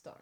Start. 0.00 0.16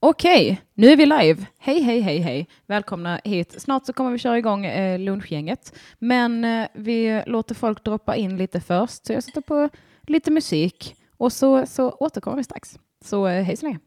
Okej, 0.00 0.62
nu 0.74 0.88
är 0.88 0.96
vi 0.96 1.06
live. 1.06 1.46
Hej, 1.58 1.80
hej, 1.80 2.00
hej, 2.00 2.18
hej. 2.18 2.48
Välkomna 2.66 3.20
hit. 3.24 3.60
Snart 3.60 3.86
så 3.86 3.92
kommer 3.92 4.10
vi 4.10 4.18
köra 4.18 4.38
igång 4.38 4.66
eh, 4.66 4.98
lunchgänget, 4.98 5.78
men 5.98 6.44
eh, 6.44 6.68
vi 6.74 7.22
låter 7.26 7.54
folk 7.54 7.84
droppa 7.84 8.16
in 8.16 8.36
lite 8.36 8.60
först, 8.60 9.06
så 9.06 9.12
jag 9.12 9.22
sätter 9.22 9.40
på 9.40 9.68
lite 10.06 10.30
musik 10.30 10.96
och 11.16 11.32
så, 11.32 11.66
så 11.66 11.90
återkommer 11.90 12.36
vi 12.36 12.44
strax. 12.44 12.78
Så 13.04 13.26
eh, 13.26 13.42
hej 13.42 13.56
så 13.56 13.66
länge. 13.66 13.78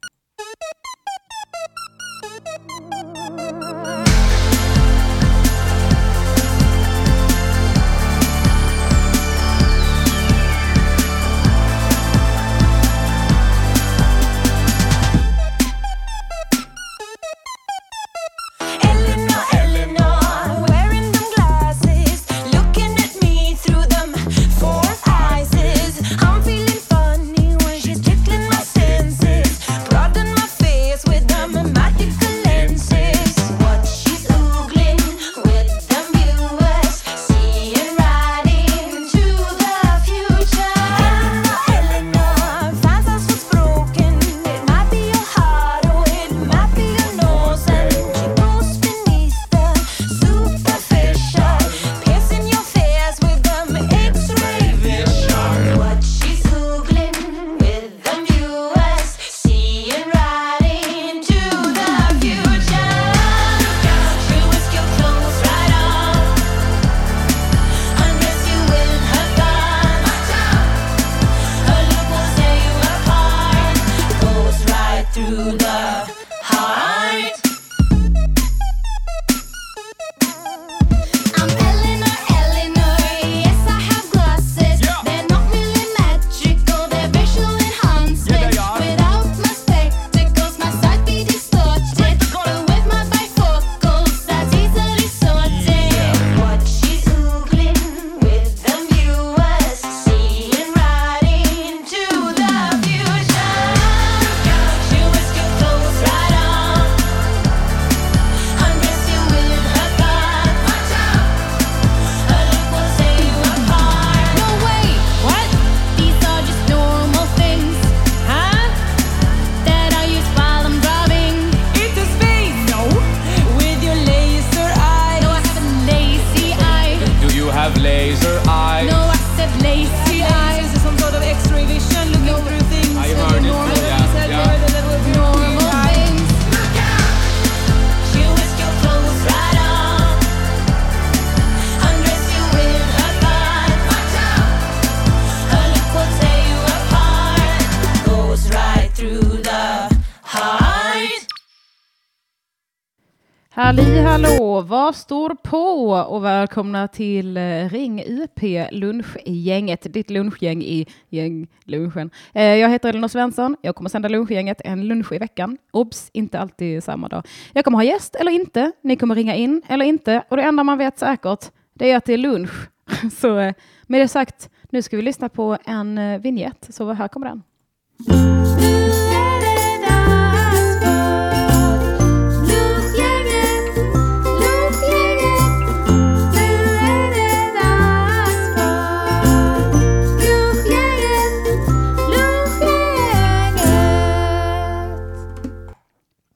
Halli 153.70 154.02
hallå, 154.02 154.62
vad 154.62 154.96
står 154.96 155.30
på? 155.30 155.92
Och 155.92 156.26
välkomna 156.26 156.88
till 156.88 157.38
eh, 157.38 157.70
Ring 157.70 158.04
UP 158.08 158.40
lunchgänget, 158.72 159.94
ditt 159.94 160.10
lunchgäng 160.10 160.64
i 160.64 160.88
gänglunchen. 161.10 162.10
Eh, 162.34 162.44
jag 162.44 162.70
heter 162.70 162.90
Elinor 162.90 163.08
Svensson, 163.08 163.56
jag 163.62 163.76
kommer 163.76 163.90
sända 163.90 164.10
lunchgänget 164.10 164.62
en 164.66 164.88
lunch 164.88 165.12
i 165.12 165.18
veckan. 165.18 165.58
Obs, 165.72 166.10
inte 166.14 166.40
alltid 166.40 166.84
samma 166.84 167.08
dag. 167.08 167.28
Jag 167.54 167.66
kommer 167.66 167.78
ha 167.78 167.84
gäst 167.84 168.16
eller 168.16 168.32
inte, 168.32 168.72
ni 168.82 168.96
kommer 168.96 169.16
ringa 169.16 169.36
in 169.36 169.62
eller 169.68 169.86
inte 169.86 170.24
och 170.30 170.38
det 170.38 170.44
enda 170.44 170.64
man 170.64 170.78
vet 170.78 171.00
säkert 171.00 171.52
det 171.74 171.92
är 171.92 171.98
att 171.98 172.06
det 172.06 172.14
är 172.14 172.18
lunch. 172.18 172.70
Så 173.20 173.40
eh, 173.40 173.54
med 173.88 174.02
det 174.02 174.08
sagt, 174.08 174.50
nu 174.70 174.82
ska 174.82 174.98
vi 174.98 175.04
lyssna 175.04 175.30
på 175.30 175.58
en 175.66 176.22
vignett, 176.22 176.68
så 176.70 176.94
här 176.94 177.08
kommer 177.08 177.28
den. 177.28 177.44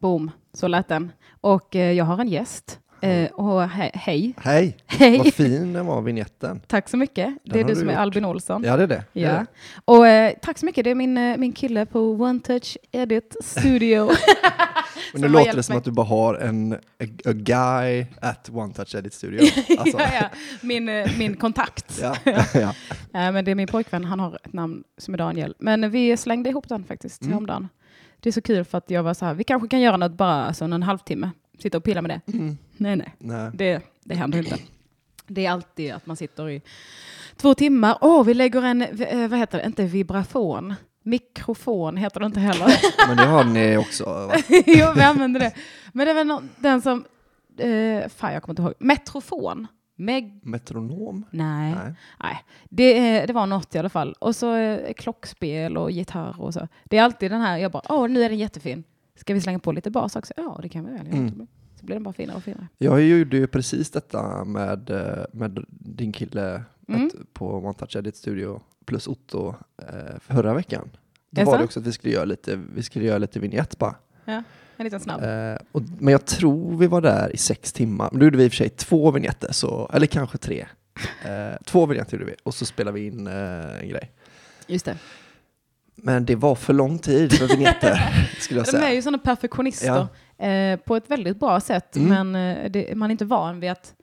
Boom, 0.03 0.31
så 0.53 0.67
lät 0.67 0.87
den. 0.87 1.11
Och 1.41 1.75
eh, 1.75 1.91
jag 1.91 2.05
har 2.05 2.17
en 2.19 2.27
gäst. 2.27 2.79
Eh, 3.01 3.31
och 3.31 3.61
he- 3.61 3.91
hej, 3.93 4.33
Hej! 4.37 4.77
Hej. 4.87 5.17
Vad 5.17 5.33
fin 5.33 5.73
den 5.73 5.85
var, 5.85 6.01
vignetten. 6.01 6.61
tack 6.67 6.89
så 6.89 6.97
mycket. 6.97 7.33
Det 7.43 7.59
är 7.59 7.63
du 7.63 7.69
du 7.73 7.79
som 7.79 7.87
är 7.89 7.93
gjort. 7.93 7.99
Albin 7.99 8.25
Olsson. 8.25 8.63
Ja, 8.65 8.77
det 8.77 8.83
är 8.83 8.87
det. 8.87 8.95
är 8.95 9.03
Ja. 9.13 9.29
det. 9.31 9.45
Och 9.85 10.07
eh, 10.07 10.33
tack 10.41 10.57
så 10.57 10.65
mycket, 10.65 10.83
det 10.83 10.89
är 10.91 10.95
min, 10.95 11.17
eh, 11.17 11.37
min 11.37 11.53
kille 11.53 11.85
på 11.85 11.99
One 11.99 12.39
Touch 12.39 12.77
Edit 12.91 13.35
Studio. 13.43 14.09
Men 15.13 15.21
nu 15.21 15.27
låter 15.27 15.53
det 15.55 15.63
som 15.63 15.73
mig. 15.73 15.77
att 15.77 15.83
du 15.85 15.91
bara 15.91 16.05
har 16.05 16.35
en 16.35 16.73
a, 16.73 16.77
a 17.25 17.33
guy 17.33 18.05
at 18.21 18.49
One 18.53 18.73
Touch 18.73 18.95
Edit 18.95 19.13
Studio. 19.13 19.39
Alltså, 19.77 19.97
ja, 19.99 20.09
ja. 20.21 20.29
Min, 20.61 20.89
eh, 20.89 21.09
min 21.17 21.35
kontakt. 21.35 21.99
ja, 22.01 22.15
ja. 22.53 22.59
Eh, 23.13 23.31
men 23.31 23.45
det 23.45 23.51
är 23.51 23.55
min 23.55 23.67
pojkvän, 23.67 24.05
han 24.05 24.19
har 24.19 24.35
ett 24.45 24.53
namn 24.53 24.83
som 24.97 25.13
är 25.13 25.17
Daniel. 25.17 25.55
Men 25.59 25.91
vi 25.91 26.17
slängde 26.17 26.49
ihop 26.49 26.69
den 26.69 26.83
faktiskt 26.83 27.21
Mm. 27.21 27.31
häromdagen. 27.33 27.69
Det 28.23 28.29
är 28.29 28.31
så 28.31 28.41
kul 28.41 28.63
för 28.66 28.78
att 28.78 28.89
jag 28.89 29.03
var 29.03 29.13
så 29.13 29.25
här, 29.25 29.34
vi 29.34 29.44
kanske 29.44 29.67
kan 29.67 29.81
göra 29.81 29.97
något 29.97 30.11
bara 30.17 30.45
alltså, 30.45 30.66
en 30.66 30.84
halvtimme. 30.84 31.31
Sitta 31.59 31.78
och 31.78 31.84
pilla 31.84 32.01
med 32.01 32.09
det. 32.25 32.31
Mm. 32.38 32.57
Nej, 32.78 32.95
nej. 32.95 33.16
Nej. 33.19 33.51
Det, 33.53 33.81
det 34.03 34.16
händer 34.16 34.39
inte. 34.39 34.57
Det 35.28 35.45
är 35.45 35.51
alltid 35.51 35.91
att 35.91 36.06
man 36.06 36.16
sitter 36.16 36.50
i 36.50 36.62
två 37.35 37.53
timmar. 37.53 37.97
Åh, 38.01 38.23
vi 38.23 38.33
lägger 38.33 38.62
en, 38.66 38.81
eh, 38.81 39.28
vad 39.28 39.39
heter 39.39 39.57
det, 39.57 39.66
inte 39.66 39.83
vibrafon. 39.83 40.73
Mikrofon 41.03 41.97
heter 41.97 42.19
det 42.19 42.25
inte 42.25 42.39
heller. 42.39 42.67
Men 43.07 43.17
det 43.17 43.25
har 43.25 43.44
ni 43.44 43.78
också, 43.78 44.03
va? 44.06 44.33
jo, 44.65 44.88
vi 44.95 45.01
använder 45.01 45.39
det. 45.39 45.53
Men 45.94 46.06
det 46.06 46.12
är 46.12 46.15
väl 46.15 46.27
nå- 46.27 46.42
den 46.57 46.81
som, 46.81 47.06
eh, 47.57 48.09
fan 48.09 48.33
jag 48.33 48.44
kommer 48.44 48.51
inte 48.53 48.62
ihåg, 48.62 48.74
metrofon. 48.80 49.68
Meg, 49.95 50.40
Metronom? 50.44 51.25
nej, 51.31 51.75
Nej. 51.75 51.94
nej. 52.19 52.44
Det, 52.69 53.25
det 53.25 53.34
var 53.34 53.45
något 53.48 53.75
i 53.75 53.78
alla 53.78 53.90
fall. 53.90 54.16
Och 54.19 54.36
så 54.36 54.56
eh, 54.56 54.94
klockspel 54.94 55.78
och 55.78 55.92
gitarr 55.92 56.42
och 56.42 56.54
så. 56.54 56.68
Det 56.84 56.98
är 56.98 57.04
alltid 57.04 57.31
den 57.31 57.42
här, 57.42 57.57
jag 57.57 57.72
bara, 57.72 57.84
åh 57.90 58.07
nu 58.10 58.24
är 58.24 58.30
den 58.30 58.38
jättefin. 58.38 58.84
Ska 59.16 59.34
vi 59.34 59.42
slänga 59.42 59.60
på 59.60 59.72
lite 59.72 59.92
bas 59.92 60.16
också? 60.16 60.34
Ja, 60.38 60.60
det 60.62 60.69
kan 60.69 60.86
vi 60.86 60.92
väl. 60.92 61.07
Mm. 61.07 61.48
Så 61.80 61.86
blir 61.86 61.95
den 61.95 62.04
bara 62.04 62.13
finare 62.13 62.38
och 62.38 62.44
finare. 62.44 62.68
Jag 62.78 63.01
gjorde 63.01 63.38
ju 63.38 63.48
precis 63.48 63.92
detta 63.92 64.45
med, 64.45 64.90
eh, 64.90 65.25
med 65.31 65.66
din 65.69 66.12
kille 66.12 66.63
Mm. 66.88 67.07
ett, 67.07 67.34
på 67.34 67.57
One 67.57 67.74
Touch 67.74 67.95
Edit 67.95 68.16
Studio 68.16 68.62
plus 68.86 69.07
Otto 69.07 69.56
eh, 69.78 70.19
förra 70.19 70.54
veckan. 70.54 70.90
Då 71.30 71.44
var 71.44 71.57
det 71.57 71.63
också 71.63 71.80
att 71.80 71.88
vi 71.88 71.92
skulle 71.92 72.13
göra 72.13 72.25
lite, 72.25 72.60
vi 72.75 72.84
skulle 72.84 73.06
göra 73.06 73.18
lite 73.18 73.40
vignett 73.40 73.78
bara. 73.78 73.95
Ja, 74.25 74.44
en 74.77 74.83
liten 74.83 74.99
snabb. 74.99 75.23
Eh, 75.23 75.57
och, 75.71 75.81
men 75.99 76.11
jag 76.11 76.25
tror 76.25 76.77
vi 76.77 76.87
var 76.87 77.01
där 77.01 77.35
i 77.35 77.37
sex 77.37 77.73
timmar. 77.73 78.09
Men 78.11 78.19
då 78.19 78.25
gjorde 78.25 78.37
vi 78.37 78.43
i 78.43 78.47
och 78.47 78.51
för 78.51 78.57
sig 78.57 78.69
två 78.69 79.11
vignetter, 79.11 79.51
så, 79.53 79.89
eller 79.93 80.07
kanske 80.07 80.37
tre. 80.37 80.65
Eh, 81.25 81.57
två 81.65 81.85
vignetter 81.85 82.13
gjorde 82.17 82.25
vi 82.25 82.35
och 82.43 82.53
så 82.53 82.65
spelade 82.65 82.99
vi 82.99 83.05
in 83.07 83.27
eh, 83.27 83.79
en 83.81 83.89
grej. 83.89 84.11
Just 84.67 84.85
det. 84.85 84.97
Men 85.95 86.25
det 86.25 86.35
var 86.35 86.55
för 86.55 86.73
lång 86.73 86.99
tid 86.99 87.33
för 87.33 87.47
vignetter, 87.47 87.99
skulle 88.39 88.59
jag 88.59 88.65
De 88.65 88.75
är 88.77 88.79
säga. 88.81 88.93
ju 88.93 89.01
sådana 89.01 89.17
perfektionister 89.17 90.07
eh, 90.37 90.79
på 90.79 90.95
ett 90.95 91.11
väldigt 91.11 91.39
bra 91.39 91.59
sätt, 91.59 91.95
Mm. 91.95 92.31
men 92.31 92.57
eh, 92.57 92.71
det, 92.71 92.95
man 92.97 93.09
är 93.09 93.11
inte 93.11 93.25
van 93.25 93.59
vid 93.59 93.71
att, 93.71 93.93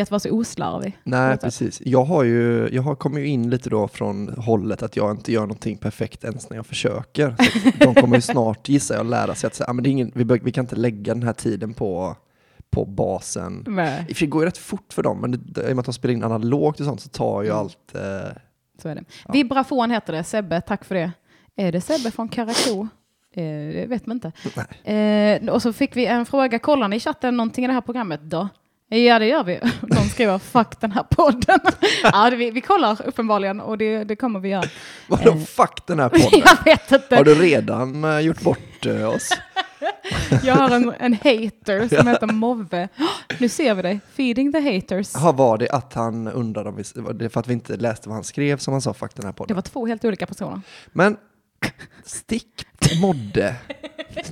att 0.00 0.10
vara 0.10 0.20
så 0.20 0.30
oslarvig. 0.30 0.98
Nej, 1.04 1.36
precis. 1.38 1.82
Jag 1.84 2.04
har 2.04 2.22
ju, 2.22 2.68
jag 2.72 2.82
har 2.82 2.94
kommit 2.94 3.22
ju 3.24 3.28
in 3.28 3.50
lite 3.50 3.70
då 3.70 3.88
från 3.88 4.28
hållet 4.28 4.82
att 4.82 4.96
jag 4.96 5.10
inte 5.10 5.32
gör 5.32 5.40
någonting 5.40 5.76
perfekt 5.76 6.24
ens 6.24 6.50
när 6.50 6.56
jag 6.56 6.66
försöker. 6.66 7.34
Så 7.78 7.84
de 7.84 7.94
kommer 7.94 8.16
ju 8.16 8.22
snart, 8.22 8.68
gissar 8.68 8.94
jag, 8.94 9.06
lära 9.06 9.34
sig 9.34 9.46
att 9.46 9.54
säga, 9.54 9.66
ah, 9.70 9.72
men 9.72 9.82
det 9.82 9.88
är 9.88 9.90
ingen, 9.90 10.12
vi, 10.14 10.24
vi 10.24 10.52
kan 10.52 10.64
inte 10.64 10.76
lägga 10.76 11.14
den 11.14 11.22
här 11.22 11.32
tiden 11.32 11.74
på, 11.74 12.16
på 12.70 12.84
basen. 12.84 13.64
Nej, 13.68 14.06
sig 14.08 14.26
går 14.26 14.40
det 14.40 14.46
rätt 14.46 14.58
fort 14.58 14.92
för 14.92 15.02
dem, 15.02 15.18
men 15.20 15.30
det, 15.46 15.60
i 15.60 15.64
och 15.64 15.68
med 15.76 15.78
att 15.78 15.84
de 15.84 15.92
spelar 15.94 16.14
in 16.14 16.24
analogt 16.24 16.80
och 16.80 16.86
sånt 16.86 17.00
så 17.00 17.08
tar 17.08 17.42
ju 17.42 17.48
Mm. 17.48 17.58
allt... 17.60 17.94
Eh, 17.94 18.32
så 18.82 18.88
är 18.88 18.94
det. 18.94 19.04
Vibrafon 19.32 19.90
heter 19.90 20.12
det. 20.12 20.24
Sebbe, 20.24 20.60
tack 20.60 20.84
för 20.84 20.94
det. 20.94 21.12
Är 21.56 21.72
det 21.72 21.80
Sebbe 21.80 22.10
från 22.10 22.28
Karakou? 22.28 22.80
Eh, 23.34 23.42
det 23.74 23.86
vet 23.88 24.06
man 24.06 24.16
inte. 24.16 24.32
Eh, 24.92 25.48
och 25.54 25.62
så 25.62 25.72
fick 25.72 25.96
vi 25.96 26.06
en 26.06 26.26
fråga. 26.26 26.58
Kollar 26.58 26.88
ni 26.88 26.96
i 26.96 27.00
chatten 27.00 27.36
någonting 27.36 27.64
i 27.64 27.68
det 27.68 27.74
här 27.74 27.80
programmet 27.80 28.20
då? 28.22 28.48
Ja, 28.96 29.18
det 29.18 29.26
gör 29.26 29.44
vi. 29.44 29.60
De 29.82 30.08
skriver 30.08 30.38
fuck 30.38 30.80
den 30.80 30.92
här 30.92 31.02
podden. 31.02 31.58
ja, 32.02 32.30
det, 32.30 32.36
vi, 32.36 32.50
vi 32.50 32.60
kollar 32.60 33.06
uppenbarligen 33.06 33.60
och 33.60 33.78
det, 33.78 34.04
det 34.04 34.16
kommer 34.16 34.40
vi 34.40 34.48
göra. 34.48 34.64
vadå, 35.08 35.30
Eh. 35.30 35.38
fuck 35.38 35.86
den 35.86 35.98
här 36.00 36.08
podden? 36.08 36.42
Jag 36.44 36.64
vet 36.64 36.92
inte. 36.92 37.16
Har 37.16 37.24
du 37.24 37.34
redan 37.34 38.04
eh, 38.04 38.20
gjort 38.20 38.40
bort 38.40 38.86
eh, 38.86 39.08
oss? 39.08 39.28
Jag 40.44 40.54
har 40.54 40.70
en, 40.70 40.92
en 40.98 41.12
hater 41.12 41.96
som 41.96 42.06
heter 42.08 42.26
Move. 42.26 42.88
Nu 43.38 43.48
ser 43.48 43.74
vi 43.74 43.82
dig. 43.82 44.00
Feeding 44.14 44.52
the 44.52 44.60
haters. 44.74 45.10
Jaha, 45.14 45.32
var 45.32 45.58
det 45.58 45.68
att 45.70 45.94
han 45.94 46.28
undrade 46.28 46.68
om 46.68 46.76
vi, 46.76 46.82
var 46.94 47.12
det 47.12 47.30
för 47.30 47.40
att 47.40 47.48
vi 47.48 47.52
inte 47.52 47.76
läste 47.76 48.08
vad 48.08 48.16
han 48.16 48.24
skrev 48.24 48.56
som 48.58 48.72
han 48.72 48.80
sa 48.82 48.94
fuck 48.94 49.14
den 49.14 49.24
här 49.24 49.32
Det 49.32 49.36
podden? 49.36 49.54
var 49.54 49.62
två 49.62 49.86
helt 49.86 50.04
olika 50.04 50.26
personer. 50.26 50.60
Men 50.92 51.16
stick 52.04 52.66
modde. 53.00 53.54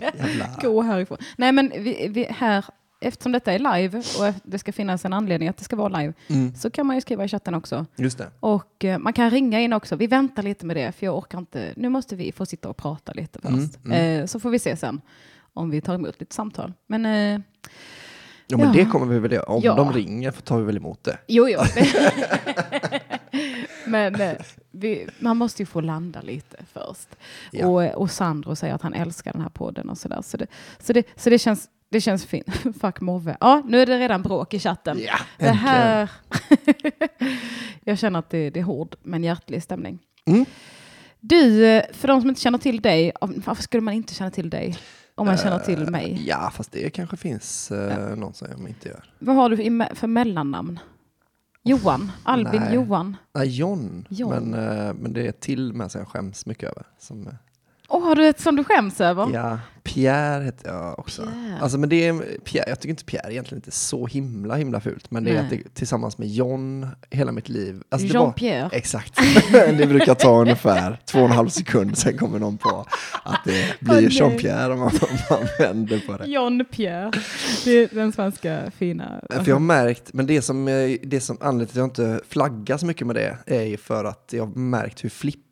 Jävla... 0.01 0.47
Gå 0.63 0.83
härifrån. 0.83 1.19
Nej, 1.37 1.53
men 1.53 1.73
vi, 1.79 2.09
vi, 2.11 2.25
här, 2.31 2.65
eftersom 3.01 3.33
detta 3.33 3.53
är 3.53 3.59
live 3.59 3.99
och 3.99 4.35
det 4.43 4.59
ska 4.59 4.73
finnas 4.73 5.05
en 5.05 5.13
anledning 5.13 5.49
att 5.49 5.57
det 5.57 5.65
ska 5.65 5.77
vara 5.77 5.99
live, 6.01 6.13
Mm, 6.29 6.55
så 6.55 6.71
kan 6.71 6.87
man 6.87 6.97
ju 6.97 7.01
skriva 7.01 7.25
i 7.25 7.29
chatten 7.29 7.55
också. 7.55 7.87
just 7.97 8.19
det. 8.19 8.31
Och 8.41 8.85
eh, 8.85 8.99
man 8.99 9.13
kan 9.13 9.31
ringa 9.31 9.61
in 9.61 9.73
också. 9.73 9.97
Vi 9.97 10.07
väntar 10.07 10.43
lite 10.43 10.67
med 10.67 10.77
det, 10.77 10.93
för 10.93 11.07
jag 11.07 11.19
orkar 11.19 11.39
inte. 11.39 11.73
Nu 11.77 11.89
måste 11.89 12.17
vi 12.17 12.33
få 12.33 12.47
sitta 12.47 12.69
och 12.69 12.77
prata 12.77 13.13
lite 13.13 13.39
Mm, 13.49 13.61
först. 13.69 13.79
Eh, 13.93 14.27
så 14.27 14.41
får 14.41 14.51
vi 14.51 14.59
se 14.59 14.77
sen 14.77 15.01
om 15.55 15.71
vi 15.71 15.81
tar 15.81 15.95
emot 15.95 16.21
lite 16.21 16.35
samtal. 16.35 16.73
Men 16.87 17.07
eh, 17.07 17.41
Ja, 18.47 18.57
men 18.57 18.67
Ja. 18.67 18.73
det 18.73 18.85
kommer 18.85 19.07
vi 19.07 19.19
väl 19.19 19.33
göra. 19.33 19.45
Om 19.45 19.61
Ja. 19.65 19.75
de 19.75 19.93
ringer 19.93 20.31
tar 20.31 20.59
vi 20.59 20.65
väl 20.65 20.77
emot 20.77 21.05
det. 21.05 21.19
jo, 21.27 21.49
jo. 21.49 21.61
Men 23.87 24.21
eh, 24.21 24.33
vi, 24.71 25.07
man 25.19 25.37
måste 25.37 25.63
ju 25.63 25.67
få 25.67 25.81
landa 25.81 26.21
lite 26.21 26.57
först. 26.73 27.09
Ja. 27.53 27.67
Och, 27.67 28.03
och 28.03 28.11
Sandro 28.11 28.57
säger 28.57 28.75
att 28.75 28.83
han 28.83 28.95
älskar 28.95 29.33
den 29.33 29.43
här 29.43 29.49
podden 29.49 29.91
och 29.91 29.99
sådär. 29.99 30.23
Så 30.23 30.37
det, 30.37 30.47
så 30.79 30.93
det, 30.93 31.03
så 31.17 31.31
det 31.31 31.39
känns, 31.39 31.69
det 31.91 32.01
känns 32.01 32.27
fint. 32.27 32.47
Fuck 32.81 33.01
Move. 33.01 33.37
Ja, 33.41 33.63
nu 33.67 33.83
är 33.83 33.87
det 33.87 33.99
redan 33.99 34.23
bråk 34.23 34.55
i 34.55 34.59
chatten. 34.59 34.99
Ja, 35.01 35.19
det 35.39 35.51
här... 35.51 36.11
jag 37.85 37.99
känner 37.99 38.19
att 38.19 38.31
det, 38.31 38.51
det 38.51 38.61
är 38.61 38.65
hård 38.65 38.97
men 39.03 39.25
hjärtlig 39.25 39.63
stämning. 39.63 39.99
Mm. 40.27 40.45
Du, 41.21 41.83
för 41.93 42.09
de 42.09 42.21
som 42.21 42.29
inte 42.29 42.41
känner 42.41 42.59
till 42.59 42.81
dig, 42.81 43.13
varför 43.21 43.63
skulle 43.63 43.81
man 43.81 43.95
inte 43.95 44.15
känna 44.15 44.31
till 44.31 44.51
dig 44.51 44.79
om 45.15 45.27
man 45.27 45.37
känner 45.37 45.59
till 45.59 45.91
mig? 45.91 46.13
Eh, 46.13 46.27
Ja, 46.27 46.51
fast 46.55 46.73
det 46.73 46.91
kanske 46.91 47.17
finns 47.17 47.71
eh, 47.71 48.17
någon 48.17 48.35
som 48.35 48.49
jag 48.51 48.69
inte 48.69 48.89
gör. 48.89 49.05
Vad 49.19 49.37
har 49.37 49.49
du 49.51 49.57
för 49.95 50.07
mellannamn? 50.07 50.79
Johan? 51.63 52.13
Albin 52.23 52.61
Nej. 52.61 52.75
Johan? 52.75 53.17
Nej, 53.35 53.49
John. 53.49 54.07
John. 54.09 54.31
Men, 54.51 54.55
eh, 54.69 54.95
men 54.95 55.13
det 55.13 55.27
är 55.27 55.33
till 55.33 55.73
med 55.73 55.91
som 55.91 55.99
jag 55.99 56.09
skäms 56.09 56.47
mycket 56.47 56.71
över. 56.71 56.87
Som, 56.99 57.29
Åh, 57.93 58.05
har 58.05 58.15
du 58.15 58.27
ett 58.27 58.41
som 58.41 58.57
du 58.57 58.65
skäms 58.65 59.01
över? 59.01 59.31
ja, 59.35 59.59
Pierre 59.83 60.45
heter 60.45 60.69
jag 60.69 60.99
också. 60.99 61.23
Pierre. 61.23 61.59
Alltså, 61.61 61.79
men 61.79 61.89
det 61.89 62.09
är, 62.09 62.39
Pierre, 62.45 62.65
jag 62.69 62.81
tycker 62.81 62.91
inte 62.91 63.05
Pierre 63.05 63.27
är 63.27 63.31
egentligen 63.31 63.59
inte 63.59 63.71
så 63.71 64.07
himla 64.07 64.57
himla 64.57 64.81
fult. 64.81 65.11
Men 65.11 65.25
det 65.25 65.31
är 65.31 65.47
det, 65.51 65.75
tillsammans 65.75 66.19
med 66.19 66.29
John 66.29 66.87
hela 67.11 67.33
mitt 67.33 67.49
liv. 67.49 67.83
Alltså, 67.89 68.09
Jean-Pierre? 68.09 68.69
Exakt. 68.73 69.19
det 69.53 69.87
brukar 69.87 70.15
ta 70.15 70.41
ungefär 70.41 71.01
två 71.05 71.19
och 71.19 71.25
en 71.25 71.31
halv 71.31 71.49
sekund, 71.49 71.99
sen 71.99 72.19
kommer 72.19 72.39
någon 72.39 72.59
på 72.59 72.87
att 73.23 73.45
det 73.45 73.81
blir 73.81 73.95
nej. 73.95 74.09
Jean-Pierre 74.09 74.73
om 74.73 74.79
man, 74.79 74.89
om 74.89 75.19
man 75.31 75.49
vänder 75.59 76.03
på 76.07 76.17
det. 76.17 76.27
John 76.27 76.65
Pierre. 76.65 77.13
Det 77.65 77.71
är 77.71 77.89
den 77.95 78.13
svenska 78.13 78.71
fina. 78.79 79.21
För 79.31 79.49
jag 79.49 79.55
har 79.55 79.61
märkt, 79.61 80.13
men 80.13 80.27
det 80.27 80.43
som, 80.43 80.69
eh, 80.69 80.97
det 81.03 81.21
som 81.21 81.39
anledningen 81.41 81.67
till 81.69 81.81
att 81.81 81.99
jag 81.99 82.15
inte 82.15 82.25
flaggar 82.29 82.77
så 82.77 82.87
mycket 82.87 83.07
med 83.07 83.17
det 83.17 83.39
är 83.47 83.63
ju 83.63 83.77
för 83.77 84.05
att 84.05 84.31
jag 84.33 84.47
har 84.47 84.55
märkt 84.55 85.05
hur 85.05 85.09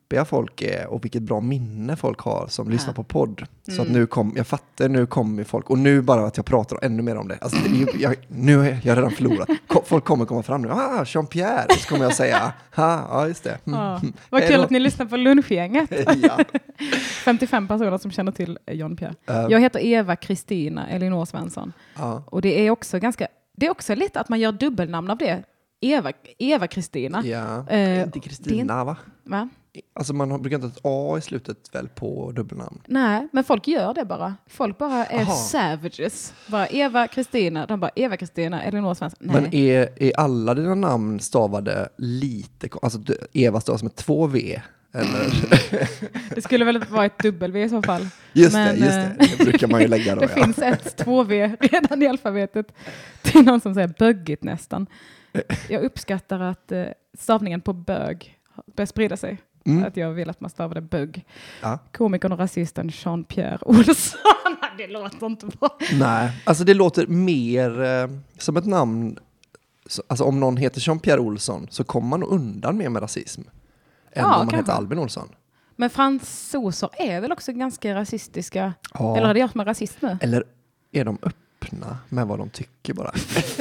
flippiga 0.08 0.24
folk 0.24 0.62
är 0.62 0.86
och 0.86 1.04
vilket 1.04 1.22
bra 1.22 1.40
minne 1.40 1.96
folk 1.96 2.20
har 2.20 2.46
som 2.48 2.70
lyssnar 2.70 2.92
på 2.94 3.04
podd. 3.04 3.46
Så 3.76 3.82
att 3.82 3.88
nu 3.90 4.06
kom, 4.06 4.32
jag 4.36 4.46
fattar, 4.46 4.88
nu 4.88 5.06
kommer 5.06 5.44
folk, 5.44 5.70
och 5.70 5.78
nu 5.78 6.02
bara 6.02 6.26
att 6.26 6.36
jag 6.36 6.46
pratar 6.46 6.78
ännu 6.82 7.02
mer 7.02 7.16
om 7.16 7.28
det. 7.28 7.38
Alltså, 7.40 7.58
det 7.68 8.00
jag, 8.00 8.14
nu 8.28 8.56
har 8.56 8.64
jag 8.82 8.96
redan 8.98 9.10
förlorat. 9.10 9.48
Folk 9.84 10.04
kommer 10.04 10.24
komma 10.24 10.42
fram 10.42 10.62
nu, 10.62 10.70
ah, 10.70 11.04
Jean-Pierre, 11.04 11.66
så 11.78 11.88
kommer 11.88 12.04
jag 12.04 12.14
säga, 12.14 12.52
ha, 12.74 13.06
ja 13.10 13.28
just 13.28 13.44
det. 13.44 13.58
Mm. 13.66 13.78
Ja. 13.80 14.00
Vad 14.30 14.46
kul 14.48 14.60
att 14.60 14.70
ni 14.70 14.80
lyssnar 14.80 15.06
på 15.06 15.16
lunchgänget. 15.16 15.90
ja. 16.22 16.38
55 17.24 17.68
personer 17.68 17.98
som 17.98 18.10
känner 18.10 18.32
till 18.32 18.58
John 18.66 18.96
Pierre. 18.96 19.14
Eh, 19.26 19.46
Jag 19.50 19.60
heter 19.60 19.80
Eva 19.80 20.16
Kristina 20.16 20.88
Elinor 20.88 21.24
Svensson. 21.24 21.72
ja. 21.96 22.22
Och 22.26 22.42
det 22.42 22.66
är 22.66 22.70
också 22.70 22.98
ganska, 22.98 23.28
det 23.56 23.66
är 23.66 23.70
också 23.70 23.94
lite 23.94 24.20
att 24.20 24.28
man 24.28 24.40
gör 24.40 24.52
dubbelnamn 24.52 25.10
av 25.10 25.18
det. 25.18 25.42
Eva 25.80 26.12
Eva 26.38 26.66
Kristina. 26.66 27.22
Ja, 27.26 27.68
Eh, 27.68 28.02
inte 28.02 28.20
Kristina 28.20 28.84
va? 28.84 28.96
Va? 29.24 29.48
Alltså 29.92 30.14
man 30.14 30.42
brukar 30.42 30.56
inte 30.56 30.66
ha 30.66 30.72
ett 30.72 30.80
A 30.82 31.18
i 31.18 31.20
slutet 31.20 31.74
väl 31.74 31.88
på 31.88 32.32
dubbelnamn? 32.32 32.80
Nej, 32.86 33.28
men 33.32 33.44
folk 33.44 33.68
gör 33.68 33.94
det 33.94 34.04
bara. 34.04 34.34
Folk 34.46 34.78
bara 34.78 35.04
är 35.06 35.20
Aha. 35.22 35.34
savages. 35.34 36.34
Bara 36.46 36.66
Eva 36.66 37.06
Kristina, 37.08 37.66
de 37.66 37.80
bara 37.80 37.90
Eva 37.96 38.16
Kristina 38.16 38.62
Elinor 38.62 38.94
Svensson. 38.94 39.18
Nej. 39.20 39.42
Men 39.42 39.54
är, 39.54 39.88
är 40.02 40.12
alla 40.20 40.54
dina 40.54 40.74
namn 40.74 41.20
stavade 41.20 41.88
lite, 41.96 42.68
alltså 42.82 42.98
Eva 43.32 43.60
stavas 43.60 43.82
med 43.82 43.94
två 43.96 44.26
V? 44.26 44.60
Det 46.34 46.42
skulle 46.42 46.64
väl 46.64 46.78
vara 46.84 47.04
ett 47.06 47.18
dubbel-V 47.22 47.62
i 47.62 47.68
så 47.68 47.82
fall. 47.82 48.08
Just 48.32 48.52
Men, 48.52 48.80
det, 48.80 48.84
just 48.86 48.90
det. 48.96 49.24
eh, 49.24 49.38
Det 49.38 49.44
brukar 49.44 49.66
man 49.68 49.80
ju 49.80 49.88
lägga 49.88 50.14
då. 50.14 50.20
Det 50.26 50.32
ja. 50.36 50.44
finns 50.44 50.58
ett 50.58 51.04
2V 51.06 51.56
redan 51.60 52.02
i 52.02 52.06
alfabetet. 52.06 52.72
Det 53.22 53.34
är 53.38 53.42
någon 53.42 53.60
som 53.60 53.74
säger 53.74 53.94
böggigt 53.98 54.42
nästan. 54.42 54.86
Jag 55.68 55.82
uppskattar 55.82 56.40
att 56.40 56.72
eh, 56.72 56.84
stavningen 57.18 57.60
på 57.60 57.72
bög 57.72 58.38
börjar 58.76 58.86
sprida 58.86 59.16
sig. 59.16 59.38
Mm. 59.66 59.84
Att 59.84 59.96
jag 59.96 60.10
vill 60.10 60.30
att 60.30 60.40
man 60.40 60.50
stavar 60.50 60.74
det 60.74 60.80
bögg. 60.80 61.24
Ja. 61.62 61.78
Komikern 61.92 62.32
och 62.32 62.38
rasisten 62.38 62.88
Jean-Pierre 62.90 63.58
Olsson. 63.62 64.20
det 64.78 64.86
låter 64.86 65.26
inte 65.26 65.46
bra. 65.46 65.78
Nej, 65.92 66.32
alltså 66.44 66.64
det 66.64 66.74
låter 66.74 67.06
mer 67.06 67.82
eh, 67.84 68.08
som 68.38 68.56
ett 68.56 68.66
namn, 68.66 69.18
så- 69.86 70.02
alltså 70.06 70.24
om 70.24 70.40
någon 70.40 70.56
heter 70.56 70.80
Jean-Pierre 70.80 71.18
Olsson 71.18 71.66
så 71.70 71.84
kommer 71.84 72.08
man 72.08 72.22
undan 72.22 72.76
mer 72.76 72.88
med 72.88 73.02
rasism. 73.02 73.40
Än 73.42 73.48
Ja, 74.12 74.24
om 74.24 74.30
man 74.30 74.38
kanske. 74.40 74.56
heter 74.56 74.72
Albin 74.72 74.98
Olsson. 74.98 75.28
Men 75.76 75.90
fransoser 75.90 76.90
är 76.92 77.20
väl 77.20 77.32
också 77.32 77.52
ganska 77.52 77.94
rasistiska? 77.94 78.74
Ja. 78.94 79.16
Eller 79.16 79.28
är 79.28 79.34
det 79.34 79.48
som 79.52 79.60
är 79.60 79.64
rasist 79.64 79.96
nu? 80.00 80.18
Eller 80.20 80.44
är 80.92 81.04
de 81.04 81.18
öppna 81.22 81.98
med 82.08 82.26
vad 82.26 82.38
de 82.38 82.50
tycker 82.50 82.94
bara? 82.94 83.12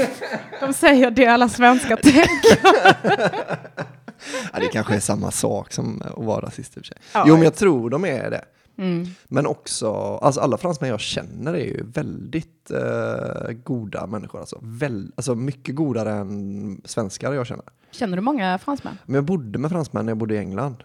De 0.62 0.74
säger 0.74 1.12
det 1.12 1.26
alla 1.28 1.50
svenskar 1.50 1.96
tänker. 1.96 3.88
ja, 4.54 4.60
det 4.60 4.68
kanske 4.68 4.96
är 4.96 5.00
samma 5.00 5.32
sak 5.32 5.74
som 5.74 6.02
att 6.06 6.26
vara 6.26 6.46
rasist 6.46 6.78
i 6.78 6.80
och 6.80 6.86
för 6.86 6.88
sig. 6.88 6.98
Ja, 7.14 7.26
jo, 7.28 7.34
men 7.34 7.44
jag 7.44 7.56
tror 7.56 7.90
de 7.90 8.06
är 8.06 8.30
det. 8.32 8.46
Mm. 8.78 9.08
Men 9.28 9.46
också, 9.46 9.92
alltså 10.22 10.42
alla 10.42 10.58
fransmän 10.58 10.90
jag 10.90 11.00
känner 11.00 11.54
är 11.54 11.66
ju 11.66 11.84
väldigt 11.84 12.72
eh, 12.72 13.52
goda 13.64 14.08
människor. 14.08 14.40
Alltså, 14.40 14.60
väl, 14.62 15.12
alltså 15.16 15.36
mycket 15.36 15.76
godare 15.76 16.12
än 16.12 16.82
svenskar 16.86 17.34
jag 17.34 17.48
känner. 17.48 17.66
Känner 17.92 18.18
du 18.18 18.22
många 18.22 18.58
fransmän? 18.58 18.98
Men 19.06 19.16
jag 19.16 19.24
bodde 19.24 19.60
med 19.60 19.72
fransmän 19.72 20.06
när 20.06 20.12
jag 20.12 20.18
bodde 20.18 20.36
i 20.36 20.38
England. 20.38 20.84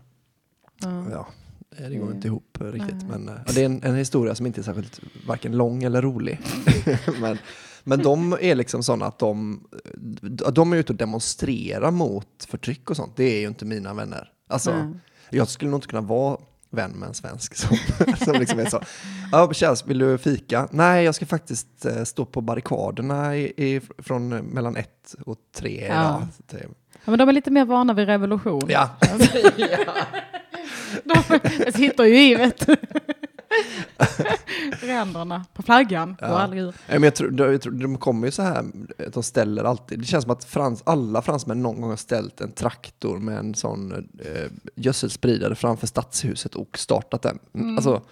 Ja. 0.82 1.04
Ja, 1.10 1.26
det 1.88 1.96
går 1.96 2.02
Mm. 2.04 2.14
inte 2.16 2.28
ihop 2.28 2.58
riktigt. 2.60 3.02
Men 3.10 3.28
eh, 3.28 3.34
ja, 3.46 3.52
det 3.54 3.60
är 3.62 3.66
en, 3.66 3.82
en 3.82 3.94
historia 3.96 4.34
som 4.34 4.46
inte 4.46 4.60
är 4.60 4.62
särskilt 4.62 5.00
varken 5.26 5.56
lång 5.56 5.82
eller 5.82 6.02
rolig. 6.02 6.40
men, 7.20 7.38
men 7.84 8.02
de 8.02 8.36
är 8.40 8.54
liksom 8.54 8.82
sådana 8.82 9.06
att 9.06 9.18
de, 9.18 9.64
de 10.52 10.72
är 10.72 10.76
ute 10.76 10.92
och 10.92 10.96
demonstrerar 10.98 11.90
mot 11.90 12.46
förtryck 12.48 12.90
och 12.90 12.96
sånt. 12.96 13.16
Det 13.16 13.24
är 13.24 13.40
ju 13.40 13.46
inte 13.46 13.64
mina 13.64 13.94
vänner. 13.94 14.28
Alltså, 14.48 14.72
Nej. 14.76 14.94
jag 15.30 15.48
skulle 15.48 15.70
nog 15.70 15.78
inte 15.78 15.88
kunna 15.88 16.00
vara 16.02 16.36
vän 16.70 16.90
med 16.90 17.08
en 17.08 17.14
svensk 17.14 17.54
som, 17.54 17.76
som 18.24 18.32
liksom 18.32 18.58
är 18.58 18.66
så. 18.66 18.80
Ja, 19.32 19.52
vill 19.86 19.98
du 19.98 20.18
fika? 20.18 20.68
Nej, 20.70 21.04
jag 21.04 21.14
ska 21.14 21.26
faktiskt 21.26 21.84
eh, 21.86 22.04
stå 22.04 22.24
på 22.24 22.40
barrikaderna 22.40 23.36
i, 23.36 23.42
i, 23.56 23.80
från 23.98 24.28
mellan 24.28 24.76
ett 24.76 25.14
och 25.26 25.36
tre 25.56 25.86
Ja. 25.86 25.92
idag. 25.94 26.26
Det- 26.46 26.66
Ja, 27.04 27.10
men 27.10 27.18
de 27.18 27.28
är 27.28 27.32
lite 27.32 27.50
mer 27.50 27.64
vana 27.64 27.92
vid 27.94 28.06
revolution. 28.06 28.62
Ja. 28.68 28.90
De, 31.04 31.40
sitter 31.72 32.04
ju 32.04 32.30
i 32.30 32.34
vet 32.34 32.66
du. 34.80 34.87
länderna 34.87 35.44
på 35.54 35.62
flaggan. 35.62 36.16
Ja. 36.21 36.54
ur. 36.54 36.64
Nej, 36.64 36.75
men 36.88 37.02
jag 37.02 37.14
tror, 37.14 37.52
jag 37.52 37.62
tror, 37.62 37.73
de 37.73 37.99
kommer 37.99 38.26
ju 38.26 38.30
så 38.30 38.42
här, 38.42 38.64
de 39.12 39.23
ställer 39.23 39.64
alltid, 39.64 39.99
det 39.99 40.04
känns 40.04 40.25
som 40.25 40.32
att 40.32 40.44
frans, 40.44 40.82
alla 40.87 41.23
fransmän 41.23 41.62
någon 41.62 41.80
gång 41.80 41.90
har 41.90 41.97
ställt 41.97 42.40
en 42.40 42.52
traktor 42.52 43.18
med 43.18 43.38
en 43.38 43.54
sån 43.54 43.92
eh, 44.18 44.50
gödselspridare 44.75 45.54
framför 45.54 45.87
stadshuset 45.87 46.54
och 46.54 46.78
startat 46.78 47.23
den. 47.23 47.38
Mm. 47.54 47.76
Alltså, 47.76 48.02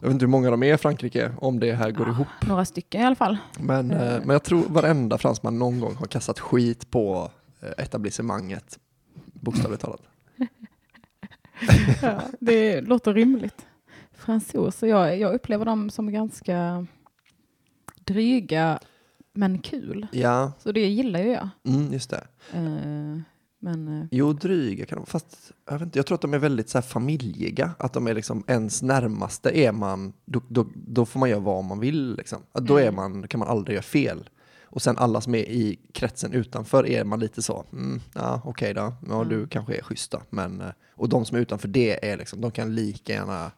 jag 0.00 0.08
vet 0.08 0.12
inte 0.12 0.24
hur 0.24 0.30
många 0.30 0.50
de 0.50 0.62
är 0.62 0.74
i 0.74 0.78
Frankrike, 0.78 1.32
om 1.40 1.60
det 1.60 1.72
här 1.72 1.90
går 1.90 2.08
ihop. 2.08 2.28
Några 2.40 2.64
stycken 2.64 3.00
i 3.00 3.04
alla 3.04 3.16
fall. 3.16 3.36
Men, 3.58 3.90
eh, 3.90 3.98
men 3.98 4.28
jag 4.28 4.42
tror 4.42 4.62
varenda 4.68 5.18
fransman 5.18 5.58
någon 5.58 5.80
gång 5.80 5.94
har 5.94 6.06
kastat 6.06 6.40
skit 6.40 6.90
på 6.90 7.30
eh, 7.60 7.84
etablissemanget, 7.84 8.78
bokstavligt 9.32 9.82
talat. 9.82 10.02
Ja, 12.02 12.20
det 12.40 12.80
låter 12.80 13.14
rimligt. 13.14 13.66
Fransoser, 14.18 14.86
jag, 14.86 15.18
jag 15.18 15.34
upplever 15.34 15.64
dem 15.64 15.90
som 15.90 16.12
ganska 16.12 16.86
dryga 18.04 18.78
men 19.32 19.58
kul. 19.58 20.06
Ja, 20.12 20.52
Så 20.58 20.72
det 20.72 20.86
gillar 20.88 21.20
ju 21.20 21.28
jag. 21.30 21.48
mm, 21.64 21.92
just 21.92 22.10
det. 22.10 22.26
Eh, 22.52 23.18
men 23.60 23.88
eh, 24.00 24.06
Jo, 24.10 24.32
dryga 24.32 24.86
kan 24.86 24.98
de, 24.98 25.06
fast 25.06 25.52
jag, 25.66 25.72
vet 25.72 25.82
inte, 25.82 25.98
jag 25.98 26.06
tror 26.06 26.14
att 26.14 26.20
de 26.22 26.34
är 26.34 26.38
väldigt 26.38 26.68
så 26.68 26.78
här 26.78 26.82
familjiga. 26.82 27.70
Att 27.78 27.92
de 27.92 28.06
är 28.06 28.14
liksom 28.14 28.44
ens 28.46 28.82
närmaste 28.82 29.58
är 29.58 29.72
man, 29.72 30.12
då, 30.24 30.40
då, 30.48 30.66
då 30.74 31.06
får 31.06 31.20
man 31.20 31.30
göra 31.30 31.40
vad 31.40 31.64
man 31.64 31.80
vill. 31.80 32.16
Liksom. 32.16 32.42
Då 32.52 32.76
är 32.76 32.90
man, 32.92 33.28
kan 33.28 33.40
man 33.40 33.48
aldrig 33.48 33.74
göra 33.74 33.82
fel. 33.82 34.28
Och 34.70 34.82
sen 34.82 34.96
alla 34.98 35.20
som 35.20 35.34
är 35.34 35.38
i 35.48 35.78
kretsen 35.92 36.32
utanför 36.32 36.86
är 36.86 37.04
man 37.04 37.20
lite 37.20 37.42
så, 37.42 37.64
mm, 37.72 38.00
ja 38.14 38.42
okej 38.44 38.74
då, 38.74 38.94
ja, 39.08 39.24
du 39.24 39.46
kanske 39.46 39.74
är 39.76 39.82
schyssta. 39.82 40.22
Men, 40.30 40.60
eh, 40.60 40.66
och 40.94 41.08
de 41.08 41.24
som 41.24 41.36
är 41.36 41.40
utanför 41.40 41.68
det 41.68 42.10
är 42.10 42.16
liksom, 42.16 42.40
de 42.40 42.50
kan 42.50 42.74
lika 42.74 43.12
gärna, 43.12 43.50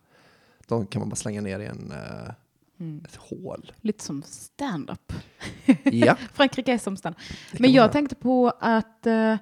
de 0.70 0.86
kan 0.86 1.00
man 1.00 1.08
bara 1.08 1.16
slänga 1.16 1.40
ner 1.40 1.60
i 1.60 1.66
en, 1.66 1.92
eh, 1.92 2.32
mm, 2.80 3.04
ett 3.04 3.16
hål. 3.16 3.72
lite 3.80 4.04
som 4.04 4.22
stand-up. 4.22 5.12
Ja, 5.84 6.16
Frankrike 6.32 6.72
är 6.72 6.78
som 6.78 6.96
stand 6.96 7.14
det 7.50 7.56
kan 7.56 7.62
Men 7.62 7.72
jag 7.72 7.92
tänkte 7.92 8.14
på 8.14 8.52
att, 8.60 9.06
eh, 9.06 9.32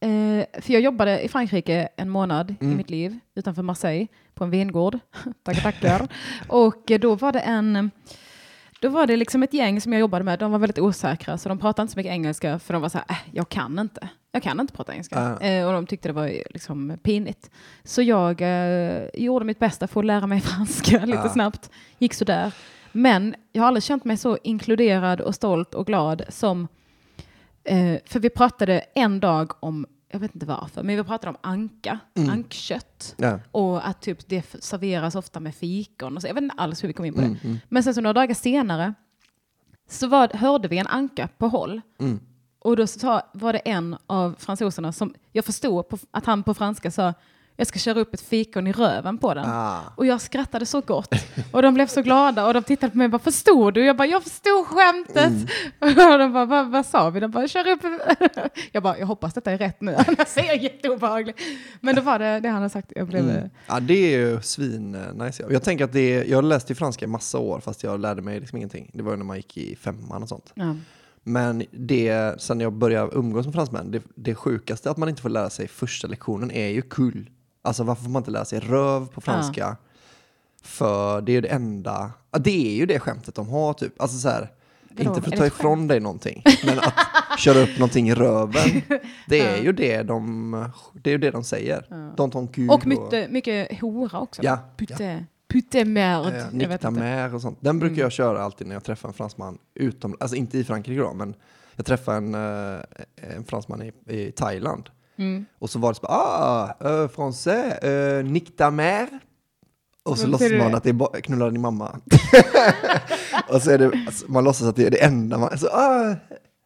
eh, 0.00 0.44
för 0.60 0.72
jag 0.72 0.80
jobbade 0.82 1.20
i 1.22 1.28
Frankrike 1.28 1.88
en 1.96 2.08
månad 2.08 2.54
Mm. 2.60 2.72
i 2.72 2.76
mitt 2.76 2.90
liv 2.90 3.18
utanför 3.34 3.62
Marseille 3.62 4.06
på 4.34 4.44
en 4.44 4.50
vingård. 4.50 4.98
tackar, 5.42 5.60
tackar. 5.62 6.08
och 6.48 6.92
då 7.00 7.14
var 7.14 7.32
det 7.32 7.40
en 7.40 7.90
då 8.82 8.88
var 8.88 9.06
det 9.06 9.16
liksom 9.16 9.42
ett 9.42 9.54
gäng 9.54 9.80
som 9.80 9.92
jag 9.92 10.00
jobbade 10.00 10.24
med, 10.24 10.38
de 10.38 10.52
var 10.52 10.58
väldigt 10.58 10.78
osäkra 10.78 11.38
så 11.38 11.48
de 11.48 11.58
pratade 11.58 11.82
inte 11.82 11.92
så 11.92 11.98
mycket 11.98 12.12
engelska 12.12 12.58
för 12.58 12.72
de 12.72 12.82
var 12.82 12.88
så 12.88 12.98
här, 12.98 13.06
äh, 13.10 13.16
jag 13.32 13.48
kan 13.48 13.78
inte. 13.78 14.08
Jag 14.32 14.42
kan 14.42 14.60
inte 14.60 14.72
prata 14.72 14.92
engelska. 14.92 15.36
Ah. 15.40 15.44
Eh, 15.44 15.66
och 15.66 15.72
de 15.72 15.86
tyckte 15.86 16.08
det 16.08 16.12
var 16.12 16.26
ju 16.26 16.42
liksom 16.50 16.98
pinigt. 17.02 17.50
Så 17.84 18.02
jag 18.02 18.40
eh, 18.40 19.02
gjorde 19.14 19.44
mitt 19.44 19.58
bästa 19.58 19.86
för 19.86 20.00
att 20.00 20.06
lära 20.06 20.26
mig 20.26 20.40
franska 20.50 21.04
lite 21.04 21.22
Ah. 21.22 21.28
snabbt. 21.28 21.70
Gick 21.98 22.14
så 22.14 22.24
där. 22.24 22.52
Men 22.92 23.34
jag 23.52 23.62
har 23.62 23.66
aldrig 23.68 23.82
känt 23.82 24.04
mig 24.04 24.16
så 24.16 24.38
inkluderad 24.42 25.20
och 25.20 25.34
stolt 25.34 25.74
och 25.74 25.86
glad 25.86 26.22
som 26.28 26.68
Eh, 27.64 27.98
för 28.04 28.20
vi 28.20 28.30
pratade 28.30 28.80
en 28.94 29.20
dag 29.20 29.52
om, 29.60 29.86
jag 30.12 30.20
vet 30.20 30.34
inte 30.34 30.46
varför, 30.46 30.82
men 30.82 30.96
vi 30.96 31.04
pratade 31.04 31.30
om 31.30 31.36
anka, 31.40 31.98
ankkött. 32.30 33.14
Ja. 33.16 33.40
Och 33.52 33.88
att 33.88 34.00
typ 34.00 34.28
det 34.28 34.62
serveras 34.64 35.14
ofta 35.14 35.40
med 35.40 35.54
fikon. 35.54 36.16
Och 36.16 36.22
så. 36.22 36.28
Jag 36.28 36.34
vet 36.34 36.42
inte 36.42 36.54
alls 36.58 36.84
hur 36.84 36.88
vi 36.88 36.94
kom 36.94 37.04
in 37.04 37.14
på 37.14 37.20
det. 37.20 37.26
Mm, 37.26 37.38
mm, 37.42 37.58
Men 37.68 37.82
sen 37.82 37.94
så 37.94 38.00
några 38.00 38.12
dagar 38.12 38.34
senare 38.34 38.94
så 39.88 40.06
var, 40.06 40.28
hörde 40.28 40.68
vi 40.68 40.78
en 40.78 40.86
anka 40.86 41.28
på 41.38 41.48
håll. 41.48 41.80
mm. 42.00 42.20
Och 42.64 42.76
då 42.76 42.86
sa, 42.86 43.22
var 43.34 43.52
det 43.52 43.58
en 43.58 43.96
av 44.06 44.34
fransoserna 44.38 44.92
som, 44.92 45.14
jag 45.32 45.44
förstod 45.44 45.88
på, 45.88 45.98
att 46.10 46.26
han 46.26 46.42
på 46.42 46.54
franska 46.54 46.90
sa, 46.90 47.14
jag 47.56 47.66
ska 47.66 47.78
köra 47.78 48.00
upp 48.00 48.14
ett 48.14 48.20
fikon 48.20 48.66
i 48.66 48.72
röven 48.72 49.18
på 49.18 49.34
den. 49.34 49.44
Ah. 49.48 49.80
Och 49.96 50.06
jag 50.06 50.20
skrattade 50.20 50.66
så 50.66 50.80
gott. 50.80 51.14
Och 51.50 51.62
de 51.62 51.74
blev 51.74 51.86
så 51.86 52.02
glada 52.02 52.46
och 52.46 52.54
de 52.54 52.62
tittade 52.62 52.90
på 52.90 52.98
mig 52.98 53.04
och 53.04 53.10
bara, 53.10 53.18
förstod 53.18 53.74
du? 53.74 53.84
Jag 53.84 53.96
bara, 53.96 54.08
jag 54.08 54.22
förstod 54.22 54.66
skämtet. 54.66 55.32
Och 55.78 56.18
de 56.18 56.32
bara, 56.32 56.44
vad, 56.44 56.70
vad 56.70 56.86
sa 56.86 57.10
vi? 57.10 57.20
De 57.20 57.30
bara, 57.30 57.48
kör 57.48 57.68
upp. 57.68 57.80
Jag 58.72 58.82
bara, 58.82 58.98
jag 58.98 59.06
hoppas 59.06 59.34
detta 59.34 59.52
är 59.52 59.58
rätt 59.58 59.80
nu, 59.80 59.94
annars 60.06 60.36
är 60.36 60.44
jag 60.44 60.62
jätteobehaglig. 60.62 61.34
Men 61.80 61.94
då 61.94 62.02
var 62.02 62.18
det 62.18 62.40
det 62.40 62.48
han 62.48 62.62
har 62.62 62.68
sagt. 62.68 62.92
Jag 62.96 63.06
blev, 63.06 63.22
Mm. 63.30 63.50
Ja, 63.66 63.80
det 63.80 64.14
är 64.14 64.18
ju 64.18 64.40
svin 64.42 64.94
eh, 64.94 65.14
nice. 65.26 65.44
Jag 65.50 65.62
tänker 65.62 65.84
att 65.84 65.92
det 65.92 66.14
är, 66.14 66.24
jag 66.24 66.44
läste 66.44 66.72
ju 66.72 66.76
franska 66.76 67.04
i 67.04 67.08
massa 67.08 67.38
år 67.38 67.60
fast 67.60 67.82
jag 67.82 68.00
lärde 68.00 68.22
mig 68.22 68.40
liksom 68.40 68.56
ingenting. 68.56 68.90
Det 68.94 69.02
var 69.02 69.10
ju 69.10 69.16
när 69.16 69.24
man 69.24 69.36
gick 69.36 69.56
i 69.56 69.76
femman 69.76 70.22
och 70.22 70.28
sånt. 70.28 70.52
ja. 70.54 70.76
Men 71.24 71.64
det, 71.70 72.34
sen 72.42 72.60
jag 72.60 72.72
började 72.72 73.12
umgås 73.16 73.46
med 73.46 73.54
fransmän, 73.54 73.90
det, 73.90 74.02
det 74.14 74.34
sjukaste 74.34 74.90
att 74.90 74.96
man 74.96 75.08
inte 75.08 75.22
får 75.22 75.28
lära 75.28 75.50
sig 75.50 75.68
första 75.68 76.08
lektionen 76.08 76.50
är 76.50 76.68
ju 76.68 76.82
kul. 76.82 77.30
Alltså 77.62 77.84
varför 77.84 78.02
får 78.02 78.10
man 78.10 78.20
inte 78.20 78.30
lära 78.30 78.44
sig 78.44 78.60
röv 78.60 79.06
på 79.08 79.20
franska? 79.20 79.76
För 80.62 81.20
det 81.20 81.32
är 81.32 81.34
ju 81.34 81.40
det 81.40 81.48
enda, 81.48 82.10
ja, 82.30 82.38
det 82.38 82.72
är 82.72 82.74
ju 82.76 82.86
det 82.86 82.98
skämtet 83.00 83.34
de 83.34 83.48
har 83.48 83.72
typ. 83.72 84.00
Alltså 84.00 84.18
så 84.18 84.28
här, 84.28 84.50
Vadå, 84.90 85.10
inte 85.10 85.22
för 85.22 85.32
att 85.32 85.38
ta 85.38 85.46
ifrån 85.46 85.88
dig 85.88 86.00
någonting, 86.00 86.42
men 86.66 86.78
att 86.78 87.38
köra 87.38 87.58
upp 87.62 87.78
någonting 87.78 88.08
i 88.08 88.14
röven. 88.14 88.82
Det 89.28 89.40
är 89.40 89.62
ju 89.62 89.72
det 89.72 90.02
de, 90.02 90.50
det 90.92 91.10
är 91.10 91.12
ju 91.12 91.18
det 91.18 91.30
de 91.30 91.44
säger. 91.44 92.12
De 92.16 92.30
tar 92.30 92.40
en 92.40 92.48
kul 92.48 92.70
Och 92.70 92.86
mycket, 92.86 93.30
mycket 93.30 93.80
hora 93.80 94.20
också. 94.20 94.42
Ja, 94.44 94.58
Putte, 94.76 95.24
putte 95.48 95.84
merde. 95.84 96.28
Eh, 96.28 96.34
Jag 96.36 96.42
vet 96.44 96.52
Nick 96.52 96.62
inte. 96.70 96.78
Tamer 96.78 97.34
och 97.34 97.40
sånt. 97.42 97.58
Den 97.60 97.78
brukar 97.78 97.92
Mm. 97.94 98.02
jag 98.02 98.12
köra 98.12 98.42
alltid 98.42 98.66
när 98.66 98.74
jag 98.74 98.84
träffar 98.84 99.08
en 99.08 99.14
fransman 99.14 99.58
utom, 99.74 100.16
alltså 100.20 100.36
inte 100.36 100.58
i 100.58 100.64
Frankrike 100.64 101.00
då, 101.00 101.12
men 101.12 101.34
jag 101.76 101.86
träffade 101.86 102.16
en, 102.16 102.34
eh, 102.34 102.80
en 103.36 103.44
fransman 103.44 103.82
i, 103.82 103.92
i 104.06 104.32
Thailand. 104.32 104.90
Mm. 105.16 105.46
Och 105.58 105.70
så 105.70 105.78
var 105.78 105.90
det 105.90 105.94
så 105.94 106.00
bara, 106.00 106.12
ah, 106.12 106.74
uh, 106.84 107.08
français, 107.08 107.84
uh, 107.84 108.24
Nick 108.24 108.56
Tamer. 108.56 109.08
Och 110.04 110.18
så 110.18 110.24
Vad 110.24 110.30
låtsas 110.30 110.52
man 110.52 110.74
att 110.74 110.84
det 110.84 110.90
är 110.90 111.20
knulla 111.20 111.50
din 111.50 111.60
mamma. 111.60 112.00
och 113.48 113.62
så 113.62 113.70
är 113.70 113.78
det, 113.78 113.86
alltså, 114.06 114.30
man 114.30 114.44
låtsas 114.44 114.68
att 114.68 114.76
det 114.76 114.86
är 114.86 114.90
det 114.90 115.04
enda 115.04 115.38
man, 115.38 115.58
så, 115.58 115.66
ah, 115.66 116.16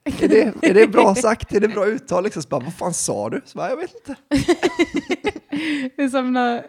är 0.04 0.28
det, 0.28 0.54
är 0.62 0.74
det 0.74 0.86
bra 0.86 1.14
sagt? 1.14 1.52
Är 1.52 1.60
det 1.60 1.68
bra 1.68 1.86
uttal? 1.86 2.24
Liksom, 2.24 2.42
så 2.42 2.48
bara, 2.48 2.64
vad 2.64 2.74
fan 2.74 2.94
sa 2.94 3.30
du? 3.30 3.42
Så 3.44 3.58
bara, 3.58 3.70
jag 3.70 3.76
vet 3.76 3.94
inte. 3.94 4.16
Det 5.96 6.02
är 6.02 6.08
som 6.08 6.32
när, 6.32 6.66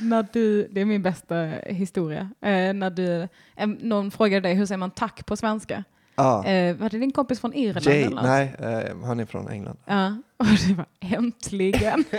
när 0.00 0.26
du, 0.32 0.68
det 0.68 0.80
är 0.80 0.84
min 0.84 1.02
bästa 1.02 1.34
historia, 1.66 2.20
eh, 2.20 2.74
när 2.74 2.90
du, 2.90 3.28
eh, 3.56 3.66
någon 3.66 4.10
frågade 4.10 4.48
dig 4.48 4.54
hur 4.54 4.66
säger 4.66 4.78
man 4.78 4.90
tack 4.90 5.26
på 5.26 5.36
svenska? 5.36 5.84
Ah, 6.14 6.44
Eh, 6.44 6.76
var 6.76 6.90
det 6.90 6.98
din 6.98 7.12
kompis 7.12 7.40
från 7.40 7.54
Irland? 7.54 7.86
Jay, 7.86 8.02
eller 8.02 8.14
något? 8.16 8.24
nej, 8.24 8.54
eh, 8.58 9.06
han 9.06 9.20
är 9.20 9.26
från 9.26 9.48
England. 9.48 9.76
Ja, 9.84 10.06
och 10.36 10.46
det 10.68 10.74
var 10.74 10.86
äntligen. 11.00 12.04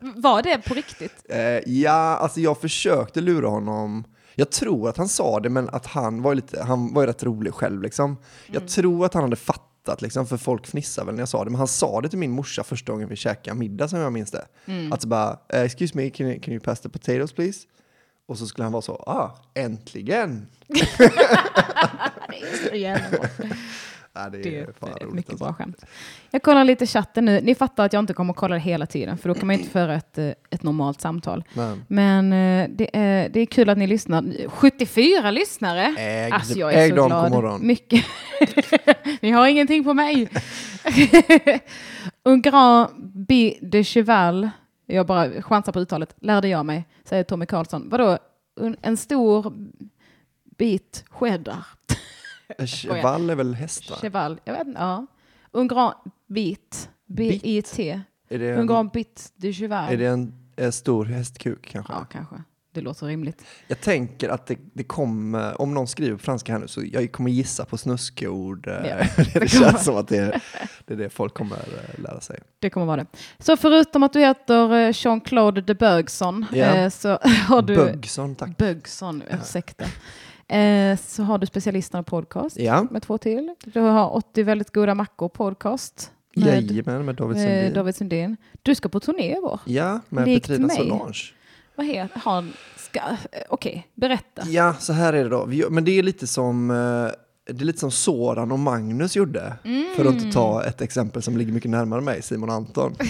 Var 0.00 0.42
det 0.42 0.58
på 0.68 0.74
riktigt? 0.74 1.24
Eh, 1.28 1.40
ja, 1.66 1.90
alltså 2.16 2.40
jag 2.40 2.60
försökte 2.60 3.20
lura 3.20 3.48
honom. 3.48 4.04
Jag 4.34 4.50
tror 4.50 4.88
att 4.88 4.96
han 4.96 5.08
sa 5.08 5.40
det, 5.40 5.48
men 5.48 5.68
att 5.68 5.86
han 5.86 6.22
var 6.22 6.34
lite, 6.34 6.62
han 6.62 6.94
var 6.94 7.02
ju 7.02 7.06
rätt 7.08 7.22
rolig 7.22 7.54
själv. 7.54 7.82
Liksom. 7.82 8.16
Jag 8.46 8.68
tror 8.68 9.04
att 9.06 9.14
han 9.14 9.22
hade 9.22 9.36
fattat, 9.36 10.02
liksom, 10.02 10.26
för 10.26 10.36
folk 10.36 10.66
fnissade 10.66 11.06
väl 11.06 11.14
när 11.14 11.20
jag 11.22 11.28
sa 11.28 11.44
det. 11.44 11.50
Men 11.50 11.58
han 11.58 11.68
sa 11.68 12.00
det 12.00 12.08
till 12.08 12.18
min 12.18 12.30
morsa 12.30 12.64
första 12.64 12.92
gången 12.92 13.08
vi 13.08 13.16
käkade 13.16 13.56
middag, 13.58 13.88
som 13.88 13.98
jag 13.98 14.12
minns 14.12 14.30
det. 14.30 14.46
Att 14.92 15.02
så 15.02 15.08
bara, 15.08 15.38
eh, 15.48 15.62
excuse 15.62 15.96
me, 15.96 16.10
can 16.10 16.26
you, 16.26 16.40
can 16.40 16.52
you 16.54 16.60
pass 16.62 16.80
the 16.80 16.88
potatoes 16.88 17.32
please? 17.32 17.66
Och 18.30 18.38
så 18.38 18.46
skulle 18.46 18.64
han 18.64 18.72
vara 18.72 18.82
så, 18.82 18.92
ah, 18.92 19.30
äntligen! 19.54 20.46
Det 20.66 22.36
är 22.46 22.68
så 22.70 22.74
jävla 22.76 23.18
bra. 23.18 23.28
Ja, 24.12 24.28
det 24.30 24.38
Det 24.42 24.58
är 24.58 24.62
ett 24.62 24.82
roligt. 24.82 25.14
mycket 25.14 25.30
alltså. 25.30 25.44
bra 25.44 25.54
skämt. 25.54 25.84
Jag 26.30 26.42
kollar 26.42 26.64
lite 26.64 26.86
chatten 26.86 27.24
nu. 27.24 27.40
Ni 27.40 27.54
fattar 27.54 27.84
att 27.84 27.92
jag 27.92 28.00
inte 28.00 28.12
kommer 28.14 28.30
att 28.32 28.36
kolla 28.36 28.54
det 28.54 28.60
hela 28.60 28.86
tiden, 28.86 29.18
för 29.18 29.28
då 29.28 29.34
kan 29.34 29.46
man 29.46 29.56
inte 29.56 29.70
föra 29.70 29.94
ett, 29.94 30.18
eh, 30.18 30.28
ett 30.50 30.62
normalt 30.62 31.00
samtal. 31.00 31.44
Men, 31.54 31.84
Men 31.88 32.32
eh, 32.32 32.68
det 32.76 32.96
är, 32.96 33.28
det 33.28 33.40
är 33.40 33.46
kul 33.46 33.68
att 33.70 33.78
ni 33.78 33.86
lyssnar. 33.86 34.48
74 34.48 35.30
lyssnare! 35.30 35.94
ägg, 35.98 36.32
Alltså 36.32 36.58
jag 36.58 36.72
är 36.74 36.78
ägg 36.78 36.90
så 36.90 36.96
dem, 36.96 37.06
glad. 37.08 37.22
god 37.22 37.32
morgon. 37.32 37.66
Mycket. 37.66 38.04
Ni 39.20 39.30
har 39.30 39.46
ingenting 39.46 39.84
på 39.84 39.94
mig. 39.94 40.28
Un 42.24 42.42
grand 42.42 42.88
bi 43.26 43.58
de 43.62 43.84
cheval, 43.84 44.50
jag 44.94 45.06
bara 45.06 45.42
chansar 45.42 45.72
på 45.72 45.80
uttalet, 45.80 46.14
lärde 46.20 46.48
jag 46.48 46.66
mig, 46.66 46.88
säger 47.04 47.24
Tommy 47.24 47.46
Karlsson. 47.46 47.88
Vadå, 47.88 48.18
en, 48.60 48.76
en 48.82 48.96
stor 48.96 49.52
bit 50.58 51.04
cheddar? 51.10 51.66
Cheval 52.66 53.30
är 53.30 53.34
väl 53.34 53.54
häst 53.54 53.90
va? 53.90 53.96
Cheval, 53.96 54.40
jag 54.44 54.52
vet 54.52 54.66
inte, 54.66 54.80
ja. 54.80 55.06
Un 55.52 55.68
grand 55.68 55.94
bit, 56.26 56.90
B-I-T. 57.06 58.00
Är 58.28 58.38
det 58.38 58.52
Un 58.52 58.60
en, 58.60 58.66
grand 58.66 58.90
bit 58.90 59.32
de 59.36 59.52
cheval. 59.52 59.92
är 59.92 59.96
det 59.96 60.06
en, 60.06 60.34
eh, 60.56 60.70
stor 60.70 61.04
hästkuk 61.04 61.66
kanske? 61.66 61.92
Ja, 61.92 62.04
kanske. 62.04 62.36
Det 62.72 62.80
låter 62.80 63.06
rimligt. 63.06 63.44
Jag 63.68 63.80
tänker 63.80 64.28
att 64.28 64.46
det, 64.46 64.58
det 64.72 64.84
kommer, 64.84 65.60
om 65.60 65.74
någon 65.74 65.86
skriver 65.88 66.16
på 66.16 66.22
franska 66.22 66.52
här 66.52 66.58
nu, 66.58 66.68
så 66.68 66.82
jag 66.92 67.12
kommer 67.12 67.30
gissa 67.30 67.64
på 67.64 67.76
snuskeord. 67.78 68.66
eh, 68.68 68.74
Ja, 68.88 69.24
det 69.40 69.48
känns 69.50 69.84
som 69.84 69.96
att 69.96 70.08
det 70.08 70.16
är, 70.16 70.42
det 70.86 70.94
är 70.94 70.98
det 70.98 71.10
folk 71.10 71.34
kommer 71.34 71.56
eh, 71.56 72.00
lära 72.02 72.20
sig. 72.20 72.38
Det 72.58 72.70
kommer 72.70 72.86
vara 72.86 72.96
det. 72.96 73.06
Så 73.38 73.56
förutom 73.56 74.02
att 74.02 74.12
du 74.12 74.20
heter 74.20 74.72
eh, 74.74 74.90
Jean-Claude 74.92 75.60
de 75.60 75.74
Bergson 75.74 76.46
Ja. 76.52 76.90
så 76.90 77.08
har 77.48 77.62
du... 77.62 77.76
Bugson, 77.76 78.34
tack. 78.34 78.56
Bugson, 78.56 79.22
ursäkta. 79.42 79.84
Eh, 80.48 80.98
så 81.06 81.22
har 81.22 81.38
du 81.38 81.46
specialisterna 81.46 82.02
podcast 82.02 82.56
Ja, 82.58 82.86
med 82.90 83.02
två 83.02 83.18
till. 83.18 83.54
Du 83.64 83.80
har 83.80 84.16
80 84.16 84.42
väldigt 84.42 84.72
goda 84.72 84.94
mackor 84.94 85.28
podcast 85.28 86.10
med 86.36 86.70
jajamän 86.70 87.04
med 87.06 87.14
David 87.14 87.36
Sundin. 87.36 87.72
David 87.74 87.96
Sundin. 87.96 88.36
Du 88.62 88.74
ska 88.74 88.88
på 88.88 89.00
turné 89.00 89.36
i 89.36 89.40
vår. 89.42 89.60
Ja, 89.64 90.00
med 90.08 90.28
Likt 90.28 90.46
Petrina 90.46 90.66
mig. 90.66 90.76
Solange. 90.76 91.12
Vad 91.80 91.86
heter 91.86 92.20
han? 92.24 92.52
Eh, 92.92 93.02
Okej, 93.48 93.86
berätta. 93.94 94.42
Ja, 94.46 94.74
så 94.78 94.92
här 94.92 95.12
är 95.12 95.24
det 95.24 95.30
då. 95.30 95.44
Vi, 95.44 95.64
men 95.70 95.84
det 95.84 95.98
är 95.98 96.02
lite 96.02 96.26
som 96.26 96.70
eh, 96.70 96.76
det 97.54 97.62
är 97.62 97.64
lite 97.64 97.78
som 97.78 97.90
Soran 97.90 98.52
och 98.52 98.58
Magnus 98.58 99.16
gjorde. 99.16 99.56
För 99.96 100.04
att 100.04 100.14
inte 100.14 100.32
ta 100.32 100.64
ett 100.64 100.80
exempel 100.80 101.22
som 101.22 101.36
ligger 101.36 101.52
mycket 101.52 101.70
närmare 101.70 102.00
mig, 102.00 102.22
Simon 102.22 102.48
och 102.48 102.54
Anton. 102.54 102.94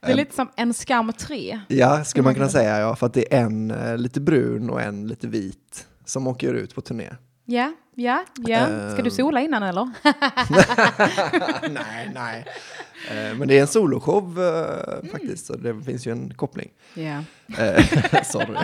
Det 0.00 0.12
är 0.12 0.14
lite 0.14 0.34
som 0.34 0.48
En 0.56 0.74
skam 0.74 1.12
3. 1.12 1.60
Ja, 1.68 2.04
skulle 2.04 2.22
man 2.24 2.34
kunna 2.34 2.48
säga 2.48 2.78
ja. 2.78 2.96
För 2.96 3.06
att 3.06 3.14
det 3.14 3.34
är 3.34 3.40
en 3.40 3.70
eh, 3.70 3.98
lite 3.98 4.20
brun 4.20 4.70
och 4.70 4.82
en 4.82 5.08
lite 5.08 5.26
vit 5.26 5.86
som 6.04 6.26
åker 6.26 6.54
ut 6.54 6.74
på 6.74 6.80
turné. 6.80 7.10
Ja, 7.44 7.72
ja, 7.94 8.24
ja. 8.36 8.90
Ska 8.92 9.02
du 9.02 9.10
sola 9.10 9.40
innan 9.40 9.62
eller? 9.62 9.90
nej, 11.70 12.10
nej. 12.14 12.44
Eh, 13.10 13.38
Men 13.38 13.48
det 13.48 13.56
är 13.58 13.60
en 13.60 13.66
soloshow 13.66 14.42
eh, 14.42 15.10
faktiskt, 15.10 15.46
så 15.46 15.56
det 15.56 15.82
finns 15.82 16.06
ju 16.06 16.12
en 16.12 16.34
koppling. 16.34 16.70
Ja. 16.94 17.22
Eh, 17.58 18.22
Sorry. 18.24 18.56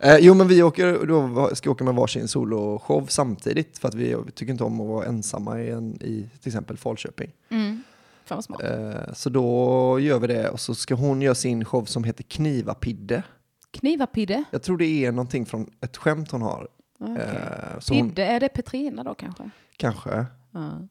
Eh, 0.00 0.16
jo, 0.20 0.34
men 0.34 0.48
vi 0.48 0.62
åker, 0.62 1.06
då 1.06 1.50
ska 1.54 1.70
åka 1.70 1.84
med 1.84 1.94
varsin 1.94 2.28
soloshow 2.28 3.06
samtidigt 3.08 3.78
för 3.78 3.88
att 3.88 3.94
vi 3.94 4.16
tycker 4.34 4.52
inte 4.52 4.64
om 4.64 4.80
att 4.80 4.86
vara 4.86 5.06
ensamma 5.06 5.60
i, 5.60 5.70
en, 5.70 5.94
i 6.02 6.28
till 6.40 6.48
exempel 6.48 6.76
Falköping. 6.76 7.30
Mm. 7.48 7.82
Fan 8.24 8.36
vad 8.36 8.44
smart. 8.44 8.62
Eh, 8.62 9.12
så 9.14 9.30
då 9.30 9.98
gör 10.00 10.18
vi 10.18 10.26
det 10.26 10.48
och 10.48 10.60
så 10.60 10.74
ska 10.74 10.94
hon 10.94 11.22
göra 11.22 11.34
sin 11.34 11.64
show 11.64 11.84
som 11.84 12.04
heter 12.04 12.22
Knivapidde. 12.22 13.22
Knivapidde. 13.70 14.44
Jag 14.50 14.62
tror 14.62 14.78
det 14.78 15.04
är 15.04 15.12
någonting 15.12 15.46
från 15.46 15.70
ett 15.80 15.96
skämt 15.96 16.30
hon 16.30 16.42
har. 16.42 16.68
Okay. 16.98 17.16
Eh, 17.16 17.78
så 17.78 17.94
hon, 17.94 18.08
Pidde, 18.08 18.24
är 18.24 18.40
det 18.40 18.48
Petrina 18.48 19.04
då 19.04 19.14
kanske? 19.14 19.50
kanske. 19.76 20.26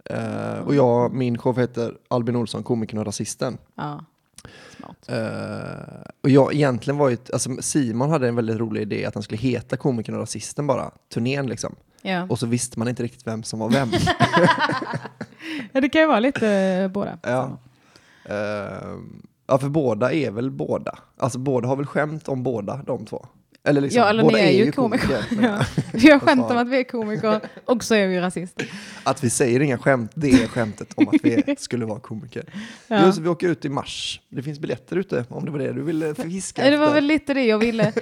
Eh, 0.06 0.60
och 0.66 0.75
jag, 0.75 1.13
min 1.13 1.38
show 1.38 1.60
heter 1.60 1.98
Albin 2.08 2.36
Olsson, 2.36 2.63
komikern 2.63 3.00
och 3.00 3.06
rasisten. 3.06 3.58
Eh, 5.08 6.01
och 6.22 6.30
jag 6.30 6.54
egentligen 6.54 6.98
var 6.98 7.10
ju, 7.10 7.18
alltså 7.34 7.62
Simon 7.62 8.10
hade 8.10 8.28
en 8.28 8.36
väldigt 8.36 8.58
rolig 8.58 8.82
idé 8.82 9.06
att 9.06 9.13
han 9.13 9.24
skulle 9.24 9.42
heta 9.42 9.78
komikern 9.78 10.16
och 10.16 10.22
rasisten 10.22 10.68
bara, 10.68 10.92
turnén 11.13 11.48
liksom. 11.48 11.75
Ja. 12.01 12.28
Och 12.30 12.39
så 12.39 12.46
visste 12.46 12.80
man 12.80 12.88
inte 12.88 13.04
riktigt 13.04 13.28
vem 13.28 13.44
som 13.44 13.60
var 13.60 13.70
vem. 13.70 13.89
ja, 15.72 15.82
det 15.82 15.89
kan 15.89 16.01
ju 16.01 16.08
vara 16.08 16.20
lite 16.20 16.50
eh, 16.50 16.88
båda. 16.88 17.18
ja. 17.22 17.58
Eh, 18.25 18.98
ja, 19.48 19.58
för 19.58 19.70
båda 19.70 20.13
är 20.13 20.32
väl 20.32 20.51
båda. 20.51 21.00
Alltså 21.18 21.39
båda 21.39 21.68
har 21.68 21.75
väl 21.75 21.86
skämt 21.86 22.28
om 22.28 22.44
båda 22.44 22.82
de 22.86 23.06
två. 23.06 23.25
Eller 23.69 23.81
liksom, 23.81 23.99
Ja, 24.01 24.09
eller 24.09 24.23
båda 24.23 24.38
ni 24.38 24.43
är 24.43 24.65
ju 24.65 24.71
komiker. 24.71 25.25
men 25.35 25.43
Ja. 25.43 25.65
Vi 25.93 26.11
har 26.11 26.19
skämt 26.19 26.41
Vad 26.41 26.51
om 26.51 26.57
att 26.57 26.67
vi 26.67 26.79
är 26.79 26.83
komiker 26.83 27.39
och 27.65 27.83
så 27.83 27.95
är 27.95 28.07
vi 28.07 28.19
rasister. 28.19 28.71
Att 29.03 29.23
vi 29.23 29.29
säger 29.29 29.59
inga 29.59 29.77
skämt, 29.77 30.11
det 30.15 30.29
är 30.31 30.47
skämtet 30.47 30.93
om 30.95 31.07
att 31.07 31.15
vi 31.23 31.55
skulle 31.59 31.85
vara 31.85 31.99
komiker. 31.99 32.43
Ja. 32.88 33.01
Jo, 33.05 33.11
så 33.11 33.21
vi 33.21 33.29
åker 33.29 33.49
ut 33.49 33.65
i 33.65 33.69
mars. 33.69 34.21
Det 34.29 34.43
finns 34.43 34.59
biljetter 34.59 34.95
ute 34.95 35.25
om 35.29 35.45
det 35.45 35.51
var 35.51 35.59
det 35.59 35.73
du 35.73 35.81
ville 35.81 36.15
fiska 36.15 36.61
Ja, 36.65 36.71
Det 36.71 36.77
var 36.77 36.85
efter. 36.85 36.95
väl 36.95 37.03
lite 37.05 37.33
det 37.33 37.43
jag 37.45 37.57
ville. 37.57 37.93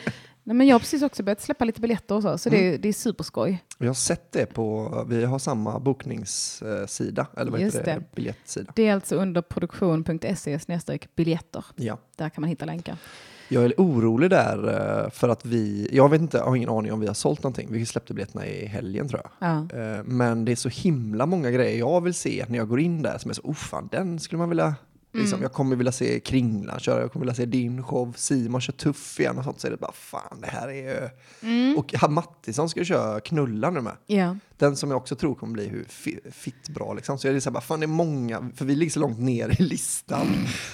Nej, 0.43 0.55
men 0.55 0.67
jag 0.67 0.75
har 0.75 0.79
precis 0.79 1.01
också 1.03 1.24
börjat 1.24 1.41
släppa 1.41 1.65
lite 1.65 1.81
biljetter 1.81 2.15
och 2.15 2.21
så, 2.21 2.38
så 2.38 2.50
det, 2.50 2.74
är, 2.74 2.77
det 2.77 2.89
är 2.89 2.93
superskoj. 2.93 3.63
Jag 3.77 3.88
har 3.88 3.93
sett 3.93 4.31
det 4.31 4.45
på, 4.45 5.05
vi 5.09 5.25
har 5.25 5.39
samma 5.39 5.79
bokningssida, 5.79 7.27
eller 7.38 7.51
vad 7.51 7.62
Just 7.62 7.77
heter 7.77 7.93
det? 7.93 8.00
det. 8.00 8.15
Biljettsida. 8.15 8.71
Det 8.75 8.88
är 8.88 8.93
alltså 8.93 9.15
under 9.15 9.41
produktion.se 9.41 10.59
biljetter. 11.15 11.65
Ja. 11.75 11.97
Där 12.15 12.29
kan 12.29 12.41
man 12.41 12.50
hitta 12.50 12.65
länkar. 12.65 12.97
Jag 13.50 13.63
är 13.66 13.74
orolig 13.77 14.30
där 14.30 14.68
eh, 15.04 15.10
för 15.10 15.30
att 15.30 15.46
vi, 15.46 15.89
jag 15.92 16.10
vet 16.10 16.22
inte, 16.22 16.38
jag 16.38 16.46
har 16.46 16.56
ingen 16.56 16.70
aning 16.70 16.94
om 16.94 17.00
vi 17.00 17.08
har 17.08 17.13
sålt 17.13 17.44
någonting. 17.44 17.68
Vi 17.72 17.86
släppte 17.86 18.13
biljetterna 18.13 18.46
i 18.48 18.66
helgen 18.66 19.10
tror 19.10 19.22
jag. 19.24 19.50
Ja. 19.50 19.80
Eh, 19.80 20.04
Men 20.04 20.46
det 20.46 20.51
är 20.51 20.56
så 20.56 20.70
himla 20.70 21.25
många 21.25 21.51
grejer 21.51 21.80
jag 21.80 22.01
vill 22.01 22.13
se 22.13 22.46
när 22.50 22.58
jag 22.58 22.68
går 22.70 22.80
in 22.80 23.01
där 23.01 23.18
som 23.18 23.30
är 23.32 23.36
så, 23.36 23.42
oh 23.42 23.54
fan, 23.54 23.89
den 23.92 24.20
skulle 24.20 24.39
man 24.39 24.50
vilja 24.50 24.75
Liksom, 25.13 25.42
Jag 25.42 25.54
kommer 25.54 25.75
vilja 25.75 25.92
se 25.92 26.20
Kringlan 26.20 26.80
köra, 26.80 27.01
jag 27.01 27.12
kommer 27.12 27.25
vilja 27.25 27.36
se 27.36 27.46
din 27.46 27.84
show, 27.84 28.13
Simon 28.18 28.62
kör 28.62 28.74
tuff 28.74 29.20
igen 29.20 29.38
och 29.38 29.44
sånt. 29.44 29.60
Så 29.60 29.68
är 29.68 29.72
det 29.72 29.77
bara, 29.77 29.92
fan 29.92 30.42
det 30.42 30.48
här 30.48 30.68
är 30.68 30.74
ju... 30.74 31.75
Och 31.77 31.94
ha- 31.94 32.08
Mattisson 32.08 32.70
ska 32.70 32.84
köra 32.84 33.20
Knulla 33.20 33.70
nu 33.70 33.82
med. 33.82 33.94
ja. 34.08 34.36
Den 34.58 34.76
som 34.76 34.92
jag 34.92 34.98
också 34.98 35.16
tror 35.16 35.36
kommer 35.36 35.54
bli 35.54 35.68
hur 35.68 35.84
fi- 35.90 36.20
fitt 36.32 36.70
bra 36.70 36.94
liksom. 36.94 37.18
Så 37.18 37.28
jag 37.28 37.36
är 37.36 37.40
så 37.40 37.50
här, 37.50 37.54
bara, 37.54 37.62
fan 37.62 37.80
det 37.80 37.86
är 37.86 37.88
många, 37.88 38.50
för 38.56 38.66
vi 38.66 38.76
ligger 38.76 38.92
så 38.92 39.00
långt 39.00 39.20
ner 39.20 39.62
i 39.62 39.64
listan. 39.64 40.28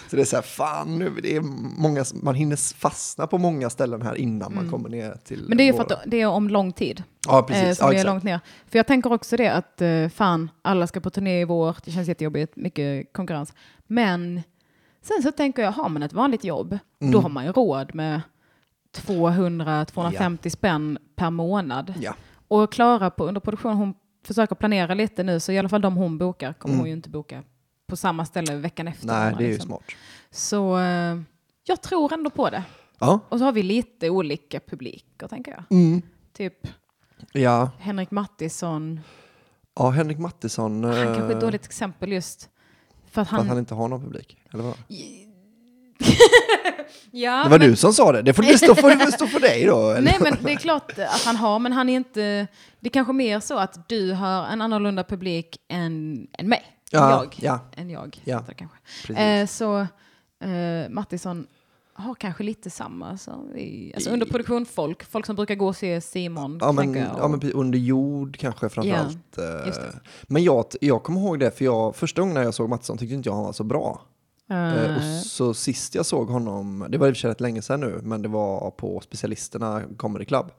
Så 0.09 0.15
det 0.15 0.21
är 0.21 0.25
så 0.25 0.35
här, 0.35 0.43
fan 0.43 0.99
nu, 0.99 1.11
det 1.23 1.35
är 1.35 1.41
många, 1.81 2.05
man 2.13 2.35
hinner 2.35 2.75
fastna 2.77 3.27
på 3.27 3.37
många 3.37 3.69
ställen 3.69 4.01
här 4.01 4.15
innan 4.15 4.55
man 4.55 4.69
kommer 4.69 4.89
ner 4.89 5.17
till 5.23 5.45
Men 5.47 5.57
det 5.57 5.63
är 5.63 5.65
ju 5.65 5.73
för 5.73 5.81
att 5.81 6.03
det 6.05 6.21
är 6.21 6.27
om 6.27 6.49
lång 6.49 6.71
tid. 6.73 7.03
Ja, 7.27 7.39
eh, 7.39 7.45
precis. 7.45 7.77
som 7.77 7.93
Ja, 7.93 7.99
är 7.99 8.05
långt 8.05 8.23
ner. 8.23 8.39
För 8.67 8.79
jag 8.79 8.87
tänker 8.87 9.11
också 9.13 9.37
det 9.37 9.47
att 9.53 9.81
eh, 9.81 10.07
fan, 10.09 10.51
alla 10.61 10.87
ska 10.87 10.99
på 10.99 11.09
turné 11.09 11.41
i 11.41 11.45
vår. 11.45 11.77
Det 11.85 11.91
känns 11.91 12.07
jättejobbigt, 12.07 12.55
mycket 12.55 13.13
konkurrens. 13.13 13.53
Men 13.87 14.41
sen 15.01 15.23
så 15.23 15.31
tänker 15.31 15.61
jag, 15.63 15.71
har 15.71 15.89
man 15.89 16.03
ett 16.03 16.13
vanligt 16.13 16.43
jobb, 16.43 16.77
Mm. 17.01 17.11
då 17.13 17.19
har 17.19 17.29
man 17.29 17.45
ju 17.45 17.51
råd 17.51 17.95
med 17.95 18.21
200-250 18.95 20.49
spänn 20.49 20.97
per 21.15 21.29
månad. 21.29 21.93
Ja. 21.99 22.15
Och 22.53 22.71
Klara 22.71 23.09
på 23.09 23.25
underproduktion, 23.27 23.73
hon 23.73 23.93
försöker 24.23 24.55
planera 24.55 24.93
lite 24.93 25.23
nu, 25.23 25.39
så 25.39 25.51
i 25.51 25.57
alla 25.57 25.69
fall 25.69 25.81
de 25.81 25.95
hon 25.95 26.17
bokar 26.17 26.53
kommer 26.53 26.77
hon 26.77 26.87
ju 26.87 26.93
inte 26.93 27.09
boka 27.09 27.43
på 27.87 27.95
samma 27.95 28.25
ställe 28.25 28.55
veckan 28.55 28.87
efter. 28.87 29.09
Mm. 29.09 29.23
Nej, 29.23 29.35
det 29.37 29.43
är 29.43 29.47
ju 29.47 29.53
liksom. 29.53 29.67
smart. 29.67 29.83
Så 30.31 30.77
eh, 30.79 31.21
jag 31.63 31.81
tror 31.81 32.13
ändå 32.13 32.29
på 32.29 32.49
det. 32.49 32.63
Ja. 32.99 33.19
Och 33.29 33.39
så 33.39 33.45
har 33.45 33.51
vi 33.51 33.63
lite 33.63 34.09
olika 34.09 34.59
publiker, 34.59 35.27
tänker 35.27 35.51
jag. 35.51 35.63
Mm. 35.69 36.01
Typ 36.33 36.67
Ja. 37.31 37.71
Henrik 37.79 38.11
Mattisson, 38.11 38.99
ja, 39.75 39.89
Henrik 39.89 40.17
Mattisson. 40.17 40.83
han 40.83 40.93
eh, 40.93 41.03
kanske 41.03 41.23
är 41.23 41.35
ett 41.35 41.41
dåligt 41.41 41.65
exempel 41.65 42.11
just 42.11 42.49
för 43.11 43.21
att 43.21 43.29
För 43.29 43.35
han... 43.35 43.41
att 43.41 43.47
han 43.47 43.57
inte 43.57 43.73
har 43.73 43.87
någon 43.87 44.01
publik. 44.01 44.37
Eller 44.53 44.63
vad? 44.63 44.75
ja, 47.11 47.43
Det 47.43 47.49
var 47.49 47.59
men, 47.59 47.69
du 47.69 47.75
som 47.75 47.93
sa 47.93 48.11
det. 48.11 48.21
Det 48.21 48.33
får 48.33 48.43
stå 48.43 48.75
för, 48.75 49.11
stå 49.11 49.27
för 49.27 49.39
dig 49.39 49.65
då. 49.65 49.89
Eller? 49.91 50.01
Nej, 50.01 50.17
men 50.19 50.37
det 50.43 50.51
är 50.51 50.55
klart 50.55 50.91
att 50.99 51.21
han 51.25 51.35
har, 51.35 51.59
men 51.59 51.71
han 51.71 51.89
är 51.89 51.95
inte... 51.95 52.47
Det 52.79 52.89
är 52.89 52.93
kanske 52.93 53.13
mer 53.13 53.39
så 53.39 53.57
att 53.57 53.89
du 53.89 54.11
har 54.11 54.45
en 54.45 54.61
annorlunda 54.61 55.03
publik 55.03 55.57
än, 55.69 56.27
än 56.37 56.49
mig. 56.49 56.63
Ja, 56.91 57.03
än 57.03 57.19
jag. 57.19 57.35
ja. 57.41 57.59
Än 57.75 57.89
jag, 57.89 58.21
Ja, 58.23 58.43
kanske. 58.57 59.23
Eh, 59.23 59.47
så 59.47 59.79
eh, 60.43 60.89
Mattisson 60.89 61.47
har 61.95 62.15
kanske 62.15 62.43
lite 62.43 62.69
samma 62.69 63.17
som 63.17 63.51
vi, 63.53 63.91
alltså 63.95 64.09
under 64.09 64.25
produktion-folk, 64.25 65.03
folk 65.03 65.25
som 65.25 65.35
brukar 65.35 65.55
gå 65.55 65.67
och 65.67 65.75
se 65.75 66.01
Simon. 66.01 66.57
Ja 66.61 66.71
men, 66.71 66.93
jag, 66.93 67.07
ja, 67.17 67.27
men 67.27 67.51
under 67.51 67.79
jord 67.79 68.37
kanske 68.37 68.69
framförallt. 68.69 69.37
eh, 69.37 69.67
just 69.67 69.81
det. 69.81 69.99
Men 70.27 70.43
jag, 70.43 70.65
jag 70.81 71.03
kommer 71.03 71.21
ihåg 71.21 71.39
det, 71.39 71.51
för 71.57 71.65
jag, 71.65 71.95
första 71.95 72.21
gången 72.21 72.33
när 72.33 72.43
jag 72.43 72.53
såg 72.53 72.69
Mattisson 72.69 72.97
tyckte 72.97 73.15
inte 73.15 73.29
jag 73.29 73.35
han 73.35 73.43
var 73.43 73.53
så 73.53 73.63
bra. 73.63 74.01
Eh, 74.53 74.85
Eh, 74.85 74.95
och 74.97 75.03
så 75.25 75.53
sist 75.53 75.95
jag 75.95 76.05
såg 76.05 76.29
honom, 76.29 76.85
det 76.89 76.97
var 76.97 77.07
i 77.07 77.11
och 77.11 77.15
för 77.15 77.19
sig 77.19 77.29
rätt 77.29 77.41
länge 77.41 77.61
sedan 77.61 77.79
nu, 77.79 77.99
men 78.03 78.21
det 78.21 78.27
var 78.27 78.71
på 78.71 78.99
Specialisterna 78.99 79.81
Comedy 79.97 80.25
Club. 80.25 80.51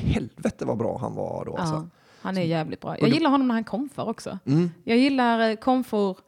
Helvete 0.00 0.64
vad 0.64 0.78
bra 0.78 0.98
han 0.98 1.14
var 1.14 1.44
då 1.44 1.56
alltså. 1.56 1.74
Mm. 1.74 1.90
Ja, 1.92 1.98
han 2.22 2.36
är 2.36 2.42
jävligt 2.42 2.80
bra. 2.80 2.98
Jag 3.00 3.08
gillar 3.08 3.30
honom 3.30 3.48
när 3.48 3.54
han 3.54 3.64
komfar 3.64 4.08
också. 4.08 4.38
Mm. 4.44 4.70
Jag 4.84 4.98
gillar 4.98 5.50
eh, 5.50 5.56
komfor, 5.56 6.18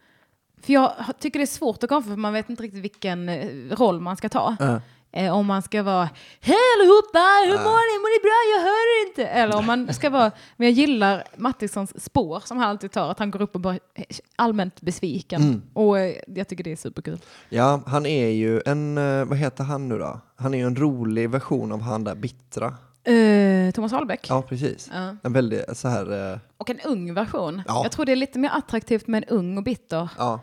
för 0.63 0.73
jag 0.73 0.93
tycker 1.19 1.39
det 1.39 1.45
är 1.45 1.47
svårt 1.47 1.83
att 1.85 1.89
komfa 1.89 2.09
för 2.09 2.17
man 2.17 2.33
vet 2.33 2.51
inte 2.51 2.63
riktigt 2.63 2.85
vilken 2.85 3.29
eh, 3.29 3.49
roll 3.71 4.01
man 4.01 4.17
ska 4.17 4.29
ta. 4.29 4.57
Eh, 4.61 4.77
Eh, 5.17 5.37
om 5.37 5.47
man 5.47 5.63
ska 5.63 5.83
vara 5.83 6.09
Hej 6.41 6.57
allihopa, 6.79 7.19
hur 7.47 7.59
mår 7.59 7.93
ni? 7.93 7.99
Mår 8.03 8.11
ni 8.15 8.21
bra? 8.23 8.39
Jag 8.55 8.61
hör 8.69 8.85
er 8.95 9.09
inte. 9.09 9.27
Eller 9.27 9.57
om 9.57 9.67
man 9.67 9.95
ska 9.95 10.11
vara, 10.11 10.31
men 10.57 10.69
jag 10.69 10.73
gillar 10.73 11.25
Mattissons 11.37 12.05
spår 12.05 12.43
som 12.45 12.59
han 12.59 12.69
alltid 12.69 12.93
tar, 12.93 13.11
att 13.11 13.19
han 13.19 13.31
går 13.31 13.43
upp 13.43 13.55
och 13.55 13.61
bara 13.61 13.75
är 13.95 14.07
allmänt 14.37 14.81
besviken. 14.81 15.43
Mm. 15.43 15.63
Och 15.73 15.99
eh, 15.99 16.15
jag 16.27 16.49
tycker 16.49 16.65
det 16.65 16.73
är 16.73 16.77
superkul. 16.77 17.19
ja, 17.49 17.81
han 17.87 18.07
är 18.07 18.29
ju 18.29 18.63
en, 18.67 18.99
eh, 18.99 19.25
vad 19.25 19.39
heter 19.39 19.65
han 19.65 19.89
nu 19.89 19.99
då? 19.99 20.21
Han 20.37 20.55
är 20.55 20.59
ju 20.59 20.67
en 20.67 20.77
rolig 20.77 21.31
version 21.31 21.73
av 21.73 21.81
han 21.81 22.05
där 22.05 22.15
bittra. 22.15 22.75
Eh, 23.05 23.71
Thomas 23.73 23.93
Wahlbeck. 23.93 24.27
Ja, 24.31 24.43
precis. 24.43 24.91
Ja. 24.95 25.17
En 25.23 25.33
väldigt 25.33 25.77
så 25.77 25.89
här, 25.89 26.33
eh, 26.33 26.39
Och 26.57 26.71
en 26.71 26.81
ung 26.81 27.15
version. 27.15 27.63
Ja. 27.67 27.81
Jag 27.83 27.93
tror 27.93 28.07
det 28.07 28.13
är 28.13 28.17
lite 28.17 28.39
mer 28.39 28.51
attraktivt 28.53 29.07
med 29.07 29.25
en 29.25 29.37
ung 29.37 29.57
och 29.59 29.65
bitter. 29.65 30.09
ja. 30.19 30.41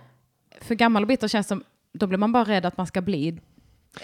För 0.61 0.75
gammal 0.75 1.03
och 1.03 1.07
bitter 1.07 1.27
känns 1.27 1.47
som, 1.47 1.63
då 1.93 2.07
blir 2.07 2.17
man 2.17 2.31
bara 2.31 2.43
rädd 2.43 2.65
att 2.65 2.77
man 2.77 2.87
ska 2.87 3.01
bli 3.01 3.39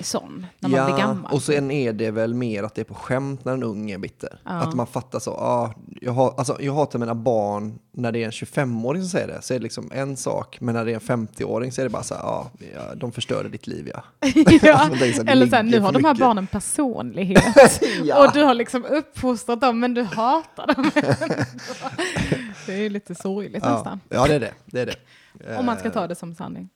sån 0.01 0.45
när 0.59 0.69
man 0.69 0.85
blir 0.85 0.97
gammal. 0.97 1.33
och 1.33 1.41
sen 1.41 1.71
är 1.71 1.93
det 1.93 2.11
väl 2.11 2.33
mer 2.33 2.63
att 2.63 2.75
det 2.75 2.81
är 2.81 2.85
på 2.85 2.93
skämt 2.93 3.45
när 3.45 3.53
en 3.53 3.63
ung 3.63 3.91
är 3.91 3.97
bitter. 3.97 4.39
Ja. 4.45 4.51
Att 4.51 4.73
man 4.73 4.87
fattar 4.87 5.19
så, 5.19 5.31
ah, 5.31 5.73
jag, 6.01 6.11
har, 6.11 6.33
alltså, 6.37 6.57
jag 6.61 6.73
hatar 6.73 6.99
mina 6.99 7.15
barn 7.15 7.79
när 7.91 8.11
det 8.11 8.19
är 8.21 8.25
en 8.25 8.31
25-åring 8.31 9.01
som 9.01 9.09
säger 9.09 9.27
det, 9.27 9.41
så 9.41 9.53
är 9.53 9.59
det 9.59 9.63
liksom 9.63 9.91
en 9.93 10.17
sak, 10.17 10.57
men 10.61 10.75
när 10.75 10.85
det 10.85 10.91
är 10.91 11.11
en 11.11 11.27
50-åring 11.27 11.71
så 11.71 11.81
är 11.81 11.85
det 11.85 11.89
bara 11.89 12.03
så 12.03 12.15
här, 12.15 12.21
ah, 12.23 12.47
ja, 12.75 12.95
de 12.95 13.11
förstörde 13.11 13.49
ditt 13.49 13.67
liv 13.67 13.91
ja. 13.93 14.03
ja. 14.61 14.77
Man 14.89 14.99
tänker 14.99 15.13
så 15.13 15.23
här, 15.23 15.31
Eller 15.31 15.47
så 15.47 15.55
här, 15.55 15.63
nu 15.63 15.79
har 15.79 15.91
de 15.91 16.03
här 16.05 16.13
mycket. 16.13 16.25
barnen 16.25 16.47
personlighet. 16.47 17.43
Ja. 18.03 18.27
Och 18.27 18.33
du 18.33 18.43
har 18.43 18.53
liksom 18.53 18.85
uppfostrat 18.85 19.61
dem 19.61 19.79
men 19.79 19.93
du 19.93 20.03
hatar 20.03 20.67
dem. 20.67 20.91
det 22.65 22.85
är 22.85 22.89
lite 22.89 23.15
sorgligt 23.15 23.63
Ja. 23.65 23.73
nästan. 23.75 23.99
ja, 24.09 24.27
det 24.27 24.33
är 24.35 24.39
det. 24.39 24.53
det, 24.65 24.81
är 24.81 24.85
det. 24.85 25.57
Om 25.57 25.65
man 25.65 25.77
ska 25.79 25.89
ta 25.91 26.07
det 26.07 26.15
som 26.15 26.35
sanning. 26.35 26.69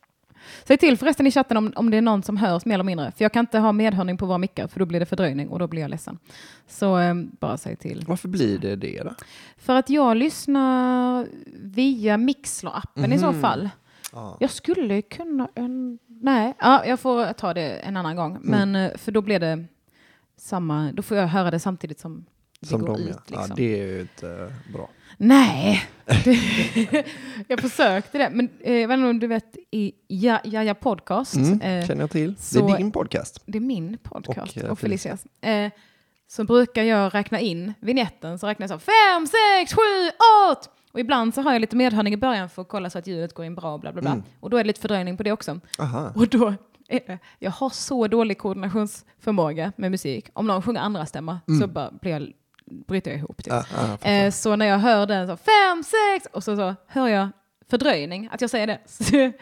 Säg 0.67 0.77
till 0.77 0.97
förresten 0.97 1.27
i 1.27 1.31
chatten 1.31 1.57
om, 1.57 1.73
om 1.75 1.89
det 1.91 1.97
är 1.97 2.01
någon 2.01 2.23
som 2.23 2.37
hörs 2.37 2.65
mer 2.65 2.73
eller 2.73 2.83
mindre. 2.83 3.11
För 3.11 3.25
jag 3.25 3.33
kan 3.33 3.39
inte 3.43 3.59
ha 3.59 3.71
medhörning 3.71 4.17
på 4.17 4.25
våra 4.25 4.37
mickar 4.37 4.67
för 4.67 4.79
då 4.79 4.85
blir 4.85 4.99
det 4.99 5.05
fördröjning 5.05 5.49
och 5.49 5.59
då 5.59 5.67
blir 5.67 5.81
jag 5.81 5.89
ledsen. 5.91 6.19
Så 6.67 6.97
eh, 6.99 7.13
bara 7.15 7.57
säg 7.57 7.75
till. 7.75 8.03
Varför 8.07 8.27
blir 8.27 8.57
det 8.57 8.75
det 8.75 9.03
då? 9.03 9.13
För 9.57 9.75
att 9.75 9.89
jag 9.89 10.17
lyssnar 10.17 11.27
via 11.63 12.17
Mixler-appen 12.17 13.13
i 13.13 13.19
så 13.19 13.33
fall. 13.33 13.69
Ja. 14.13 14.37
Jag 14.39 14.49
skulle 14.49 15.01
kunna... 15.01 15.49
En, 15.55 15.99
nej, 16.07 16.53
ja, 16.59 16.85
jag 16.85 16.99
får 16.99 17.33
ta 17.33 17.53
det 17.53 17.69
en 17.71 17.97
annan 17.97 18.15
gång. 18.15 18.35
Mm. 18.35 18.69
Men 18.71 18.75
eh, 18.91 18.97
för 18.97 19.11
då 19.11 19.21
blir 19.21 19.39
det 19.39 19.65
samma... 20.37 20.91
Då 20.91 21.01
får 21.01 21.17
jag 21.17 21.27
höra 21.27 21.51
det 21.51 21.59
samtidigt 21.59 21.99
som 21.99 22.25
det 22.59 22.67
Som 22.67 22.81
går 22.81 22.87
de, 22.97 23.01
ut. 23.03 23.09
ja. 23.09 23.21
Liksom. 23.27 23.45
ja. 23.49 23.55
Det 23.55 23.81
är 23.81 23.85
ju 23.85 24.01
inte 24.01 24.53
bra. 24.73 24.89
Nej, 25.23 25.83
jag 27.47 27.59
försökte 27.59 28.17
det. 28.17 28.29
Men 28.29 28.49
eh, 28.61 28.73
jag 28.75 28.87
vet 28.87 28.95
inte 28.97 29.09
om 29.09 29.19
du 29.19 29.27
vet 29.27 29.57
i 29.71 29.91
Ja- 30.07 30.41
Jaja 30.43 30.75
Podcast. 30.75 31.35
Mm, 31.35 31.61
eh, 31.61 31.87
känner 31.87 32.01
jag 32.01 32.09
till. 32.11 32.35
så- 32.39 32.67
det 32.67 32.73
är 32.73 32.77
din 32.77 32.91
podcast. 32.91 33.41
det 33.45 33.57
är 33.57 33.61
min 33.61 33.97
podcast 34.03 34.57
Och, 34.57 34.63
och, 34.63 34.69
eh, 34.69 34.75
Felicias. 34.75 35.25
Eh, 35.41 35.71
så 36.27 36.43
brukar 36.43 36.83
jag 36.83 37.15
räkna 37.15 37.39
in 37.39 37.73
vignetten. 37.79 38.39
Så 38.39 38.47
räknar 38.47 38.63
jag 38.67 38.69
så 38.69 38.85
fem, 38.85 39.27
sex, 39.27 39.73
sju, 39.73 40.09
åtta. 40.51 40.69
Och 40.91 40.99
ibland 40.99 41.33
så 41.33 41.41
har 41.41 41.51
jag 41.53 41.59
lite 41.59 41.75
medhörning 41.75 42.13
i 42.13 42.17
början 42.17 42.49
för 42.49 42.61
att 42.61 42.67
kolla 42.67 42.89
så 42.89 42.97
att 42.97 43.07
ljudet 43.07 43.33
går 43.33 43.45
in 43.45 43.55
bra. 43.55 43.77
Bla, 43.77 43.91
bla, 43.93 44.01
bla. 44.01 44.11
Mm. 44.11 44.23
Och 44.39 44.49
då 44.49 44.57
är 44.57 44.63
det 44.63 44.67
lite 44.67 44.81
fördröjning 44.81 45.17
på 45.17 45.23
det 45.23 45.31
också. 45.31 45.59
Aha. 45.79 46.11
Och 46.15 46.27
då, 46.27 46.53
är, 46.87 47.19
jag 47.39 47.51
har 47.51 47.69
så 47.69 48.07
dålig 48.07 48.37
koordinationsförmåga 48.37 49.71
med 49.75 49.91
musik. 49.91 50.29
Om 50.33 50.47
någon 50.47 50.61
sjunger 50.61 50.81
andra 50.81 51.05
stämma 51.05 51.39
så 51.61 51.67
bara 51.67 51.91
blir 51.91 52.11
jag, 52.11 52.31
bryter 52.87 53.11
jag 53.11 53.17
ihop. 53.19 53.43
Typ. 53.43 53.53
Fattar. 53.53 54.09
Eh, 54.09 54.31
så 54.31 54.55
när 54.55 54.65
jag 54.65 54.79
hör 54.79 55.05
den 55.05 55.27
så 55.27 55.37
fem, 55.37 55.83
sex 55.83 56.27
och 56.33 56.43
så, 56.43 56.55
så 56.55 56.75
hör 56.87 57.07
jag 57.07 57.29
fördröjning, 57.71 58.29
att 58.31 58.41
jag 58.41 58.49
säger 58.49 58.67
det. 58.67 58.79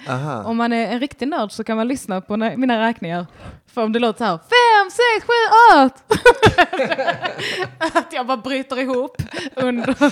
Om 0.46 0.58
man 0.58 0.74
är 0.74 0.88
en 0.94 1.00
riktig 1.00 1.28
nörd 1.28 1.52
så 1.52 1.64
kan 1.64 1.78
man 1.78 1.88
lyssna 1.88 2.22
på 2.22 2.38
mina 2.38 2.88
räkningar. 2.88 3.26
För 3.74 3.84
om 3.84 3.94
det 3.94 4.00
låter 4.00 4.18
så 4.18 4.24
här 4.26 4.38
fem, 4.38 4.90
sex, 4.92 5.26
sju, 5.28 5.34
åtta. 5.86 6.16
att 8.00 8.14
jag 8.14 8.28
bara 8.28 8.38
bryter 8.38 8.80
ihop 8.80 9.22
under, 9.56 9.90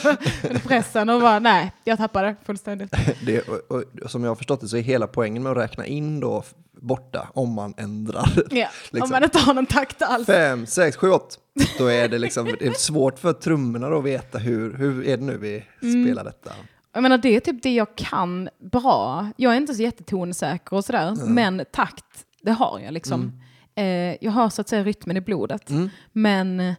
under 0.50 0.60
pressen 0.68 1.10
och 1.10 1.22
bara 1.22 1.40
nej, 1.40 1.72
jag 1.84 1.98
tappade 1.98 2.36
fullständigt. 2.46 2.94
Det, 3.26 3.42
och, 3.42 3.72
och, 3.72 3.84
som 4.12 4.24
jag 4.24 4.32
har 4.32 4.36
förstått 4.36 4.62
det 4.62 4.68
så 4.68 4.78
är 4.78 4.82
hela 4.82 5.08
poängen 5.08 5.44
med 5.44 5.52
att 5.52 5.58
räkna 5.58 5.86
in 5.86 6.20
då 6.20 6.44
borta 6.82 7.28
om 7.34 7.54
man 7.54 7.74
ändrar. 7.78 8.30
Ja, 8.50 8.66
Om 8.66 8.72
Liksom. 8.92 9.10
man 9.10 9.24
inte 9.24 9.40
har 9.40 9.54
någon 9.54 9.66
takt 9.66 10.02
alls. 10.02 10.26
Fem, 10.26 10.66
sex, 10.66 10.98
sju, 10.98 11.10
åtta. 11.10 11.36
Då 11.78 11.86
är 11.88 12.08
det 12.08 12.18
liksom 12.18 12.46
det 12.60 12.66
är 12.68 12.72
svårt 12.74 13.20
för 13.20 13.34
trummorna 13.34 13.88
att 13.88 14.04
veta 14.04 14.38
hur, 14.38 14.78
hur 14.78 15.08
är 15.08 15.18
det 15.18 15.24
nu 15.24 15.38
vi 15.38 15.64
Mm. 15.82 16.06
spelar 16.06 16.24
detta. 16.24 16.52
Jag 16.98 17.02
menar, 17.02 17.18
det 17.18 17.36
är 17.36 17.40
typ 17.40 17.64
det 17.64 17.74
jag 17.76 17.96
kan 17.96 18.50
bra. 18.60 19.28
Jag 19.38 19.54
är 19.54 19.58
inte 19.58 19.74
så 19.74 19.82
jättetonsäker 19.82 20.74
och 20.76 20.86
sådär, 20.86 21.16
men 21.26 21.66
takt, 21.72 22.26
det 22.42 22.52
har 22.52 22.80
jag 22.80 22.94
liksom. 22.94 23.42
Eh, 23.76 23.86
jag 24.26 24.32
har 24.32 24.50
så 24.50 24.62
att 24.62 24.70
säga 24.70 24.84
rytmen 24.84 25.18
i 25.18 25.22
blodet. 25.22 25.70
Mm. 25.70 25.90
Men 26.12 26.76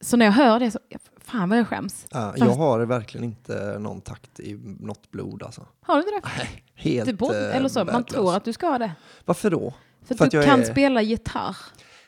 så 0.00 0.16
när 0.16 0.26
jag 0.26 0.32
hör 0.32 0.60
det 0.60 0.70
så, 0.70 0.78
fan 1.18 1.48
vad 1.48 1.58
jag 1.58 1.68
skäms. 1.68 2.06
Fast- 2.12 2.38
jag 2.38 2.54
har 2.54 2.80
verkligen 2.80 3.24
inte 3.24 3.76
någon 3.78 4.00
takt 4.00 4.40
i 4.40 4.54
något 4.80 5.10
blod 5.10 5.42
alltså. 5.42 5.66
Har 5.82 5.94
du 5.94 6.00
inte 6.00 6.28
det? 6.28 6.48
Helt 6.74 7.06
Du 7.06 7.12
borde, 7.12 7.50
eh, 7.50 7.56
eller 7.56 7.68
så, 7.68 7.84
man 7.84 8.04
tror 8.04 8.36
att 8.36 8.44
du 8.44 8.52
ska 8.52 8.66
ha 8.66 8.78
det. 8.78 8.92
Varför 9.24 9.50
då? 9.50 9.74
För 10.04 10.14
att 10.14 10.18
För 10.18 10.24
att 10.24 10.30
du 10.30 10.36
jag 10.36 10.46
kan 10.46 10.60
är- 10.60 10.64
spela 10.64 11.02
gitarr 11.02 11.56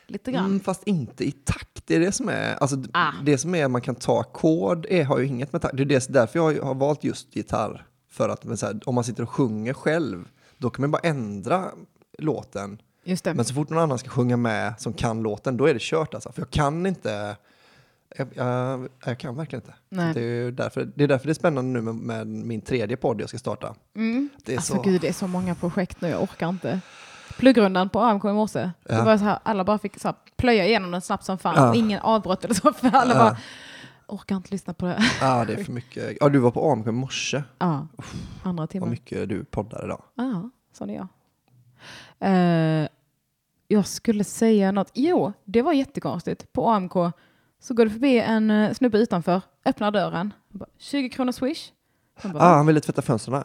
lite 0.07 0.31
grann. 0.31 0.45
Mm, 0.45 0.59
fast 0.59 0.83
inte 0.85 1.23
i 1.27 1.31
takt. 1.31 1.83
Det 1.85 1.95
är 1.95 1.99
det 1.99 2.11
som 2.11 2.29
är, 2.29 2.55
alltså, 2.55 2.77
Ah. 2.93 3.11
det 3.25 3.37
som 3.37 3.55
är 3.55 3.67
man 3.67 3.81
kan 3.81 3.95
ta 3.95 4.19
ackord 4.21 4.85
är, 4.89 5.03
har 5.03 5.19
ju 5.19 5.25
inget 5.25 5.53
med 5.53 5.61
takt. 5.61 5.77
Det 5.77 5.83
är 5.83 6.11
därför 6.11 6.39
jag 6.39 6.63
har 6.63 6.75
valt 6.75 7.03
just 7.03 7.35
gitarr. 7.35 7.85
För 8.09 8.29
att 8.29 8.61
här, 8.61 8.79
om 8.85 8.95
man 8.95 9.03
sitter 9.03 9.23
och 9.23 9.29
sjunger 9.29 9.73
själv, 9.73 10.25
då 10.57 10.69
kan 10.69 10.81
man 10.81 10.91
bara 10.91 11.01
ändra 11.01 11.71
låten. 12.19 12.81
Men 13.23 13.45
så 13.45 13.53
fort 13.53 13.69
någon 13.69 13.79
annan 13.79 13.99
ska 13.99 14.09
sjunga 14.09 14.37
med 14.37 14.73
som 14.79 14.93
kan 14.93 15.21
låten, 15.23 15.57
då 15.57 15.65
är 15.65 15.73
det 15.73 15.81
kört 15.81 16.13
alltså. 16.13 16.31
För 16.31 16.41
jag 16.41 16.49
kan 16.49 16.85
inte, 16.85 17.35
jag, 18.17 18.27
jag, 18.33 18.89
jag 19.05 19.19
kan 19.19 19.35
verkligen 19.35 19.63
inte. 19.63 19.75
Nej. 19.89 20.13
Det 20.13 20.21
är, 20.21 20.51
därför, 20.51 20.91
det 20.95 21.03
är 21.03 21.07
därför 21.07 21.25
det 21.25 21.31
är 21.31 21.33
spännande 21.33 21.71
nu 21.71 21.81
med, 21.81 21.95
med 21.95 22.27
min 22.27 22.61
tredje 22.61 22.97
podd 22.97 23.21
jag 23.21 23.29
ska 23.29 23.37
starta. 23.37 23.75
Mm. 23.95 24.29
Det 24.45 24.53
är 24.53 24.57
Alltså 24.57 24.75
så... 24.75 24.81
gud, 24.81 25.01
det 25.01 25.07
är 25.07 25.13
så 25.13 25.27
många 25.27 25.55
projekt 25.55 26.01
nu, 26.01 26.09
jag 26.09 26.21
orkar 26.23 26.49
inte. 26.49 26.79
Pluggrundan 27.37 27.89
på 27.89 27.99
AMK 27.99 28.25
i 28.25 28.27
morse, 28.33 28.59
det 28.83 28.93
Ja. 28.95 29.03
var 29.03 29.17
så 29.17 29.23
här, 29.23 29.39
alla 29.43 29.63
bara 29.63 29.77
fick 29.77 29.99
så 29.99 30.07
här, 30.07 30.15
plöja 30.37 30.65
igenom 30.65 30.91
den 30.91 31.01
snabbt 31.01 31.23
som 31.23 31.37
fan 31.37 31.53
Ja. 31.57 31.69
och 31.69 31.75
ingen 31.75 31.99
avbrott 32.01 32.43
eller 32.45 32.53
så, 32.55 32.73
för 32.73 32.95
alla 32.95 33.13
Ja. 33.13 33.19
bara 33.19 33.37
orkar 34.07 34.35
inte 34.35 34.51
lyssna 34.51 34.73
på 34.73 34.85
det. 34.85 35.03
Ja, 35.21 35.45
det 35.45 35.53
är 35.53 35.63
för 35.63 35.71
mycket. 35.71 36.17
Ja, 36.21 36.29
du 36.29 36.39
var 36.39 36.51
på 36.51 36.71
AMK 36.71 36.87
i 36.87 36.91
morse. 36.91 37.43
Ja, 37.59 37.87
andra 38.43 38.61
Vad 38.61 38.69
timmar. 38.69 38.87
mycket 38.87 39.29
du 39.29 39.43
poddar 39.43 39.85
idag. 39.85 40.03
Ja, 40.15 40.49
sån 40.73 40.89
är 40.89 40.95
jag. 40.95 41.07
Eh, 42.19 42.87
jag 43.67 43.85
skulle 43.87 44.23
säga 44.23 44.71
något. 44.71 44.91
Jo, 44.93 45.33
det 45.45 45.61
var 45.61 45.73
jättekonstigt. 45.73 46.53
På 46.53 46.69
AMK 46.69 46.93
så 47.59 47.73
går 47.73 47.85
det 47.85 47.91
förbi 47.91 48.19
en 48.19 48.51
uh, 48.51 48.73
snubbe 48.73 48.97
utanför, 48.97 49.41
öppnar 49.65 49.91
dörren. 49.91 50.33
Bara, 50.49 50.69
20 50.77 51.09
kronor 51.09 51.31
swish. 51.31 51.71
Jag 52.21 52.31
bara, 52.31 52.43
Ah, 52.43 52.55
han 52.55 52.65
ville 52.65 52.79
tvätta 52.79 53.01
fönstren. 53.01 53.43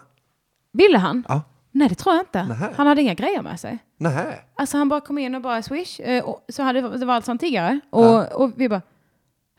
Ville 0.72 0.98
han? 0.98 1.24
Ja. 1.28 1.40
Nej, 1.72 1.88
det 1.88 1.94
tror 1.94 2.14
jag 2.14 2.22
inte. 2.22 2.42
Nähä. 2.44 2.68
Han 2.76 2.86
hade 2.86 3.02
inga 3.02 3.14
grejer 3.14 3.42
med 3.42 3.60
sig. 3.60 3.78
Nej. 3.98 4.40
Alltså 4.56 4.76
han 4.78 4.88
bara 4.88 5.00
kom 5.00 5.18
in 5.18 5.34
och 5.34 5.42
bara 5.42 5.62
swish. 5.62 6.00
Eh, 6.00 6.24
och 6.24 6.44
så 6.48 6.62
hade, 6.62 6.80
det 6.98 7.06
var 7.06 7.14
alltså 7.14 7.30
en 7.30 7.38
tiggare. 7.38 7.80
Och, 7.90 8.04
Ja. 8.04 8.26
och 8.34 8.52
vi 8.56 8.68
bara, 8.68 8.82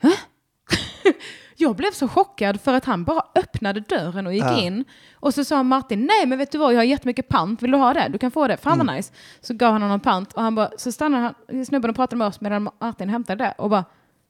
Hä? 0.02 0.10
Jag 1.56 1.76
blev 1.76 1.90
så 1.90 2.08
chockad 2.08 2.60
för 2.60 2.74
att 2.74 2.84
han 2.84 3.04
bara 3.04 3.22
öppnade 3.34 3.80
dörren 3.80 4.26
och 4.26 4.34
gick 4.34 4.42
Ja. 4.44 4.60
in. 4.60 4.84
Och 5.14 5.34
så 5.34 5.44
sa 5.44 5.62
Martin, 5.62 6.00
nej 6.00 6.26
men 6.26 6.38
vet 6.38 6.52
du 6.52 6.58
vad, 6.58 6.72
jag 6.72 6.78
har 6.78 6.84
jättemycket 6.84 7.28
pant, 7.28 7.62
vill 7.62 7.70
du 7.70 7.78
ha 7.78 7.94
det? 7.94 8.08
Du 8.08 8.18
kan 8.18 8.30
få 8.30 8.48
det, 8.48 8.56
fan 8.56 8.72
Mm. 8.72 8.86
vad 8.86 8.96
nice. 8.96 9.12
Så 9.40 9.54
gav 9.54 9.72
han 9.72 9.82
honom 9.82 10.00
pant 10.00 10.32
och 10.32 10.42
han 10.42 10.54
bara, 10.54 10.70
så 10.76 10.92
stannade 10.92 11.34
han, 11.48 11.64
snubben 11.66 11.90
och 11.90 11.96
pratade 11.96 12.16
med 12.16 12.26
oss 12.26 12.40
medan 12.40 12.68
Martin 12.80 13.08
hämtade 13.08 13.44
det 13.44 13.54
och 13.58 13.70
bara, 13.70 13.84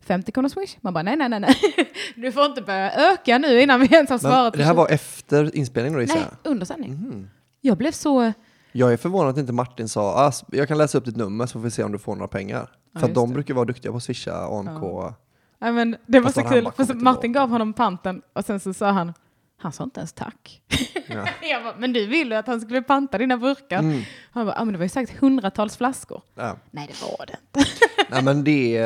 50 0.07 0.33
kronor 0.33 0.49
swish? 0.49 0.77
Man 0.81 0.95
bara, 0.95 1.03
nej 1.03 1.17
nej 1.17 1.29
nej 1.29 1.41
nej. 1.41 1.57
Du 2.17 2.33
får 2.33 2.45
inte 2.45 2.63
börja 2.63 2.93
öka 3.13 3.39
nu 3.39 3.61
innan 3.61 3.81
vi 3.81 3.87
ens 3.95 4.11
har 4.11 4.19
svarat. 4.19 4.55
det 4.55 4.65
här 4.65 4.75
var 4.75 4.89
efter 4.89 5.57
inspelningen 5.57 5.99
då 6.09 6.15
Nej, 6.15 6.25
under 6.43 6.67
sändning. 6.67 6.93
Mhm. 6.93 7.31
Jag 7.67 7.79
blev 7.79 7.93
så... 7.93 8.33
Jag 8.73 8.93
är 8.93 8.97
förvånad 8.97 9.31
att 9.31 9.39
inte 9.39 9.53
Martin 9.53 9.89
sa 9.89 10.27
ah, 10.27 10.33
jag 10.53 10.69
kan 10.69 10.79
läsa 10.79 10.99
upp 10.99 11.05
ditt 11.05 11.17
nummer 11.17 11.47
så 11.47 11.53
får 11.53 11.61
vi 11.61 11.71
se 11.71 11.85
om 11.85 11.93
du 11.93 11.99
får 11.99 12.15
några 12.15 12.29
pengar. 12.29 12.71
Ja, 12.93 13.01
för 13.01 13.09
de 13.09 13.29
det. 13.29 13.35
brukar 13.35 13.55
vara 13.55 13.65
duktiga 13.65 13.93
på 13.93 13.97
att 13.97 14.03
swisha 14.03 14.47
AMK. 14.47 14.83
Ja. 14.83 15.15
Ja, 15.59 15.73
men 15.73 15.97
det 16.07 16.21
var 16.21 16.31
Fast 16.31 16.49
så 16.49 16.55
kul, 16.55 16.71
för 16.77 16.95
Martin 16.95 17.33
gav 17.33 17.51
honom 17.51 17.73
panten 17.73 18.23
och 18.33 18.45
sen 18.45 18.61
så 18.61 18.75
sa 18.75 18.91
han, 18.91 19.13
han 19.57 19.73
sa 19.73 19.85
inte 19.85 20.01
ens 20.01 20.13
tack. 20.13 20.63
Ja. 21.09 21.27
Jag 21.51 21.63
bara, 21.65 21.75
men 21.79 21.93
du 21.93 22.07
ville 22.07 22.39
att 22.39 22.47
han 22.47 22.61
skulle 22.61 22.83
panta 22.83 23.19
dina 23.19 23.37
burkar. 23.37 23.79
Mm. 23.79 24.03
Han 24.31 24.47
bara, 24.47 24.57
ja 24.59 24.65
men 24.65 24.73
det 24.73 24.79
var 24.79 24.85
ju 24.85 24.89
säkert 24.89 25.19
hundratals 25.21 25.77
flaskor. 25.77 26.23
Ja. 26.35 26.57
Nej 26.71 26.87
det 26.91 27.07
var 27.19 27.27
det 27.27 27.37
inte. 27.43 27.71
Nej 28.11 28.23
men 28.23 28.45
det 28.45 28.79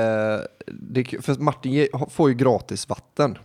det 0.66 1.24
för 1.24 1.42
Martin 1.42 1.88
får 2.10 2.28
ju 2.30 2.34
gratis 2.36 2.88
vatten. 2.88 3.38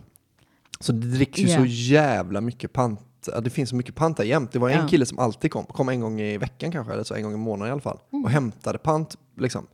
Så 0.80 0.92
det 0.92 1.06
dricks 1.06 1.38
ju 1.38 1.48
Ja. 1.48 1.58
så 1.58 1.64
jävla 1.64 2.40
mycket 2.40 2.72
pant. 2.72 3.00
Det 3.42 3.50
finns 3.50 3.70
så 3.70 3.76
mycket 3.76 3.94
pant 3.94 4.16
där 4.16 4.24
jämt. 4.24 4.52
Det 4.52 4.58
var 4.58 4.70
en 4.70 4.78
Ja. 4.80 4.88
kille 4.88 5.06
som 5.06 5.18
alltid 5.18 5.50
kom, 5.52 5.64
kom 5.66 5.88
en 5.88 6.00
gång 6.00 6.20
i 6.20 6.38
veckan 6.38 6.72
kanske, 6.72 6.92
eller 6.92 7.04
så 7.04 7.14
en 7.14 7.22
gång 7.22 7.32
i 7.34 7.36
månaden 7.36 7.68
i 7.68 7.72
alla 7.72 7.80
fall. 7.80 7.98
Mm. 8.12 8.24
Och 8.24 8.30
hämtade 8.30 8.78
pant 8.78 9.16
liksom. 9.38 9.66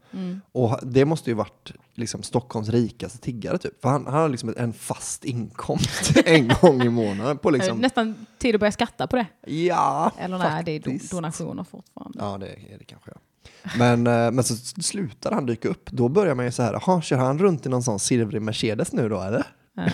Och 0.52 0.78
det 0.82 1.04
måste 1.04 1.30
ju 1.30 1.34
varit 1.34 1.72
liksom 1.94 2.22
Stockholms 2.22 2.68
rikaste 2.68 3.18
tiggare 3.18 3.58
typ. 3.58 3.82
För 3.82 3.88
han, 3.88 4.06
han 4.06 4.14
har 4.14 4.28
liksom 4.28 4.54
en 4.56 4.72
fast 4.72 5.24
inkomst 5.24 6.12
en 6.24 6.50
gång 6.60 6.82
i 6.82 6.88
månaden 6.88 7.38
på 7.38 7.50
liksom, 7.50 7.78
Nästan 7.78 8.26
tid 8.38 8.54
att 8.54 8.60
börja 8.60 8.72
skatta 8.72 9.06
på 9.06 9.16
det. 9.16 9.26
ja 9.46 10.12
Eller 10.18 10.38
nej, 10.38 10.62
det 10.64 10.72
är 10.72 11.10
donationer 11.10 11.64
fortfarande. 11.64 12.18
Ja, 12.18 12.38
det 12.38 12.46
är 12.46 12.78
det 12.78 12.84
kanske. 12.84 13.10
Ja. 13.14 13.70
Men, 13.78 14.06
eh, 14.06 14.30
men 14.30 14.44
så 14.44 14.56
slutar 14.82 15.32
han 15.32 15.46
dyka 15.46 15.68
upp. 15.68 15.90
Då 15.90 16.08
börjar 16.08 16.34
man 16.34 16.44
ju 16.44 16.52
så 16.52 16.62
här, 16.62 16.72
jaha, 16.86 17.02
kör 17.02 17.16
han 17.16 17.38
runt 17.38 17.66
i 17.66 17.68
någon 17.68 17.82
sån 17.82 17.98
silvrig 17.98 18.42
Mercedes 18.42 18.92
nu 18.92 19.08
då 19.08 19.20
eller? 19.20 19.46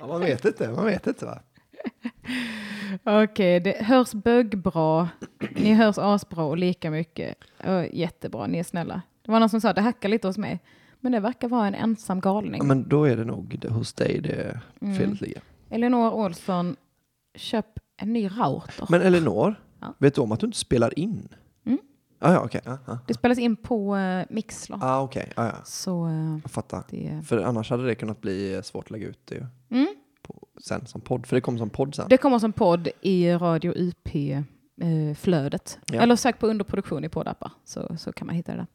ja, 0.00 0.06
man 0.06 0.20
vet 0.20 0.44
inte, 0.44 0.68
man 0.72 0.84
vet 0.84 1.06
inte 1.06 1.24
va? 1.24 1.38
Okej, 3.04 3.60
det 3.60 3.82
hörs 3.84 4.12
böggbra. 4.12 5.08
Ni 5.54 5.74
hörs 5.74 5.98
asbra 5.98 6.44
och 6.44 6.56
lika 6.58 6.90
mycket. 6.90 7.34
Och 7.64 7.84
jättebra, 7.92 8.46
ni 8.46 8.58
är 8.58 8.62
snälla. 8.64 9.02
Det 9.22 9.30
var 9.32 9.40
någon 9.40 9.48
som 9.48 9.60
sa 9.60 9.72
det 9.72 9.80
hackar 9.80 10.08
lite 10.08 10.26
hos 10.26 10.38
mig. 10.38 10.60
Men 11.00 11.12
det 11.12 11.20
verkar 11.20 11.48
vara 11.48 11.66
en 11.66 11.74
ensam 11.74 12.20
galning. 12.20 12.58
Ja, 12.58 12.64
men 12.64 12.88
då 12.88 13.04
är 13.04 13.16
det 13.16 13.24
nog 13.24 13.58
det, 13.58 13.68
hos 13.68 13.92
dig 13.92 14.20
det 14.20 14.60
felet 14.98 15.20
ligger. 15.20 15.42
Elinor 15.70 16.10
Olsson, 16.12 16.76
köp 17.34 17.66
en 17.96 18.12
ny 18.12 18.28
router. 18.28 18.86
Men 18.88 19.02
Elinor, 19.02 19.54
Ja. 19.80 19.94
vet 19.98 20.14
du 20.14 20.20
om 20.20 20.32
att 20.32 20.40
du 20.40 20.46
inte 20.46 20.58
spelar 20.58 20.98
in? 20.98 21.28
Ah, 22.18 22.32
ja, 22.32 22.40
okej. 22.44 22.60
Ja, 22.64 22.78
ja. 22.86 22.98
Det 23.06 23.14
spelas 23.14 23.38
in 23.38 23.56
på 23.56 23.96
uh, 23.96 24.22
Mixler. 24.30 24.78
Ah, 24.82 25.00
okej. 25.00 25.32
Ah, 25.36 25.46
ja. 25.46 25.52
Så 25.64 26.06
eh, 26.06 26.38
Jag 26.42 26.50
fattar. 26.50 26.84
det, 26.90 27.22
För 27.28 27.38
annars 27.38 27.70
hade 27.70 27.86
det 27.86 27.94
kunnat 27.94 28.20
bli 28.20 28.54
eh, 28.54 28.62
svårt 28.62 28.84
att 28.84 28.90
lägga 28.90 29.06
ut 29.06 29.20
det 29.24 29.34
ju. 29.34 29.46
mm. 29.70 29.86
På, 30.22 30.46
sen 30.64 30.86
som 30.86 31.00
podd. 31.00 31.26
För 31.26 31.36
det 31.36 31.40
kommer 31.40 31.58
som 31.58 31.70
podd 31.70 31.94
sen. 31.94 32.06
det 32.08 32.16
kommer 32.16 32.38
som 32.38 32.52
podd 32.52 32.88
i 33.00 33.30
Radio 33.32 33.72
UP-flödet. 33.76 35.78
Ja. 35.92 36.00
Eller 36.02 36.16
sök 36.16 36.38
på 36.38 36.46
underproduktion 36.46 37.04
i 37.04 37.08
poddappar 37.08 37.50
så, 37.64 37.96
så 37.98 38.12
kan 38.12 38.26
man 38.26 38.36
hitta 38.36 38.52
det 38.52 38.58
där. 38.58 38.66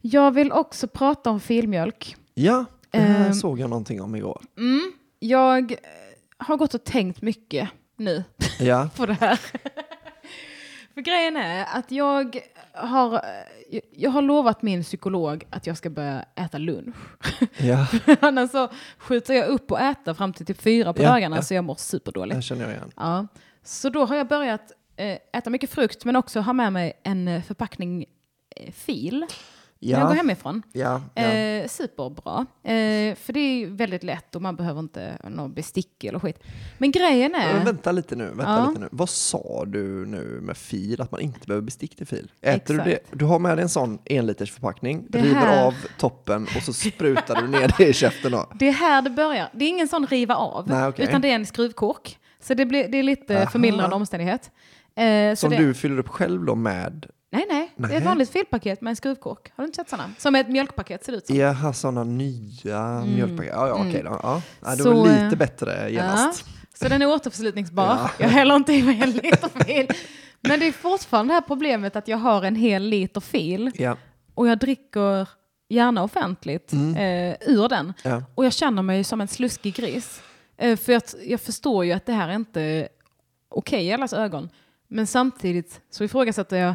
Jag 0.00 0.30
vill 0.30 0.52
också 0.52 0.88
prata 0.88 1.30
om 1.30 1.40
filmjölk. 1.40 2.16
Ja, 2.34 2.64
det 2.90 2.98
här 2.98 3.26
Ehm. 3.26 3.34
såg 3.34 3.60
jag 3.60 3.70
någonting 3.70 4.02
om 4.02 4.14
igår. 4.14 4.42
Mm. 4.58 4.92
Jag 5.18 5.72
eh, 5.72 5.78
har 6.38 6.56
gått 6.56 6.74
och 6.74 6.84
tänkt 6.84 7.22
mycket 7.22 7.68
nu 7.96 8.24
Ja, 8.60 8.88
på 8.96 9.06
det 9.06 9.12
här. 9.12 9.40
För 10.94 11.00
grejen 11.00 11.36
är 11.36 11.66
att 11.78 11.90
jag 11.90 12.40
har, 12.72 13.20
jag- 13.92 14.10
har 14.10 14.22
lovat 14.22 14.62
min 14.62 14.82
psykolog 14.82 15.44
att 15.50 15.66
jag 15.66 15.76
ska 15.76 15.90
börja 15.90 16.24
äta 16.34 16.58
lunch. 16.58 16.96
Ja, 17.56 17.86
Annars 18.20 18.50
så 18.50 18.68
skjuter 18.98 19.34
jag 19.34 19.46
upp 19.48 19.70
och 19.72 19.80
äta 19.80 20.14
fram 20.14 20.32
till 20.32 20.46
typ 20.46 20.62
fyra 20.62 20.92
på 20.92 21.02
Ja, 21.02 21.08
dagarna 21.08 21.36
ja. 21.36 21.42
så 21.42 21.54
jag 21.54 21.64
mår 21.64 21.74
superdåligt. 21.74 22.36
det 22.36 22.42
känner 22.42 22.62
jag 22.62 22.70
igen. 22.72 22.92
Ja. 22.96 23.26
Så 23.62 23.88
då 23.88 24.04
har 24.04 24.16
jag 24.16 24.28
börjat 24.28 24.72
eh, 24.96 25.18
äta 25.32 25.50
mycket 25.50 25.70
frukt 25.70 26.04
men 26.04 26.16
också 26.16 26.40
ha 26.40 26.52
med 26.52 26.72
mig 26.72 26.92
en 27.02 27.28
eh, 27.28 27.42
förpackning 27.42 28.04
eh, 28.56 28.72
fil 29.88 29.92
när 29.92 29.98
jag 29.98 30.08
går 30.08 30.16
Ja, 30.16 30.22
hemifrån. 30.22 30.62
ja, 30.72 31.00
ja. 31.14 31.22
Eh, 31.22 31.68
superbra. 31.68 32.46
Eh, 32.62 33.14
för 33.14 33.32
det 33.32 33.40
är 33.40 33.66
väldigt 33.66 34.02
lätt 34.02 34.34
och 34.36 34.42
man 34.42 34.56
behöver 34.56 34.80
inte 34.80 35.18
någon 35.30 35.54
bestick 35.54 36.04
eller 36.04 36.18
skit. 36.18 36.38
Men 36.78 36.90
grejen 36.90 37.34
är... 37.34 37.54
Men 37.54 37.64
vänta 37.64 37.92
lite 37.92 38.16
nu, 38.16 38.24
vänta 38.24 38.42
Ja. 38.52 38.66
lite 38.68 38.80
nu. 38.80 38.88
Vad 38.92 39.08
sa 39.08 39.64
du 39.66 40.06
nu 40.06 40.38
med 40.42 40.56
fil? 40.56 41.00
Att 41.00 41.10
man 41.10 41.20
inte 41.20 41.46
behöver 41.46 41.64
bestick 41.64 41.96
till 41.96 42.06
fil? 42.06 42.30
Äter 42.42 42.74
du 42.74 42.80
det? 42.84 42.98
Du 43.10 43.24
har 43.24 43.38
med 43.38 43.56
dig 43.58 43.62
en 43.62 43.68
sån 43.68 43.98
enliters 44.04 44.52
förpackning, 44.52 45.06
Det 45.08 45.18
river 45.18 45.34
här- 45.34 45.66
av 45.66 45.74
toppen 45.98 46.42
och 46.56 46.62
så 46.62 46.72
sprutar 46.72 47.40
du 47.42 47.48
ner 47.48 47.74
det 47.78 47.86
i 47.88 47.92
käften 47.92 48.32
då. 48.32 48.46
Det 48.54 48.68
är 48.68 48.72
här 48.72 49.02
det 49.02 49.10
börjar. 49.10 49.48
Det 49.52 49.64
är 49.64 49.68
ingen 49.68 49.88
sån 49.88 50.06
riva 50.06 50.34
av, 50.36 50.68
Nej, 50.68 50.86
okej. 50.88 51.04
utan 51.08 51.20
det 51.20 51.30
är 51.30 51.34
en 51.34 51.46
skruvkork. 51.46 52.18
Så 52.40 52.54
det, 52.54 52.66
blir, 52.66 52.88
det 52.88 52.98
är 52.98 53.02
lite 53.02 53.36
Aha. 53.42 53.50
förmildrande 53.50 53.96
omständighet. 53.96 54.50
Eh, 54.96 55.30
så 55.32 55.36
Som 55.36 55.50
det, 55.50 55.56
du 55.56 55.74
fyller 55.74 55.98
upp 55.98 56.08
själv 56.08 56.44
då 56.44 56.54
med, 56.54 57.06
Nej, 57.34 57.46
nej. 57.48 57.70
Det 57.76 57.94
är 57.94 57.98
ett 57.98 58.04
vanligt 58.04 58.30
filpaket 58.30 58.80
med 58.80 58.90
en 58.90 58.96
skruvkork. 58.96 59.52
Har 59.56 59.62
du 59.64 59.66
inte 59.66 59.76
sett 59.76 59.88
sådana? 59.90 60.10
Som 60.18 60.34
ett 60.34 60.48
mjölkpaket 60.48 61.04
ser 61.04 61.12
det 61.12 61.18
ut 61.18 61.26
som. 61.26 61.36
jaha 61.36 61.72
sådana 61.72 62.04
nya 62.04 63.04
mjölkpaket? 63.04 63.52
Ja, 63.54 63.68
ja 63.68 63.74
okej 63.74 64.02
då. 64.04 64.20
Ja. 64.22 64.42
Ja, 64.60 64.66
det 64.68 64.72
Mm. 64.72 64.78
Så, 64.84 64.94
var 64.94 65.08
eh, 65.08 65.24
lite 65.24 65.36
bättre 65.36 65.90
genast. 65.92 66.44
Så 66.74 66.88
den 66.88 67.02
är 67.02 67.06
återförslutningsbar. 67.12 67.84
Ja. 67.86 68.10
Jag 68.18 68.28
häller 68.28 68.56
inte 68.56 68.72
i 68.72 68.82
mig 68.82 69.00
en 69.02 69.10
liter 69.10 69.64
fil. 69.64 69.88
Men 70.40 70.60
det 70.60 70.66
är 70.66 70.72
fortfarande 70.72 71.30
det 71.30 71.34
här 71.34 71.40
problemet 71.46 71.96
att 71.96 72.08
jag 72.08 72.16
har 72.18 72.42
en 72.42 72.56
hel 72.56 72.82
liter 72.82 73.20
fil 73.20 73.70
Ja. 73.74 73.96
och 74.34 74.48
jag 74.48 74.58
dricker 74.58 75.28
gärna 75.68 76.02
offentligt 76.02 76.72
eh, 76.72 76.78
ur 77.50 77.68
den. 77.68 77.80
Mm. 77.80 77.94
Ja. 78.02 78.22
Och 78.34 78.44
jag 78.44 78.52
känner 78.52 78.82
mig 78.82 79.04
som 79.04 79.20
en 79.20 79.28
sluskig 79.28 79.74
gris. 79.74 80.22
Eh, 80.56 80.76
för 80.76 80.92
att 80.92 81.14
jag 81.26 81.40
förstår 81.40 81.84
ju 81.84 81.92
att 81.92 82.06
det 82.06 82.12
här 82.12 82.28
är 82.28 82.34
inte 82.34 82.88
okej 83.48 83.84
i 83.86 83.92
allas 83.92 84.12
ögon. 84.12 84.48
Men 84.88 85.06
samtidigt 85.06 85.80
så 85.90 86.04
ifrågasätter 86.04 86.56
jag 86.56 86.74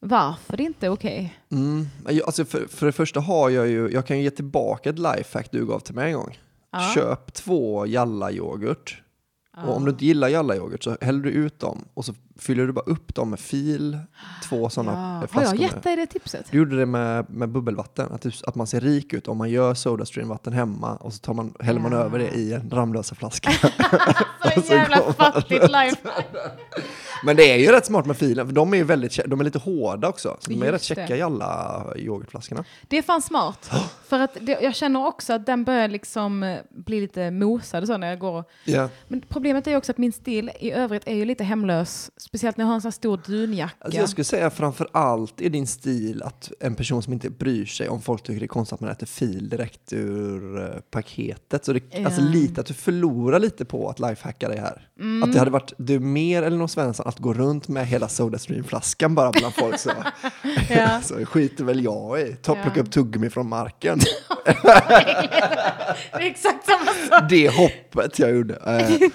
varför 0.00 0.56
det 0.56 0.62
inte 0.62 0.86
är 0.86 0.90
okej. 0.90 1.38
Mm. 1.52 1.86
Jag- 2.08 2.26
Alltså 2.26 2.44
för, 2.44 2.66
för 2.66 2.86
det 2.86 2.92
första 2.92 3.20
har 3.20 3.50
jag 3.50 3.68
ju, 3.68 3.90
jag 3.90 4.06
kan 4.06 4.16
ju 4.18 4.22
ge 4.22 4.30
tillbaka 4.30 4.90
ett 4.90 4.98
lifehack 4.98 5.48
du 5.52 5.66
gav 5.66 5.80
till 5.80 5.94
mig 5.94 6.12
en 6.12 6.18
gång. 6.18 6.38
Ja. 6.72 6.90
Köp 6.94 7.32
två 7.32 7.86
jalla-yoghurt. 7.86 9.02
Och 9.66 9.76
om 9.76 9.84
du 9.84 9.90
inte 9.90 10.06
gillar 10.06 10.28
jalla-yoghurt 10.28 10.82
så 10.84 10.96
häller 11.00 11.20
du 11.22 11.30
ut 11.30 11.58
dem 11.60 11.84
och 11.94 12.04
så 12.04 12.14
fyller 12.38 12.66
du 12.66 12.72
bara 12.72 12.84
upp 12.84 13.14
dem 13.14 13.30
med 13.30 13.40
fil, 13.40 13.98
två 14.48 14.68
sådana 14.70 14.92
Ja. 14.92 14.98
Har 14.98 15.26
flaskor. 15.26 15.42
jag 15.42 15.52
med- 15.52 15.60
gett 15.74 15.82
dig 15.82 15.96
det 15.96 16.06
tipset? 16.06 16.46
Du 16.50 16.58
gjorde 16.58 16.76
det 16.76 16.86
med, 16.86 17.30
med 17.30 17.48
bubbelvatten, 17.48 18.12
att, 18.12 18.22
du, 18.22 18.30
att 18.46 18.54
man 18.54 18.66
ser 18.66 18.80
rik 18.80 19.12
ut 19.12 19.28
om 19.28 19.36
man 19.38 19.50
gör 19.50 19.74
Sodastream-vatten 19.74 20.52
hemma 20.52 20.96
och 20.96 21.12
så 21.12 21.18
tar 21.18 21.34
man, 21.34 21.54
häller 21.60 21.80
man 21.80 21.92
Ja. 21.92 21.98
över 21.98 22.18
det 22.18 22.30
i 22.30 22.52
en 22.52 22.70
Ramlösa 22.70 23.14
flaska. 23.14 23.50
Så 24.54 24.60
så 24.66 24.72
jävla 24.74 25.12
fattigt 25.12 25.70
life. 25.70 25.96
Men 27.24 27.36
det 27.36 27.52
är 27.52 27.56
ju 27.58 27.66
rätt 27.72 27.86
smart 27.86 28.06
med 28.06 28.16
filen, 28.16 28.46
för 28.46 28.54
de 28.54 28.72
är 28.72 28.76
ju 28.76 28.84
väldigt, 28.84 29.18
de 29.26 29.40
är 29.40 29.44
lite 29.44 29.58
hårda 29.58 30.08
också. 30.08 30.36
Så 30.40 30.50
de 30.50 30.62
är 30.62 30.72
rätt 30.72 30.82
käcka 30.82 31.16
i 31.16 31.22
alla 31.22 31.84
yoghurtflaskorna. 31.96 32.64
Det 32.88 32.98
är 32.98 33.02
fan 33.02 33.22
smart. 33.22 33.70
För 34.08 34.18
att 34.20 34.36
det, 34.40 34.58
jag 34.62 34.74
känner 34.74 35.06
också 35.06 35.32
att 35.32 35.46
den 35.46 35.64
börjar 35.64 35.88
liksom 35.88 36.42
eh, 36.42 36.58
bli 36.70 37.00
lite 37.00 37.30
mosad 37.30 37.82
och 37.82 37.86
så 37.86 37.96
när 37.96 38.06
jag 38.08 38.18
går. 38.18 38.44
Ja. 38.64 38.88
Men 39.08 39.22
problemet 39.28 39.66
är 39.66 39.70
ju 39.70 39.76
också 39.76 39.92
att 39.92 39.98
min 39.98 40.12
stil 40.12 40.50
i 40.60 40.70
övrigt 40.72 41.02
är 41.06 41.14
ju 41.14 41.24
lite 41.24 41.44
hemlös. 41.44 42.10
Speciellt 42.16 42.56
när 42.56 42.64
jag 42.64 42.68
har 42.68 42.74
en 42.74 42.80
sån 42.80 42.86
här 42.86 42.92
stor 42.92 43.20
dunjacka. 43.26 43.74
Alltså 43.78 44.00
jag 44.00 44.08
skulle 44.08 44.24
säga 44.24 44.50
framför 44.50 44.88
allt 44.92 45.40
är 45.40 45.50
din 45.50 45.66
stil 45.66 46.22
att 46.22 46.52
en 46.60 46.74
person 46.74 47.02
som 47.02 47.12
inte 47.12 47.30
bryr 47.30 47.66
sig 47.66 47.88
om 47.88 48.02
folk 48.02 48.22
tycker 48.22 48.40
det 48.40 48.44
är 48.46 48.48
konstigt 48.48 48.74
att 48.74 48.80
man 48.80 48.90
äter 48.90 49.06
fil 49.06 49.48
direkt 49.48 49.92
ur 49.92 50.60
eh, 50.62 50.80
paketet. 50.90 51.64
Så 51.64 51.72
det, 51.72 51.82
Ja. 51.90 52.04
alltså 52.06 52.20
lite 52.22 52.60
att 52.60 52.66
du 52.66 52.74
förlorar 52.74 53.38
lite 53.38 53.64
på 53.64 53.88
att 53.90 53.98
lifehacka 54.00 54.48
dig 54.48 54.58
här. 54.58 54.87
Mm. 54.98 55.22
Att 55.22 55.32
det 55.32 55.38
hade 55.38 55.50
varit 55.50 55.72
du 55.76 56.00
mer 56.00 56.42
eller 56.42 56.56
någon 56.56 56.68
Svensson 56.68 57.08
att 57.08 57.18
gå 57.18 57.32
runt 57.34 57.68
med 57.68 57.86
hela 57.86 58.08
Sodastream-flaskan 58.08 59.14
bara 59.14 59.30
bland 59.30 59.54
folk 59.54 59.78
så. 59.78 59.90
Ja. 60.70 61.00
så 61.02 61.24
skiter 61.26 61.64
väl 61.64 61.84
jag 61.84 62.20
i. 62.20 62.36
Ta, 62.42 62.56
Ja. 62.56 62.62
plocka 62.62 62.80
upp 62.80 62.90
tuggummi 62.90 63.30
från 63.30 63.48
marken. 63.48 63.98
Det 66.12 66.22
är 66.24 66.26
exakt 66.26 66.66
samma 66.66 67.18
sak. 67.20 67.30
det 67.30 67.48
hoppet 67.48 68.18
jag 68.18 68.30
gjorde. 68.30 68.54
Eh, 68.54 69.08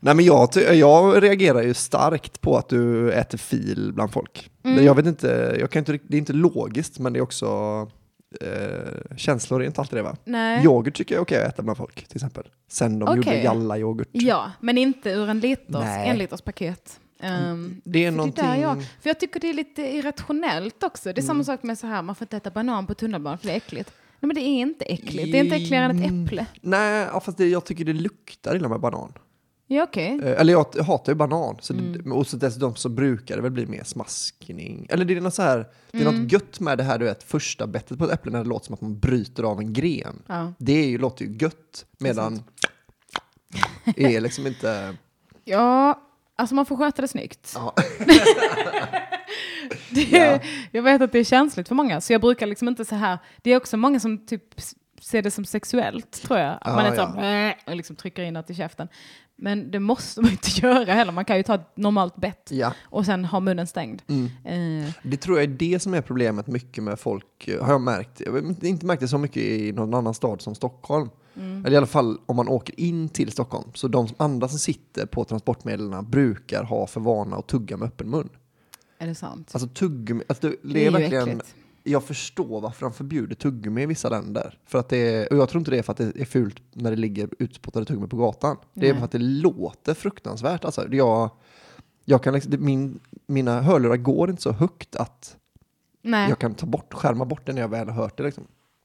Nej 0.00 0.14
men 0.14 0.24
jag, 0.24 0.48
jag 0.74 1.22
reagerar 1.22 1.62
ju 1.62 1.74
starkt 1.74 2.40
på 2.40 2.56
att 2.56 2.68
du 2.68 3.12
äter 3.12 3.38
fil 3.38 3.90
bland 3.94 4.12
folk. 4.12 4.50
Mm. 4.64 4.84
Jag 4.84 4.94
vet 4.94 5.06
inte, 5.06 5.56
jag 5.60 5.70
kan 5.70 5.80
inte, 5.80 5.98
det 6.08 6.16
är 6.16 6.18
inte 6.18 6.32
logiskt 6.32 6.98
men 6.98 7.12
det 7.12 7.18
är 7.18 7.22
också 7.22 7.46
eh, 8.40 9.16
känslor, 9.16 9.62
är 9.62 9.66
inte 9.66 9.80
alltid 9.80 9.98
det 9.98 10.02
va? 10.02 10.16
Nej. 10.24 10.64
Yoghurt 10.64 10.94
tycker 10.94 11.14
jag 11.14 11.20
är 11.20 11.24
okej 11.24 11.42
att 11.42 11.52
äta 11.52 11.62
bland 11.62 11.76
folk 11.76 12.08
till 12.08 12.16
exempel. 12.16 12.44
Sen 12.68 12.98
de 12.98 13.08
Okej. 13.08 13.16
gjorde 13.16 13.42
jalla-yoghurt. 13.42 14.08
Ja, 14.12 14.52
men 14.60 14.78
inte 14.78 15.10
ur 15.10 15.28
en 15.28 15.40
liters, 15.40 15.66
Nej. 15.84 16.08
en 16.08 16.18
liters 16.18 16.40
paket. 16.40 17.00
Um, 17.22 17.80
Det 17.84 18.04
är 18.04 18.10
för 18.10 18.16
någonting... 18.16 18.44
där 18.44 18.56
jag, 18.56 18.82
för 18.82 19.10
jag 19.10 19.20
tycker 19.20 19.40
det 19.40 19.48
är 19.48 19.54
lite 19.54 19.82
irrationellt 19.82 20.82
också. 20.82 21.12
Det 21.12 21.20
är 21.20 21.22
samma 21.22 21.44
sak 21.44 21.62
med 21.62 21.78
så 21.78 21.86
här, 21.86 22.02
man 22.02 22.14
får 22.14 22.24
inte 22.24 22.36
äta 22.36 22.50
banan 22.50 22.86
på 22.86 22.94
tunnelbanan 22.94 23.38
för 23.38 23.46
det 23.46 23.52
är 23.52 23.56
äckligt. 23.56 23.90
Nej 24.20 24.26
men 24.26 24.34
det 24.34 24.40
är 24.40 24.60
inte 24.60 24.84
äckligt, 24.84 25.32
det 25.32 25.38
är 25.38 25.44
inte 25.44 25.56
äckligare 25.56 25.84
än 25.84 26.02
ett 26.02 26.26
äpple. 26.26 26.46
Nej, 26.60 27.06
ja, 27.12 27.20
fast 27.20 27.38
det, 27.38 27.48
jag 27.48 27.64
tycker 27.64 27.84
det 27.84 27.92
luktar 27.92 28.56
illa 28.56 28.68
med 28.68 28.80
banan. 28.80 29.12
Ja 29.70 29.82
okej. 29.82 30.20
Eh, 30.24 30.40
Eller 30.40 30.52
jag, 30.52 30.66
jag 30.74 30.84
hatar 30.84 31.12
ju 31.12 31.16
banan. 31.16 31.56
Så 31.60 31.72
Mm. 31.72 31.92
det, 32.04 32.10
och 32.10 32.26
så 32.26 32.36
dessutom 32.36 32.76
så 32.76 32.88
brukar 32.88 33.36
det 33.36 33.42
väl 33.42 33.50
bli 33.52 33.66
mer 33.66 33.84
smaskning. 33.84 34.86
Eller 34.90 35.04
det 35.04 35.16
är 35.16 35.20
något 35.20 35.34
så 35.34 35.42
här, 35.42 35.66
det 35.90 35.98
är 35.98 36.02
Mm. 36.06 36.22
något 36.22 36.32
gött 36.32 36.60
med 36.60 36.78
det 36.78 36.84
här 36.84 36.98
du 36.98 37.04
vet, 37.04 37.22
första 37.22 37.66
bettet 37.66 37.98
på 37.98 38.04
ett 38.04 38.10
äpple 38.12 38.32
när 38.32 38.42
det 38.42 38.48
låter 38.48 38.66
som 38.66 38.74
att 38.74 38.80
man 38.80 38.98
bryter 38.98 39.42
av 39.42 39.60
en 39.60 39.72
gren. 39.72 40.22
Ja. 40.26 40.52
Det 40.58 40.72
är 40.72 40.86
ju, 40.88 40.98
låter 40.98 41.24
ju 41.24 41.36
gött, 41.40 41.84
medan 41.98 42.42
är 43.96 44.20
liksom 44.20 44.46
inte... 44.46 44.96
ja, 45.44 46.00
alltså 46.36 46.54
man 46.54 46.66
får 46.66 46.76
sköta 46.76 47.02
det 47.02 47.08
snyggt. 47.08 47.52
Ja. 47.54 47.74
Det, 49.90 50.00
Ja. 50.10 50.38
Jag 50.72 50.82
vet 50.82 51.02
att 51.02 51.12
det 51.12 51.18
är 51.18 51.24
känsligt 51.24 51.68
för 51.68 51.74
många, 51.74 52.00
så 52.00 52.12
jag 52.12 52.20
brukar 52.20 52.46
liksom 52.46 52.68
inte 52.68 52.84
så 52.84 52.94
här. 52.94 53.18
Det 53.42 53.50
är 53.50 53.56
också 53.56 53.76
många 53.76 54.00
som 54.00 54.26
typ 54.26 54.42
ser 55.00 55.22
det 55.22 55.30
som 55.30 55.44
sexuellt, 55.44 56.22
tror 56.22 56.38
jag. 56.38 56.50
Att 56.52 56.60
Ja, 56.64 56.72
man 56.74 56.86
är 56.86 56.94
så 56.94 57.00
ja. 57.00 57.20
här, 57.20 57.56
och 57.66 57.76
liksom 57.76 57.96
trycker 57.96 58.22
in 58.22 58.34
något 58.34 58.50
i 58.50 58.54
käften. 58.54 58.88
Men 59.40 59.70
det 59.70 59.80
måste 59.80 60.20
man 60.20 60.30
inte 60.30 60.48
göra 60.66 60.92
heller. 60.92 61.12
Man 61.12 61.24
kan 61.24 61.36
ju 61.36 61.42
ta 61.42 61.54
ett 61.54 61.76
normalt 61.76 62.16
bett 62.16 62.48
ja. 62.52 62.72
och 62.84 63.04
sen 63.06 63.24
ha 63.24 63.40
munnen 63.40 63.66
stängd. 63.66 64.02
Mm. 64.08 64.84
Eh, 64.84 64.92
Det 65.02 65.16
tror 65.16 65.36
jag 65.38 65.44
är 65.44 65.56
det 65.56 65.82
som 65.82 65.94
är 65.94 66.00
problemet 66.00 66.46
mycket 66.46 66.84
med 66.84 66.98
folk, 67.00 67.48
eh, 67.48 67.64
har 67.64 67.72
jag 67.72 67.80
märkt. 67.80 68.20
Jag 68.26 68.32
har 68.32 68.64
inte 68.64 68.86
märkt 68.86 69.00
det 69.00 69.08
så 69.08 69.18
mycket 69.18 69.42
i 69.42 69.72
någon 69.72 69.94
annan 69.94 70.14
stad 70.14 70.42
som 70.42 70.54
Stockholm. 70.54 71.10
Mm. 71.36 71.64
Eller 71.64 71.74
i 71.74 71.76
alla 71.76 71.86
fall 71.86 72.18
om 72.26 72.36
man 72.36 72.48
åker 72.48 72.80
in 72.80 73.08
till 73.08 73.30
Stockholm. 73.32 73.70
Så 73.74 73.88
de 73.88 74.08
andra 74.16 74.48
som 74.48 74.58
sitter 74.58 75.06
på 75.06 75.24
transportmedlen 75.24 76.10
brukar 76.10 76.64
ha 76.64 76.86
för 76.86 77.00
vana 77.00 77.36
att 77.36 77.46
tugga 77.48 77.76
med 77.76 77.86
öppen 77.86 78.10
mun. 78.10 78.28
är 78.98 79.06
det 79.06 79.14
sant? 79.14 79.50
Alltså 79.52 79.68
tuggummi, 79.68 80.22
alltså 80.28 80.48
det, 80.48 80.56
det 80.62 80.72
det 80.72 80.80
är, 80.80 80.80
är 80.80 80.84
ju 80.84 80.98
verkligen, 80.98 81.28
äckligt. 81.28 81.54
Jag 81.90 82.04
förstår 82.04 82.60
varför 82.60 82.86
de 82.86 82.92
förbjuder 82.92 83.34
tuggummi 83.34 83.82
i 83.82 83.86
vissa 83.86 84.08
länder. 84.08 84.58
För 84.66 84.78
att 84.78 84.88
det 84.88 84.96
är, 85.14 85.32
och 85.32 85.38
jag 85.38 85.48
tror 85.48 85.60
inte 85.60 85.70
det 85.70 85.78
är 85.78 85.82
för 85.82 85.92
att 85.92 85.96
det 85.98 86.20
är 86.20 86.24
fult 86.24 86.62
när 86.72 86.90
det 86.90 86.96
ligger 86.96 87.28
utspottade 87.38 87.84
tuggummi 87.86 88.06
på 88.08 88.16
gatan. 88.16 88.56
Det 88.74 88.88
är 88.88 88.92
Nej. 88.92 88.98
för 89.00 89.04
att 89.04 89.12
det 89.12 89.18
låter 89.18 89.94
fruktansvärt. 89.94 90.64
Alltså, 90.64 90.86
jag, 90.94 91.30
jag 92.04 92.22
kan 92.22 92.34
liksom, 92.34 92.50
det, 92.52 92.58
min, 92.58 93.00
mina 93.26 93.60
hörlurar 93.62 93.96
går 93.96 94.30
inte 94.30 94.42
så 94.42 94.52
högt 94.52 94.96
att 94.96 95.36
Nej, 96.02 96.28
jag 96.28 96.38
kan 96.38 96.54
ta 96.54 96.66
bort, 96.66 96.94
skärma 96.94 97.24
bort 97.24 97.46
det 97.46 97.52
när 97.52 97.60
jag 97.60 97.68
väl 97.68 97.88
har 97.88 98.02
hört 98.02 98.16
det. 98.16 98.22
Liksom. 98.22 98.44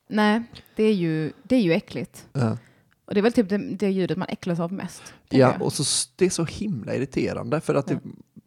nej 0.10 0.44
det, 0.76 0.84
är 0.84 0.94
ju, 0.94 1.32
det 1.44 1.56
är 1.56 1.62
ju 1.62 1.74
äckligt. 1.74 2.28
Ja. 2.34 2.58
Och 3.06 3.14
det 3.14 3.20
är 3.20 3.22
väl 3.22 3.34
typ 3.34 3.50
det, 3.50 3.58
det 3.58 3.90
ljudet 3.90 4.18
man 4.18 4.28
äcklas 4.30 4.60
av 4.60 4.74
mest. 4.74 5.04
tänker 5.30 5.46
Ja, 5.46 5.52
jag. 5.54 5.62
och 5.62 5.74
så, 5.74 5.84
s- 5.84 6.10
det 6.16 6.26
är 6.26 6.30
så 6.30 6.44
himla 6.46 6.96
irriterande 6.96 7.62
för 7.62 7.76
att 7.76 7.88
det, 7.88 8.00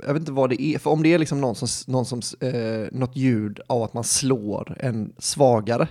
jag 0.06 0.12
vet 0.12 0.20
inte 0.20 0.32
vad 0.32 0.50
det 0.50 0.62
är, 0.62 0.78
för 0.78 0.90
om 0.90 1.02
det 1.02 1.14
är 1.14 1.18
liksom 1.18 1.40
någon 1.40 1.54
som, 1.54 1.68
någon 1.92 2.04
som, 2.06 2.20
eh, 2.40 2.87
något 2.92 3.16
ljud 3.16 3.61
av 3.66 3.82
att 3.82 3.94
man 3.94 4.04
slår 4.04 4.76
en 4.80 5.12
svagare, 5.18 5.88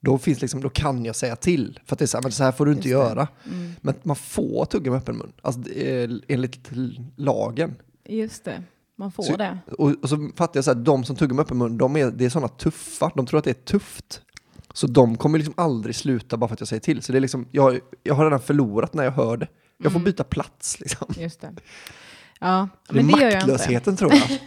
då, 0.00 0.18
finns 0.18 0.40
liksom, 0.40 0.60
då 0.60 0.68
kan 0.68 1.04
jag 1.04 1.16
säga 1.16 1.36
till. 1.36 1.80
För 1.86 1.94
att 1.94 1.98
det 1.98 2.04
är 2.04 2.06
så 2.06 2.16
här, 2.16 2.22
men 2.22 2.32
så 2.32 2.44
här 2.44 2.52
får 2.52 2.66
du 2.66 2.72
inte 2.72 2.88
göra. 2.88 3.28
Mm. 3.52 3.72
Men 3.80 3.94
man 4.02 4.16
får 4.16 4.64
tugga 4.64 4.90
med 4.90 4.98
öppen 4.98 5.16
mun, 5.16 5.32
alltså, 5.42 5.60
enligt 6.28 6.70
lagen. 7.16 7.74
Just 8.08 8.44
det, 8.44 8.62
man 8.96 9.12
får 9.12 9.22
Så- 9.22 9.36
det. 9.36 9.58
Och, 9.78 9.94
och 10.02 10.08
så 10.08 10.30
fattar 10.36 10.58
jag 10.58 10.64
så 10.64 10.70
här, 10.74 10.80
de 10.80 11.04
som 11.04 11.16
tuggar 11.16 11.34
med 11.34 11.42
öppen 11.42 11.58
mun, 11.58 11.78
de 11.78 11.96
är, 11.96 12.10
det 12.10 12.24
är 12.24 12.30
sådana 12.30 12.48
tuffa, 12.48 13.12
de 13.14 13.26
tror 13.26 13.38
att 13.38 13.44
det 13.44 13.50
är 13.50 13.54
tufft. 13.64 14.22
Så 14.74 14.86
de 14.86 15.16
kommer 15.16 15.38
liksom 15.38 15.54
aldrig 15.56 15.94
sluta 15.96 16.36
bara 16.36 16.48
för 16.48 16.54
att 16.54 16.60
jag 16.60 16.68
säger 16.68 16.80
till. 16.80 17.02
Så 17.02 17.12
det 17.12 17.18
är 17.18 17.20
liksom, 17.20 17.46
jag, 17.50 17.80
jag 18.02 18.14
har 18.14 18.24
redan 18.24 18.40
förlorat 18.40 18.94
när 18.94 19.04
jag 19.04 19.10
hör 19.12 19.36
det. 19.36 19.48
Jag 19.78 19.92
får 19.92 19.98
Mm. 19.98 20.04
byta 20.04 20.24
plats 20.24 20.80
liksom. 20.80 21.08
Just 21.18 21.40
det. 21.40 21.54
Ja, 22.42 22.68
Det 22.88 22.94
men 22.94 23.06
det 23.06 23.20
gör 23.22 23.30
jag 23.30 23.76
inte. 23.76 23.96
tror 23.96 24.12
jag. 24.12 24.28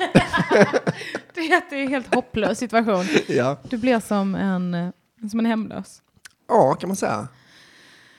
Det 1.34 1.42
är, 1.42 1.74
en 1.74 1.88
helt 1.88 2.16
hopplös 2.16 2.60
situation. 2.60 3.06
ja. 3.28 3.58
Du 3.70 3.78
blir 3.78 4.00
som 4.00 4.36
en, 4.36 4.92
som 5.32 5.40
en 5.40 5.46
hemlös. 5.46 6.02
ja, 6.48 6.74
kan 6.74 6.90
man 6.90 6.96
säga. 6.96 7.28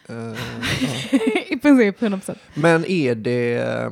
Eh, 0.09 0.17
ja. 0.81 1.19
I 1.49 1.57
princip 1.57 2.01
100%. 2.01 2.37
Men 2.55 2.85
är 2.85 3.15
det, 3.15 3.91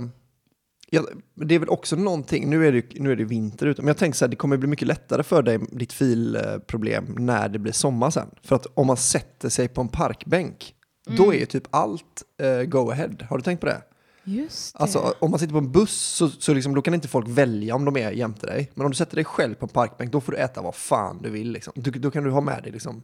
Ja, 0.90 1.02
det 1.34 1.54
är 1.54 1.58
väl 1.58 1.68
också 1.68 1.96
någonting, 1.96 2.50
nu 2.50 2.66
är 2.68 2.72
det, 2.72 3.00
nu 3.00 3.12
är 3.12 3.16
det 3.16 3.24
vinter 3.24 3.66
ute, 3.66 3.82
men 3.82 3.86
jag 3.86 3.96
tänker 3.96 4.16
så 4.16 4.24
här, 4.24 4.30
det 4.30 4.36
kommer 4.36 4.56
bli 4.56 4.68
mycket 4.68 4.88
lättare 4.88 5.22
för 5.22 5.42
dig, 5.42 5.58
ditt 5.72 5.92
filproblem, 5.92 7.04
när 7.18 7.48
det 7.48 7.58
blir 7.58 7.72
sommar 7.72 8.10
sen. 8.10 8.30
För 8.42 8.56
att 8.56 8.66
om 8.74 8.86
man 8.86 8.96
sätter 8.96 9.48
sig 9.48 9.68
på 9.68 9.80
en 9.80 9.88
parkbänk, 9.88 10.74
då 11.06 11.34
är 11.34 11.38
ju 11.38 11.46
typ 11.46 11.66
allt 11.70 12.22
eh, 12.40 12.62
go 12.62 12.90
ahead. 12.90 13.10
Har 13.28 13.36
du 13.36 13.42
tänkt 13.42 13.60
på 13.60 13.66
det? 13.66 13.82
Just 14.24 14.74
det. 14.74 14.82
Alltså 14.82 15.14
om 15.18 15.30
man 15.30 15.40
sitter 15.40 15.52
på 15.52 15.58
en 15.58 15.72
buss 15.72 16.02
så, 16.02 16.28
så 16.28 16.54
liksom, 16.54 16.74
då 16.74 16.82
kan 16.82 16.94
inte 16.94 17.08
folk 17.08 17.28
välja 17.28 17.74
om 17.74 17.84
de 17.84 17.96
är 17.96 18.10
jämte 18.10 18.46
dig. 18.46 18.70
Men 18.74 18.84
om 18.84 18.90
du 18.90 18.96
sätter 18.96 19.14
dig 19.16 19.24
själv 19.24 19.54
på 19.54 19.66
en 19.66 19.70
parkbänk, 19.70 20.12
då 20.12 20.20
får 20.20 20.32
du 20.32 20.38
äta 20.38 20.62
vad 20.62 20.74
fan 20.74 21.22
du 21.22 21.30
vill. 21.30 21.52
Liksom. 21.52 21.72
Du, 21.76 21.90
då 21.90 22.10
kan 22.10 22.24
du 22.24 22.30
ha 22.30 22.40
med 22.40 22.62
dig 22.62 22.72
liksom, 22.72 23.02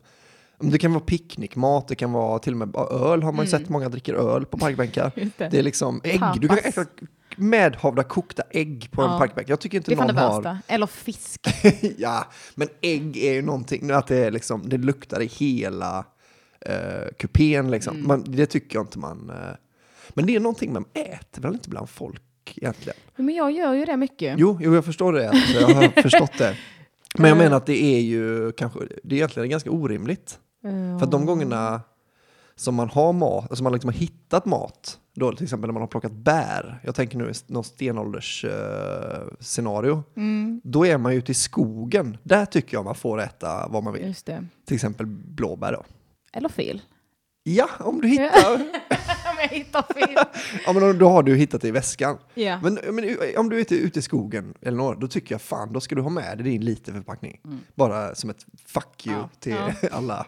det 0.60 0.78
kan 0.78 0.92
vara 0.92 1.04
picknickmat, 1.04 1.88
det 1.88 1.94
kan 1.94 2.12
vara 2.12 2.38
till 2.38 2.52
och 2.52 2.58
med 2.58 2.76
öl 2.76 3.22
har 3.22 3.32
man 3.32 3.44
ju 3.44 3.50
sett, 3.50 3.68
många 3.68 3.88
dricker 3.88 4.14
öl 4.14 4.46
på 4.46 4.58
parkbänkar. 4.58 5.12
Det. 5.36 5.48
Det 5.48 5.58
är 5.58 5.62
liksom 5.62 6.00
ägg, 6.04 6.20
du 6.40 6.48
kan 6.48 6.58
äta 6.58 6.84
medhavda 7.36 8.02
kokta 8.02 8.42
ägg 8.50 8.88
på 8.90 9.02
en 9.02 9.10
Ja. 9.10 9.18
parkbänk. 9.18 9.48
Jag 9.48 9.60
tycker 9.60 9.76
inte 9.76 9.90
det 9.90 9.94
är 9.94 9.96
fan 9.96 10.06
det 10.06 10.12
någon 10.12 10.22
har... 10.22 10.42
värsta. 10.42 10.58
Eller 10.74 10.86
fisk. 10.86 11.40
ja, 11.98 12.26
men 12.54 12.68
ägg 12.80 13.16
är 13.16 13.32
ju 13.32 13.42
någonting, 13.42 13.90
att 13.90 14.06
det, 14.06 14.16
är 14.16 14.30
liksom, 14.30 14.68
det 14.68 14.78
luktar 14.78 15.20
i 15.22 15.26
hela 15.26 16.04
eh, 16.60 17.08
kupén 17.18 17.70
liksom. 17.70 17.94
Mm. 17.96 18.08
Man, 18.08 18.24
det 18.26 18.46
tycker 18.46 18.76
jag 18.76 18.82
inte 18.82 18.98
man... 18.98 19.30
Eh, 19.30 19.54
men 20.14 20.26
det 20.26 20.36
är 20.36 20.40
någonting 20.40 20.72
man 20.72 20.84
äter 20.94 21.42
väl 21.42 21.52
inte 21.52 21.68
bland 21.70 21.88
folk 21.88 22.22
egentligen? 22.56 22.96
Men 23.16 23.34
jag 23.34 23.52
gör 23.52 23.72
ju 23.72 23.84
det 23.84 23.96
mycket. 23.96 24.34
Jo, 24.38 24.58
jo 24.60 24.74
jag 24.74 24.84
förstår 24.84 25.12
det. 25.12 25.28
Alltså, 25.30 25.60
jag 25.60 25.68
har 25.74 25.88
förstått 26.02 26.38
det. 26.38 26.56
Men 27.18 27.28
jag 27.28 27.38
Eh. 27.38 27.42
menar 27.44 27.56
att 27.56 27.66
det 27.66 27.82
är 27.84 28.00
ju 28.00 28.52
kanske, 28.52 28.78
det 29.04 29.14
är 29.14 29.16
egentligen 29.16 29.48
ganska 29.50 29.70
orimligt. 29.70 30.38
För 30.98 31.04
att 31.04 31.10
de 31.10 31.26
gångerna 31.26 31.80
som 32.56 32.74
man 32.74 32.88
har 32.88 33.12
mat, 33.12 33.46
alltså 33.50 33.62
man 33.62 33.72
liksom 33.72 33.88
har 33.88 33.94
hittat 33.98 34.44
mat, 34.46 34.98
då 35.14 35.32
till 35.32 35.44
exempel 35.44 35.68
när 35.68 35.72
man 35.72 35.82
har 35.82 35.86
plockat 35.88 36.12
bär, 36.12 36.80
jag 36.84 36.94
tänker 36.94 37.18
nu 37.18 37.30
i 37.30 37.32
någon 37.46 37.64
stenålders 37.64 38.44
eh, 38.44 39.22
scenario, 39.40 40.02
Mm, 40.16 40.60
då 40.64 40.86
är 40.86 40.98
man 40.98 41.12
ju 41.12 41.18
ute 41.18 41.32
i 41.32 41.34
skogen. 41.34 42.18
Där 42.22 42.46
tycker 42.46 42.76
jag 42.76 42.84
man 42.84 42.94
får 42.94 43.20
äta 43.20 43.68
vad 43.68 43.82
man 43.84 43.92
vill. 43.92 44.14
Till 44.66 44.74
exempel 44.74 45.06
blåbär 45.06 45.72
då. 45.72 45.84
Eller 46.32 46.48
fil. 46.48 46.82
Ja, 47.42 47.68
om 47.78 48.00
du 48.00 48.08
hittar, 48.08 48.62
jag 49.42 49.48
hittar 49.48 49.84
fil. 49.94 50.16
ja, 50.66 50.72
men 50.72 50.98
då 50.98 51.08
har 51.08 51.22
du 51.22 51.36
hittat 51.36 51.60
det 51.62 51.68
i 51.68 51.70
väskan. 51.70 52.18
ja. 52.34 52.60
Men, 52.62 52.74
men 52.90 53.16
om 53.36 53.48
du 53.48 53.56
är 53.60 53.72
ute, 53.72 53.98
i 53.98 54.02
skogen, 54.02 54.54
Elinor, 54.62 54.94
då 55.00 55.08
tycker 55.08 55.34
jag 55.34 55.42
fan, 55.42 55.72
då 55.72 55.80
ska 55.80 55.94
du 55.94 56.00
ha 56.02 56.10
med 56.10 56.38
dig 56.38 56.44
din 56.44 56.64
literförpackning. 56.64 57.40
Bara 57.74 58.14
som 58.14 58.30
ett 58.30 58.46
fuck 58.66 59.06
you 59.06 59.16
Mm. 59.16 59.28
Ja, 59.32 59.38
till 59.40 59.52
ja. 59.82 59.88
alla. 59.92 60.26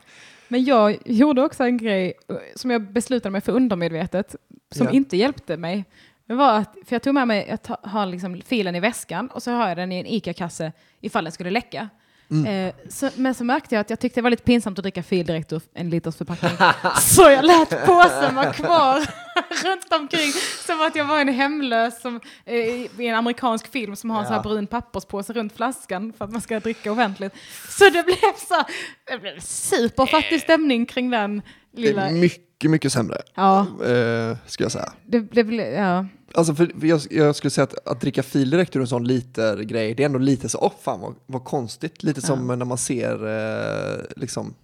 Men 0.49 0.65
jag 0.65 0.99
gjorde 1.05 1.43
också 1.43 1.65
en 1.65 1.77
grej 1.77 2.13
eh, 2.29 2.37
som 2.55 2.71
jag 2.71 2.93
beslutade 2.93 3.31
mig 3.31 3.41
för 3.41 3.53
undermedvetet, 3.53 4.37
som 4.71 4.87
Ja. 4.87 4.93
inte 4.93 5.17
hjälpte 5.17 5.57
mig. 5.57 5.85
Det 6.27 6.35
var 6.35 6.59
att, 6.59 6.77
för 6.87 6.95
jag 6.95 7.03
tog 7.03 7.15
med 7.15 7.29
mig, 7.29 7.47
jag 7.49 7.63
ta- 7.63 7.81
har 7.83 8.07
liksom 8.07 8.43
filen 8.47 8.75
i 8.77 8.81
väskan 8.81 9.29
och 9.29 9.43
så 9.43 9.51
har 9.51 9.69
jag 9.69 9.77
den 9.77 9.93
i 9.93 9.99
en 10.01 10.07
ICA-kasse 10.07 10.73
ifall 11.01 11.25
den 11.25 11.33
skulle 11.33 11.51
läcka. 11.51 11.89
Mm. 12.31 12.69
Eh, 12.69 12.75
så, 12.89 13.11
men 13.17 13.35
så 13.35 13.45
märkte 13.45 13.75
jag 13.75 13.81
att 13.81 13.91
jag 13.91 14.01
tyckte 14.01 14.21
det 14.21 14.23
var 14.23 14.31
lite 14.31 14.43
pinsamt 14.43 14.79
att 14.79 14.83
dricka 14.83 15.03
fil 15.03 15.27
direkt 15.27 15.53
ur 15.53 15.63
en 15.75 15.91
liters 15.91 16.17
förpackning. 16.17 16.51
så 17.01 17.23
jag 17.23 17.45
lät 17.45 17.87
påsen 17.87 18.35
vara 18.35 18.53
kvar 18.53 18.97
runt 19.65 19.93
omkring 19.93 20.33
som 20.67 20.81
att 20.81 20.97
jag 20.97 21.05
var 21.05 21.21
en 21.21 21.29
hemlös 21.29 22.01
som, 22.01 22.21
eh, 22.45 22.57
i 22.57 22.91
en 22.99 23.15
amerikansk 23.15 23.73
film 23.73 23.97
som 23.97 24.11
har 24.11 24.21
en 24.21 24.27
sån 24.27 24.35
här 24.35 24.43
brun 24.43 24.67
papperspåse 24.67 25.33
runt 25.33 25.57
flaskan 25.57 26.13
för 26.19 26.25
att 26.25 26.33
man 26.33 26.41
ska 26.41 26.61
dricka 26.61 26.93
offentligt. 26.93 27.35
Så 27.69 27.85
det 27.85 28.03
blev 28.03 28.35
så, 28.49 28.65
det 29.05 29.19
blev 29.19 29.41
superfattig 29.41 30.41
stämning 30.41 30.87
kring 30.87 31.11
den 31.11 31.43
Det 31.73 31.81
lilla... 31.81 32.09
är 32.09 32.13
mycket, 32.13 32.71
mycket 32.71 32.93
sämre, 32.93 33.23
Ja, 33.35 33.61
eh, 33.61 34.37
ska 34.47 34.65
jag 34.65 34.73
säga. 34.73 34.93
det, 35.07 35.21
det 35.21 35.71
ja. 35.71 36.07
Alltså 36.35 36.55
för, 36.55 36.67
för 36.81 36.87
jag, 36.87 37.01
jag 37.11 37.37
skulle 37.37 37.51
säga 37.51 37.63
att, 37.63 37.89
att 37.89 38.01
dricka 38.01 38.23
fil 38.23 38.51
direkt 38.51 38.77
ur 38.77 38.81
en 38.81 38.87
sån 38.87 39.05
liter 39.05 39.57
grej, 39.63 39.95
det 39.95 40.03
är 40.03 40.07
ändå 40.07 40.19
lite 40.19 40.49
så, 40.49 40.59
åh 40.59 40.73
fan 40.83 41.01
vad, 41.01 41.15
vad 41.27 41.45
konstigt. 41.45 42.03
Lite 42.03 42.21
som 42.23 42.47
när 42.47 42.65
man 42.65 42.79
ser, 42.79 43.27
eh, 43.27 44.01
liksom, 44.17 44.55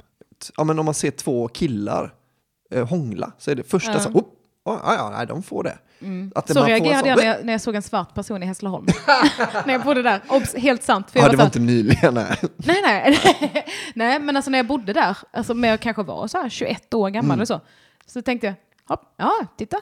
ja 0.56 0.64
men 0.64 0.78
om 0.78 0.84
man 0.84 0.94
ser 0.94 1.10
två 1.10 1.48
killar 1.48 2.14
eh, 2.70 2.88
hångla, 2.88 3.32
så 3.38 3.50
är 3.50 3.54
det 3.54 3.62
första 3.62 3.92
Ja. 3.92 4.00
så, 4.00 4.08
oh, 4.08 4.16
oh, 4.16 4.24
ja, 4.84 4.94
ja, 4.94 5.10
nej, 5.16 5.26
de 5.26 5.42
får 5.42 5.62
det. 5.64 5.78
Att 6.34 6.46
det 6.46 6.54
Så 6.54 6.64
reagerade 6.64 7.08
jag 7.08 7.16
när, 7.18 7.24
jag 7.26 7.44
när 7.44 7.52
jag 7.52 7.60
såg 7.60 7.74
en 7.74 7.82
svart 7.82 8.14
person 8.14 8.42
i 8.42 8.46
Hässleholm. 8.46 8.86
när 9.66 9.72
jag 9.72 9.82
bodde 9.82 10.02
där. 10.02 10.20
Obs, 10.28 10.54
helt 10.54 10.82
sant. 10.82 11.10
För 11.10 11.18
Ja, 11.18 11.24
jag 11.24 11.32
det 11.32 11.36
var 11.36 11.44
var 11.44 11.50
så 11.50 11.58
inte 11.58 11.72
nyligen, 11.72 12.14
nej. 12.14 12.36
Nej, 12.56 12.82
nej. 12.82 13.18
nej, 13.94 14.20
men 14.20 14.36
alltså 14.36 14.50
när 14.50 14.58
jag 14.58 14.66
bodde 14.66 14.92
där, 14.92 15.16
alltså 15.32 15.54
när 15.54 15.68
jag 15.68 15.80
kanske 15.80 16.02
var 16.02 16.26
så 16.28 16.38
här 16.38 16.48
21 16.48 16.94
år 16.94 17.10
gammal 17.10 17.24
Mm. 17.24 17.34
eller 17.38 17.44
så, 17.44 17.60
så 18.06 18.22
tänkte 18.22 18.46
jag, 18.46 18.54
hopp, 18.88 19.14
ja, 19.16 19.32
titta. 19.58 19.76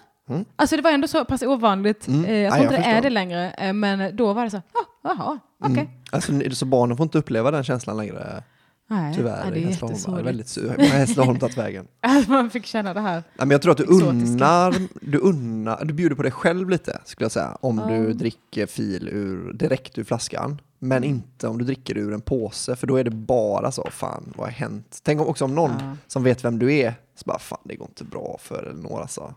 Alltså 0.56 0.76
det 0.76 0.82
var 0.82 0.90
ändå 0.90 1.08
så 1.08 1.24
pass 1.24 1.42
ovanligt. 1.42 2.06
Mm. 2.08 2.24
Eh, 2.24 2.34
jag 2.36 2.44
Ja, 2.44 2.50
tror 2.50 2.62
inte 2.64 2.76
det 2.76 2.82
är 2.96 3.02
det 3.02 3.10
längre, 3.10 3.50
eh, 3.50 3.72
men 3.72 4.16
då 4.16 4.32
var 4.32 4.44
det 4.44 4.50
så, 4.50 4.62
ja, 4.74 4.80
jaha, 5.02 5.38
okej. 5.64 5.72
Mm. 5.82 5.88
Alltså, 6.12 6.32
så 6.50 6.66
barnen 6.66 6.96
får 6.96 7.04
inte 7.04 7.18
uppleva 7.18 7.50
den 7.50 7.64
känslan 7.64 7.96
längre, 7.96 8.42
Nej, 8.88 9.14
tyvärr. 9.14 9.44
ja, 9.44 9.50
det 9.50 9.58
är 9.62 9.66
Hässleholm. 9.66 10.18
Är 10.18 10.22
väldigt 10.22 10.48
sur. 10.48 10.78
Hässleholm 10.78 11.38
tagit 11.38 11.56
vägen? 11.56 11.86
Att 12.00 12.28
man 12.28 12.50
fick 12.50 12.66
känna 12.66 12.94
det 12.94 13.00
här. 13.00 13.12
Nej, 13.14 13.22
men 13.36 13.50
jag 13.50 13.62
tror 13.62 13.72
att 13.72 13.78
du 13.78 13.84
Exotiska. 13.84 14.08
unnar, 14.10 14.74
du 15.00 15.18
unnar, 15.18 15.84
du 15.84 15.94
bjuder 15.94 16.16
på 16.16 16.22
dig 16.22 16.32
själv 16.32 16.70
lite, 16.70 17.00
skulle 17.04 17.24
jag 17.24 17.32
säga, 17.32 17.58
om 17.60 17.78
Ja. 17.78 17.86
du 17.86 18.12
dricker 18.12 18.66
fil 18.66 19.08
ur, 19.08 19.52
direkt 19.52 19.98
ur 19.98 20.04
flaskan. 20.04 20.60
Men 20.78 20.96
Mm. 20.96 21.08
inte 21.10 21.48
om 21.48 21.58
du 21.58 21.64
dricker 21.64 21.96
ur 21.98 22.12
en 22.14 22.20
påse, 22.20 22.76
för 22.76 22.86
då 22.86 22.96
är 22.96 23.04
det 23.04 23.10
bara 23.10 23.72
så, 23.72 23.88
fan, 23.90 24.32
vad 24.36 24.46
har 24.46 24.52
hänt? 24.52 24.98
Tänk 25.02 25.20
också 25.20 25.44
om 25.44 25.54
någon 25.54 25.70
Ja. 25.80 25.96
som 26.06 26.22
vet 26.22 26.44
vem 26.44 26.58
du 26.58 26.74
är, 26.74 26.94
så 27.14 27.22
bara, 27.26 27.38
fan, 27.38 27.58
det 27.64 27.76
går 27.76 27.88
inte 27.88 28.04
bra 28.04 28.36
för 28.40 28.62
Elinor 28.70 29.00
alltså. 29.00 29.34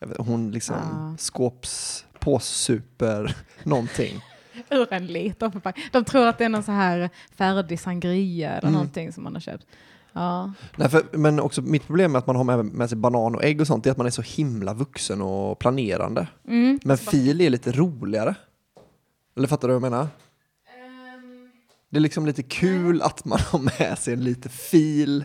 Vet, 0.00 0.18
hon 0.18 0.50
liksom 0.50 0.76
Ja. 0.76 1.14
skåps, 1.18 2.04
påssuper 2.20 3.36
någonting. 3.62 4.20
Ur 4.70 4.92
en 4.92 5.06
liter 5.06 5.50
förpackning. 5.50 5.84
De 5.92 6.04
tror 6.04 6.26
att 6.26 6.38
det 6.38 6.44
är 6.44 6.48
någon 6.48 6.62
så 6.62 6.72
här 6.72 7.10
färdig 7.36 7.80
sangria 7.80 8.50
eller 8.50 8.62
Mm. 8.68 8.72
någonting 8.72 9.12
som 9.12 9.24
man 9.24 9.34
har 9.34 9.40
köpt. 9.40 9.66
Ja, 10.12 10.52
Nej, 10.76 10.88
för, 10.88 11.02
men 11.12 11.40
också 11.40 11.62
mitt 11.62 11.86
problem 11.86 12.12
med 12.12 12.18
att 12.18 12.26
man 12.26 12.36
har 12.36 12.44
med, 12.44 12.64
med 12.64 12.88
sig 12.88 12.98
banan 12.98 13.34
och 13.34 13.44
ägg 13.44 13.60
och 13.60 13.66
sånt 13.66 13.86
är 13.86 13.90
att 13.90 13.96
man 13.96 14.06
är 14.06 14.10
så 14.10 14.22
himla 14.22 14.74
vuxen 14.74 15.22
och 15.22 15.58
planerande. 15.58 16.26
mm. 16.48 16.80
Men 16.84 16.98
fil 16.98 17.40
är 17.40 17.50
lite 17.50 17.72
roligare. 17.72 18.34
Eller 19.36 19.48
fattar 19.48 19.68
du 19.68 19.74
vad 19.74 19.82
jag 19.84 19.90
menar? 19.92 20.08
Det 21.90 21.96
är 21.96 22.00
liksom 22.00 22.26
lite 22.26 22.42
kul 22.42 23.02
att 23.02 23.24
man 23.24 23.38
har 23.50 23.58
med 23.58 23.98
sig 23.98 24.14
en 24.14 24.24
liten 24.24 24.50
fil. 24.50 25.24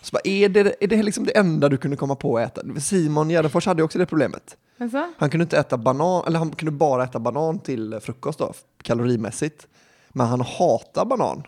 Så 0.00 0.12
bara, 0.12 0.20
är 0.24 0.48
det, 0.48 0.74
är 0.84 0.86
det 0.88 1.02
liksom 1.02 1.24
det 1.24 1.36
enda 1.38 1.68
du 1.68 1.76
kunde 1.76 1.96
komma 1.96 2.14
på 2.16 2.38
att 2.38 2.58
äta? 2.58 2.80
Simon 2.80 3.28
Gärdenfors 3.30 3.66
hade 3.66 3.80
ju 3.80 3.84
också 3.84 3.98
det 3.98 4.06
problemet. 4.06 4.56
Alltså? 4.82 5.12
Han 5.18 5.30
kunde 5.30 5.42
inte 5.42 5.58
äta 5.58 5.76
banan, 5.76 6.24
eller 6.26 6.38
han 6.38 6.50
kunde 6.50 6.72
bara 6.72 7.04
äta 7.04 7.18
banan 7.18 7.58
till 7.58 8.00
frukost 8.02 8.38
då, 8.38 8.52
kalorimässigt. 8.82 9.66
Men 10.08 10.26
han 10.26 10.40
hatar 10.40 11.04
banan. 11.04 11.42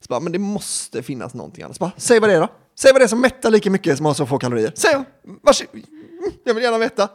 Så 0.00 0.06
bara, 0.08 0.20
men 0.20 0.32
det 0.32 0.38
måste 0.38 1.02
finnas 1.02 1.34
någonting 1.34 1.64
annat. 1.64 1.76
Så 1.76 1.80
bara, 1.80 1.92
Säg 1.96 2.20
vad 2.20 2.30
det 2.30 2.34
är 2.36 2.40
då. 2.40 2.48
Säg 2.78 2.92
vad 2.92 3.00
det 3.00 3.04
är 3.04 3.08
som 3.08 3.20
mättar 3.20 3.50
lika 3.50 3.70
mycket 3.70 3.96
som 3.96 4.06
har 4.06 4.14
så 4.14 4.26
få 4.26 4.38
kalorier. 4.38 4.72
Säg. 4.74 4.94
Mm, 4.94 5.06
Jag 6.44 6.54
vill 6.54 6.64
gärna 6.64 6.78
veta. 6.78 7.08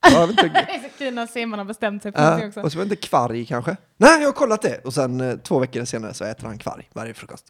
Ja, 0.00 0.28
jag 0.36 0.90
kul 0.98 1.14
när 1.14 1.26
Simon 1.26 1.58
har 1.58 1.66
bestämt 1.66 2.02
sig 2.02 2.12
för 2.12 2.20
någonting 2.20 2.42
Ja, 2.44 2.48
också. 2.48 2.60
och 2.60 2.72
så 2.72 2.78
var 2.78 2.84
det 2.84 2.92
inte 2.94 3.08
kvarg 3.08 3.46
kanske. 3.46 3.76
Nej, 3.96 4.20
jag 4.20 4.28
har 4.28 4.32
kollat 4.32 4.62
det. 4.62 4.78
Och 4.84 4.94
sen 4.94 5.20
eh, 5.20 5.36
två 5.36 5.58
veckor 5.58 5.84
senare 5.84 6.14
så 6.14 6.24
äter 6.24 6.46
han 6.46 6.58
kvarg 6.58 6.88
varje 6.92 7.14
frukost. 7.14 7.44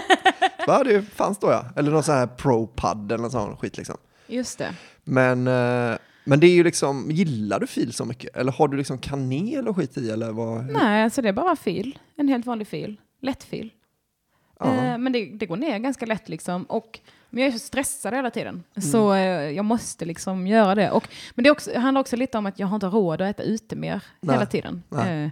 ja, 0.66 0.84
det 0.84 1.02
fanns 1.02 1.38
då 1.38 1.50
ja. 1.50 1.64
Eller 1.76 1.90
någon 1.90 2.02
sån 2.02 2.14
här 2.14 2.26
pro-pad 2.26 3.12
eller 3.12 3.22
någon 3.22 3.30
sån 3.30 3.56
skit 3.56 3.76
liksom. 3.76 3.96
Just 4.26 4.58
det. 4.58 4.74
Men, 5.04 5.46
eh, 5.46 5.96
men 6.24 6.40
det 6.40 6.46
är 6.46 6.54
ju 6.54 6.64
liksom, 6.64 7.10
gillar 7.10 7.60
du 7.60 7.66
fil 7.66 7.92
så 7.92 8.04
mycket? 8.04 8.36
Eller 8.36 8.52
har 8.52 8.68
du 8.68 8.76
liksom 8.76 8.98
kanel 8.98 9.68
och 9.68 9.76
skit 9.76 9.98
i? 9.98 10.10
Eller 10.10 10.32
vad? 10.32 10.64
Nej, 10.64 11.04
alltså 11.04 11.22
det 11.22 11.28
är 11.28 11.32
bara 11.32 11.56
fil. 11.56 11.98
En 12.16 12.28
helt 12.28 12.46
vanlig 12.46 12.66
fil. 12.66 13.00
Lätt 13.20 13.44
fil. 13.44 13.70
Ja. 14.58 14.74
Eh, 14.74 14.98
men 14.98 15.12
det, 15.12 15.24
det 15.24 15.46
går 15.46 15.56
ner 15.56 15.78
ganska 15.78 16.06
lätt 16.06 16.28
liksom. 16.28 16.64
Och, 16.64 17.00
men 17.30 17.42
jag 17.42 17.48
är 17.48 17.52
så 17.52 17.58
stressad 17.58 18.14
hela 18.14 18.30
tiden. 18.30 18.64
Mm. 18.74 18.90
Så 18.90 19.14
eh, 19.14 19.50
jag 19.50 19.64
måste 19.64 20.04
liksom 20.04 20.46
göra 20.46 20.74
det. 20.74 20.90
Och, 20.90 21.08
men 21.34 21.44
det, 21.44 21.50
också, 21.50 21.78
handlar 21.78 22.00
också 22.00 22.16
lite 22.16 22.38
om 22.38 22.46
att 22.46 22.58
jag 22.58 22.66
har 22.66 22.74
inte 22.74 22.86
råd 22.86 23.20
att 23.20 23.30
äta 23.30 23.42
ute 23.42 23.76
mer 23.76 24.02
Nej. 24.20 24.36
hela 24.36 24.46
tiden. 24.46 24.82
Eh, 24.90 25.28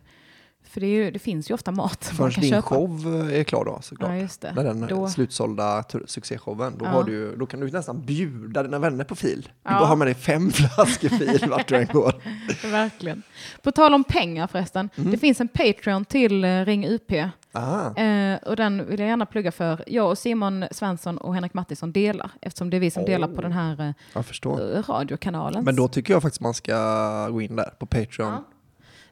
för 0.70 0.80
det, 0.80 0.86
ju, 0.86 1.10
det 1.10 1.18
finns 1.18 1.50
ju 1.50 1.54
ofta 1.54 1.70
mat 1.70 2.06
man 2.08 2.16
Förrän 2.16 2.30
kan 2.30 2.40
din 2.42 2.50
köpa. 2.50 2.62
show 2.68 3.06
är 3.32 3.44
klar 3.44 3.64
då 3.64 3.78
såklart. 3.82 4.10
Ja, 4.10 4.16
just 4.16 4.40
det. 4.40 4.52
När 4.54 4.64
den 4.64 4.86
Då- 4.86 5.08
slutsålda 5.08 5.84
succéshowen, 6.06 6.72
då, 6.78 6.84
Ja. 6.84 6.90
har 6.90 7.04
du, 7.04 7.36
då 7.36 7.46
kan 7.46 7.60
du 7.60 7.70
nästan 7.70 8.00
bjuda 8.06 8.62
dina 8.62 8.78
vänner 8.78 9.04
på 9.04 9.14
fil. 9.14 9.42
Du 9.42 9.50
Ja. 9.72 9.78
bara 9.78 9.86
har 9.86 9.96
med 9.96 10.06
dig 10.06 10.14
fem 10.14 10.50
flaskor 10.52 11.08
fil 11.08 11.50
vart 11.50 11.68
du 11.68 11.76
än 11.76 11.86
går. 11.86 12.14
Verkligen. 12.70 13.22
På 13.62 13.72
tal 13.72 13.94
om 13.94 14.04
pengar 14.04 14.46
förresten. 14.46 14.90
Mm. 14.96 15.10
Det 15.10 15.18
finns 15.18 15.40
en 15.40 15.48
Patreon 15.48 16.04
till 16.04 16.44
eh, 16.44 16.64
Ring 16.64 16.86
UP. 16.88 17.10
Eh, 17.12 18.34
och 18.46 18.56
den 18.56 18.86
vill 18.86 19.00
jag 19.00 19.08
gärna 19.08 19.26
plugga 19.26 19.52
för. 19.52 19.84
Jag 19.86 20.08
och 20.10 20.18
Simon 20.18 20.64
Svensson 20.70 21.18
och 21.18 21.34
Henrik 21.34 21.54
Mattisson 21.54 21.92
delar. 21.92 22.30
Eftersom 22.40 22.70
det 22.70 22.76
är 22.76 22.80
vi 22.80 22.90
som 22.90 23.04
delar 23.04 23.28
på 23.28 23.42
den 23.42 23.52
här 23.52 23.94
eh, 24.14 24.20
eh, 24.44 24.82
radiokanalen. 24.88 25.64
Men 25.64 25.76
då 25.76 25.88
tycker 25.88 26.12
jag 26.12 26.22
faktiskt 26.22 26.40
man 26.40 26.54
ska 26.54 27.28
gå 27.28 27.40
in 27.40 27.56
där 27.56 27.70
på 27.78 27.86
Patreon. 27.86 28.28
Ja. 28.28 28.44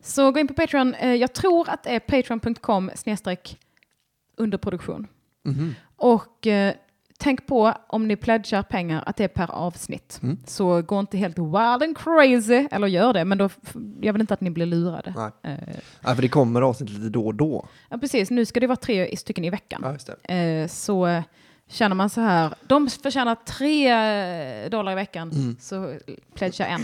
Så 0.01 0.30
gå 0.32 0.38
in 0.40 0.49
på 0.49 0.55
Patreon. 0.55 0.94
Eh, 0.94 1.14
jag 1.14 1.32
tror 1.32 1.70
att 1.70 1.82
det 1.82 1.90
är 1.90 2.01
patreon.com 2.01 2.90
snedstreck 2.94 3.59
underproduktion. 4.36 5.07
Mhm. 5.44 5.74
Och 5.96 6.46
eh, 6.46 6.74
tänk 7.18 7.46
på 7.46 7.74
om 7.88 8.09
ni 8.09 8.16
pledgar 8.16 8.62
pengar 8.62 9.03
att 9.07 9.16
det 9.16 9.24
är 9.24 9.28
per 9.28 9.51
avsnitt. 9.51 10.18
Mm. 10.22 10.38
Så 10.46 10.82
gå 10.82 11.01
inte 11.01 11.16
helt 11.18 11.38
wild 11.38 11.82
and 11.82 11.99
crazy, 11.99 12.68
eller 12.70 12.86
gör 12.86 13.12
det, 13.12 13.24
men 13.24 13.38
då, 13.38 13.49
jag 14.01 14.12
vill 14.12 14.20
inte 14.20 14.34
att 14.34 14.40
ni 14.40 14.51
blir 14.51 14.66
lurade. 14.66 15.14
Nej. 15.16 15.53
Eh, 15.53 15.74
Ja, 16.01 16.14
för 16.14 16.22
det 16.22 16.28
kommer 16.28 16.62
avsnitt 16.62 16.90
lite 16.90 17.09
då 17.09 17.26
och 17.26 17.34
då. 17.34 17.68
ja, 17.88 17.99
precis, 17.99 18.30
nu 18.30 18.44
ska 18.46 18.61
det 18.61 18.66
vara 18.66 18.76
tre 18.76 19.16
stycken 19.16 19.44
i 19.44 19.51
veckan. 19.51 19.99
Ja. 20.26 20.34
Eh, 20.34 20.68
så 20.68 21.07
eh, 21.07 21.22
känner 21.68 21.94
man 21.96 22.11
så 22.11 22.20
här, 22.20 22.55
de 22.66 22.88
förtjänar 22.90 23.34
tre 23.34 24.68
dollar 24.68 24.92
i 24.92 24.94
veckan, 24.94 25.30
Mm. 25.30 25.57
så 25.61 25.94
pledga 26.34 26.66
en. 26.66 26.80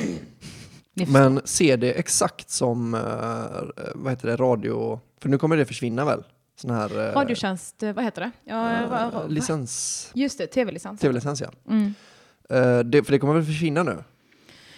Men 0.95 1.40
ser 1.45 1.76
det 1.76 1.92
exakt 1.92 2.51
som, 2.51 2.95
eh, 2.95 3.84
vad 3.95 4.12
heter 4.12 4.28
det, 4.28 4.36
radio... 4.36 5.01
För 5.20 5.28
nu 5.28 5.38
kommer 5.38 5.57
det 5.57 5.66
försvinna 5.66 6.05
väl? 6.05 6.24
Sån 6.61 6.70
här... 6.70 7.09
eh, 7.09 7.14
Radiotjänst, 7.14 7.82
eh, 7.82 7.92
vad 7.92 8.05
heter 8.05 8.20
det? 8.20 8.30
Ja, 8.45 9.24
licens... 9.28 10.11
Just 10.14 10.38
det, 10.38 10.47
tv-licens. 10.47 11.01
Tv-licens 11.01 11.40
ja. 11.40 11.51
Mm. 11.70 11.95
Det, 12.90 13.03
för 13.05 13.12
det 13.12 13.18
kommer 13.18 13.34
väl 13.34 13.45
försvinna 13.45 13.82
nu? 13.82 14.05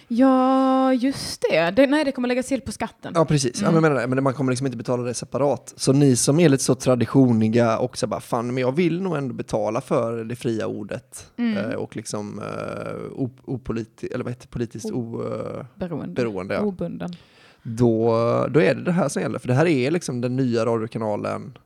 Ja, 0.07 0.93
just 0.93 1.43
det. 1.49 1.71
det. 1.71 1.87
Nej, 1.87 2.03
det 2.05 2.11
kommer 2.11 2.27
läggas 2.27 2.47
till 2.47 2.61
på 2.61 2.71
skatten. 2.71 3.11
Ja, 3.15 3.25
precis. 3.25 3.61
Ja, 3.61 3.71
men, 3.71 3.81
menar 3.81 3.95
det. 4.01 4.07
men 4.07 4.23
man 4.23 4.33
kommer 4.33 4.51
liksom 4.51 4.67
inte 4.67 4.77
betala 4.77 5.03
det 5.03 5.13
separat. 5.13 5.73
Så 5.77 5.93
ni 5.93 6.15
som 6.15 6.39
är 6.39 6.49
lite 6.49 6.63
så 6.63 6.75
traditioniga 6.75 7.77
och 7.79 7.97
så 7.97 8.07
bara, 8.07 8.19
fan, 8.19 8.47
men 8.53 8.57
jag 8.57 8.71
vill 8.71 9.01
nog 9.01 9.17
ändå 9.17 9.33
betala 9.33 9.81
för 9.81 10.23
det 10.23 10.35
fria 10.35 10.67
ordet. 10.67 11.31
Mm. 11.37 11.57
Eh, 11.57 11.75
och 11.75 11.95
liksom 11.95 12.39
uh, 12.39 13.23
opoliti- 13.45 14.13
eller 14.13 14.23
vad 14.23 14.33
heter 14.33 14.47
politiskt 14.47 14.91
oberoende. 14.91 15.65
Beroende. 15.75 16.13
beroende, 16.21 16.53
ja. 16.53 16.61
Obunden. 16.61 17.09
då, 17.63 18.11
då 18.51 18.59
är 18.61 18.75
det 18.75 18.83
det 18.83 18.91
här 18.91 19.09
som 19.09 19.21
gäller. 19.21 19.39
För 19.39 19.47
det 19.47 19.53
här 19.53 19.65
är 19.67 19.91
liksom 19.91 20.21
den 20.21 20.35
nya 20.35 20.65
radiokanalen 20.65 21.57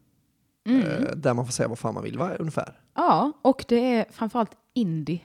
Mm. 0.66 0.82
eh, 0.82 1.12
där 1.16 1.34
man 1.34 1.46
får 1.46 1.52
säga 1.52 1.68
vad 1.70 1.80
fan 1.80 1.94
man 1.94 2.04
vill, 2.04 2.18
va? 2.18 2.30
ungefär. 2.39 2.74
Ja, 2.96 3.32
och 3.42 3.66
det 3.68 3.96
är 3.96 4.06
framförallt 4.12 4.52
indie. 4.74 5.20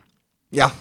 Ja. 0.51 0.73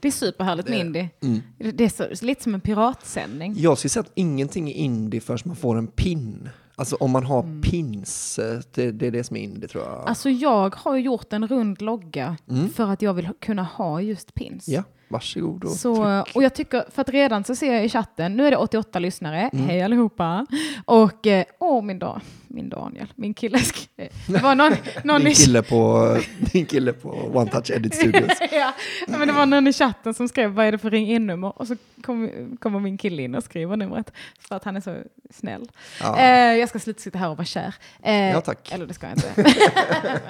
Det 0.00 0.08
är 0.08 0.12
superhärligt 0.12 0.68
med 0.68 0.78
indie. 0.78 1.08
Mm. 1.22 1.40
Det 1.58 1.84
är 1.84 2.14
så, 2.16 2.24
lite 2.24 2.42
som 2.42 2.54
en 2.54 2.60
piratsändning. 2.60 3.54
Jag 3.56 3.78
skulle 3.78 3.88
säga 3.90 4.00
att 4.00 4.12
ingenting 4.14 4.68
är 4.68 4.74
indie 4.74 5.20
förrän 5.20 5.38
man 5.44 5.56
får 5.56 5.78
en 5.78 5.86
pin. 5.86 6.48
Alltså 6.78 6.96
om 6.96 7.10
man 7.10 7.24
har 7.24 7.42
Mm. 7.42 7.62
pins, 7.62 8.38
eh, 8.38 8.60
det, 8.74 8.90
det 8.92 9.06
är 9.06 9.10
det 9.10 9.24
som 9.24 9.36
är 9.36 9.40
indie 9.40 9.68
tror 9.68 9.84
jag. 9.84 10.08
Alltså 10.08 10.30
jag 10.30 10.74
har 10.76 10.96
gjort 10.96 11.32
en 11.32 11.48
rund 11.48 11.82
logga 11.82 12.36
Mm. 12.50 12.68
för 12.68 12.88
att 12.88 13.02
jag 13.02 13.14
vill 13.14 13.28
kunna 13.40 13.62
ha 13.62 14.00
just 14.00 14.34
pins. 14.34 14.68
Ja, 14.68 14.82
varsågod 15.08 15.64
och 15.64 15.70
Så, 15.70 16.22
tryck. 16.24 16.36
och 16.36 16.42
jag 16.42 16.54
tycker, 16.54 16.84
för 16.94 17.02
att 17.02 17.08
redan 17.08 17.44
så 17.44 17.54
ser 17.54 17.72
jag 17.74 17.84
i 17.84 17.88
chatten, 17.88 18.36
nu 18.36 18.46
är 18.46 18.50
det 18.50 18.56
88 18.56 18.98
lyssnare, 18.98 19.50
Mm. 19.52 19.66
hej 19.68 19.82
allihopa. 19.82 20.46
Och, 20.84 21.26
eh, 21.26 21.44
åh 21.58 21.82
min, 21.82 21.98
da, 21.98 22.20
min 22.48 22.68
Daniel, 22.68 23.12
min 23.14 23.34
kille, 23.34 23.58
eh, 23.96 24.08
det 24.26 24.38
var 24.42 24.54
någon, 24.54 24.72
någon 25.04 25.20
Din 25.24 25.34
kille 25.34 25.62
på, 25.62 26.16
din 26.52 26.66
kille 26.66 26.92
på 26.92 27.08
One 27.34 27.50
Touch 27.50 27.70
Edit 27.70 27.94
Studios. 28.00 28.32
ja, 28.52 28.72
men 29.06 29.28
det 29.28 29.34
var 29.34 29.46
någon 29.46 29.66
i 29.66 29.72
chatten 29.72 30.14
som 30.14 30.28
skrev 30.28 30.50
vad 30.50 30.66
är 30.66 30.72
det 30.72 30.78
för 30.78 30.90
ring 30.90 31.08
in-nummer 31.08 31.58
och 31.58 31.66
så 31.66 31.76
kom- 32.02 32.56
kommer 32.60 32.80
min 32.80 32.98
kille 32.98 33.22
in 33.22 33.34
och 33.34 33.44
skriver 33.44 33.76
numret 33.76 34.12
för 34.40 34.56
att 34.56 34.64
han 34.64 34.76
är 34.76 34.80
så 34.80 34.96
snäll. 35.30 35.68
Ja. 36.00 36.18
Eh, 36.18 36.54
jag 36.56 36.68
ska 36.68 36.78
sluta 36.78 37.00
sitta 37.00 37.18
här 37.18 37.28
och 37.30 37.36
vara 37.36 37.44
kär. 37.44 37.74
Eh, 38.02 38.14
Ja, 38.30 38.40
tack. 38.40 38.72
Eller 38.72 38.86
det 38.86 38.94
ska 38.94 39.06
jag 39.06 39.16
inte. 39.16 39.52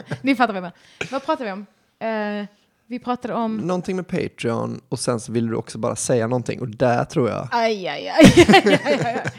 Ni 0.22 0.34
fattar 0.34 0.52
vad 0.52 0.56
jag 0.56 0.62
menar. 0.62 0.72
Vad 1.10 1.24
pratar 1.26 1.44
vi 1.44 1.50
om? 1.52 1.66
Eh, 1.98 2.46
vi 2.88 2.98
pratade 2.98 3.34
om... 3.34 3.56
Någonting 3.56 3.96
med 3.96 4.08
Patreon 4.08 4.80
och 4.88 4.98
sen 4.98 5.20
så 5.20 5.32
vill 5.32 5.46
du 5.46 5.56
också 5.56 5.78
bara 5.78 5.96
säga 5.96 6.26
någonting 6.26 6.60
och 6.60 6.68
där 6.68 7.04
tror 7.04 7.28
jag, 7.28 7.48
Aj, 7.52 7.88
aj, 7.88 8.08
aj, 8.08 8.46
aj, 8.64 8.80
aj, 8.84 9.00
aj. 9.04 9.32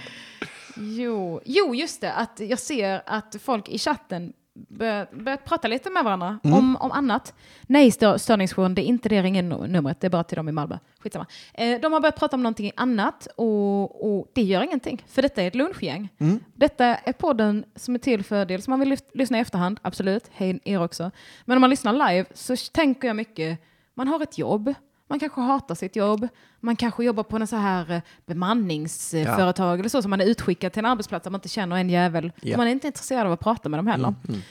Jo, 0.76 1.42
jo, 1.46 1.76
just 1.76 2.02
det. 2.02 2.14
Att 2.14 2.40
jag 2.40 2.60
ser 2.60 3.02
att 3.06 3.36
folk 3.42 3.70
i 3.70 3.78
chatten 3.78 4.34
börjar 4.70 5.38
prata 5.38 5.68
lite 5.68 5.90
med 5.90 6.04
varandra 6.04 6.40
Mm. 6.44 6.58
om, 6.58 6.76
om 6.76 6.92
annat. 6.92 7.34
Nej, 7.68 7.92
stör, 7.92 8.18
störningsjouren, 8.18 8.76
det 8.76 8.82
är 8.82 8.86
inte 8.86 9.10
det 9.10 9.22
ringen-numret, 9.22 10.02
det 10.02 10.08
är 10.08 10.12
bara 10.12 10.24
till 10.24 10.36
dem 10.36 10.50
i 10.50 10.52
Malmö. 10.52 10.78
Skitsamma. 11.00 11.26
Eh, 11.54 11.80
de 11.82 11.94
har 11.94 12.00
börjat 12.00 12.16
prata 12.20 12.36
om 12.36 12.44
någonting 12.44 12.72
annat 12.76 13.28
och, 13.36 14.18
och 14.20 14.32
det 14.34 14.42
gör 14.42 14.62
ingenting, 14.62 15.04
för 15.08 15.22
detta 15.22 15.42
är 15.44 15.48
ett 15.48 15.56
lunchgäng. 15.56 16.10
Mm. 16.18 16.40
Detta 16.56 16.86
är 16.86 17.14
podden 17.14 17.66
som 17.76 17.96
är 17.96 18.00
till 18.00 18.24
för 18.24 18.46
dels 18.46 18.68
om 18.68 18.72
man 18.72 18.80
vill 18.80 18.98
lyssna 19.14 19.38
i 19.38 19.42
efterhand, 19.42 19.80
absolut, 19.82 20.24
hej 20.34 20.60
er 20.64 20.84
också. 20.84 21.12
Men 21.46 21.58
om 21.58 21.62
man 21.62 21.70
lyssnar 21.70 21.94
live 21.94 22.26
så 22.34 22.56
tänker 22.72 23.08
jag 23.08 23.16
mycket, 23.16 23.60
man 23.94 24.08
har 24.08 24.24
ett 24.24 24.38
jobb, 24.38 24.74
man 25.08 25.20
kanske 25.20 25.42
hatar 25.42 25.76
sitt 25.76 25.96
jobb, 25.96 26.28
man 26.60 26.76
kanske 26.76 27.04
jobbar 27.04 27.24
på 27.24 27.36
en 27.36 27.48
så 27.48 27.56
här 27.56 27.92
eh, 27.92 28.02
bemanningsföretag 28.26 29.80
eller 29.80 29.90
så 29.90 30.02
som 30.02 30.10
man 30.10 30.22
är 30.22 30.26
utskickad 30.26 30.74
till 30.74 30.80
en 30.80 30.86
arbetsplats 30.86 31.24
där 31.24 31.32
man 31.32 31.38
inte 31.40 31.50
känner 31.50 31.76
en 31.76 31.90
jävel. 31.90 32.32
Ja. 32.42 32.58
Man 32.58 32.68
är 32.68 32.72
inte 32.72 32.88
intresserad 32.88 33.26
av 33.28 33.34
att 33.34 33.40
prata 33.40 33.70
med 33.70 33.78
dem 33.80 33.88
heller. 33.88 34.14
Mm, 34.28 34.42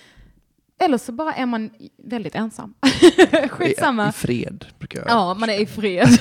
Eller 0.79 0.99
så 0.99 1.13
bara 1.13 1.35
är 1.35 1.47
man 1.47 1.71
väldigt 1.97 2.35
ensam. 2.35 2.75
Skitsamma. 3.51 4.09
i 4.09 4.13
fred 4.13 4.65
brukar 4.79 4.99
jag. 4.99 5.09
Ja, 5.09 5.35
man 5.35 5.51
är 5.51 5.61
i 5.61 5.67
fred. 5.67 6.09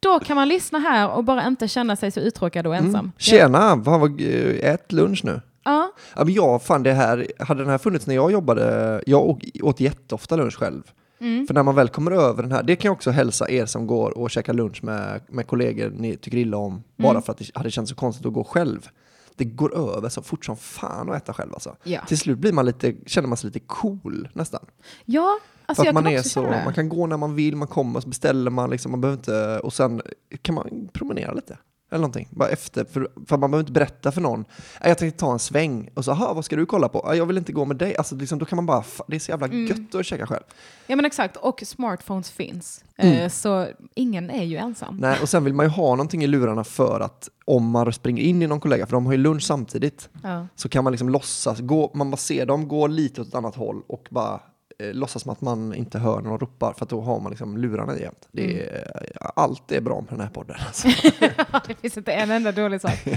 Då 0.00 0.20
kan 0.20 0.36
man 0.36 0.48
lyssna 0.48 0.78
här 0.78 1.10
och 1.10 1.24
bara 1.24 1.46
inte 1.46 1.68
känna 1.68 1.96
sig 1.96 2.10
så 2.10 2.20
uttråkad 2.20 2.66
och 2.66 2.76
ensam. 2.76 2.94
Mm. 3.00 3.12
Tjena, 3.18 3.82
eh, 4.18 4.70
ät 4.72 4.92
lunch 4.92 5.24
nu. 5.24 5.40
Ja, 5.64 5.92
Ja, 6.16 6.24
men 6.24 6.34
jag, 6.34 6.62
fan 6.62 6.82
det 6.82 6.92
här, 6.92 7.26
hade 7.38 7.62
den 7.62 7.70
här 7.70 7.78
funnits 7.78 8.06
när 8.06 8.14
jag 8.14 8.32
jobbade, 8.32 9.02
jag 9.06 9.42
åt 9.62 9.80
jätteofta 9.80 10.36
lunch 10.36 10.56
själv. 10.58 10.82
Mm. 11.20 11.46
För 11.46 11.54
när 11.54 11.62
man 11.62 11.74
väl 11.74 11.88
kommer 11.88 12.10
över 12.10 12.42
den 12.42 12.52
här, 12.52 12.62
det 12.62 12.76
kan 12.76 12.88
jag 12.88 12.92
också 12.92 13.10
hälsa 13.10 13.50
er 13.50 13.66
som 13.66 13.86
går 13.86 14.18
och 14.18 14.30
käkar 14.30 14.52
lunch 14.54 14.84
med, 14.84 15.20
med 15.28 15.46
kollegor 15.46 15.90
ni 15.90 16.16
tycker 16.16 16.38
illa 16.38 16.56
om, 16.56 16.82
bara 16.96 17.10
Mm. 17.10 17.22
för 17.22 17.32
att 17.32 17.38
det 17.38 17.50
hade 17.54 17.70
känts 17.70 17.88
så 17.90 17.94
konstigt 17.96 18.26
att 18.26 18.32
gå 18.32 18.44
själv. 18.44 18.88
Det 19.36 19.44
går 19.44 19.96
över 19.96 20.08
så 20.08 20.22
fort 20.22 20.44
som 20.44 20.56
fan 20.56 21.10
att 21.10 21.16
äta 21.16 21.32
själv 21.32 21.54
alltså. 21.54 21.76
Ja. 21.84 22.00
Till 22.08 22.18
slut 22.18 22.38
blir 22.38 22.52
man 22.52 22.66
lite, 22.66 22.94
känner 23.06 23.28
man 23.28 23.36
sig 23.36 23.46
lite 23.50 23.60
cool 23.66 24.28
nästan. 24.32 24.60
ja 25.04 25.38
alltså 25.66 25.82
för 25.82 25.88
att 25.88 25.94
man 25.94 26.04
kan 26.04 26.12
är 26.12 26.22
så, 26.22 26.42
man 26.42 26.74
kan 26.74 26.88
gå 26.88 27.06
när 27.06 27.16
man 27.16 27.34
vill, 27.34 27.56
man 27.56 27.68
kommer, 27.68 28.00
så 28.00 28.08
beställer 28.08 28.50
man 28.50 28.70
liksom, 28.70 28.90
man 28.90 29.00
behöver 29.00 29.18
inte, 29.18 29.60
och 29.62 29.72
sen 29.72 30.02
kan 30.42 30.54
man 30.54 30.88
promenera 30.92 31.32
lite. 31.32 31.58
Eller 31.90 31.98
någonting, 32.00 32.28
bara 32.30 32.48
efter, 32.48 32.84
för, 32.84 33.08
för 33.26 33.36
man 33.36 33.50
behöver 33.50 33.60
inte 33.62 33.72
berätta 33.72 34.12
för 34.12 34.20
någon. 34.20 34.40
"Nej, 34.80 34.88
Jag 34.90 34.98
tänkte 34.98 35.18
ta 35.20 35.32
en 35.32 35.38
sväng, 35.38 35.90
och 35.94 36.04
så, 36.04 36.10
aha, 36.10 36.32
vad 36.34 36.44
ska 36.44 36.56
du 36.56 36.66
kolla 36.66 36.88
på? 36.88 37.02
"Ja, 37.04 37.14
Jag 37.14 37.26
vill 37.26 37.38
inte 37.38 37.52
gå 37.52 37.64
med 37.64 37.76
dig. 37.76 37.96
Alltså, 37.96 38.14
liksom, 38.16 38.38
då 38.38 38.44
kan 38.46 38.56
man 38.56 38.66
bara, 38.66 38.84
det 39.06 39.16
är 39.16 39.20
så 39.20 39.30
jävla 39.30 39.46
Mm. 39.46 39.66
gött 39.66 39.94
att 39.94 40.06
käka 40.06 40.26
själv. 40.26 40.42
Ja 40.86 40.96
men 40.96 41.04
exakt, 41.04 41.36
och 41.36 41.62
smartphones 41.66 42.30
finns. 42.30 42.84
Mm. 42.96 43.14
Eh, 43.18 43.28
så 43.28 43.66
ingen 43.94 44.30
är 44.30 44.44
ju 44.44 44.56
ensam. 44.56 44.96
Nej, 44.96 45.18
och 45.22 45.28
sen 45.28 45.44
vill 45.44 45.54
man 45.54 45.66
ju 45.66 45.70
ha 45.70 45.90
någonting 45.90 46.22
i 46.24 46.26
lurarna 46.26 46.64
för 46.64 47.00
att 47.00 47.28
om 47.44 47.70
man 47.70 47.92
springer 47.92 48.22
in 48.22 48.42
i 48.42 48.46
någon 48.46 48.60
kollega, 48.60 48.86
för 48.86 48.92
de 48.92 49.06
har 49.06 49.12
ju 49.12 49.18
lunch 49.18 49.42
samtidigt, 49.42 50.08
Ja. 50.22 50.46
så 50.54 50.68
kan 50.68 50.84
man 50.84 50.92
liksom 50.92 51.08
låtsas, 51.08 51.60
gå, 51.60 51.90
man 51.94 52.10
bara 52.10 52.16
ser 52.16 52.46
dem 52.46 52.68
gå 52.68 52.86
lite 52.86 53.20
åt 53.20 53.28
ett 53.28 53.34
annat 53.34 53.54
håll 53.54 53.82
och 53.86 54.08
bara 54.10 54.40
eh, 54.78 54.92
låtsas 54.94 55.22
som 55.22 55.32
att 55.32 55.40
man 55.40 55.74
inte 55.74 55.98
hör 55.98 56.20
när 56.20 56.30
de 56.30 56.38
ropar, 56.38 56.72
för 56.72 56.84
att 56.84 56.88
då 56.90 57.00
har 57.00 57.20
man 57.20 57.30
liksom 57.30 57.56
lurarna 57.58 57.96
i 57.96 58.02
jämt. 58.02 58.28
Det 58.32 58.44
Mm. 58.44 58.56
är, 58.74 59.12
Allt 59.36 59.72
är 59.72 59.80
bra 59.80 60.00
med 60.00 60.10
den 60.10 60.20
här 60.20 60.28
podden. 60.28 60.56
Alltså. 60.66 60.88
det 61.68 61.74
finns 61.80 61.96
inte 61.96 62.12
en 62.12 62.30
enda 62.30 62.52
dålig 62.52 62.80
sak. 62.80 62.98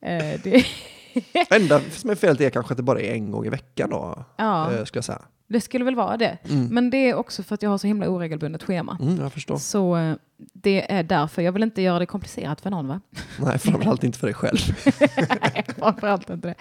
Eh, 0.00 0.40
det, 0.44 0.64
enda 1.50 1.80
som 1.90 2.10
är 2.10 2.14
felet 2.14 2.40
är 2.40 2.50
kanske 2.50 2.72
att 2.72 2.76
det 2.76 2.82
bara 2.82 3.00
är 3.00 3.12
en 3.12 3.30
gång 3.30 3.46
i 3.46 3.48
veckan 3.48 3.90
då, 3.90 4.24
ja, 4.36 4.72
eh, 4.72 4.84
skulle 4.84 4.98
jag 4.98 5.04
säga. 5.04 5.22
det 5.48 5.60
skulle 5.60 5.84
väl 5.84 5.94
vara 5.94 6.16
det. 6.16 6.38
Mm. 6.50 6.66
Men 6.66 6.90
det 6.90 6.96
är 7.10 7.14
också 7.14 7.42
för 7.42 7.54
att 7.54 7.62
jag 7.62 7.70
har 7.70 7.78
så 7.78 7.86
himla 7.86 8.08
oregelbundet 8.08 8.62
schema. 8.62 8.98
Mm, 9.02 9.20
jag 9.20 9.32
förstår. 9.32 9.56
Så 9.56 9.96
eh, 9.96 10.14
det 10.36 10.92
är 10.92 11.02
därför. 11.02 11.42
Jag 11.42 11.52
vill 11.52 11.62
inte 11.62 11.82
göra 11.82 11.98
det 11.98 12.06
komplicerat 12.06 12.60
för 12.60 12.70
någon 12.70 12.88
va? 12.88 13.00
Nej, 13.40 13.58
framförallt 13.58 14.04
inte 14.04 14.18
för 14.18 14.26
dig 14.26 14.34
själv. 14.34 14.58
Nej, 15.42 15.64
framförallt 15.78 16.30
inte 16.30 16.48
det. 16.48 16.54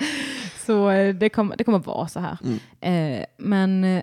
Så 0.65 0.89
eh, 0.89 1.15
det 1.15 1.29
kommer, 1.29 1.55
det 1.57 1.63
kommer 1.63 1.79
vara 1.79 2.07
så 2.07 2.19
här. 2.19 2.37
Mm. 2.81 3.19
Eh, 3.19 3.25
men 3.37 4.01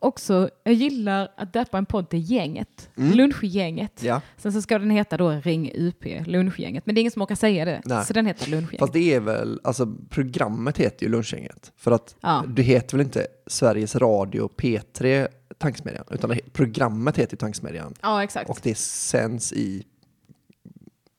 också, 0.00 0.50
jag 0.64 0.74
gillar 0.74 1.28
att 1.36 1.52
döpa 1.52 1.78
en 1.78 1.86
podd 1.86 2.08
till 2.10 2.30
Gänget. 2.30 2.90
Mm. 2.96 3.12
Lunchgänget. 3.16 4.02
Ja, 4.02 4.20
Sen 4.36 4.52
så 4.52 4.62
ska 4.62 4.78
den 4.78 4.90
heta 4.90 5.16
då 5.16 5.30
Ring 5.30 5.70
UP, 5.74 6.04
Lunchgänget. 6.26 6.86
Men 6.86 6.94
det 6.94 6.98
är 6.98 7.00
ingen 7.00 7.12
som 7.12 7.22
orkar 7.22 7.34
säga 7.34 7.64
det. 7.64 7.82
Nej. 7.84 8.04
Så 8.06 8.12
den 8.12 8.26
heter 8.26 8.50
Lunchgänget. 8.50 8.78
fast 8.80 8.92
det 8.92 9.14
är 9.14 9.20
väl, 9.20 9.60
alltså 9.64 9.94
programmet 10.10 10.78
heter 10.78 11.06
ju 11.06 11.12
Lunchgänget. 11.12 11.72
För 11.76 11.90
att 11.90 12.16
Ja. 12.20 12.44
du 12.48 12.62
heter 12.62 12.96
väl 12.96 13.06
inte 13.06 13.26
Sveriges 13.46 13.96
Radio 13.96 14.50
P3 14.56 15.28
Tankesmedjan, 15.58 16.04
utan 16.10 16.38
programmet 16.52 17.16
heter 17.18 17.32
ju 17.34 17.38
Tankesmedjan. 17.38 17.94
Ja, 18.02 18.22
exakt. 18.24 18.50
Och 18.50 18.58
det 18.62 18.78
sänds 18.78 19.52
i 19.52 19.84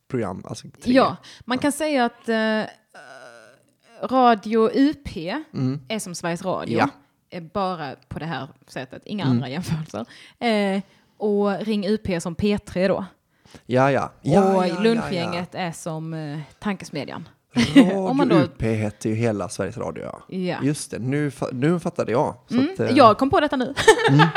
program, 0.07 0.41
alltså 0.45 0.67
tre. 0.83 0.93
Ja, 0.93 1.15
man 1.45 1.57
kan 1.57 1.71
säga 1.71 2.05
att 2.05 2.29
eh, 2.29 2.63
Radio 4.03 4.69
UP 4.73 5.17
Mm. 5.53 5.79
är 5.87 5.99
som 5.99 6.15
Sveriges 6.15 6.41
Radio. 6.45 6.77
Ja. 6.79 6.89
Eh, 7.31 7.43
Bara 7.53 7.95
på 8.07 8.19
det 8.19 8.25
här 8.25 8.47
sättet, 8.67 9.01
inga 9.05 9.23
Mm. 9.23 9.35
andra 9.35 9.49
jämförelser. 9.49 10.05
Eh, 10.39 10.81
och 11.17 11.59
Ring 11.65 11.87
UP 11.87 12.21
som 12.21 12.35
P3 12.35 12.87
då. 12.87 13.05
Ja, 13.65 13.91
ja. 13.91 14.11
ja 14.21 14.55
och 14.57 14.67
ja, 14.67 14.79
Lunchgänget 14.79 15.55
är 15.55 15.71
som 15.71 16.13
eh, 16.13 16.39
Tankesmedjan. 16.59 17.27
Ja, 17.53 17.61
ja. 17.75 17.97
Om 18.09 18.17
man 18.17 18.29
Radio 18.29 18.39
då- 18.47 18.53
UP 18.53 18.61
heter 18.61 19.09
ju 19.09 19.15
hela 19.15 19.49
Sveriges 19.49 19.77
Radio, 19.77 20.03
ja. 20.03 20.35
Ja. 20.37 20.57
Just 20.63 20.91
det, 20.91 20.99
nu, 20.99 21.31
nu 21.51 21.79
fattade 21.79 22.11
jag. 22.11 22.35
Mm, 22.51 22.69
att, 22.73 22.79
eh, 22.79 22.89
jag 22.97 23.17
kom 23.17 23.29
på 23.29 23.39
detta 23.39 23.55
nu. 23.55 23.73
Nej, 24.11 24.27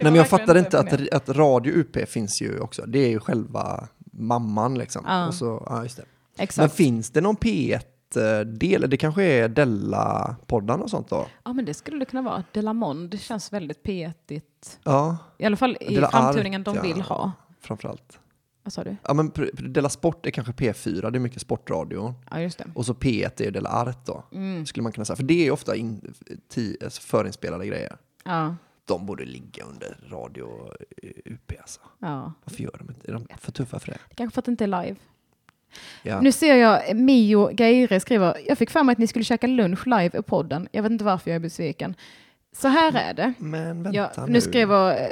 men 0.00 0.14
jag 0.14 0.28
fattade 0.28 0.58
inte 0.58 0.78
att, 0.80 1.08
att 1.12 1.28
Radio 1.28 1.72
UP 1.72 2.08
finns 2.08 2.42
ju 2.42 2.60
också. 2.60 2.86
Det 2.86 2.98
är 2.98 3.08
ju 3.08 3.20
själva 3.20 3.88
mamman 4.12 4.78
liksom. 4.78 5.04
Ja. 5.08 5.26
Och 5.28 5.34
så, 5.34 5.66
ja, 5.70 5.82
just 5.82 5.96
det. 5.96 6.04
Men 6.36 6.44
Exakt. 6.44 6.74
finns 6.74 7.10
det 7.10 7.20
någon 7.20 7.36
P1 7.36 7.80
P1-del? 8.14 8.90
Det 8.90 8.96
kanske 8.96 9.22
är 9.24 9.48
Della-poddarna 9.48 10.82
och 10.82 10.90
sånt 10.90 11.08
då? 11.08 11.26
Ja, 11.44 11.52
men 11.52 11.64
det 11.64 11.74
skulle 11.74 11.98
det 11.98 12.04
kunna 12.04 12.22
vara. 12.22 12.44
Delamond 12.52 13.20
känns 13.20 13.52
väldigt 13.52 13.82
P1-igt. 13.82 14.78
Ja, 14.84 15.16
I 15.38 15.44
alla 15.44 15.56
fall 15.56 15.76
i 15.80 15.94
Della 15.94 16.06
Art, 16.06 16.12
framtoningen 16.12 16.62
de 16.62 16.76
ja. 16.76 16.82
vill 16.82 17.00
ha. 17.00 17.32
framförallt. 17.60 18.18
Vad 18.62 18.72
sa 18.72 18.84
du? 18.84 18.96
Ja, 19.04 19.14
men 19.14 19.32
Della 19.72 19.88
Sport 19.88 20.26
är 20.26 20.30
kanske 20.30 20.52
P4, 20.52 21.10
det 21.10 21.18
är 21.18 21.20
mycket 21.20 21.42
sportradio. 21.42 22.14
Ja, 22.30 22.40
just 22.40 22.58
det. 22.58 22.64
Och 22.74 22.86
så 22.86 22.92
P1 22.94 23.42
är 23.42 23.50
Della 23.50 23.70
Art 23.70 24.06
då, 24.06 24.24
Mm. 24.32 24.66
skulle 24.66 24.82
man 24.82 24.92
kunna 24.92 25.04
säga. 25.04 25.16
För 25.16 25.22
det 25.24 25.46
är 25.46 25.50
ofta 25.50 25.76
in, 25.76 26.14
alltså 26.84 27.00
förinspelade 27.02 27.66
grejer. 27.66 27.96
Ja, 28.24 28.56
De 28.84 29.06
borde 29.06 29.24
ligga 29.24 29.64
under 29.64 29.96
radio 30.10 30.72
eh, 31.02 31.10
UP 31.32 31.52
alltså. 31.60 31.80
ja. 31.98 32.32
Varför 32.44 32.62
gör 32.62 32.76
de 32.78 32.88
inte? 32.90 33.08
Är 33.08 33.12
de 33.12 33.26
för 33.38 33.52
tuffa 33.52 33.78
för 33.78 33.90
det? 33.92 33.98
Kanske 34.14 34.34
för 34.34 34.40
att 34.40 34.44
det 34.44 34.50
inte 34.50 34.64
är 34.64 34.82
live. 34.84 34.96
Ja. 36.02 36.20
Nu 36.20 36.32
ser 36.32 36.54
jag 36.56 36.96
Mio 36.96 37.50
Geire 37.52 38.00
skriver, 38.00 38.36
jag 38.46 38.58
fick 38.58 38.70
för 38.70 38.82
mig 38.82 38.92
att 38.92 38.98
ni 38.98 39.06
skulle 39.06 39.24
käka 39.24 39.46
lunch 39.46 39.86
live 39.86 40.18
i 40.18 40.22
podden. 40.22 40.68
Jag 40.72 40.82
vet 40.82 40.92
inte 40.92 41.04
varför 41.04 41.30
jag 41.30 41.34
är 41.36 41.40
besviken. 41.40 41.94
Så 42.52 42.68
här 42.68 42.92
är 42.96 43.14
det. 43.14 43.32
Men 43.38 43.82
vänta 43.82 43.98
Ja, 43.98 44.24
nu. 44.26 44.32
nu 44.32 44.40
skriver 44.40 44.90
eh, 44.90 45.08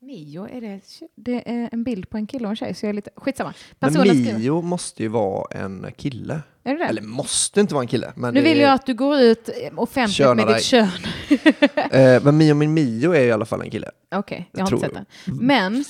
Mio, 0.00 0.48
är 0.48 0.60
det, 0.60 0.80
det 1.14 1.50
är 1.50 1.68
en 1.72 1.84
bild 1.84 2.10
på 2.10 2.16
en 2.16 2.26
kille 2.26 2.44
och 2.46 2.50
en 2.50 2.56
tjej 2.56 2.74
så 2.74 2.86
jag 2.86 2.90
är 2.90 2.94
lite, 2.94 3.10
skitsamma. 3.16 3.54
Men 3.78 3.88
Personen 3.92 4.14
skriver, 4.16 4.38
Mio 4.38 4.62
måste 4.62 5.02
ju 5.02 5.08
vara 5.08 5.58
en 5.58 5.86
kille. 5.96 6.40
Är 6.64 6.72
det 6.72 6.78
det? 6.78 6.84
Eller 6.84 7.02
måste 7.02 7.60
inte 7.60 7.74
vara 7.74 7.82
en 7.82 7.88
kille. 7.88 8.12
Men 8.16 8.34
nu 8.34 8.40
vill 8.40 8.58
är, 8.58 8.62
jag 8.62 8.72
att 8.72 8.86
du 8.86 8.94
går 8.94 9.20
ut 9.20 9.50
offentligt 9.76 10.16
Köna 10.16 10.34
med 10.34 10.46
dig. 10.46 10.54
ditt 10.54 10.64
kön. 10.64 10.88
eh, 11.90 12.22
men 12.22 12.36
Mio 12.36 12.54
min 12.54 12.74
Mio 12.74 13.14
är 13.14 13.24
i 13.24 13.32
alla 13.32 13.44
fall 13.44 13.60
en 13.60 13.70
kille. 13.70 13.90
Okej, 14.14 14.48
jag 14.52 14.60
Jag 14.60 14.66
har 14.66 14.72
inte 14.72 14.86
sett 14.86 14.94
den. 14.94 15.06
Men, 15.46 15.84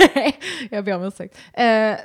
jag 0.70 0.84
ber 0.84 0.94
om 0.94 1.02
ursäkt. 1.02 1.38
Eh, 1.52 1.96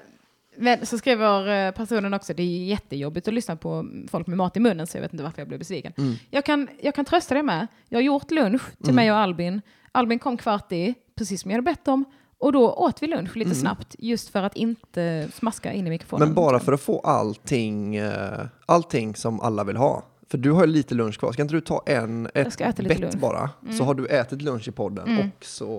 men 0.58 0.86
så 0.86 0.98
skriver 0.98 1.68
eh, 1.68 1.72
personen 1.72 2.14
också, 2.14 2.34
det 2.34 2.44
är 2.44 2.66
jättejobbigt 2.66 3.28
att 3.28 3.34
lyssna 3.34 3.56
på 3.56 3.86
folk 4.08 4.28
med 4.28 4.38
mat 4.38 4.58
i 4.58 4.60
munnen, 4.60 4.88
så 4.88 4.98
jag 4.98 5.02
vet 5.02 5.14
inte 5.14 5.24
varför 5.24 5.42
jag 5.42 5.48
blev 5.48 5.60
besviken. 5.60 5.94
Mm. 5.98 6.16
Jag, 6.30 6.46
kan, 6.46 6.68
jag 6.82 6.96
kan 6.96 7.06
trösta 7.06 7.34
dig 7.34 7.44
med, 7.44 7.68
jag 7.90 7.98
har 7.98 8.04
gjort 8.04 8.32
lunch 8.32 8.62
till 8.84 8.94
mig 8.94 9.12
och 9.12 9.18
Albin. 9.18 9.62
Albin 9.92 10.20
kom 10.20 10.38
kvart 10.38 10.72
i, 10.72 10.94
precis 11.16 11.42
som 11.42 11.52
jag 11.52 11.58
hade 11.58 11.72
bett 11.72 11.88
om. 11.88 12.06
Och 12.44 12.52
då 12.52 12.74
åt 12.74 13.04
vi 13.04 13.08
lunch 13.08 13.36
lite 13.36 13.56
snabbt, 13.56 13.96
just 14.00 14.30
för 14.30 14.44
att 14.44 14.56
inte 14.56 15.28
smaska 15.34 15.74
in 15.74 15.88
i 15.88 15.90
mikrofonen. 15.90 16.24
Mm. 16.24 16.30
Men 16.30 16.36
bara 16.36 16.60
för 16.60 16.74
att 16.74 16.82
få 16.82 17.00
allting, 17.00 17.96
eh, 17.96 18.46
allting 18.66 19.16
som 19.16 19.42
alla 19.42 19.64
vill 19.64 19.78
ha. 19.78 20.04
För 20.30 20.38
du 20.38 20.52
har 20.52 20.66
ju 20.66 20.74
lite 20.74 20.96
lunch 20.96 21.20
kvar. 21.20 21.32
Ska 21.32 21.42
inte 21.42 21.54
du 21.54 21.62
ta 21.62 21.84
en, 21.86 22.30
ett 22.34 22.54
ska 22.54 22.64
äta 22.64 22.82
lite 22.82 22.96
bett 22.96 23.02
lunch. 23.02 23.14
Mm. 23.14 23.22
bara? 23.22 23.50
Så 23.78 23.84
har 23.84 23.94
du 23.94 24.08
ätit 24.08 24.42
lunch 24.42 24.68
i 24.68 24.72
podden 24.72 25.20
och, 25.20 25.46
så, 25.46 25.70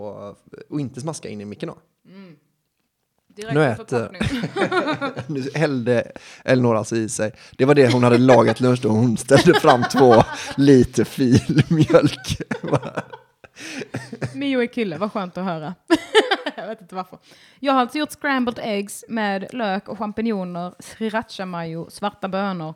och 0.71 0.81
inte 0.81 1.01
smaska 1.01 1.29
in 1.29 1.41
i 1.41 1.45
micken 1.45 1.69
då. 1.69 1.77
Direkt 3.37 3.55
Nu 3.55 3.61
äter-. 3.65 5.23
Nu 5.33 5.51
hällde 5.55 6.13
Elinor 6.45 6.77
alltså 6.77 6.97
i 6.97 7.09
sig. 7.09 7.33
Det 7.59 7.65
var 7.65 7.75
det 7.75 7.93
hon 7.93 8.03
hade 8.03 8.19
lagat 8.19 8.61
lunch 8.61 8.83
då. 8.83 8.89
Hon 8.89 9.17
ställde 9.17 9.61
fram 9.61 9.85
två 9.93 10.23
liter 10.57 11.05
filmjölk. 11.05 12.43
Mio 14.35 14.63
är 14.63 14.67
kille, 14.67 14.99
vad 14.99 15.13
skönt 15.13 15.39
att 15.39 15.45
höra. 15.45 15.75
jag 16.57 16.67
vet 16.67 16.81
inte 16.81 16.95
varför. 16.95 17.19
Jag 17.61 17.73
har 17.73 17.81
alltså 17.81 17.99
gjort 17.99 18.11
scrambled 18.11 18.59
eggs 18.63 19.05
med 19.09 19.47
lök 19.53 19.89
och 19.89 19.99
champinjoner, 19.99 20.75
sriracha 20.79 21.47
mayo, 21.47 21.91
svarta 21.91 22.29
bönor, 22.29 22.75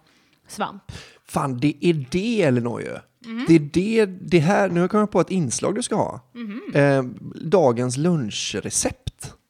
svamp. 0.49 0.83
Fan, 1.25 1.61
det 1.61 1.75
är 1.81 2.07
det 2.11 2.43
Elinor 2.43 2.81
ju. 2.83 2.97
Mhm. 3.27 3.45
Det 3.49 3.55
är 3.55 3.59
det, 3.59 4.07
det 4.07 4.39
här, 4.39 4.69
nu 4.69 4.75
har 4.75 4.81
jag 4.81 4.91
kommit 4.91 5.11
på 5.11 5.21
ett 5.21 5.31
inslag 5.31 5.75
du 5.75 5.83
ska 5.83 5.97
ha. 5.97 6.21
Mhm. 6.35 6.63
Eh, 6.75 7.03
dagens 7.45 7.97
lunchrecept. 7.97 9.08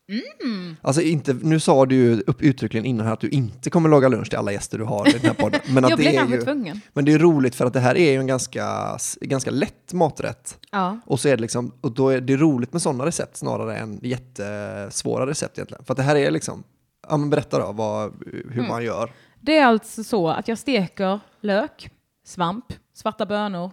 Mm. 0.08 0.76
Alltså 0.82 1.02
inte, 1.02 1.32
nu 1.42 1.60
sa 1.60 1.86
du 1.86 1.94
ju 1.96 2.20
upp, 2.26 2.42
uttryckligen 2.42 2.84
innan 2.86 3.06
här 3.06 3.12
att 3.12 3.20
du 3.20 3.28
inte 3.28 3.70
kommer 3.70 3.88
laga 3.88 4.08
lunch 4.08 4.28
till 4.28 4.38
alla 4.38 4.52
gäster 4.52 4.78
du 4.78 4.84
har 4.84 5.08
i 5.08 5.12
den 5.12 5.20
här 5.20 5.34
podden. 5.34 5.60
Men, 5.68 5.84
att 5.84 5.90
jag 5.90 5.98
det 5.98 6.02
blir 6.02 6.12
är 6.12 6.16
kanske 6.16 6.36
ju, 6.36 6.42
tvungen. 6.42 6.80
men 6.92 7.04
det 7.04 7.12
är 7.12 7.18
roligt 7.18 7.54
för 7.54 7.66
att 7.66 7.72
det 7.72 7.80
här 7.80 7.96
är 7.96 8.12
ju 8.12 8.18
en 8.18 8.26
ganska, 8.26 8.96
ganska 9.20 9.50
lätt 9.50 9.92
maträtt. 9.92 10.58
Ja. 10.70 10.98
Och, 11.06 11.20
så 11.20 11.28
är 11.28 11.36
det 11.36 11.42
liksom, 11.42 11.72
och 11.80 11.92
då 11.92 12.08
är 12.08 12.20
det 12.20 12.36
roligt 12.36 12.72
med 12.72 12.82
sådana 12.82 13.06
recept 13.06 13.36
snarare 13.36 13.76
än 13.76 14.00
jättesvåra 14.02 15.26
recept 15.26 15.58
egentligen. 15.58 15.84
För 15.84 15.92
att 15.92 15.96
det 15.96 16.02
här 16.02 16.16
är 16.16 16.30
liksom, 16.30 16.64
ja 17.08 17.16
men 17.16 17.30
berätta 17.30 17.58
då 17.58 17.72
vad, 17.72 18.12
hur 18.26 18.52
Mm. 18.52 18.68
man 18.68 18.84
gör. 18.84 19.12
Det 19.40 19.58
är 19.58 19.66
alltså 19.66 20.04
så 20.04 20.28
att 20.28 20.48
jag 20.48 20.58
steker 20.58 21.20
lök, 21.40 21.90
svamp, 22.26 22.64
svarta 22.94 23.26
bönor 23.26 23.70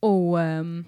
och 0.00 0.40
ehm, 0.40 0.84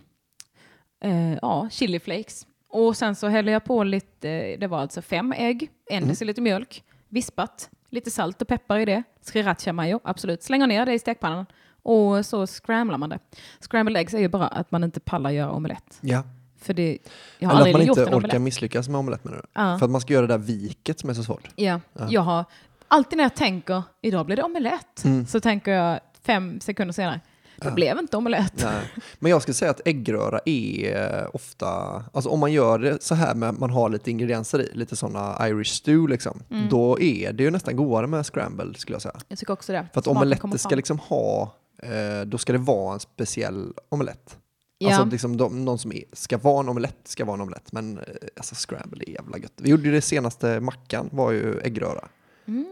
eh, 1.05 1.35
ja, 1.43 1.69
chiliflakes. 1.71 2.47
Och 2.73 2.97
sen 2.97 3.15
så 3.15 3.29
häller 3.29 3.53
jag 3.53 3.65
på 3.65 3.85
lite, 3.85 4.57
det 4.57 4.67
var 4.67 4.79
alltså 4.79 5.03
fem 5.03 5.33
ägg, 5.37 5.71
en 5.91 6.09
deciliter 6.09 6.43
mjölk, 6.43 6.85
vispat, 7.09 7.71
lite 7.91 8.11
salt 8.11 8.43
och 8.43 8.49
peppar 8.49 8.79
i 8.79 8.85
det, 8.85 9.03
sriracha 9.23 9.73
mayo, 9.73 10.01
absolut. 10.05 10.43
Slänger 10.43 10.67
ner 10.67 10.87
det 10.87 10.93
i 10.93 10.99
stekpannan 10.99 11.47
och 11.83 12.27
så 12.27 12.47
scramblar 12.47 12.99
man 12.99 13.09
det. 13.11 13.19
Scrambled 13.61 13.97
eggs 14.01 14.15
är 14.15 14.19
ju 14.19 14.29
bara 14.29 14.47
att 14.47 14.71
man 14.71 14.85
inte 14.85 15.01
pallar 15.01 15.31
göra 15.31 15.51
omelett. 15.53 15.99
Ja. 16.01 16.23
För 16.59 16.75
det, 16.75 16.99
jag 17.39 17.49
har 17.49 17.57
Eller 17.61 17.67
att 17.71 17.73
man 17.73 17.87
gjort 17.87 17.99
inte 17.99 18.11
orkar 18.11 18.17
omelett. 18.17 18.41
misslyckas 18.43 18.89
med 18.89 18.99
omelett 18.99 19.25
menar 19.25 19.37
du? 19.39 19.43
Ja. 19.53 19.79
För 19.79 19.85
att 19.85 19.91
man 19.91 20.01
ska 20.01 20.13
göra 20.13 20.27
det 20.27 20.33
där 20.35 20.39
viket 20.39 21.01
som 21.01 21.11
är 21.11 21.15
så 21.15 21.23
svårt. 21.23 21.49
Ja, 21.57 21.81
jag 22.09 22.21
har 22.21 22.45
alltid 22.89 23.17
när 23.17 23.25
jag 23.25 23.35
tänker 23.37 23.83
idag 24.03 24.27
blir 24.27 24.37
det 24.37 24.43
omelett 24.43 25.05
Mm. 25.05 25.27
så 25.27 25.41
tänker 25.41 25.71
jag 25.73 26.01
fem 26.23 26.61
sekunder 26.61 26.93
senare 26.93 27.21
det 27.65 27.71
blev 27.71 27.99
inte 27.99 28.17
omelett. 28.17 28.63
Nej. 28.65 28.91
Men 29.19 29.31
jag 29.31 29.43
skulle 29.43 29.55
säga 29.55 29.71
att 29.71 29.81
äggröra 29.85 30.41
är 30.45 31.19
eh, 31.23 31.27
ofta, 31.33 31.69
alltså 32.13 32.31
om 32.31 32.41
man 32.41 32.53
gör 32.53 32.79
det 32.79 33.03
så 33.03 33.15
här 33.15 33.35
med 33.35 33.55
man 33.59 33.71
har 33.71 33.89
lite 33.89 34.11
ingredienser 34.11 34.61
i, 34.61 34.71
lite 34.75 34.97
sådana 34.97 35.49
Irish 35.49 35.67
stew 35.75 36.11
liksom, 36.13 36.43
Mm. 36.51 36.69
då 36.69 37.01
är 37.01 37.33
det 37.33 37.43
ju 37.43 37.51
nästan 37.51 37.77
godare 37.77 38.07
med 38.07 38.27
scramble 38.27 38.75
skulle 38.75 38.95
jag 38.95 39.03
säga. 39.03 39.17
Jag 39.29 39.39
tycker 39.39 39.53
också 39.53 39.73
det. 39.73 39.87
För 39.93 39.99
att 39.99 40.05
Smaken 40.05 40.17
omeletter 40.17 40.59
ska 40.59 40.75
liksom 40.77 40.99
ha, 40.99 41.55
eh, 41.83 42.27
då 42.27 42.39
ska 42.39 42.53
det 42.53 42.59
vara 42.59 42.95
en 42.95 43.01
speciell 43.01 43.73
omelett. 43.89 44.37
Ja. 44.79 44.89
Alltså 44.89 45.05
liksom 45.05 45.37
de, 45.37 45.65
någon 45.65 45.79
som 45.79 45.93
är, 45.93 46.03
ska 46.13 46.39
vara 46.39 46.61
en 46.61 46.69
omelett 46.69 46.97
ska 47.05 47.25
vara 47.25 47.35
en 47.35 47.41
omelett, 47.41 47.73
men 47.73 47.99
eh, 47.99 48.05
alltså 48.37 48.55
scramble 48.55 49.05
är 49.07 49.11
jävla 49.11 49.39
gött. 49.39 49.53
Vi 49.57 49.71
gjorde 49.71 49.83
ju 49.83 49.91
det 49.93 50.01
senaste 50.03 50.61
mackan, 50.61 51.09
var 51.13 51.31
ju 51.33 51.61
äggröra. 51.61 52.09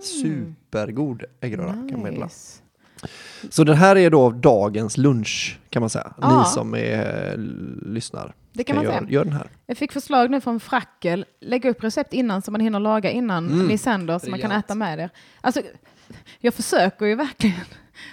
Supergod 0.03 1.24
äggröra 1.41 1.72
kan 1.72 1.91
man 1.93 2.03
meddela. 2.03 2.28
Så 3.51 3.64
den 3.64 3.76
här 3.76 3.96
är 3.96 4.11
då 4.11 4.30
dagens 4.30 4.96
lunch 4.96 5.59
kan 5.70 5.80
man 5.82 5.90
säga. 5.90 6.12
Ja. 6.20 6.38
Ni 6.38 6.44
som 6.49 6.74
är, 6.74 7.32
eh, 7.32 7.38
lyssnar. 7.92 8.34
Det 8.53 8.64
kan 8.64 8.76
man 8.76 8.84
gör, 8.84 8.92
säga. 8.92 9.07
gör 9.11 9.24
den 9.24 9.32
här. 9.32 9.51
Jag 9.66 9.78
fick 9.78 9.92
förslag 9.92 10.30
nu 10.30 10.40
från 10.40 10.61
Frackel. 10.61 11.24
Lägga 11.40 11.70
upp 11.70 11.84
recept 11.84 12.12
innan 12.12 12.42
så 12.42 12.51
man 12.51 12.61
hinner 12.61 12.80
laga 12.80 13.11
innan 13.11 13.46
Mm. 13.53 13.66
ni 13.66 13.78
sänder 13.78 14.18
så 14.18 14.30
man 14.30 14.40
kan 14.40 14.53
äta 14.53 14.74
med 14.74 14.99
det. 14.99 15.11
Alltså, 15.40 15.61
jag 16.40 16.55
försöker 16.55 17.07
ju 17.07 17.14
verkligen 17.14 17.57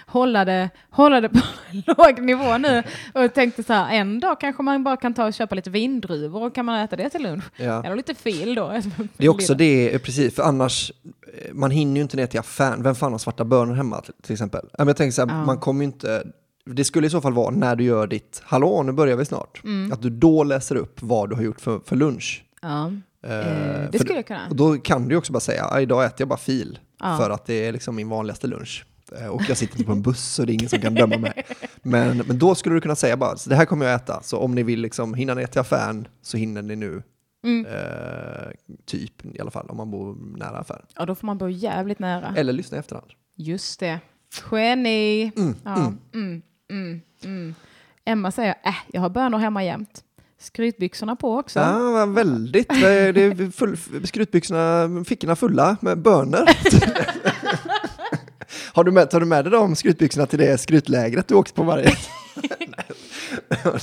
hålla 0.07 0.45
det, 0.45 0.69
hålla 0.89 1.21
det 1.21 1.29
på 1.29 1.39
låg 1.97 2.21
nivå 2.21 2.57
nu 2.57 2.83
och 3.13 3.33
tänkte 3.33 3.63
så 3.63 3.73
här, 3.73 3.95
en 3.95 4.19
dag 4.19 4.39
kanske 4.39 4.63
man 4.63 4.83
bara 4.83 4.97
kan 4.97 5.13
ta 5.13 5.25
och 5.25 5.33
köpa 5.33 5.55
lite 5.55 5.69
vindruvor 5.69 6.43
och 6.43 6.55
kan 6.55 6.65
man 6.65 6.79
äta 6.79 6.95
det 6.95 7.09
till 7.09 7.23
lunch. 7.23 7.43
Ja. 7.57 7.83
Eller 7.83 7.95
lite 7.95 8.15
fil 8.15 8.55
då. 8.55 8.81
Det 9.17 9.25
är 9.25 9.29
också 9.29 9.53
det, 9.53 9.93
eh, 9.93 9.99
precis, 9.99 10.35
för 10.35 10.43
annars, 10.43 10.91
eh, 11.33 11.53
man 11.53 11.71
hinner 11.71 11.95
ju 11.95 12.01
inte 12.01 12.17
ner 12.17 12.27
till 12.27 12.39
affären. 12.39 12.83
Vem 12.83 12.95
fan 12.95 13.11
har 13.11 13.19
svarta 13.19 13.45
bönor 13.45 13.73
hemma 13.75 14.01
till, 14.23 14.33
exempel? 14.33 14.65
Jag 14.77 14.97
tänker 14.97 15.11
så 15.11 15.25
här, 15.25 15.29
Ja. 15.39 15.45
man 15.45 15.57
kommer 15.57 15.81
ju 15.81 15.85
inte, 15.85 16.23
det 16.65 16.83
skulle 16.83 17.07
i 17.07 17.09
så 17.09 17.21
fall 17.21 17.33
vara 17.33 17.49
när 17.49 17.75
du 17.75 17.83
gör 17.83 18.07
ditt, 18.07 18.41
hallå 18.45 18.83
nu 18.83 18.91
börjar 18.91 19.15
vi 19.17 19.25
snart, 19.25 19.61
Mm. 19.63 19.91
att 19.93 20.01
du 20.01 20.09
då 20.09 20.43
läser 20.43 20.75
upp 20.75 21.01
vad 21.01 21.29
du 21.29 21.35
har 21.35 21.43
gjort 21.43 21.61
för, 21.61 21.79
för 21.85 21.95
lunch. 21.95 22.43
Ja. 22.61 22.91
Eh, 23.27 23.89
det 23.91 23.99
skulle 23.99 24.15
jag 24.15 24.27
kunna. 24.27 24.47
Och 24.49 24.55
då 24.55 24.77
kan 24.77 25.07
du 25.07 25.15
också 25.15 25.33
bara 25.33 25.39
säga, 25.39 25.67
"Ja, 25.71 25.79
idag 25.81 26.05
äter 26.05 26.15
jag 26.21 26.27
bara 26.27 26.39
fil, 26.39 26.79
Ja. 26.99 27.17
för 27.17 27.29
att 27.29 27.45
det 27.45 27.53
är 27.67 27.71
liksom 27.71 27.95
min 27.95 28.09
vanligaste 28.09 28.47
lunch. 28.47 28.85
Eh, 29.21 29.27
Och 29.27 29.41
jag 29.49 29.57
sitter 29.57 29.73
inte 29.73 29.85
på 29.85 29.91
en 29.91 30.01
buss 30.01 30.33
så 30.33 30.45
det 30.45 30.51
är 30.51 30.53
ingen 30.53 30.69
som 30.69 30.79
kan 30.79 30.93
döma 30.95 31.17
mig. 31.17 31.45
Men, 31.81 32.17
men 32.17 32.39
då 32.39 32.55
skulle 32.55 32.75
du 32.75 32.81
kunna 32.81 32.95
säga 32.95 33.17
bara, 33.17 33.37
så 33.37 33.49
det 33.49 33.55
här 33.55 33.65
kommer 33.65 33.85
jag 33.85 33.95
äta, 33.95 34.21
så 34.23 34.37
om 34.39 34.55
ni 34.55 34.63
vill 34.63 34.81
liksom 34.81 35.13
hinna 35.13 35.33
ner 35.33 35.47
till 35.47 35.61
affären 35.61 36.07
så 36.21 36.37
hinner 36.37 36.61
ni 36.61 36.75
nu. 36.75 37.03
Mm. 37.43 37.65
Eh, 37.65 38.47
typ 38.85 39.25
i 39.35 39.39
alla 39.41 39.51
fall, 39.51 39.69
om 39.69 39.77
man 39.77 39.91
bor 39.91 40.37
nära 40.37 40.57
affären. 40.57 40.85
Ja, 40.95 41.05
då 41.05 41.15
får 41.15 41.25
man 41.25 41.37
bo 41.37 41.49
jävligt 41.49 41.99
nära. 41.99 42.33
Eller 42.37 42.53
lyssna 42.53 42.77
i 42.77 42.79
efterhand. 42.79 43.07
Just 43.35 43.79
det. 43.79 43.99
Geni. 44.51 45.31
Mm, 45.37 45.55
ja. 45.63 45.93
mm. 46.13 46.41
Mm, 46.71 47.01
mm, 47.23 47.55
Emma 48.05 48.31
säger, 48.31 48.55
äh, 48.65 48.75
jag 48.91 49.01
har 49.01 49.09
bönor 49.09 49.37
hemma 49.37 49.63
jämt. 49.63 50.01
Skrytbyxorna 50.39 51.15
på 51.15 51.37
också. 51.37 51.59
Ja, 51.59 52.05
väldigt. 52.05 52.69
Det 52.69 53.21
är 53.21 53.51
full, 53.51 53.77
skrytbyxorna, 54.07 55.03
fickorna 55.05 55.35
fulla 55.35 55.77
med 55.81 55.97
bönor. 55.97 56.39
har 58.75 58.83
du 58.83 58.91
med, 58.91 59.09
tar 59.09 59.19
du 59.19 59.25
med 59.25 59.45
dig 59.45 59.51
de 59.51 59.75
skrytbyxorna 59.75 60.25
till 60.25 60.39
det 60.39 60.57
skrytlägret 60.57 61.27
du 61.27 61.35
åkte 61.35 61.53
på 61.53 61.63
varje? 61.63 61.91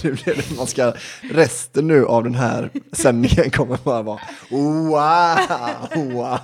Nu 0.03 0.13
blir 0.25 0.35
det, 0.35 0.57
man 0.57 0.67
ska, 0.67 0.93
resten 1.21 1.87
nu 1.87 2.07
av 2.07 2.25
den 2.25 2.35
här 2.35 2.71
sändningen 2.93 3.51
kommer 3.51 3.79
bara 3.85 4.03
vara 4.03 4.21
wow, 4.51 6.13
wow. 6.13 6.39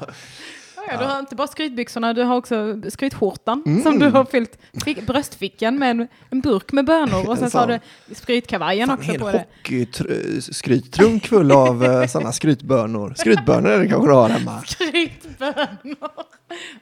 Ja, 0.91 0.99
du 0.99 1.05
har 1.05 1.19
inte 1.19 1.37
bara 1.37 1.47
skrytbyxorna, 1.49 2.13
du 2.15 2.23
har 2.23 2.37
också 2.37 2.81
skrytskjortan 2.89 3.63
Mm. 3.67 3.83
som 3.83 3.99
du 3.99 4.07
har 4.11 4.25
fyllt 4.25 4.59
fick, 4.85 5.07
bröstfickan 5.07 5.79
med 5.79 5.91
en, 5.91 6.09
en 6.31 6.41
burk 6.41 6.73
med 6.73 6.85
bönor 6.85 7.29
och 7.29 7.39
sen 7.39 7.51
så 7.51 7.59
har 7.59 7.67
du 7.67 7.79
skrytkavajen 8.15 8.89
Fan, 8.89 8.99
också 8.99 9.13
en 9.13 9.21
på 9.21 9.31
det. 9.33 9.45
hockeyskryttrunk 9.59 11.27
full 11.27 11.53
av 11.53 11.83
uh, 11.85 12.07
sådana 12.07 12.33
skrytbönor. 12.33 13.15
Skrytbönor 13.17 13.71
är 13.71 13.79
det 13.79 13.89
kanske 13.89 14.09
du 14.09 14.15
har 14.15 14.29
hemma. 14.29 14.63
Skrytbönor. 14.67 16.09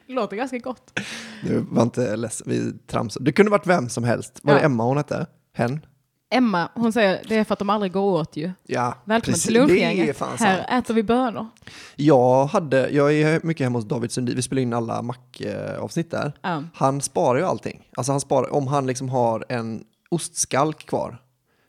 Låter 0.07 0.35
ganska 0.37 0.57
gott. 0.57 0.99
Du 1.43 1.65
var 1.69 1.83
inte 1.83 2.15
ledsen, 2.15 2.47
vi 2.49 2.73
tramsade. 2.87 3.25
Det 3.25 3.31
kunde 3.31 3.51
varit 3.51 3.67
vem 3.67 3.89
som 3.89 4.03
helst. 4.03 4.39
Var 4.43 4.53
Ja. 4.53 4.59
det 4.59 4.65
Emma 4.65 4.83
hon 4.83 4.97
hette? 4.97 5.25
Hen? 5.55 5.85
Emma, 6.29 6.69
hon 6.75 6.93
säger 6.93 7.21
det 7.27 7.35
är 7.35 7.43
för 7.43 7.53
att 7.53 7.59
de 7.59 7.69
aldrig 7.69 7.91
går 7.91 8.19
åt 8.19 8.37
ju. 8.37 8.51
Ja, 8.63 8.95
Välkommen 9.05 9.21
precis. 9.33 9.43
till 9.43 9.53
lunchgänget. 9.53 10.19
Här 10.19 10.37
sant. 10.37 10.69
äter 10.69 10.93
vi 10.93 11.03
bönor. 11.03 11.47
Jag, 11.95 12.45
hade, 12.45 12.89
jag 12.89 13.13
är 13.13 13.39
mycket 13.43 13.63
hemma 13.63 13.77
hos 13.77 13.85
David 13.85 14.11
Sundin, 14.11 14.35
vi 14.35 14.41
spelar 14.41 14.61
in 14.61 14.73
alla 14.73 15.01
Mac-avsnitt 15.01 16.11
där. 16.11 16.33
Ja. 16.41 16.63
Han 16.73 17.01
sparar 17.01 17.39
ju 17.39 17.45
allting. 17.45 17.89
Alltså 17.97 18.11
han 18.11 18.21
sparar, 18.21 18.53
om 18.53 18.67
han 18.67 18.87
liksom 18.87 19.09
har 19.09 19.45
en 19.49 19.83
ostskalk 20.09 20.85
kvar 20.85 21.21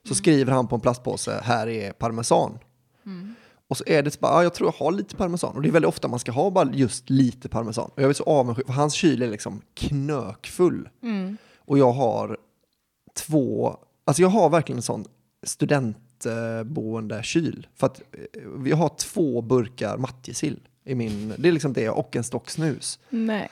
så 0.09 0.15
skriver 0.15 0.53
han 0.53 0.67
på 0.69 0.75
en 0.75 0.81
plastpåse, 0.81 1.41
här 1.43 1.69
är 1.69 1.93
parmesan. 1.93 2.59
Och 3.69 3.77
så 3.77 3.85
är 3.87 4.03
det 4.03 4.11
så 4.11 4.19
bara, 4.21 4.33
ja, 4.33 4.43
jag 4.43 4.55
tror 4.55 4.73
jag 4.79 4.85
har 4.85 4.93
lite 4.93 5.17
parmesan. 5.17 5.57
Och 5.57 5.63
det 5.63 5.69
är 5.69 5.73
väldigt 5.73 5.89
ofta 5.89 6.09
man 6.09 6.19
ska 6.19 6.33
ha 6.33 6.51
bara 6.51 6.71
just 6.73 7.11
lite 7.11 7.49
parmesan. 7.49 7.91
Och 7.95 8.03
jag 8.03 8.09
är 8.11 8.15
så 8.15 8.25
avundsjuk, 8.25 8.67
för 8.67 8.73
hans 8.73 8.95
kyl 8.95 9.23
är 9.23 9.29
liksom 9.29 9.61
knökfull. 9.75 10.89
Och 11.59 11.79
jag 11.79 11.93
har 11.93 12.37
två, 13.17 13.77
alltså 14.09 14.23
jag 14.23 14.29
har 14.29 14.51
verkligen 14.51 14.79
en 14.79 14.83
sån 14.83 15.05
studentboende 15.43 17.23
kyl. 17.23 17.67
För 17.77 17.87
att 17.87 18.01
eh, 18.01 18.41
vi 18.59 18.73
har 18.73 18.89
två 18.89 19.43
burkar 19.43 19.97
matjessill 19.97 20.61
i 20.85 20.95
min, 20.95 21.35
det 21.39 21.49
är 21.49 21.53
liksom 21.53 21.73
det 21.73 21.91
och 21.91 22.17
en 22.17 22.25
stock 22.25 22.51
snus. 22.51 22.99
Nej. 23.11 23.49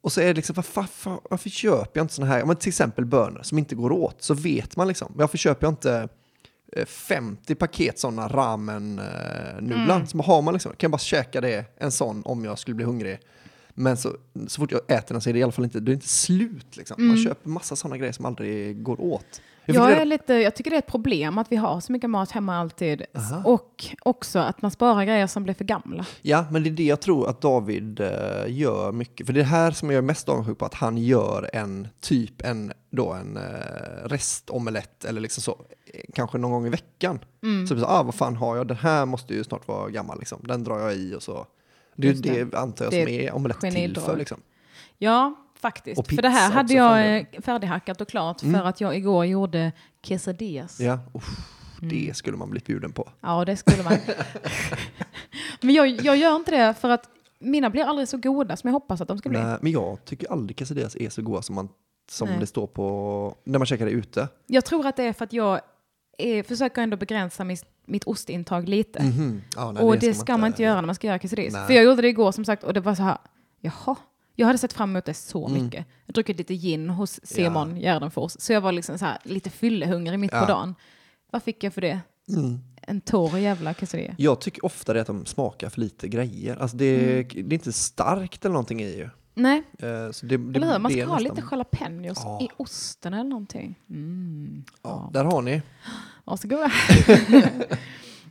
Och 0.00 0.12
så 0.12 0.20
är 0.20 0.26
det 0.26 0.34
liksom, 0.34 0.54
varför, 0.54 0.80
varför, 0.80 1.20
varför 1.30 1.50
köper 1.50 2.00
jag 2.00 2.04
inte 2.04 2.14
såna 2.14 2.26
här, 2.26 2.44
men 2.44 2.56
till 2.56 2.68
exempel 2.68 3.04
bönor 3.04 3.42
som 3.42 3.58
inte 3.58 3.74
går 3.74 3.92
åt, 3.92 4.22
så 4.22 4.34
vet 4.34 4.76
man 4.76 4.88
liksom, 4.88 5.12
varför 5.16 5.38
köper 5.38 5.66
jag 5.66 5.72
inte 5.72 6.08
eh, 6.72 6.86
50 6.86 7.54
paket 7.54 7.98
sådana 7.98 8.28
ramen-nudlar? 8.28 9.96
Mm. 9.96 10.06
Som 10.06 10.20
har 10.20 10.42
man 10.42 10.54
liksom, 10.54 10.70
kan 10.72 10.78
jag 10.80 10.90
bara 10.90 10.98
käka 10.98 11.40
det, 11.40 11.64
en 11.76 11.90
sån 11.90 12.22
om 12.24 12.44
jag 12.44 12.58
skulle 12.58 12.74
bli 12.74 12.84
hungrig. 12.84 13.18
Men 13.74 13.96
så, 13.96 14.16
så 14.46 14.60
fort 14.60 14.72
jag 14.72 14.80
äter 14.88 15.14
den 15.14 15.20
så 15.20 15.28
är 15.28 15.32
det 15.32 15.38
i 15.38 15.42
alla 15.42 15.52
fall 15.52 15.64
inte, 15.64 15.80
det 15.80 15.92
är 15.92 15.94
inte 15.94 16.08
slut 16.08 16.76
liksom. 16.76 17.06
Man 17.08 17.16
köper 17.16 17.48
massa 17.48 17.76
sådana 17.76 17.96
grejer 17.96 18.12
som 18.12 18.24
aldrig 18.24 18.82
går 18.82 19.00
åt. 19.00 19.40
Jag 19.66 19.92
är 19.92 20.04
lite, 20.04 20.34
jag 20.34 20.54
tycker 20.54 20.70
det 20.70 20.76
är 20.76 20.78
ett 20.78 20.86
problem 20.86 21.38
att 21.38 21.52
vi 21.52 21.56
har 21.56 21.80
så 21.80 21.92
mycket 21.92 22.10
mat 22.10 22.30
hemma 22.30 22.56
alltid. 22.56 23.02
Och 23.44 23.84
också 24.02 24.38
att 24.38 24.62
man 24.62 24.70
sparar 24.70 25.04
grejer 25.04 25.26
som 25.26 25.44
blir 25.44 25.54
för 25.54 25.64
gamla. 25.64 26.06
Ja, 26.22 26.46
men 26.50 26.62
det 26.62 26.68
är 26.68 26.72
det 26.72 26.84
jag 26.84 27.00
tror 27.00 27.28
att 27.28 27.40
David 27.40 28.00
eh, 28.00 28.08
gör 28.46 28.92
mycket. 28.92 29.26
För 29.26 29.32
det 29.32 29.40
är 29.40 29.42
det 29.42 29.50
här 29.50 29.70
som 29.70 29.90
jag 29.90 29.98
är 29.98 30.02
mest 30.02 30.28
avundsjuk 30.28 30.58
på, 30.58 30.64
att 30.64 30.74
han 30.74 30.98
gör 30.98 31.50
en 31.52 31.88
typ 32.00 32.42
en, 32.42 32.72
då 32.90 33.12
en 33.12 33.36
uh, 33.36 33.42
restomelett 34.04 35.04
eller 35.04 35.20
liksom 35.20 35.42
så, 35.42 35.50
eh, 35.94 36.00
kanske 36.14 36.38
någon 36.38 36.50
gång 36.50 36.66
i 36.66 36.70
veckan. 36.70 37.18
Mm. 37.42 37.66
Så 37.66 37.74
det 37.74 37.80
är 37.80 37.82
så, 37.82 37.90
ah, 37.90 38.02
vad 38.02 38.14
fan 38.14 38.36
har 38.36 38.56
jag? 38.56 38.68
Den 38.68 38.76
här 38.76 39.06
måste 39.06 39.34
ju 39.34 39.44
snart 39.44 39.68
vara 39.68 39.90
gammal 39.90 40.18
liksom. 40.18 40.40
Den 40.42 40.64
drar 40.64 40.78
jag 40.78 40.94
i 40.94 41.14
och 41.14 41.22
så. 41.22 41.46
Det 41.96 42.08
är 42.08 42.12
Just 42.12 42.22
det. 42.22 42.44
det, 42.44 42.58
antar 42.58 42.84
jag 42.84 42.92
Det 42.92 43.04
som 43.04 43.12
är 43.12 43.34
omelett 43.34 43.60
till 43.60 43.96
för 44.00 44.16
liksom. 44.16 44.40
Ja, 44.98 45.34
faktiskt. 45.60 45.98
Och 45.98 46.06
För 46.08 46.22
det 46.22 46.28
här 46.28 46.50
hade 46.50 46.74
jag 46.74 46.98
Mm. 47.00 47.26
eh, 47.32 47.40
färdighackat 47.42 48.00
och 48.00 48.08
klart 48.08 48.40
för 48.40 48.64
att 48.64 48.80
jag 48.80 48.96
igår 48.96 49.24
gjorde 49.26 49.72
quesadillas. 50.00 50.80
Ja, 50.80 50.98
uff, 51.14 51.28
Mm. 51.82 51.88
det 51.88 52.16
skulle 52.16 52.36
man 52.36 52.50
bli 52.50 52.60
bjuden 52.66 52.92
på. 52.92 53.08
Ja, 53.20 53.44
det 53.44 53.56
skulle 53.56 53.82
man. 53.82 53.92
Men 55.60 55.74
jag, 55.74 55.88
jag 55.88 56.16
gör 56.16 56.36
inte 56.36 56.50
det 56.50 56.74
för 56.74 56.90
att 56.90 57.08
mina 57.38 57.70
blir 57.70 57.84
aldrig 57.84 58.08
så 58.08 58.16
goda 58.18 58.56
som 58.56 58.68
jag 58.68 58.72
hoppas 58.72 59.00
att 59.00 59.08
de 59.08 59.18
ska 59.18 59.28
bli. 59.28 59.38
Nej, 59.38 59.56
men 59.60 59.72
jag 59.72 60.04
tycker 60.04 60.32
aldrig 60.32 60.56
quesadillas 60.56 60.96
är 60.96 61.10
så 61.10 61.22
goda 61.22 61.42
som, 61.42 61.54
man, 61.54 61.68
som 62.10 62.28
Nej. 62.28 62.36
det 62.40 62.46
står 62.46 62.66
på, 62.66 63.36
när 63.44 63.58
man 63.58 63.66
käkar 63.66 63.86
det 63.86 63.90
ute. 63.92 64.28
Jag 64.46 64.64
tror 64.64 64.86
att 64.86 64.96
det 64.96 65.02
är 65.04 65.12
för 65.12 65.24
att 65.24 65.32
jag 65.32 65.60
är, 66.18 66.42
försöker 66.42 66.82
ändå 66.82 66.96
begränsa 66.96 67.44
mitt, 67.44 67.64
mitt 67.86 68.04
ostintag 68.04 68.68
lite. 68.68 69.02
Mhm. 69.02 69.42
Ja, 69.56 69.72
nej, 69.72 69.82
och 69.82 69.98
det 69.98 70.14
ska, 70.14 70.36
man, 70.36 70.46
inte 70.46 70.62
göra 70.62 70.74
när 70.74 70.86
man 70.86 70.94
ska 70.94 71.06
göra 71.06 71.18
quesadillas. 71.18 71.66
För 71.66 71.74
jag 71.74 71.84
gjorde 71.84 72.02
det 72.02 72.08
igår 72.08 72.32
som 72.32 72.44
sagt 72.44 72.64
och 72.64 72.74
det 72.74 72.80
var 72.80 72.94
så 72.94 73.02
här, 73.02 73.18
jaha. 73.60 73.96
Jag 74.38 74.46
hade 74.46 74.58
sett 74.58 74.72
fram 74.72 74.90
emot 74.90 75.04
det 75.04 75.14
så 75.14 75.46
Mm. 75.48 75.64
mycket. 75.64 75.86
Jag 76.04 76.08
har 76.08 76.12
druckit 76.12 76.38
lite 76.38 76.54
gin 76.54 76.90
hos 76.90 77.20
Simon 77.22 77.76
Gärdenfors. 77.76 78.32
Så 78.38 78.52
jag 78.52 78.60
var 78.60 78.72
liksom 78.72 78.98
så 78.98 79.04
här, 79.04 79.18
lite 79.22 79.50
fyllehungrig 79.50 80.18
mitt 80.18 80.32
Ja. 80.32 80.40
på 80.40 80.46
dagen. 80.46 80.74
Vad 81.30 81.42
fick 81.42 81.64
jag 81.64 81.74
för 81.74 81.80
det? 81.80 82.00
Mm. 82.28 82.58
En 82.82 83.00
torr 83.00 83.38
jävla 83.38 83.74
quesadilla. 83.74 84.14
Jag 84.18 84.40
tycker 84.40 84.64
ofta 84.64 84.92
det 84.92 85.00
att 85.00 85.06
de 85.06 85.26
smakar 85.26 85.68
för 85.68 85.80
lite 85.80 86.08
grejer. 86.08 86.56
Alltså 86.56 86.76
det, 86.76 87.12
Mm. 87.12 87.48
det 87.48 87.54
är 87.54 87.58
inte 87.58 87.72
starkt 87.72 88.44
eller 88.44 88.52
någonting 88.52 88.82
i 88.82 88.96
ju. 88.96 89.08
Nej, 89.34 89.62
Eh, 89.78 90.10
Så 90.12 90.26
det, 90.26 90.36
det, 90.36 90.56
eller 90.58 90.72
hur? 90.72 90.78
Man 90.78 90.92
ska 90.92 91.06
ha 91.06 91.18
nästan- 91.18 91.22
lite 91.36 91.48
jalapenos 91.50 92.18
Ja. 92.24 92.40
i 92.42 92.48
osten 92.56 93.14
eller 93.14 93.24
någonting. 93.30 93.74
Mm. 93.90 94.64
Ja, 94.82 95.10
där 95.12 95.24
har 95.24 95.42
ni. 95.42 95.62
Varsågoda. 96.24 96.70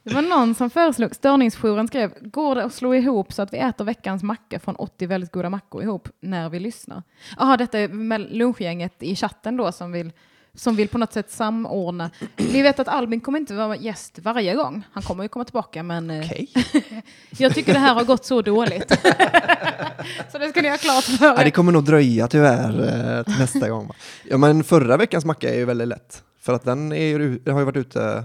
det 0.05 0.13
var 0.13 0.21
någon 0.21 0.55
som 0.55 0.69
föreslog, 0.69 1.15
störningsjouren 1.15 1.87
skrev, 1.87 2.11
går 2.21 2.55
det 2.55 2.63
att 2.63 2.73
slå 2.73 2.95
ihop 2.95 3.33
så 3.33 3.41
att 3.41 3.53
vi 3.53 3.57
äter 3.57 3.85
veckans 3.85 4.23
macka 4.23 4.59
från 4.59 4.75
80 4.75 5.05
väldigt 5.05 5.31
goda 5.31 5.49
mackor 5.49 5.83
ihop 5.83 6.09
när 6.21 6.49
vi 6.49 6.59
lyssnar? 6.59 7.03
Jaha, 7.37 7.57
detta 7.57 7.79
är 7.79 8.17
lunchgänget 8.33 9.03
i 9.03 9.15
chatten 9.15 9.57
då 9.57 9.71
som 9.71 9.91
vill, 9.91 10.11
som 10.53 10.75
vill 10.75 10.87
på 10.87 10.97
något 10.97 11.13
sätt 11.13 11.31
samordna. 11.31 12.09
Ni 12.37 12.61
vet 12.61 12.79
att 12.79 12.87
Albin 12.87 13.19
kommer 13.21 13.39
inte 13.39 13.53
vara 13.53 13.75
gäst 13.75 14.19
varje 14.19 14.55
gång. 14.55 14.83
Han 14.91 15.03
kommer 15.03 15.23
ju 15.23 15.29
komma 15.29 15.45
tillbaka 15.45 15.83
men 15.83 16.09
eh, 16.09 16.25
Okej. 16.25 16.49
jag 17.37 17.53
tycker 17.55 17.73
det 17.73 17.79
här 17.79 17.93
har 17.93 18.03
gått 18.03 18.25
så 18.25 18.41
dåligt. 18.41 18.89
så 20.31 20.37
det 20.37 20.49
ska 20.49 20.61
ni 20.61 20.69
ha 20.69 20.77
klart 20.77 21.03
för 21.03 21.25
Ja, 21.25 21.35
det 21.35 21.47
er. 21.47 21.49
kommer 21.49 21.71
nog 21.71 21.83
dröja 21.83 22.27
tyvärr 22.27 23.17
eh, 23.17 23.23
till 23.23 23.39
nästa 23.39 23.69
gång. 23.69 23.91
Ja, 24.23 24.37
men 24.37 24.63
förra 24.63 24.97
veckans 24.97 25.25
macka 25.25 25.49
är 25.53 25.57
ju 25.57 25.65
väldigt 25.65 25.87
lätt. 25.87 26.23
För 26.39 26.53
att 26.53 26.63
den, 26.63 26.91
är 26.91 27.19
har 27.51 27.59
ju 27.59 27.65
varit 27.65 27.77
ute 27.77 28.23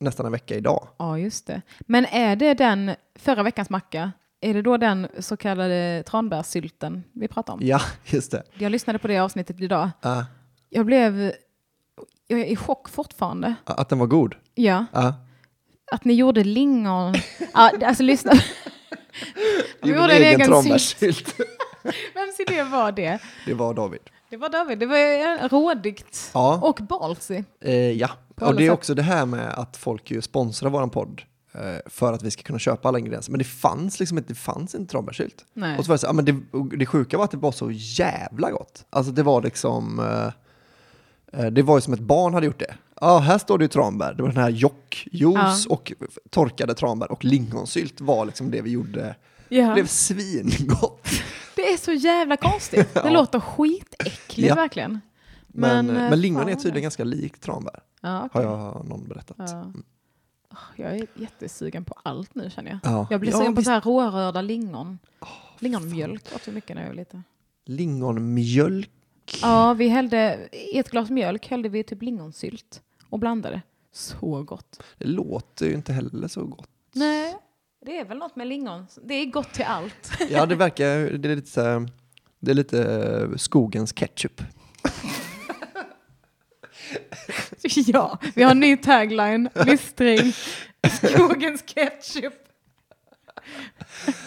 nästan 0.00 0.26
en 0.26 0.32
vecka 0.32 0.54
idag. 0.54 0.88
Ja, 0.98 1.18
just 1.18 1.46
det. 1.46 1.62
Men 1.80 2.06
är 2.06 2.36
det 2.36 2.54
den 2.54 2.90
förra 3.14 3.42
veckans 3.42 3.70
macka? 3.70 4.12
Är 4.40 4.54
det 4.54 4.62
då 4.62 4.76
den 4.76 5.08
så 5.18 5.36
kallade 5.36 6.02
tranbärssylten 6.06 7.04
vi 7.12 7.28
pratar 7.28 7.52
om? 7.52 7.58
Ja, 7.62 7.80
just 8.04 8.30
det. 8.30 8.42
Jag 8.58 8.72
lyssnade 8.72 8.98
på 8.98 9.08
det 9.08 9.18
avsnittet 9.18 9.60
idag. 9.60 9.90
Ja, 10.00 10.26
Jag 10.70 10.86
blev... 10.86 11.32
Jag 12.26 12.40
är 12.40 12.44
i 12.44 12.56
chock 12.56 12.88
fortfarande. 12.88 13.54
att 13.64 13.88
den 13.88 13.98
var 13.98 14.06
god. 14.06 14.34
Ja, 14.54 14.84
Ja. 14.92 15.14
att 15.92 16.04
ni 16.04 16.14
gjorde 16.14 16.44
lingon... 16.44 17.14
Ja, 17.54 17.72
alltså 17.84 18.02
lyssna. 18.02 18.32
Vi 19.82 19.90
Gjorde 19.90 20.12
en 20.16 20.22
egen 20.22 20.38
sylt. 20.40 20.48
tranbärssylt. 20.50 21.34
Vems 22.14 22.40
idé 22.40 22.62
var 22.62 22.92
det? 22.92 23.18
Det 23.46 23.54
var 23.54 23.74
David. 23.74 24.00
Det 24.30 24.36
var 24.36 24.48
David. 24.48 24.78
Det 24.78 24.86
var 24.86 25.48
rådigt. 25.48 26.30
Ja. 26.34 26.60
Och 26.62 26.78
ballsy. 26.88 27.42
Eh, 27.60 27.74
ja, 27.90 28.10
och 28.40 28.54
det 28.56 28.66
är 28.66 28.70
också 28.70 28.94
det 28.94 29.02
här 29.02 29.26
med 29.26 29.48
att 29.54 29.76
folk 29.76 30.10
ju 30.10 30.22
sponsrar 30.22 30.70
våran 30.70 30.90
podd 30.90 31.22
eh, 31.54 31.60
för 31.86 32.12
att 32.12 32.22
vi 32.22 32.30
ska 32.30 32.42
kunna 32.42 32.58
köpa 32.58 32.88
alla 32.88 32.98
ingredienser. 32.98 33.30
Men 33.32 33.38
det 33.38 33.44
fanns 33.44 34.00
liksom 34.00 34.18
inte, 34.18 34.30
det 34.32 34.38
fanns 34.38 34.74
inte 34.74 34.90
tranbärssylt. 34.92 35.44
Och 35.78 35.84
så 35.84 35.88
var 35.88 35.94
det 35.94 35.98
så, 35.98 36.06
ja, 36.06 36.12
men 36.12 36.24
det, 36.24 36.36
det 36.76 36.86
sjuka 36.86 37.16
var 37.18 37.24
att 37.24 37.30
det 37.30 37.36
var 37.36 37.52
så 37.52 37.70
jävla 37.72 38.50
gott. 38.50 38.84
Alltså 38.90 39.12
det 39.12 39.22
var 39.22 39.42
liksom, 39.42 39.98
eh, 41.32 41.40
eh, 41.40 41.46
det 41.50 41.62
var 41.62 41.76
ju 41.76 41.80
som 41.80 41.92
ett 41.94 42.00
barn 42.00 42.34
hade 42.34 42.46
gjort 42.46 42.58
det. 42.58 42.74
Ja, 43.00 43.18
här 43.18 43.38
står 43.38 43.58
det 43.58 43.64
ju 43.64 43.68
tranbär. 43.68 44.14
Det 44.14 44.22
var 44.22 44.30
den 44.30 44.42
här 44.42 44.50
jockjuice 44.50 45.66
Ja. 45.68 45.74
och 45.74 45.92
torkade 46.30 46.74
tranbär 46.74 47.12
och 47.12 47.24
lingonsylt 47.24 48.00
var 48.00 48.24
liksom 48.26 48.50
det 48.50 48.60
vi 48.62 48.70
gjorde. 48.70 49.14
Det 49.48 49.56
Ja. 49.56 49.74
blev 49.74 49.86
svingott. 49.86 51.06
Det 51.56 51.72
är 51.72 51.76
så 51.76 51.92
jävla 51.92 52.36
konstigt. 52.36 52.88
Det 52.94 53.00
Ja. 53.04 53.10
låter 53.10 53.40
skitäckligt 53.40 54.56
verkligen. 54.56 55.00
Men, 55.48 55.86
Men, 55.86 55.94
men, 55.94 56.04
eh, 56.04 56.10
men 56.10 56.20
lingon 56.20 56.48
är 56.48 56.54
tydligen 56.54 56.82
ganska 56.82 57.04
likt 57.04 57.42
tranbär, 57.42 57.82
Ja, 58.00 58.08
har 58.08 58.26
okej. 58.26 58.42
jag 58.42 58.86
någon 58.88 59.08
berättat. 59.08 59.36
Ja. 59.38 59.72
Åh, 60.52 60.58
Jag 60.76 60.96
är 60.96 61.06
jättesugen 61.14 61.84
på 61.84 61.94
allt 62.02 62.34
nu 62.34 62.50
känner 62.50 62.70
jag. 62.70 62.78
Ja. 62.82 63.06
Jag 63.10 63.20
blir 63.20 63.30
Ja, 63.32 63.38
sugen 63.38 63.54
på 63.54 63.60
visst. 63.60 63.66
så 63.66 63.72
här 63.72 63.80
rårörda 63.80 64.42
lingon. 64.42 64.98
Lingonmjölk 65.58 66.22
åt 66.34 66.48
vi 66.48 66.52
mycket 66.52 66.76
när 66.76 66.82
jag 66.82 66.88
var 66.88 66.96
liten. 66.96 67.24
Lingonmjölk. 67.64 68.90
Ja, 69.42 69.74
vi 69.74 69.88
hällde, 69.88 70.48
i 70.52 70.78
ett 70.78 70.90
glas 70.90 71.10
mjölk 71.10 71.48
hällde 71.48 71.68
vi 71.68 71.84
typ 71.84 72.02
lingonsylt 72.02 72.82
och 73.10 73.18
blandade. 73.18 73.62
Så 73.92 74.42
gott. 74.42 74.82
Det 74.98 75.06
låter 75.06 75.66
ju 75.66 75.74
inte 75.74 75.92
heller 75.92 76.28
så 76.28 76.44
gott. 76.44 76.68
Nej, 76.92 77.36
det 77.86 77.98
är 77.98 78.04
väl 78.04 78.18
något 78.18 78.36
med 78.36 78.46
lingon. 78.46 78.86
Det 79.04 79.14
är 79.14 79.26
gott 79.26 79.52
till 79.52 79.64
allt. 79.64 80.10
Ja, 80.30 80.46
det 80.46 80.54
verkar, 80.54 80.98
det 81.18 81.28
är 81.32 81.36
lite, 81.36 81.88
det 82.40 82.50
är 82.50 82.54
lite 82.54 82.82
eh, 83.32 83.36
skogens 83.36 83.92
ketchup. 83.92 84.42
ja, 87.62 88.18
vi 88.34 88.42
har 88.42 88.50
en 88.50 88.60
ny 88.60 88.76
tagline. 88.76 89.48
Lystring. 89.66 90.32
Skogens 91.02 91.62
ketchup. 91.62 92.34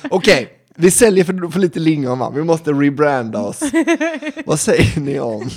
Okej, 0.10 0.58
vi 0.76 0.92
säljer 0.92 1.24
för, 1.24 1.52
för 1.52 1.60
lite 1.60 1.80
lingon 1.80 2.20
va? 2.20 2.30
Vi 2.30 2.44
måste 2.44 2.72
rebranda 2.72 3.40
oss. 3.40 3.60
Vad 4.46 4.60
säger 4.60 5.00
ni 5.00 5.20
om? 5.20 5.50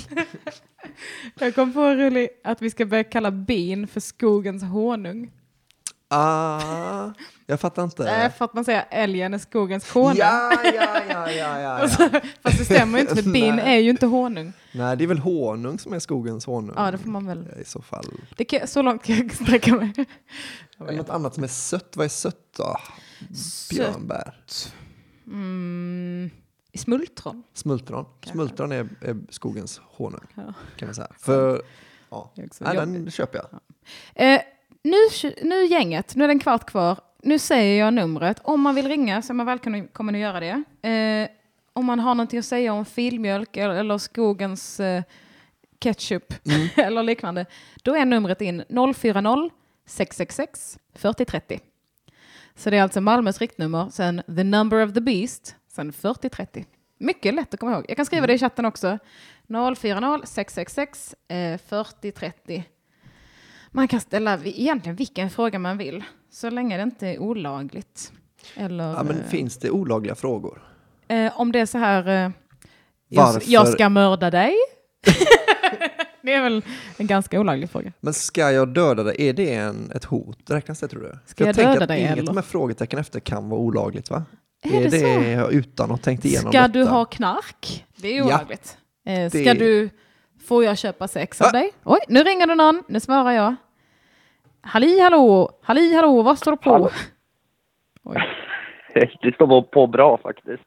Jag 1.39 1.55
kom 1.55 1.73
på 1.73 1.81
rolig 1.81 2.29
att 2.43 2.61
vi 2.61 2.69
ska 2.69 2.85
börja 2.85 3.03
kalla 3.03 3.31
bin 3.31 3.87
för 3.87 3.99
skogens 3.99 4.63
honung. 4.63 5.31
Ah, 6.07 7.13
jag 7.45 7.59
fattar 7.59 7.83
inte. 7.83 8.31
För 8.37 8.45
att 8.45 8.53
man 8.53 8.65
säger 8.65 8.85
älgen 8.91 9.33
är 9.33 9.37
skogens 9.37 9.91
konung. 9.91 10.15
ja, 10.17 10.51
ja, 10.63 11.01
ja, 11.09 11.31
ja, 11.31 11.59
ja, 11.59 11.83
Och 11.83 11.89
ja. 11.89 11.89
så, 11.97 12.09
fast 12.41 12.57
det 12.57 12.65
stämmer 12.65 12.97
ju 12.97 13.01
inte, 13.09 13.23
för 13.23 13.31
bin 13.31 13.59
är 13.59 13.77
ju 13.77 13.89
inte 13.89 14.05
honung. 14.05 14.53
Nej, 14.71 14.97
det 14.97 15.03
är 15.03 15.07
väl 15.07 15.19
honung 15.19 15.79
som 15.79 15.93
är 15.93 15.99
skogens 15.99 16.45
honung. 16.45 16.75
Ja, 16.77 16.91
det 16.91 16.97
får 16.97 17.09
man 17.09 17.27
väl. 17.27 17.47
I 17.61 17.65
så 17.65 17.81
fall. 17.81 18.05
Det 18.35 18.45
kan, 18.45 18.67
så 18.67 18.81
långt 18.81 19.03
kan 19.03 19.17
jag 19.17 19.33
sträcka 19.33 19.75
mig. 19.75 19.93
Något 20.77 21.09
annat 21.09 21.33
som 21.33 21.43
är 21.43 21.47
sött. 21.47 21.93
Vad 21.95 22.05
är 22.05 22.09
sött 22.09 22.53
då? 22.57 22.77
Björnbär. 23.69 24.33
Mm, 25.27 26.29
I 26.71 26.77
smultron. 26.77 27.43
Smultron. 27.53 28.05
Smultron 28.25 28.71
är, 28.71 28.89
är 29.01 29.17
skogens 29.29 29.81
honung. 29.83 30.25
Ja. 30.35 30.53
Kan 30.77 30.87
man 30.87 30.95
säga. 30.95 31.07
För, 31.19 31.61
ja. 32.09 32.31
Nej, 32.59 32.75
den 32.75 33.11
köper 33.11 33.39
jag. 33.39 33.59
Eh, 34.15 34.41
nu, 34.83 34.97
nu 35.41 35.65
gänget, 35.65 36.15
nu 36.15 36.23
är 36.23 36.27
det 36.27 36.33
en 36.33 36.39
kvart 36.39 36.65
kvar. 36.65 36.97
Nu 37.23 37.39
säger 37.39 37.79
jag 37.79 37.93
numret. 37.93 38.39
Om 38.43 38.61
man 38.61 38.75
vill 38.75 38.87
ringa 38.87 39.21
så 39.21 39.33
är 39.33 39.35
man 39.35 39.45
välkommen 39.45 40.15
att 40.15 40.21
göra 40.21 40.39
det. 40.39 40.63
Eh, 40.89 41.29
om 41.73 41.85
man 41.85 41.99
har 41.99 42.15
någonting 42.15 42.39
att 42.39 42.45
säga 42.45 42.73
om 42.73 42.85
filmjölk 42.85 43.57
eller, 43.57 43.75
eller 43.75 43.97
skogens 43.97 44.79
eh, 44.79 45.03
ketchup 45.79 46.33
eller 46.75 47.03
liknande. 47.03 47.45
Då 47.83 47.95
är 47.95 48.05
numret 48.05 48.41
in 48.41 48.63
040 48.95 49.51
666 49.85 50.79
4030. 50.93 51.59
Så 52.55 52.69
det 52.69 52.77
är 52.77 52.83
alltså 52.83 53.01
Malmös 53.01 53.39
riktnummer, 53.39 53.89
sen 53.89 54.21
the 54.35 54.43
number 54.43 54.85
of 54.85 54.93
the 54.93 55.01
beast, 55.01 55.55
sen 55.67 55.93
4030. 55.93 56.65
Mycket 56.97 57.33
lätt 57.33 57.53
att 57.53 57.59
komma 57.59 57.71
ihåg. 57.73 57.85
Jag 57.87 57.97
kan 57.97 58.05
skriva 58.05 58.27
det 58.27 58.33
i 58.33 58.39
chatten 58.39 58.65
också. 58.65 58.99
040 59.47 60.25
666 60.25 61.15
eh, 61.27 61.57
4030. 61.57 62.63
Man 63.75 63.87
kan 63.87 63.99
ställa 64.01 64.39
egentligen 64.43 64.95
vilken 64.95 65.29
fråga 65.29 65.59
man 65.59 65.77
vill, 65.77 66.03
så 66.31 66.49
länge 66.49 66.77
det 66.77 66.83
inte 66.83 67.07
är 67.07 67.19
olagligt. 67.19 68.11
Eller 68.55 68.83
Ja, 68.93 69.03
men 69.03 69.17
eh, 69.19 69.23
finns 69.27 69.57
det 69.57 69.69
olagliga 69.69 70.15
frågor? 70.15 70.61
eh, 71.07 71.39
om 71.39 71.51
det 71.51 71.59
är 71.59 71.65
så 71.65 71.77
här, 71.77 72.07
eh, 72.25 72.31
jag, 73.07 73.41
jag 73.45 73.67
ska 73.67 73.89
mörda 73.89 74.31
dig. 74.31 74.53
det 76.21 76.33
är 76.33 76.41
väl 76.41 76.61
en 76.97 77.07
ganska 77.07 77.39
olaglig 77.39 77.69
fråga. 77.69 77.91
Men 77.99 78.13
ska 78.13 78.51
jag 78.51 78.73
döda 78.73 79.03
dig, 79.03 79.15
är 79.29 79.33
det 79.33 79.53
en, 79.53 79.91
ett 79.95 80.05
hot? 80.05 80.37
Räknas 80.49 80.79
det 80.79 80.87
tror 80.87 81.01
du? 81.01 81.19
Ska 81.25 81.45
jag 81.45 81.55
tänker 81.55 81.71
döda 81.71 81.83
att 81.83 81.87
dig, 81.87 81.99
inget 82.01 82.17
eller? 82.17 82.33
med 82.33 82.45
frågetecken 82.45 82.99
efter 82.99 83.19
kan 83.19 83.49
vara 83.49 83.61
olagligt 83.61 84.09
va? 84.09 84.23
Är 84.63 84.89
det 84.89 85.39
så? 85.45 85.51
utan 85.51 85.91
att 85.91 86.01
tänkt 86.03 86.25
igenom 86.25 86.51
Ska 86.51 86.61
detta? 86.61 86.67
du 86.73 86.83
ha 86.85 87.05
knark? 87.05 87.85
Det 87.95 88.07
är 88.07 88.11
ju 88.11 88.17
Ja. 88.19 88.25
olagligt. 88.25 88.77
Eh, 89.07 89.29
ska 89.29 89.39
Det- 89.39 89.53
du, 89.53 89.89
får 90.45 90.63
jag 90.63 90.77
köpa 90.77 91.07
sex 91.07 91.41
av 91.41 91.45
Va? 91.47 91.51
dig? 91.51 91.71
Oj, 91.83 91.99
nu 92.07 92.23
ringer 92.23 92.47
det 92.47 92.55
någon, 92.55 92.83
nu 92.87 92.99
svarar 92.99 93.31
jag. 93.31 93.55
Halli 94.65 94.99
hallå, 94.99 95.51
halli 95.61 95.95
hallå, 95.95 96.21
vad 96.21 96.37
står 96.37 96.51
det 96.51 96.57
på? 96.57 96.89
Det 99.21 99.35
står 99.35 99.61
på 99.61 99.87
bra 99.87 100.17
faktiskt. 100.17 100.63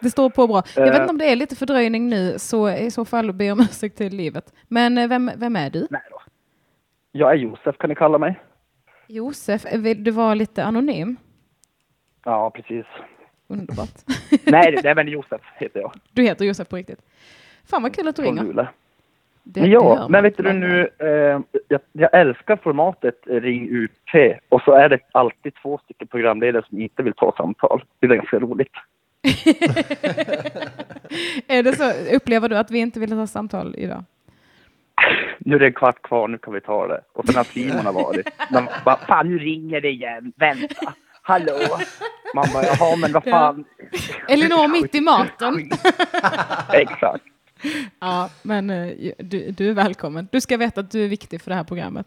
Det 0.00 0.10
står 0.10 0.30
på 0.30 0.46
bra. 0.46 0.62
Jag 0.76 0.82
vet 0.84 0.94
Eh. 0.94 1.00
inte 1.00 1.10
om 1.10 1.18
det 1.18 1.32
är 1.32 1.36
lite 1.36 1.56
fördröjning 1.56 2.08
nu, 2.08 2.38
så 2.38 2.70
i 2.70 2.90
så 2.90 3.04
fall 3.04 3.32
ber 3.32 3.44
jag 3.44 3.52
om 3.58 3.60
ursäkt 3.60 3.96
till 3.98 4.16
livet. 4.16 4.52
Men 4.68 4.98
eh, 4.98 5.08
vem, 5.08 5.30
vem 5.36 5.56
är 5.56 5.70
du? 5.70 5.86
Nej 5.90 6.00
då. 6.10 6.20
Jag 7.12 7.30
är 7.30 7.34
Josef 7.36 7.78
kan 7.78 7.88
ni 7.90 7.94
kalla 7.96 8.18
mig. 8.18 8.40
Josef, 9.06 9.64
eh, 9.66 9.80
vill 9.80 10.04
du 10.04 10.10
vara 10.10 10.34
lite 10.34 10.64
anonym? 10.64 11.16
Ja, 12.24 12.50
precis. 12.50 12.86
Underbart. 13.48 13.88
Nej, 14.46 14.72
det 14.82 14.88
är 14.88 14.94
men 14.94 15.08
Josef 15.08 15.40
heter 15.56 15.80
jag. 15.80 15.92
Du 16.12 16.22
heter 16.22 16.44
Josef 16.44 16.68
på 16.68 16.76
riktigt. 16.76 17.00
Fan 17.70 17.82
vad 17.82 17.94
kul 17.94 18.08
att 18.08 18.16
du 18.16 18.22
Från 18.22 18.38
ringer. 18.38 18.72
Det- 19.50 19.60
det 19.60 19.66
ja, 19.66 19.94
man. 19.94 20.10
men 20.12 20.22
vet 20.22 20.36
du 20.36 20.52
nu, 20.52 20.88
eh, 20.98 21.40
jag, 21.68 21.80
jag 21.92 22.14
älskar 22.20 22.56
formatet 22.56 23.14
Ring 23.26 23.68
UP 23.70 24.36
och 24.48 24.62
så 24.62 24.72
är 24.72 24.88
det 24.88 24.98
alltid 25.12 25.52
två 25.62 25.78
stycken 25.84 26.08
programledare 26.08 26.62
som 26.68 26.80
inte 26.80 27.02
vill 27.02 27.12
ta 27.12 27.34
samtal. 27.36 27.84
Det 28.00 28.06
är 28.06 28.14
ganska 28.14 28.38
roligt. 28.38 28.72
är 31.48 31.62
det 31.62 31.76
så, 31.76 31.92
upplever 32.16 32.48
du 32.48 32.56
att 32.58 32.70
vi 32.70 32.78
inte 32.78 33.00
vill 33.00 33.12
ha 33.12 33.26
samtal 33.26 33.74
idag? 33.78 34.04
Nu 35.38 35.54
är 35.54 35.58
det 35.60 35.66
en 35.66 35.72
kvart 35.72 36.02
kvar, 36.02 36.28
nu 36.28 36.38
kan 36.38 36.54
vi 36.54 36.60
ta 36.60 36.86
det. 36.86 37.00
Och 37.12 37.26
sen 37.26 37.36
har 37.36 37.44
Simon 37.44 37.86
har 37.86 37.92
varit. 37.92 38.28
De 38.50 38.68
bara, 38.84 38.96
fan 38.96 39.28
nu 39.28 39.38
ringer 39.38 39.80
det 39.80 39.88
igen, 39.90 40.32
vänta. 40.36 40.92
Hallå? 41.22 41.52
Man 42.34 42.44
bara, 42.54 42.64
jaha 42.64 42.96
men 42.96 43.12
vad 43.12 43.24
fan. 43.24 43.64
Elinor 44.28 44.68
mitt 44.68 44.94
i 44.94 45.00
maten. 45.00 45.54
Exakt. 46.72 47.24
Ja, 48.00 48.30
men 48.42 48.70
eh, 48.70 49.12
du, 49.18 49.50
du 49.50 49.70
är 49.70 49.74
välkommen. 49.74 50.28
Du 50.32 50.40
ska 50.40 50.56
veta 50.56 50.80
att 50.80 50.90
du 50.90 51.04
är 51.04 51.08
viktig 51.08 51.42
för 51.42 51.50
det 51.50 51.54
här 51.54 51.64
programmet. 51.64 52.06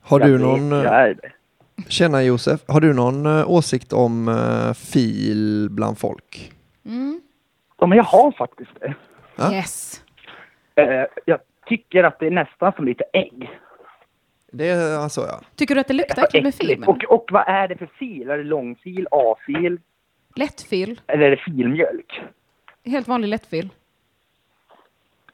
Har 0.00 0.20
du 0.20 0.38
någon, 0.38 0.72
eh, 0.72 1.16
tjena 1.88 2.22
Josef, 2.22 2.60
har 2.68 2.80
du 2.80 2.92
någon 2.92 3.26
eh, 3.26 3.50
åsikt 3.50 3.92
om 3.92 4.74
fil 4.76 5.68
bland 5.70 5.98
folk? 5.98 6.52
Ja, 7.78 7.86
men 7.86 7.96
jag 7.96 8.04
har 8.04 8.32
faktiskt 8.32 8.70
det. 8.80 8.94
Ja. 9.36 9.52
Yes. 9.52 10.02
Jag 11.24 11.38
tycker 11.66 12.04
att 12.04 12.18
det 12.18 12.26
är 12.26 12.30
nästan 12.30 12.72
som 12.72 12.84
lite 12.84 13.04
ägg. 13.12 13.50
Det 14.52 14.68
är 14.68 14.98
alltså 14.98 15.20
ja. 15.20 15.40
Tycker 15.56 15.74
du 15.74 15.80
att 15.80 15.88
det 15.88 15.94
luktar 15.94 16.24
äckligt 16.24 16.44
med 16.44 16.54
filmen? 16.54 16.88
Och, 16.88 17.04
och 17.04 17.28
vad 17.32 17.48
är 17.48 17.68
det 17.68 17.76
för 17.76 17.86
fil? 17.98 18.30
Är 18.30 18.38
det 18.38 18.44
långfil, 18.44 19.08
A-fil 19.10 19.80
Lättfil. 20.36 21.00
eller 21.06 21.24
är 21.24 21.30
det 21.30 21.36
filmjölk? 21.36 22.20
Helt 22.84 23.08
vanlig 23.08 23.28
lättfil. 23.28 23.68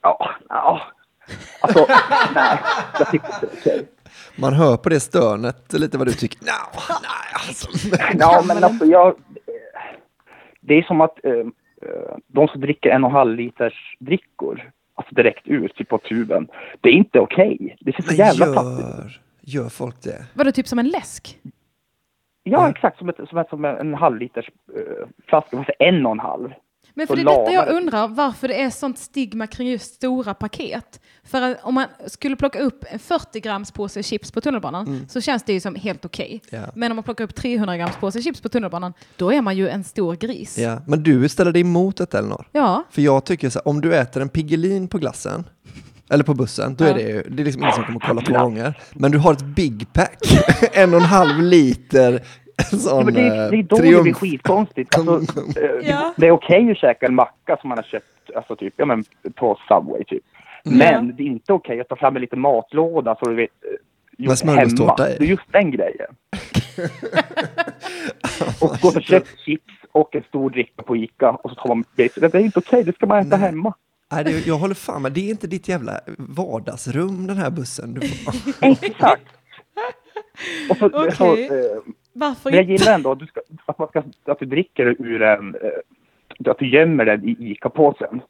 Ja, 0.02 0.30
ja. 0.48 0.82
Alltså, 1.60 1.86
nej, 2.34 2.58
jag 2.98 3.10
tycker 3.10 3.26
inte 3.26 3.46
det 3.46 3.52
är 3.52 3.74
okej. 3.76 3.88
Man 4.36 4.52
hör 4.52 4.76
på 4.76 4.88
det 4.88 5.00
stönet 5.00 5.72
lite 5.72 5.98
vad 5.98 6.06
du 6.06 6.12
tycker. 6.12 6.40
No, 6.40 6.80
nej, 7.02 7.48
alltså. 7.48 7.68
Ja, 8.18 8.42
men 8.46 8.64
alltså 8.64 8.84
jag... 8.84 9.14
Det 10.60 10.74
är 10.74 10.82
som 10.82 11.00
att 11.00 11.24
eh, 11.24 11.32
eh, 11.32 12.16
de 12.26 12.48
som 12.48 12.60
dricker 12.60 12.90
en 12.90 13.04
och 13.04 13.10
en 13.10 13.16
halv 13.16 13.36
liters 13.36 13.96
drickor, 14.00 14.70
alltså 14.94 15.14
direkt 15.14 15.46
ut, 15.46 15.74
typ 15.74 15.88
på 15.88 15.98
tuben, 15.98 16.48
det 16.80 16.88
är 16.88 16.92
inte 16.92 17.20
okej. 17.20 17.76
Det 17.80 17.92
ser 17.92 18.02
så 18.02 18.08
Men 18.08 18.16
jävla 18.16 18.46
fattigt 18.46 18.88
ut. 18.88 18.94
gör, 18.94 19.20
gör 19.62 19.68
folk 19.68 20.02
det? 20.02 20.26
Vadå, 20.34 20.52
typ 20.52 20.66
som 20.68 20.78
en 20.78 20.88
läsk? 20.88 21.38
Ja, 22.42 22.70
exakt. 22.70 22.98
Som, 22.98 23.08
ett, 23.08 23.16
som, 23.28 23.38
ett, 23.38 23.48
som 23.48 23.64
en 23.64 23.94
halv 23.94 24.16
liters 24.18 24.50
eh, 24.76 25.08
flaska, 25.26 25.64
en 25.78 26.06
och 26.06 26.12
en 26.12 26.20
halv. 26.20 26.50
Men 26.94 27.06
för 27.06 27.16
det 27.16 27.22
är 27.22 27.24
detta 27.38 27.52
jag 27.52 27.68
undrar, 27.68 28.08
varför 28.08 28.48
det 28.48 28.60
är 28.62 28.70
sånt 28.70 28.98
stigma 28.98 29.46
kring 29.46 29.68
just 29.68 29.94
stora 29.94 30.34
paket. 30.34 31.00
För 31.24 31.42
att 31.42 31.58
om 31.62 31.74
man 31.74 31.84
skulle 32.06 32.36
plocka 32.36 32.58
upp 32.60 32.84
en 32.90 32.98
40 32.98 33.40
grams 33.40 33.70
påse 33.70 34.02
chips 34.02 34.32
på 34.32 34.40
tunnelbanan 34.40 35.06
så 35.08 35.20
känns 35.20 35.42
det 35.42 35.52
ju 35.52 35.60
som 35.60 35.74
helt 35.74 36.04
okej. 36.04 36.42
Ja. 36.50 36.60
Men 36.74 36.92
om 36.92 36.96
man 36.96 37.02
plockar 37.04 37.24
upp 37.24 37.34
300 37.34 37.76
grams 37.76 37.96
påse 37.96 38.22
chips 38.22 38.40
på 38.40 38.48
tunnelbanan, 38.48 38.92
då 39.16 39.32
är 39.32 39.42
man 39.42 39.56
ju 39.56 39.68
en 39.68 39.84
stor 39.84 40.16
gris. 40.16 40.58
Ja. 40.58 40.82
Men 40.86 41.02
du 41.02 41.28
ställer 41.28 41.52
dig 41.52 41.60
emot 41.62 41.96
detta 41.96 42.18
Elinor? 42.18 42.48
Ja. 42.52 42.84
För 42.90 43.02
jag 43.02 43.24
tycker 43.24 43.50
så 43.50 43.58
här, 43.58 43.68
om 43.68 43.80
du 43.80 43.94
äter 43.96 44.22
en 44.22 44.28
Piggelin 44.28 44.88
på 44.88 44.98
glassen, 44.98 45.44
eller 46.10 46.24
på 46.24 46.34
bussen, 46.34 46.74
då 46.74 46.84
Ja. 46.84 46.90
är 46.90 46.94
det 46.94 47.00
ju, 47.02 47.22
det 47.30 47.42
är 47.42 47.44
liksom 47.44 47.62
ingen 47.62 47.74
som 47.74 47.84
kommer 47.84 48.00
kolla 48.00 48.20
två 48.20 48.32
gånger. 48.34 48.78
Men 48.94 49.10
du 49.10 49.18
har 49.18 49.32
ett 49.32 49.44
Big 49.44 49.92
Pack, 49.92 50.18
en 50.72 50.94
och 50.94 51.00
en 51.00 51.06
halv 51.06 51.42
liter, 51.42 52.22
sån 52.64 52.98
Ja, 52.98 53.04
men 53.04 53.14
det, 53.14 53.20
är, 53.20 53.50
det 53.50 53.56
är 53.56 53.62
då 53.62 53.76
eh, 53.76 53.82
det 53.82 54.02
blir 54.02 54.12
skitkonstigt. 54.14 54.98
Alltså, 54.98 55.42
eh, 55.60 55.88
Ja. 55.88 56.14
Det 56.16 56.26
är 56.26 56.30
okej 56.30 56.70
att 56.70 56.76
käka 56.78 57.06
en 57.06 57.14
macka 57.14 57.56
som 57.60 57.68
man 57.68 57.78
har 57.78 57.82
köpt 57.82 58.06
alltså 58.36 58.56
typ, 58.56 58.74
ja, 58.76 58.86
men 58.86 59.04
på 59.34 59.58
Subway. 59.68 60.04
Typ. 60.04 60.22
Men 60.64 61.16
det 61.16 61.22
är 61.22 61.26
inte 61.26 61.52
okej 61.52 61.80
att 61.80 61.88
ta 61.88 61.96
fram 61.96 62.16
en 62.16 62.22
liten 62.22 62.40
matlåda 62.40 63.16
så 63.22 63.28
du 63.30 63.34
vet, 63.34 63.50
eh, 63.64 64.24
gjort 64.24 64.38
smörgåstårta 64.38 65.02
hemma. 65.02 65.16
Det 65.18 65.24
är 65.24 65.28
just 65.28 65.52
den 65.52 65.70
grejen. 65.70 66.14
och 68.60 68.76
gå 68.82 68.88
och 68.88 69.02
köpa 69.02 69.26
chips 69.44 69.74
och 69.92 70.16
en 70.16 70.22
stor 70.22 70.50
dricka 70.50 70.82
på 70.82 70.96
Ica 70.96 71.30
och 71.30 71.50
så 71.50 71.56
tar 71.56 71.68
man 71.68 71.84
det. 71.96 72.16
Är 72.16 72.36
inte 72.36 72.58
okej, 72.58 72.84
det 72.84 72.94
ska 72.94 73.06
man 73.06 73.18
äta 73.18 73.36
Nej. 73.36 73.38
hemma. 73.38 73.74
Nej, 74.12 74.24
det, 74.24 74.46
jag 74.46 74.58
håller 74.58 74.74
fan 74.74 75.02
med, 75.02 75.12
det 75.12 75.20
är 75.20 75.30
inte 75.30 75.46
ditt 75.46 75.68
jävla 75.68 76.00
vardagsrum 76.18 77.26
den 77.26 77.36
här 77.36 77.50
bussen. 77.50 77.94
Du 77.94 78.08
får, 78.08 78.34
Exakt. 78.84 79.22
Och 80.70 80.76
så, 80.76 80.86
Okej. 80.86 81.12
så, 81.16 81.36
eh, 81.36 81.82
Varför 82.18 82.50
Men 82.50 82.56
jag 82.56 82.70
gillar 82.70 82.94
ändå 82.94 83.12
att 83.12 83.18
du, 83.18 83.26
ska, 83.26 83.40
att 83.66 83.78
man 83.78 83.88
ska, 83.88 84.02
att 84.32 84.38
du 84.38 84.46
dricker 84.46 84.86
ur 84.98 85.22
en... 85.22 85.54
eh, 85.54 86.50
Att 86.50 86.58
du 86.58 86.68
gömmer 86.68 87.04
den 87.04 87.28
i 87.28 87.36
ICA-påsen. 87.40 88.20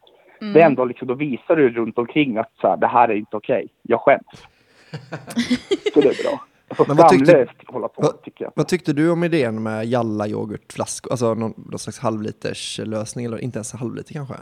Mm. 0.40 0.52
Det 0.52 0.60
är 0.62 0.66
ändå 0.66 0.84
liksom, 0.84 1.08
då 1.08 1.14
visar 1.14 1.56
du 1.56 1.68
runt 1.68 1.98
omkring 1.98 2.36
att 2.38 2.52
så 2.60 2.68
här, 2.68 2.76
det 2.76 2.86
här 2.86 3.08
är 3.08 3.14
inte 3.14 3.36
okej. 3.36 3.68
Jag 3.82 4.00
skäms. 4.00 4.26
så 5.94 6.00
det 6.00 6.08
är 6.08 6.22
bra. 6.24 6.44
Alltså, 6.68 6.84
Men 6.88 6.96
vad 6.96 7.08
tyckte- 7.08 7.46
hålla 7.66 7.88
på, 7.88 8.02
vad- 8.02 8.22
tycker 8.22 8.44
jag. 8.44 8.52
vad 8.56 8.68
tyckte 8.68 8.92
du 8.92 9.10
om 9.10 9.24
idén 9.24 9.62
med 9.62 9.84
Jalla 9.86 10.26
yoghurtflaskor, 10.28 11.10
alltså 11.12 11.34
någon, 11.34 11.54
någon 11.56 11.78
slags 11.78 11.98
halvliters 11.98 12.80
lösning, 12.84 13.24
eller 13.26 13.38
inte 13.38 13.58
ens 13.58 13.72
en 13.74 13.78
halvliter 13.80 14.12
kanske? 14.14 14.34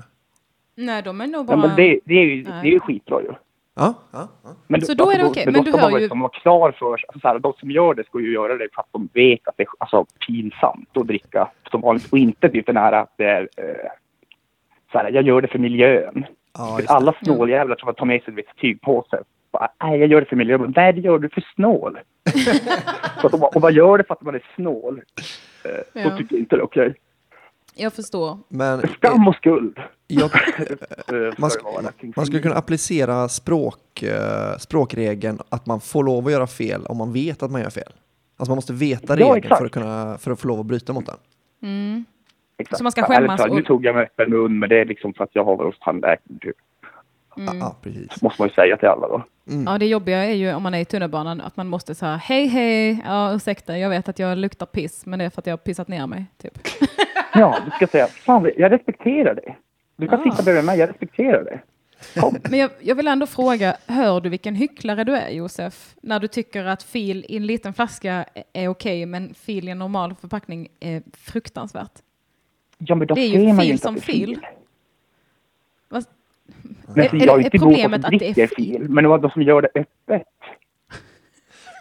Nej, 0.74 1.02
de 1.02 1.20
är 1.20 1.26
nog 1.26 1.40
Ja, 1.42 1.56
bara... 1.56 1.66
men 1.66 1.76
det, 1.76 2.00
det, 2.04 2.14
är 2.14 2.24
ju, 2.24 2.42
Nej. 2.42 2.62
det 2.62 2.68
är 2.68 2.72
ju 2.72 2.80
skitbra 2.80 3.22
ju. 3.22 3.28
Ja, 3.76 3.94
ja, 4.12 4.28
ja. 4.44 4.50
Men 4.66 4.80
Så 4.80 4.94
då 4.94 5.10
är 5.10 5.18
det 5.18 5.24
okej, 5.24 5.42
Men 5.46 5.52
men 5.52 5.60
då 5.60 5.64
du 5.64 5.70
ska 5.72 5.80
hör 5.80 5.90
man 5.90 5.92
ju- 6.00 6.00
liksom 6.00 6.20
vara 6.20 6.30
klar 6.32 6.72
för 6.72 6.92
alltså, 6.92 7.18
så 7.20 7.28
här, 7.28 7.38
De 7.38 7.52
som 7.52 7.70
gör 7.70 7.94
det 7.94 8.04
ska 8.06 8.20
ju 8.20 8.32
göra 8.32 8.56
det 8.56 8.68
för 8.74 8.80
att 8.80 8.88
de 8.92 9.08
vet 9.12 9.48
att 9.48 9.54
det 9.56 9.62
är 9.62 9.68
alltså, 9.78 10.06
pinsamt 10.26 10.96
att 10.96 11.06
dricka 11.06 11.48
som 11.70 11.80
vanligt. 11.80 12.12
Och 12.12 12.18
inte 12.18 12.48
typ 12.48 12.66
den 12.66 12.76
här 12.76 12.92
att 12.92 13.12
det 13.16 13.24
är... 13.24 13.48
Eh, 13.56 13.90
så 14.92 14.98
här, 14.98 15.10
jag 15.10 15.22
gör 15.24 15.40
det 15.40 15.48
för 15.48 15.58
miljön. 15.58 16.24
ja 16.58 16.78
För 16.80 16.92
alla 16.94 17.14
snåljävlar 17.24 17.76
som 17.76 17.94
tar 17.94 18.06
med 18.06 18.22
sig 18.22 18.34
en 18.34 18.42
tygpåse 18.60 19.18
Bara, 19.52 19.68
Nej, 19.82 19.98
jag 20.00 20.08
gör 20.08 20.20
det 20.20 20.26
för 20.26 20.36
miljön. 20.36 20.60
Bara, 20.60 20.72
Nej, 20.76 20.92
det 20.92 21.00
gör 21.00 21.18
du 21.18 21.28
för 21.28 21.44
snål. 21.54 21.98
så 23.20 23.26
att 23.26 23.32
de 23.32 23.42
och 23.42 23.60
vad 23.60 23.72
gör 23.72 23.98
det 23.98 24.04
för 24.04 24.14
att 24.14 24.22
man 24.22 24.34
är 24.34 24.42
snål? 24.54 25.02
Eh, 25.64 25.70
Ja. 26.02 26.10
Då 26.10 26.16
tycker 26.16 26.34
jag 26.34 26.40
inte 26.40 26.56
det 26.56 26.60
är 26.60 26.64
okej. 26.64 26.94
Jag 27.78 27.92
förstår. 27.92 28.38
Men 28.48 28.80
Skam 28.88 29.28
och 29.28 29.34
skuld. 29.34 29.78
jag, 30.06 30.30
man, 31.38 31.50
man 32.16 32.26
skulle 32.26 32.42
kunna 32.42 32.54
applicera 32.54 33.28
språk, 33.28 34.02
eh, 34.02 34.56
språkregeln 34.58 35.38
att 35.48 35.66
man 35.66 35.80
får 35.80 36.04
lov 36.04 36.26
att 36.26 36.32
göra 36.32 36.46
fel 36.46 36.86
om 36.86 36.96
man 36.96 37.12
vet 37.12 37.42
att 37.42 37.50
man 37.50 37.60
gör 37.60 37.70
fel. 37.70 37.92
Alltså 38.36 38.50
man 38.50 38.56
måste 38.56 38.72
veta 38.72 39.20
Ja, 39.20 39.26
regeln 39.26 39.36
exakt. 39.36 39.58
för 39.58 39.66
att, 39.66 39.72
kunna, 39.72 40.18
för 40.18 40.30
att 40.30 40.40
få 40.40 40.48
lov 40.48 40.60
att 40.60 40.66
bryta 40.66 40.92
mot 40.92 41.06
den. 41.06 41.16
Mm. 41.62 42.04
Exakt. 42.58 42.78
Så 42.78 42.82
man 42.82 42.92
ska 42.92 43.00
Ja, 43.00 43.06
skämmas 43.06 43.40
talat, 43.40 43.56
Nu 43.56 43.62
tog 43.62 43.84
jag 43.84 43.94
med 43.94 44.04
öppen 44.04 44.30
mun, 44.30 44.58
men 44.58 44.68
det 44.68 44.80
är 44.80 44.84
liksom 44.84 45.14
för 45.14 45.24
att 45.24 45.30
jag 45.32 45.44
har 45.44 45.56
varit 45.56 45.74
hos 45.74 45.80
tandläkaren. 45.84 46.38
Typ. 46.40 46.56
Mm. 47.38 47.58
Ja, 47.58 47.76
precis. 47.82 48.22
Måste 48.22 48.42
man 48.42 48.48
ju 48.48 48.54
säga 48.54 48.76
till 48.76 48.88
alla 48.88 49.08
då. 49.08 49.22
Ja, 49.66 49.78
det 49.78 49.86
jobbiga 49.86 50.24
är 50.24 50.34
ju 50.34 50.54
om 50.54 50.62
man 50.62 50.74
är 50.74 50.78
i 50.78 50.84
tunnelbanan 50.84 51.40
att 51.40 51.56
man 51.56 51.66
måste 51.68 51.94
säga 51.94 52.16
hej 52.16 52.46
hej, 52.46 53.02
ja 53.06 53.32
ursäkta, 53.34 53.78
jag 53.78 53.90
vet 53.90 54.08
att 54.08 54.18
jag 54.18 54.38
luktar 54.38 54.66
piss, 54.66 55.06
men 55.06 55.18
det 55.18 55.24
är 55.24 55.30
för 55.30 55.40
att 55.42 55.46
jag 55.46 55.52
har 55.52 55.58
pissat 55.58 55.88
ner 55.88 56.06
mig. 56.06 56.24
Typ. 56.42 56.58
Ja, 57.38 57.58
du 57.64 57.70
ska 57.70 57.86
säga, 57.86 58.06
fan 58.06 58.50
jag 58.56 58.72
respekterar 58.72 59.34
dig. 59.34 59.58
Du 59.96 60.08
kan 60.08 60.20
Ah. 60.20 60.30
sitta 60.30 60.42
bredvid 60.42 60.64
mig, 60.64 60.78
jag 60.78 60.88
respekterar 60.88 61.44
dig. 61.44 61.62
Kom. 62.14 62.36
Men 62.50 62.58
jag, 62.58 62.70
jag 62.80 62.94
vill 62.94 63.08
ändå 63.08 63.26
fråga, 63.26 63.76
hör 63.86 64.20
du 64.20 64.28
vilken 64.28 64.54
hycklare 64.54 65.04
du 65.04 65.16
är 65.16 65.30
Josef? 65.30 65.94
När 66.02 66.20
du 66.20 66.28
tycker 66.28 66.64
att 66.64 66.82
fil 66.82 67.24
i 67.28 67.36
en 67.36 67.46
liten 67.46 67.74
flaska 67.74 68.24
är 68.52 68.68
okej, 68.68 69.06
men 69.06 69.34
fil 69.34 69.68
i 69.68 69.70
en 69.70 69.78
normal 69.78 70.14
förpackning 70.20 70.68
är 70.80 71.02
fruktansvärt. 71.16 71.92
Ja, 72.78 72.94
men 72.94 73.06
då 73.06 73.14
Det 73.14 73.20
är 73.20 73.28
ju 73.28 73.56
fil 73.60 73.78
som 73.78 73.96
är 73.96 74.00
fil. 74.00 74.38
Men 76.94 77.04
Är- 77.04 77.26
jag 77.26 77.40
är 77.40 77.44
inte 77.44 77.56
emot 77.56 77.68
problemet 77.68 77.98
att 78.00 78.04
att 78.04 78.10
det 78.10 78.16
är 78.16 78.34
dricker 78.34 78.46
fil, 78.56 78.86
men 78.90 79.04
det 79.04 79.08
var 79.10 79.18
de 79.18 79.30
som 79.30 79.42
gör 79.42 79.62
det 79.62 79.68
öppet. 79.74 80.22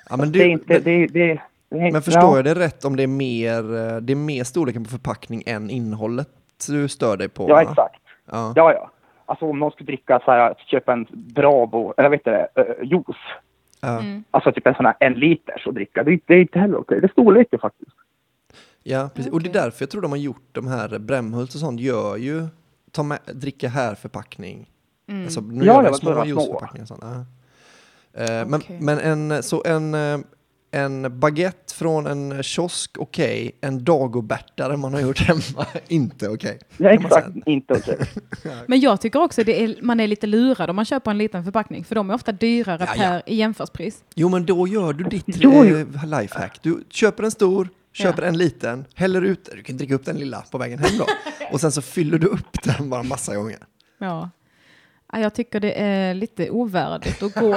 Ja, 0.10 0.18
men, 0.18 0.32
det 0.32 0.40
är 0.40 0.44
du, 0.44 0.50
inte, 0.50 0.80
det, 0.80 1.08
det, 1.08 1.40
det 1.70 1.92
men 1.92 2.02
förstår 2.02 2.24
ja. 2.24 2.36
jag 2.36 2.46
det 2.46 2.56
rätt 2.56 2.86
om 2.86 2.96
det 2.96 3.04
är, 3.04 3.08
mer, 3.08 3.58
eh, 3.76 3.98
det 3.98 4.14
är 4.14 4.16
mer 4.16 4.44
storleken 4.44 4.84
på 4.84 4.90
förpackning 4.90 5.44
än 5.46 5.70
innehållet 5.70 6.30
du 6.68 6.88
stör 6.88 7.18
dig 7.18 7.30
på? 7.30 7.50
Ja, 7.50 7.56
va? 7.56 7.62
exakt. 7.62 8.02
Ja. 8.32 8.54
Ja, 8.56 8.74
ja. 8.74 8.92
Alltså 9.26 9.46
om 9.46 9.60
någon 9.60 9.72
skulle 9.72 9.88
dricka 9.88 10.20
så 10.26 10.32
här, 10.32 10.54
köpa 10.68 10.94
en 10.94 11.06
Bravo, 11.12 11.94
eller 11.98 12.10
vet 12.10 12.26
du 12.26 12.32
det, 12.32 12.48
uh, 12.60 12.84
juice. 12.92 13.16
Ja. 13.82 14.00
Mm. 14.00 14.24
Alltså 14.32 14.52
typ 14.52 14.68
en 14.68 14.76
sån 14.76 14.86
här 14.86 14.96
en 15.00 15.14
liters 15.14 15.68
och 15.68 15.74
dricka. 15.74 16.04
Det, 16.04 16.12
är- 16.14 16.20
det 16.26 16.34
är 16.34 16.42
inte 16.42 16.60
heller 16.60 16.78
okej. 16.80 17.02
Det 17.02 17.06
är 17.08 17.12
storleken 17.12 17.60
faktiskt. 17.60 17.92
Ja, 18.84 19.10
precis. 19.16 19.32
Och 19.34 19.42
det 19.42 19.50
är 19.50 19.54
därför 19.54 19.84
jag 19.84 19.90
tror 19.90 20.02
de 20.02 20.12
har 20.12 20.18
gjort 20.18 20.48
de 20.52 20.68
här 20.68 21.00
Brämhult 21.00 21.54
och 21.54 21.60
sånt 21.60 21.80
gör 21.82 22.18
ju 22.18 22.48
ta 22.92 23.04
med, 23.04 23.20
dricka 23.34 23.68
här 23.70 23.96
förpackning. 23.96 24.70
Mm. 25.08 25.24
Alltså, 25.24 25.42
nu 25.42 25.66
Ja, 25.66 25.74
gör 25.74 25.84
det 25.84 25.90
de 25.90 25.96
små 25.98 26.14
små. 26.14 26.26
juiceförpackningar 26.26 26.84
och 26.84 26.88
sånt. 26.88 27.02
Ja. 27.04 27.26
Eh, 28.24 28.46
men, 28.48 28.54
Okej. 28.54 28.78
men 28.82 29.00
en, 29.00 29.44
så 29.44 29.64
en, 29.66 29.94
eh, 29.94 30.18
en 30.72 31.20
baguette 31.20 31.74
från 31.76 32.08
en 32.08 32.44
kiosk, 32.44 32.98
okej. 33.00 33.52
En 33.62 33.84
dagobärtare 33.84 34.78
man 34.78 34.94
har 34.94 35.02
gjort 35.02 35.20
hemma, 35.20 35.66
inte 35.88 36.30
okej. 36.30 36.60
Ja, 36.78 36.90
Kan 36.90 36.96
man 37.02 37.06
exakt. 37.06 37.28
Inte 37.46 37.74
okej. 37.74 37.98
Men 38.68 38.80
jag 38.80 39.02
tycker 39.02 39.22
också 39.22 39.44
det 39.44 39.64
är, 39.64 39.76
man 39.82 40.00
är 40.00 40.08
lite 40.08 40.28
lurad 40.28 40.70
om 40.70 40.76
man 40.76 40.86
köper 40.86 41.12
en 41.12 41.18
liten 41.18 41.44
förpackning, 41.44 41.84
för 41.86 41.96
de 41.96 42.10
är 42.10 42.14
ofta 42.14 42.32
dyrare 42.32 42.78
Ja, 42.80 42.94
ja. 42.96 43.02
per 43.10 43.22
i 43.26 43.36
jämförspris. 43.36 44.04
Jo, 44.16 44.30
men 44.30 44.46
då 44.46 44.68
gör 44.68 44.94
du 44.94 45.04
ditt 45.04 45.28
eh, 45.44 46.06
lifehack. 46.06 46.60
Du 46.62 46.84
köper 46.90 47.24
en 47.24 47.32
stor, 47.32 47.70
köper 47.94 48.22
en 48.22 48.38
liten, 48.38 48.86
häller 48.96 49.22
ut 49.22 49.50
Du 49.56 49.64
kan 49.64 49.78
dricka 49.78 49.96
upp 49.96 50.06
den 50.06 50.18
lilla 50.18 50.44
på 50.52 50.58
vägen 50.58 50.80
hem 50.80 50.98
då. 50.98 51.06
Och 51.52 51.62
sen 51.62 51.72
så 51.72 51.82
fyller 51.82 52.18
du 52.20 52.28
upp 52.28 52.64
den 52.64 52.90
bara 52.90 53.04
massa 53.04 53.36
gånger. 53.36 53.58
Ja. 53.98 54.30
Ja, 55.16 55.22
Jag 55.22 55.34
tycker 55.34 55.60
det 55.60 55.82
är 55.82 56.14
lite 56.14 56.50
ovärdigt 56.50 57.24
att 57.24 57.34
gå, 57.36 57.56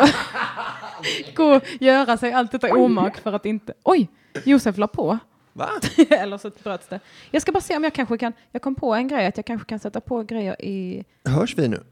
gå 1.35 1.61
göra 1.81 2.17
sig 2.17 2.33
allt 2.33 2.53
detta 2.53 2.75
omak 2.75 3.17
för 3.19 3.33
att 3.33 3.47
inte... 3.47 3.75
Oj! 3.83 4.09
Josef 4.45 4.77
la 4.79 4.87
på. 4.87 5.19
Va? 5.53 5.69
Eller 6.11 6.39
så 6.39 6.51
bröts 6.63 6.89
det. 6.89 7.01
Jag 7.31 7.43
ska 7.43 7.53
bara 7.53 7.61
se 7.61 7.77
om 7.77 7.85
jag 7.85 7.93
kanske 7.93 8.19
kan... 8.19 8.33
Jag 8.53 8.63
kom 8.63 8.75
på 8.75 8.95
en 8.95 9.09
grej 9.09 9.27
att 9.27 9.37
jag 9.37 9.47
kanske 9.47 9.69
kan 9.69 9.79
sätta 9.79 10.01
på 10.01 10.23
grejer 10.23 10.63
i... 10.65 11.05
Hörs 11.25 11.59
vi 11.59 11.69
nu? 11.69 11.83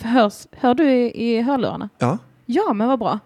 Hörs, 0.00 0.46
hör 0.52 0.74
du 0.74 0.90
i, 0.92 1.26
i 1.36 1.40
hörlurarna? 1.40 1.88
Ja, 1.98 2.18
Ja, 2.46 2.72
men 2.72 2.88
vad 2.88 2.98
bra. 2.98 3.18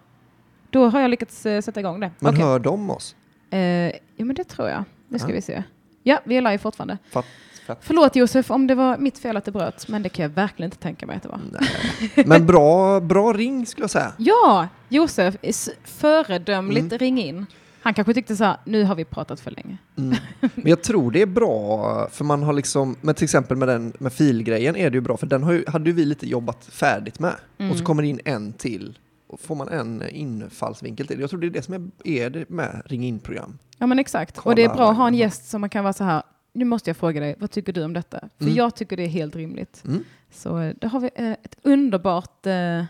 Då 0.69 0.87
har 0.89 1.01
jag 1.01 1.09
lyckats 1.09 1.45
eh, 1.45 1.61
sätta 1.61 1.79
igång 1.79 1.99
det. 1.99 2.11
men 2.19 2.33
Okej. 2.33 2.45
hör 2.45 2.59
de 2.59 2.89
oss? 2.89 3.15
Eh, 3.49 3.59
ja, 3.89 4.25
men 4.25 4.35
det 4.35 4.43
tror 4.43 4.69
jag. 4.69 4.83
Nu 5.07 5.19
ska 5.19 5.29
Ja. 5.29 5.35
vi 5.35 5.41
se. 5.41 5.63
Ja, 6.03 6.19
vi 6.23 6.37
är 6.37 6.41
live 6.41 6.57
fortfarande. 6.57 6.97
Fatt, 7.11 7.25
fatt. 7.65 7.77
Förlåt 7.81 8.15
Josef 8.15 8.51
om 8.51 8.67
det 8.67 8.75
var 8.75 8.97
mitt 8.97 9.17
fel 9.19 9.37
att 9.37 9.45
det 9.45 9.51
bröts, 9.51 9.87
men 9.87 10.03
det 10.03 10.09
kan 10.09 10.23
jag 10.23 10.29
verkligen 10.29 10.67
inte 10.67 10.77
tänka 10.77 11.05
mig 11.05 11.15
att 11.15 11.23
det 11.23 11.29
var. 11.29 11.39
Nej. 11.51 12.25
Men 12.27 12.45
bra, 12.45 12.99
bra 12.99 13.33
ring 13.33 13.65
skulle 13.65 13.83
jag 13.83 13.91
säga. 13.91 14.13
Ja, 14.17 14.67
Josef, 14.89 15.35
föredömligt 15.83 16.85
Mm. 16.85 16.97
ring 16.97 17.19
in. 17.19 17.45
Han 17.83 17.93
kanske 17.93 18.13
tyckte 18.13 18.35
så 18.35 18.43
här, 18.43 18.57
nu 18.65 18.83
har 18.83 18.95
vi 18.95 19.05
pratat 19.05 19.39
för 19.39 19.51
länge. 19.51 19.77
Mm. 19.97 20.17
Men 20.39 20.67
jag 20.69 20.81
tror 20.83 21.11
det 21.11 21.21
är 21.21 21.25
bra, 21.25 22.07
för 22.11 22.23
man 22.25 22.43
har 22.43 22.53
liksom, 22.53 22.95
men 23.01 23.15
till 23.15 23.23
exempel 23.23 23.57
med 23.57 23.67
den 23.67 23.93
med 23.99 24.13
filgrejen 24.13 24.75
är 24.75 24.89
det 24.89 24.95
ju 24.95 25.01
bra, 25.01 25.17
för 25.17 25.27
den 25.27 25.43
har 25.43 25.51
ju, 25.51 25.63
hade 25.67 25.89
ju 25.89 25.95
vi 25.95 26.05
lite 26.05 26.27
jobbat 26.29 26.65
färdigt 26.65 27.19
med. 27.19 27.33
Mm. 27.57 27.71
Och 27.71 27.77
så 27.77 27.83
kommer 27.85 28.03
det 28.03 28.09
in 28.09 28.19
en 28.25 28.53
till, 28.53 28.97
och 29.27 29.39
får 29.39 29.55
man 29.55 29.69
en 29.69 30.03
infallsvinkel 30.09 31.07
till. 31.07 31.19
Jag 31.19 31.29
tror 31.29 31.39
det 31.39 31.47
är 31.47 31.51
det 31.51 31.61
som 31.61 31.73
är, 31.73 31.81
är 32.03 32.29
det 32.29 32.49
med 32.49 32.81
ring 32.85 33.03
in-program. 33.05 33.57
Ja, 33.77 33.87
men 33.87 33.99
exakt. 33.99 34.37
Kolla 34.37 34.51
och 34.51 34.55
det 34.55 34.63
är 34.63 34.73
bra 34.73 34.91
att 34.91 34.97
ha 34.97 35.07
en 35.07 35.13
gäst 35.13 35.49
som 35.49 35.61
man 35.61 35.69
kan 35.69 35.83
vara 35.83 35.93
så 35.93 36.03
här, 36.03 36.23
nu 36.53 36.65
måste 36.65 36.89
jag 36.89 36.97
fråga 36.97 37.19
dig, 37.21 37.35
vad 37.39 37.51
tycker 37.51 37.73
du 37.73 37.83
om 37.83 37.93
detta? 37.93 38.19
För 38.37 38.43
Mm. 38.45 38.55
jag 38.55 38.75
tycker 38.75 38.97
det 38.97 39.03
är 39.03 39.07
helt 39.07 39.35
rimligt. 39.35 39.83
Mm. 39.87 40.03
Så 40.31 40.59
eh, 40.59 40.73
då 40.81 40.87
har 40.87 40.99
vi 40.99 41.09
eh, 41.15 41.31
ett 41.31 41.55
underbart... 41.61 42.45
Eh... 42.45 42.83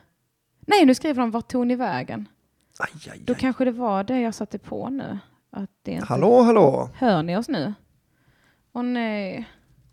Nej, 0.68 0.86
nu 0.86 0.95
skriver 0.95 1.22
de, 1.22 1.32
vart 1.32 1.47
tog 1.47 1.68
ni 1.68 1.76
vägen? 1.76 2.28
Aj, 2.80 3.12
aj, 3.12 3.22
Då 3.26 3.34
aj. 3.34 3.39
kanske 3.39 3.66
det 3.66 3.72
var 3.72 4.03
det 4.03 4.20
jag 4.22 4.36
satte 4.36 4.59
på 4.59 4.89
nu. 4.89 5.18
Att 5.49 5.70
det 5.84 5.91
inte... 5.91 6.05
Hallå, 6.05 6.41
hallå! 6.41 6.89
Hör 6.95 7.24
ni 7.24 7.38
oss 7.38 7.49
nu? 7.49 7.74
Åh 8.74 8.84
nej. 8.84 9.47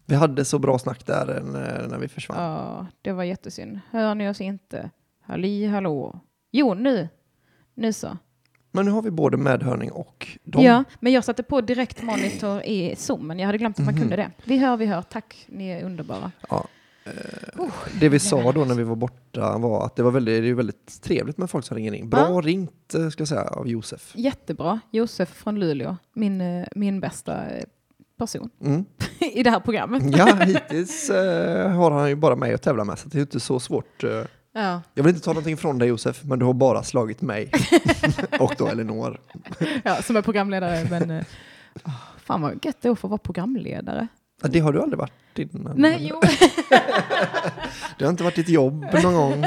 Vi 0.07 0.15
hade 0.15 0.45
så 0.45 0.59
bra 0.59 0.79
snack 0.79 1.07
där 1.07 1.41
när, 1.43 1.89
när 1.89 1.99
vi 1.99 2.09
försvann. 2.09 2.43
Ja, 2.43 2.87
det 3.03 3.13
var 3.13 3.25
jättesynd. 3.25 3.81
Hör 3.91 4.15
ni 4.15 4.29
oss 4.29 4.41
inte? 4.41 4.91
Halli 5.21 5.67
hallå. 5.67 6.21
Jo, 6.51 6.75
nu. 6.75 7.09
Nu 7.75 7.93
så. 7.93 8.17
Men 8.71 8.85
nu 8.85 8.91
har 8.91 9.03
vi 9.03 9.11
både 9.11 9.37
medhörning 9.37 9.91
och 9.93 10.29
dem. 10.45 10.63
Ja, 10.65 10.85
men 11.01 11.13
jag 11.13 11.25
satte 11.25 11.43
på 11.43 11.61
direkt 11.61 12.03
monitor 12.03 12.63
i 12.63 12.95
zoomen. 12.97 13.39
Jag 13.39 13.47
hade 13.47 13.59
glömt 13.59 13.79
att 13.79 13.85
man 13.85 13.95
Mhm. 13.95 14.01
kunde 14.03 14.17
det. 14.17 14.31
Vi 14.45 14.59
hör, 14.59 14.77
vi 14.77 14.87
hör. 14.87 15.03
Tack, 15.03 15.45
ni 15.49 15.69
är 15.69 15.85
underbara. 15.85 16.33
Ja. 16.51 16.67
Eh, 17.05 17.13
Det 18.01 18.09
vi 18.09 18.19
sa 18.19 18.53
då 18.53 18.65
när 18.65 18.75
vi 18.75 18.83
var 18.83 18.97
borta 18.97 19.59
var 19.59 19.87
att 19.87 19.97
det 19.97 20.03
var 20.03 20.11
väldigt, 20.11 20.43
det 20.43 20.49
är 20.49 20.55
väldigt 20.55 21.03
trevligt 21.03 21.39
med 21.39 21.51
folk 21.51 21.65
som 21.65 21.77
ringer 21.77 21.93
in. 21.95 22.09
Bra 22.11 22.21
Ja. 22.31 22.41
ringt, 22.45 22.95
eh, 22.95 23.09
ska 23.09 23.21
jag 23.21 23.29
säga, 23.29 23.43
av 23.43 23.69
Josef. 23.69 24.13
Jättebra. 24.17 24.81
Josef 24.91 25.29
från 25.29 25.61
Luleå, 25.61 25.97
min, 26.13 26.41
eh, 26.41 26.67
min 26.75 27.01
bästa 27.01 27.47
eh, 27.51 27.65
person 28.19 28.51
Mm. 28.65 28.85
i 29.35 29.43
det 29.43 29.51
här 29.51 29.61
programmet. 29.61 30.17
Ja, 30.17 30.27
hittills 30.47 31.11
eh, 31.11 31.71
har 31.71 31.91
han 31.91 32.09
ju 32.09 32.15
bara 32.17 32.37
mig 32.37 32.55
att 32.55 32.63
tävla 32.63 32.85
med, 32.85 32.99
så 32.99 33.09
det 33.09 33.19
är 33.19 33.21
inte 33.21 33.41
så 33.41 33.61
svårt. 33.61 34.05
eh. 34.05 34.23
Ja. 34.63 34.83
Jag 34.95 35.03
vill 35.05 35.15
inte 35.15 35.25
ta 35.25 35.31
någonting 35.31 35.57
från 35.57 35.79
dig 35.79 35.89
Josef, 35.89 36.25
men 36.25 36.39
du 36.39 36.45
har 36.45 36.53
bara 36.55 36.83
slagit 36.83 37.23
mig. 37.23 37.51
och 38.41 38.55
då 38.59 38.67
Elinor. 38.69 39.21
ja, 39.85 40.03
som 40.03 40.17
är 40.17 40.23
programledare. 40.23 40.87
Men, 40.91 41.25
åh, 41.85 41.93
fan 42.25 42.41
vad 42.43 42.65
gött 42.65 42.77
det 42.81 42.89
är 42.89 42.93
att 42.93 42.99
få 42.99 43.09
vara 43.09 43.19
programledare. 43.19 44.09
Ja, 44.43 44.49
Det 44.49 44.59
har 44.61 44.73
du 44.73 44.83
aldrig 44.83 44.99
varit 44.99 45.13
innan. 45.39 45.73
Nej, 45.77 45.97
jo. 46.11 46.21
Det 47.99 48.05
har 48.05 48.11
inte 48.11 48.25
varit 48.25 48.37
ditt 48.37 48.49
jobb 48.49 48.87
någon 49.03 49.15
gång. 49.15 49.45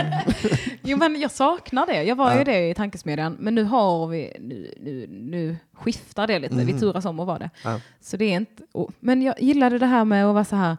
Jo 0.81 0.97
men 0.97 1.19
jag 1.21 1.31
saknar 1.31 1.85
det. 1.85 2.03
Jag 2.03 2.15
var 2.15 2.31
Ja. 2.31 2.37
ju 2.37 2.43
det 2.43 2.69
i 2.69 2.73
tankesmedjan. 2.73 3.37
Men 3.39 3.55
nu 3.55 3.63
har 3.63 4.07
vi, 4.07 4.33
nu, 4.39 4.73
nu, 4.79 5.07
nu 5.09 5.57
skiftar 5.73 6.27
det 6.27 6.39
lite. 6.39 6.55
Vi 6.55 6.65
Mhm. 6.71 6.79
turas 6.79 7.05
om 7.05 7.19
att 7.19 7.27
vara 7.27 7.39
det. 7.39 7.49
Ja. 7.63 7.79
Så 8.01 8.17
det 8.17 8.25
är 8.25 8.35
inte, 8.35 8.63
och, 8.71 8.91
men 8.99 9.21
jag 9.21 9.41
gillade 9.41 9.79
det 9.79 9.85
här 9.85 10.05
med 10.05 10.25
att 10.25 10.33
vara 10.33 10.45
så 10.45 10.55
här, 10.55 10.77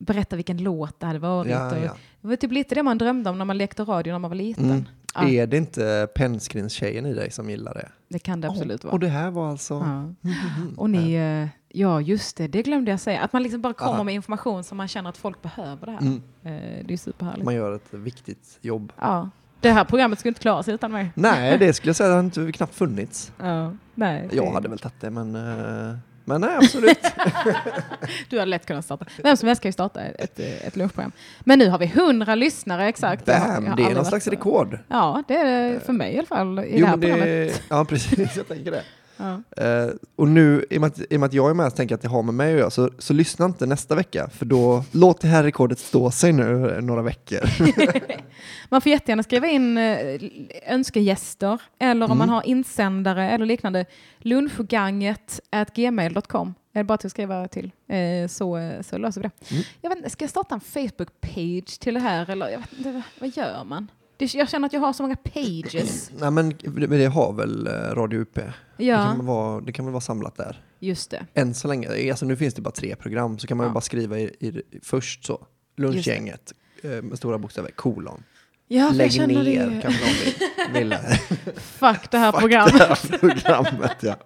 berätta 0.00 0.36
vilken 0.36 0.56
låt 0.62 1.00
det 1.00 1.06
hade 1.06 1.18
varit. 1.18 1.50
Ja, 1.50 1.66
och. 1.90 1.96
Det 2.20 2.28
var 2.28 2.36
typ 2.36 2.52
lite 2.52 2.74
det 2.74 2.82
man 2.82 2.98
drömde 2.98 3.30
om 3.30 3.38
när 3.38 3.44
man 3.44 3.58
lekte 3.58 3.82
radio 3.84 4.12
när 4.12 4.18
man 4.18 4.30
var 4.30 4.36
liten. 4.36 4.64
Mm. 4.64 4.84
Ja, 5.14 5.28
Är 5.28 5.46
det 5.46 5.56
inte 5.56 6.08
pennskrinstjejen 6.14 7.06
i 7.06 7.14
dig 7.14 7.30
som 7.30 7.50
gillar 7.50 7.74
det? 7.74 7.88
det 8.08 8.18
kan 8.18 8.40
det 8.40 8.48
absolut 8.48 8.84
Och 8.84 8.90
vara. 8.90 8.98
det 9.00 9.08
här 9.08 9.30
var 9.30 9.50
alltså... 9.50 9.74
Ja. 9.74 10.02
Mhm. 10.02 10.74
Och 10.76 10.90
ni, 10.90 11.12
eh, 11.12 11.48
ja 11.68 12.00
just 12.00 12.36
det, 12.36 12.48
det 12.48 12.62
glömde 12.62 12.90
jag 12.90 13.00
säga. 13.00 13.20
Att 13.20 13.32
man 13.32 13.42
liksom 13.42 13.60
bara 13.60 13.72
kommer 13.72 13.96
Ja. 13.98 14.02
med 14.02 14.14
information 14.14 14.64
som 14.64 14.76
man 14.76 14.88
känner 14.88 15.10
att 15.10 15.16
folk 15.16 15.42
behöver 15.42 15.86
det 15.86 15.92
här. 15.92 16.00
Mm. 16.00 16.22
Eh, 16.42 16.84
Det 16.86 16.92
är 16.94 16.96
superhärligt. 16.98 17.44
Man 17.44 17.54
gör 17.54 17.76
ett 17.76 17.94
viktigt 17.94 18.58
jobb. 18.60 18.92
Ja. 19.00 19.30
Det 19.60 19.70
här 19.70 19.84
programmet 19.84 20.18
skulle 20.18 20.30
inte 20.30 20.40
klara 20.40 20.62
sig 20.62 20.74
utan 20.74 20.92
mig. 20.92 21.10
Nej, 21.14 21.58
det 21.58 21.72
skulle 21.72 21.88
jag 21.88 21.96
säga 21.96 22.10
hade 22.10 22.20
inte 22.24 22.52
knappt 22.52 22.74
funnits. 22.74 23.32
Ja. 23.38 23.72
Nej, 23.94 24.28
Jag 24.32 24.44
det- 24.46 24.50
hade 24.52 24.68
väl 24.68 24.78
tagit 24.78 25.00
det, 25.00 25.10
men... 25.10 25.34
Men 26.30 26.40
nej, 26.40 26.56
absolut. 26.56 26.98
Du 28.28 28.38
hade 28.38 28.50
lätt 28.50 28.66
kunnat 28.66 28.84
starta. 28.84 29.04
Vem 29.22 29.36
som 29.36 29.46
helst 29.46 29.62
kan 29.62 29.68
ju 29.68 29.72
starta 29.72 30.00
ett, 30.02 30.38
ett 30.40 30.76
lunchprogram. 30.76 31.12
Men 31.40 31.58
nu 31.58 31.68
har 31.68 31.78
vi 31.78 31.86
hundra 31.86 32.34
lyssnare 32.34 32.88
exakt. 32.88 33.28
Jag 33.28 33.34
har- 33.34 33.46
jag 33.54 33.54
Bam! 33.62 33.66
har 33.68 33.76
Det 33.76 33.82
är 33.82 33.94
någon 33.94 34.04
slags 34.04 34.26
rekord. 34.26 34.78
Ja, 34.88 35.22
det 35.28 35.34
är 35.34 35.44
det 35.72 35.80
för 35.80 35.92
mig 35.92 36.14
i 36.14 36.18
alla 36.18 36.26
fall 36.26 36.58
i 36.58 36.62
Jo, 36.70 36.78
det 36.80 36.86
här 36.86 36.96
men 36.96 37.00
programmet. 37.00 37.26
det, 37.26 37.62
ja, 37.68 37.84
precis. 37.84 38.36
Jag 38.36 38.48
tänker 38.48 38.70
det. 38.70 38.82
Ja. 39.20 39.62
Eh, 39.64 39.90
och 40.16 40.28
nu, 40.28 40.64
i 40.70 40.76
och, 40.76 40.80
med 40.80 40.86
att, 40.88 40.98
i 41.12 41.16
och 41.16 41.20
med 41.20 41.26
att 41.26 41.32
jag 41.32 41.50
är 41.50 41.54
med 41.54 41.70
så 41.72 41.76
tänker 41.76 41.92
jag 41.92 41.96
att 41.96 42.02
det 42.02 42.08
har 42.08 42.22
med 42.22 42.34
mig 42.34 42.52
att 42.52 42.58
göra, 42.58 42.70
så, 42.70 42.90
så 42.98 43.12
lyssna 43.12 43.46
inte 43.46 43.66
nästa 43.66 43.94
vecka, 43.94 44.28
för 44.32 44.44
då 44.46 44.84
låt 44.92 45.20
det 45.20 45.28
här 45.28 45.42
rekordet 45.44 45.78
stå 45.78 46.10
sig 46.10 46.32
nu 46.32 46.70
eh, 46.70 46.82
några 46.82 47.02
veckor. 47.02 47.40
Man 48.68 48.80
får 48.80 48.90
jättegärna 48.92 49.22
skriva 49.22 49.46
in 49.48 49.78
eh, 49.78 50.20
önskegäster 50.66 51.62
eller 51.78 52.04
om 52.06 52.10
Mm. 52.10 52.18
man 52.18 52.28
har 52.28 52.46
insändare 52.46 53.30
eller 53.30 53.46
liknande. 53.46 53.84
Lunchganget 54.18 55.40
at 55.50 55.74
gmail.com. 55.74 56.54
Är 56.72 56.78
det 56.80 56.84
bara 56.84 56.98
till 56.98 57.06
att 57.06 57.12
skriva 57.12 57.48
till 57.48 57.70
eh, 57.88 58.28
så, 58.28 58.72
så 58.82 58.98
löser 58.98 59.20
vi 59.20 59.28
det. 59.28 59.50
Mm. 59.54 59.62
Jag 59.80 59.90
vet, 59.96 60.12
ska 60.12 60.22
jag 60.22 60.30
starta 60.30 60.54
en 60.54 60.60
Facebook-page 60.60 61.80
till 61.80 61.94
det 61.94 62.00
här 62.00 62.30
eller 62.30 62.48
jag 62.48 62.58
vet 62.58 62.72
inte, 62.72 63.02
vad 63.20 63.36
gör 63.36 63.64
man? 63.64 63.88
Det, 64.20 64.34
jag 64.34 64.48
känner 64.48 64.66
att 64.66 64.72
jag 64.72 64.80
har 64.80 64.92
så 64.92 65.02
många 65.02 65.16
pages. 65.16 66.10
Nej 66.20 66.30
men 66.30 66.48
det, 66.64 66.86
det 66.86 67.06
har 67.06 67.32
väl 67.32 67.66
eh, 67.66 67.72
Radio 67.72 68.20
UP? 68.20 68.34
Det, 68.34 68.52
Ja, 68.76 68.96
kan 68.96 69.16
väl 69.16 69.26
vara, 69.26 69.60
det 69.60 69.72
kan 69.72 69.84
väl 69.84 69.92
vara 69.92 70.00
samlat 70.00 70.36
där. 70.36 70.64
just 70.78 71.10
det. 71.10 71.26
Än 71.34 71.54
så 71.54 71.68
länge, 71.68 72.10
alltså 72.10 72.26
nu 72.26 72.36
finns 72.36 72.54
det 72.54 72.62
bara 72.62 72.70
tre 72.70 72.96
program, 72.96 73.38
så 73.38 73.46
kan 73.46 73.56
man 73.56 73.66
Ja. 73.66 73.72
bara 73.72 73.80
skriva 73.80 74.18
i, 74.18 74.22
i, 74.24 74.62
först 74.82 75.24
så. 75.24 75.46
Lunchgänget 75.76 76.52
eh, 76.82 76.90
med 77.02 77.18
stora 77.18 77.38
bokstäver, 77.38 77.70
kolon. 77.70 78.22
Ja, 78.68 78.78
jag 78.86 78.94
Lägg 78.94 79.12
känner 79.12 79.44
ner 79.44 79.66
det. 79.66 79.80
kanske 79.82 80.04
någon 80.68 80.72
vill. 80.74 80.96
Fuck 81.56 82.10
det 82.10 82.18
här 82.18 82.32
Fuck 82.32 82.40
programmet. 82.40 82.72
det 82.78 82.86
här 83.10 83.18
programmet 83.18 83.96
ja. 84.00 84.16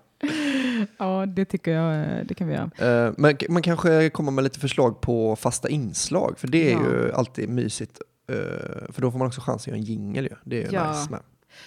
Ja, 0.98 1.26
det 1.26 1.44
tycker 1.44 1.70
jag 1.70 2.18
eh, 2.18 2.24
det 2.26 2.34
kan 2.34 2.48
vi 2.48 2.54
göra. 2.54 3.06
Eh, 3.06 3.12
Men 3.18 3.36
man 3.48 3.62
kanske 3.62 4.10
kommer 4.10 4.30
med 4.32 4.44
lite 4.44 4.60
förslag 4.60 5.00
på 5.00 5.36
fasta 5.36 5.68
inslag, 5.68 6.38
för 6.38 6.48
det 6.48 6.72
är 6.72 6.72
Ja. 6.72 6.80
ju 6.82 7.12
alltid 7.12 7.48
mysigt. 7.48 7.98
Eh, 8.28 8.36
För 8.92 9.00
då 9.02 9.10
får 9.10 9.18
man 9.18 9.26
också 9.26 9.40
chans 9.40 9.62
att 9.62 9.66
göra 9.66 9.76
en 9.76 9.82
jingel 9.84 10.24
ju. 10.24 10.36
Det 10.44 10.62
är 10.62 10.70
ju 10.70 10.76
Ja. 10.76 10.90
nice 10.92 11.10
med. 11.10 11.20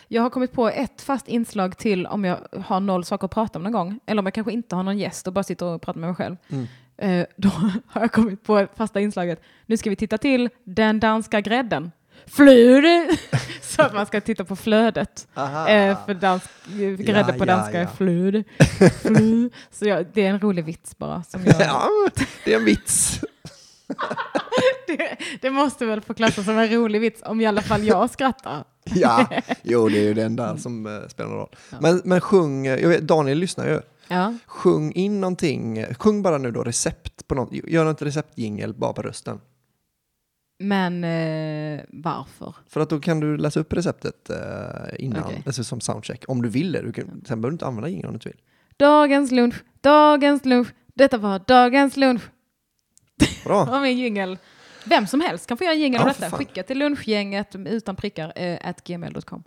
Jag 0.08 0.22
har 0.22 0.30
kommit 0.30 0.52
på 0.52 0.70
ett 0.70 1.02
fast 1.02 1.28
inslag 1.28 1.78
till 1.78 2.06
om 2.08 2.26
jag 2.26 2.38
har 2.66 2.80
noll 2.80 3.04
saker 3.06 3.26
att 3.26 3.32
prata 3.32 3.60
om 3.60 3.64
någon 3.64 3.72
gång. 3.72 4.00
Eller 4.06 4.20
om 4.20 4.26
jag 4.26 4.34
kanske 4.34 4.54
inte 4.54 4.76
har 4.76 4.84
någon 4.84 4.98
gäst 4.98 5.28
och 5.28 5.34
bara 5.34 5.44
sitter 5.44 5.66
och 5.66 5.82
pratar 5.82 6.00
med 6.00 6.10
mig 6.10 6.16
själv. 6.16 6.36
Mm. 6.50 6.68
Eh, 6.98 7.26
då 7.36 7.50
har 7.88 8.02
jag 8.02 8.12
kommit 8.12 8.44
på 8.44 8.68
fasta 8.76 9.00
inslaget. 9.00 9.42
Nu 9.66 9.78
ska 9.78 9.90
vi 9.90 9.96
titta 9.96 10.18
till 10.18 10.50
den 10.64 11.00
danska 11.00 11.42
grädden. 11.42 11.92
Flöde! 12.26 13.10
Så 13.62 13.82
att 13.82 13.94
man 13.94 14.06
ska 14.06 14.22
titta 14.22 14.46
på 14.46 14.56
flödet. 14.56 15.28
Eh, 15.36 16.06
för 16.06 16.14
dansk, 16.14 16.50
grädde 16.98 17.34
på 17.34 17.40
ja, 17.42 17.46
danska 17.46 17.78
är 17.78 17.84
ja. 17.84 17.90
flöde. 17.98 18.44
Flöde. 19.02 19.50
Så 19.72 19.86
jag, 19.88 20.06
det 20.14 20.26
är 20.26 20.30
en 20.30 20.40
rolig 20.40 20.66
vits 20.66 20.98
bara. 20.98 21.24
Som 21.24 21.46
jag, 21.46 21.56
Ja, 21.62 21.90
det 22.46 22.54
är 22.54 22.58
en 22.60 22.66
vits. 22.66 23.22
Det, 24.88 25.18
det 25.42 25.50
måste 25.50 25.86
väl 25.86 26.02
få 26.02 26.14
klassas 26.14 26.46
som 26.46 26.58
en 26.58 26.70
rolig 26.70 27.02
vits 27.02 27.22
om 27.26 27.42
i 27.42 27.46
alla 27.46 27.62
fall 27.62 27.84
jag 27.84 28.10
skrattar. 28.10 28.64
Ja, 28.96 29.28
jo 29.64 29.90
det 29.90 29.98
är 29.98 30.04
ju 30.04 30.14
den 30.14 30.36
där 30.36 30.58
som 30.58 30.86
eh, 30.86 31.08
spelar 31.08 31.30
någon 31.30 31.40
roll. 31.40 31.56
Men, 31.82 32.02
men 32.06 32.22
sjung, 32.22 32.68
eh, 32.68 32.80
jag 32.80 32.90
vet, 32.90 33.02
Daniel 33.02 33.38
lyssnar 33.38 33.68
ju. 33.68 33.80
Ja. 34.08 34.34
Sjung 34.46 34.92
in 34.92 35.22
någonting, 35.22 35.86
sjung 36.00 36.22
bara 36.22 36.38
nu 36.38 36.52
då 36.52 36.64
recept 36.64 37.28
på 37.28 37.36
något, 37.36 37.50
gör 37.52 37.86
något 37.86 38.02
receptjingel 38.02 38.74
bara 38.74 38.94
på 38.94 39.02
rösten. 39.02 39.40
Men 40.60 41.04
eh, 41.04 41.82
varför? 41.90 42.56
För 42.68 42.82
att 42.82 42.90
då 42.90 43.00
kan 43.00 43.20
du 43.20 43.38
läsa 43.38 43.60
upp 43.60 43.74
receptet 43.74 44.30
eh, 44.30 44.36
innan, 45.00 45.24
Okej. 45.24 45.44
alltså 45.46 45.64
som 45.64 45.82
soundcheck, 45.82 46.26
om 46.28 46.42
du 46.42 46.50
vill 46.50 46.72
det. 46.72 46.82
Du 46.82 46.92
kan, 46.92 47.06
sen 47.06 47.42
behöver 47.42 47.50
du 47.50 47.54
inte 47.54 47.66
använda 47.66 47.90
jingeln 47.90 48.08
om 48.08 48.14
du 48.14 48.16
inte 48.16 48.30
vill. 48.30 48.42
Dagens 48.78 49.32
lunch, 49.32 49.56
dagens 49.82 50.46
lunch, 50.46 50.68
detta 50.94 51.18
var 51.18 51.42
dagens 51.48 51.98
lunch. 51.98 52.22
Bra. 53.44 53.66
Det 53.66 53.72
var 53.72 53.82
min 53.82 53.98
jingel. 53.98 54.38
Vem 54.86 55.08
som 55.08 55.22
helst 55.22 55.48
kan 55.48 55.58
få 55.58 55.64
göra 55.64 55.74
en 55.74 55.80
jingel 55.82 56.02
Ja, 56.02 56.10
av 56.10 56.16
detta. 56.20 56.38
Skicka 56.38 56.64
till 56.64 56.78
lunchgänget 56.80 57.56
utan 57.56 57.96
prickar 57.96 58.34
eh, 58.36 58.58
at 58.70 58.84
gmail.com. 58.84 59.44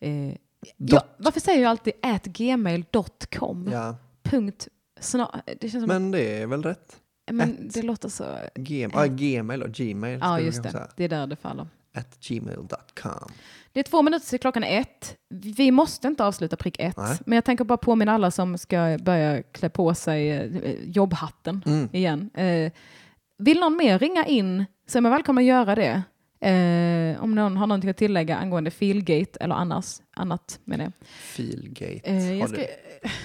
Eh, 0.00 0.34
ja, 0.76 1.04
varför 1.16 1.40
säger 1.40 1.62
jag 1.62 1.70
alltid 1.70 1.92
at 2.02 2.24
gmail.com? 2.24 3.68
Ja, 3.72 3.96
Punkt. 4.22 4.68
Snar, 5.00 5.42
det 5.60 5.68
känns 5.68 5.82
som 5.82 5.88
men 5.88 6.10
det 6.10 6.42
är 6.42 6.46
väl 6.46 6.62
rätt. 6.62 6.96
men 7.32 7.50
at. 7.50 7.74
det 7.74 7.82
låter 7.82 8.08
så... 8.08 8.24
Gem, 8.54 8.90
ah, 8.94 9.06
gmail 9.06 9.62
och 9.62 9.70
gmail. 9.70 10.18
Ja, 10.22 10.40
just 10.40 10.62
det. 10.62 10.70
säga. 10.70 10.88
Det 10.96 11.04
är 11.04 11.08
där 11.08 11.26
det 11.26 11.36
faller. 11.36 11.66
At 11.94 12.20
gmail.com. 12.20 13.32
Det 13.72 13.80
är 13.80 13.84
två 13.84 14.02
minuter 14.02 14.26
till 14.28 14.40
klockan 14.40 14.64
ett. 14.64 15.16
Vi 15.28 15.70
måste 15.70 16.08
inte 16.08 16.24
avsluta 16.24 16.56
prick 16.56 16.76
ett, 16.78 16.96
Nej. 16.96 17.16
men 17.26 17.36
jag 17.36 17.44
tänker 17.44 17.64
bara 17.64 17.78
påminna 17.78 18.12
alla 18.12 18.30
som 18.30 18.58
ska 18.58 18.98
börja 19.02 19.42
klä 19.42 19.68
på 19.68 19.94
sig 19.94 20.30
eh, 20.30 20.74
jobbhatten 20.84 21.62
Mm. 21.66 21.88
igen. 21.92 22.30
Eh, 22.34 22.72
vill 23.40 23.60
någon 23.60 23.76
mer 23.76 23.98
ringa 23.98 24.26
in 24.26 24.64
så 24.86 24.98
är 24.98 25.02
man 25.02 25.12
välkommen 25.12 25.42
att 25.44 25.48
göra 25.48 25.74
det. 25.74 26.02
Eh, 26.48 27.22
om 27.22 27.34
någon 27.34 27.56
har 27.56 27.66
någonting 27.66 27.90
att 27.90 27.96
tillägga 27.96 28.36
angående 28.36 28.70
Feelgate 28.70 29.38
eller 29.40 29.54
annars, 29.54 30.00
annat 30.16 30.60
med 30.64 30.78
det. 30.78 30.92
Feelgate. 31.06 32.00
Eh, 32.10 32.32
jag, 32.38 32.48
skri- 32.50 32.66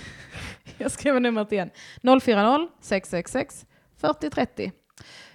jag 0.77 0.91
skriver 0.91 1.19
numret 1.19 1.51
igen. 1.51 1.69
040 2.01 2.67
666 2.81 3.65
4030. 3.97 4.71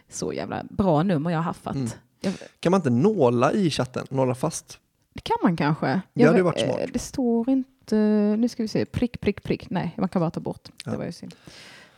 Så 0.08 0.32
jävla 0.32 0.64
bra 0.70 1.02
nummer 1.02 1.30
jag 1.30 1.38
har 1.38 1.42
haffat. 1.44 1.74
Mm. 1.74 1.88
Jag, 2.20 2.32
Kan 2.60 2.70
man 2.70 2.78
inte 2.78 2.90
nåla 2.90 3.52
i 3.52 3.70
chatten? 3.70 4.06
Nåla 4.10 4.34
fast? 4.34 4.78
det 5.14 5.20
kan 5.20 5.36
man 5.42 5.56
kanske. 5.56 6.00
Det 6.14 6.24
hade 6.24 6.36
vet- 6.36 6.44
varit 6.44 6.60
smart. 6.60 6.80
eh, 6.80 6.86
Det 6.92 6.98
står 6.98 7.50
inte... 7.50 7.96
Nu 8.38 8.48
ska 8.48 8.62
vi 8.62 8.68
se. 8.68 8.84
Prick, 8.84 9.20
prick, 9.20 9.42
prick. 9.42 9.70
Nej, 9.70 9.94
man 9.98 10.08
kan 10.08 10.20
bara 10.20 10.30
ta 10.30 10.40
bort. 10.40 10.68
Ja. 10.84 10.90
Det 10.90 10.96
var 10.96 11.04
ju 11.04 11.12
synd. 11.12 11.34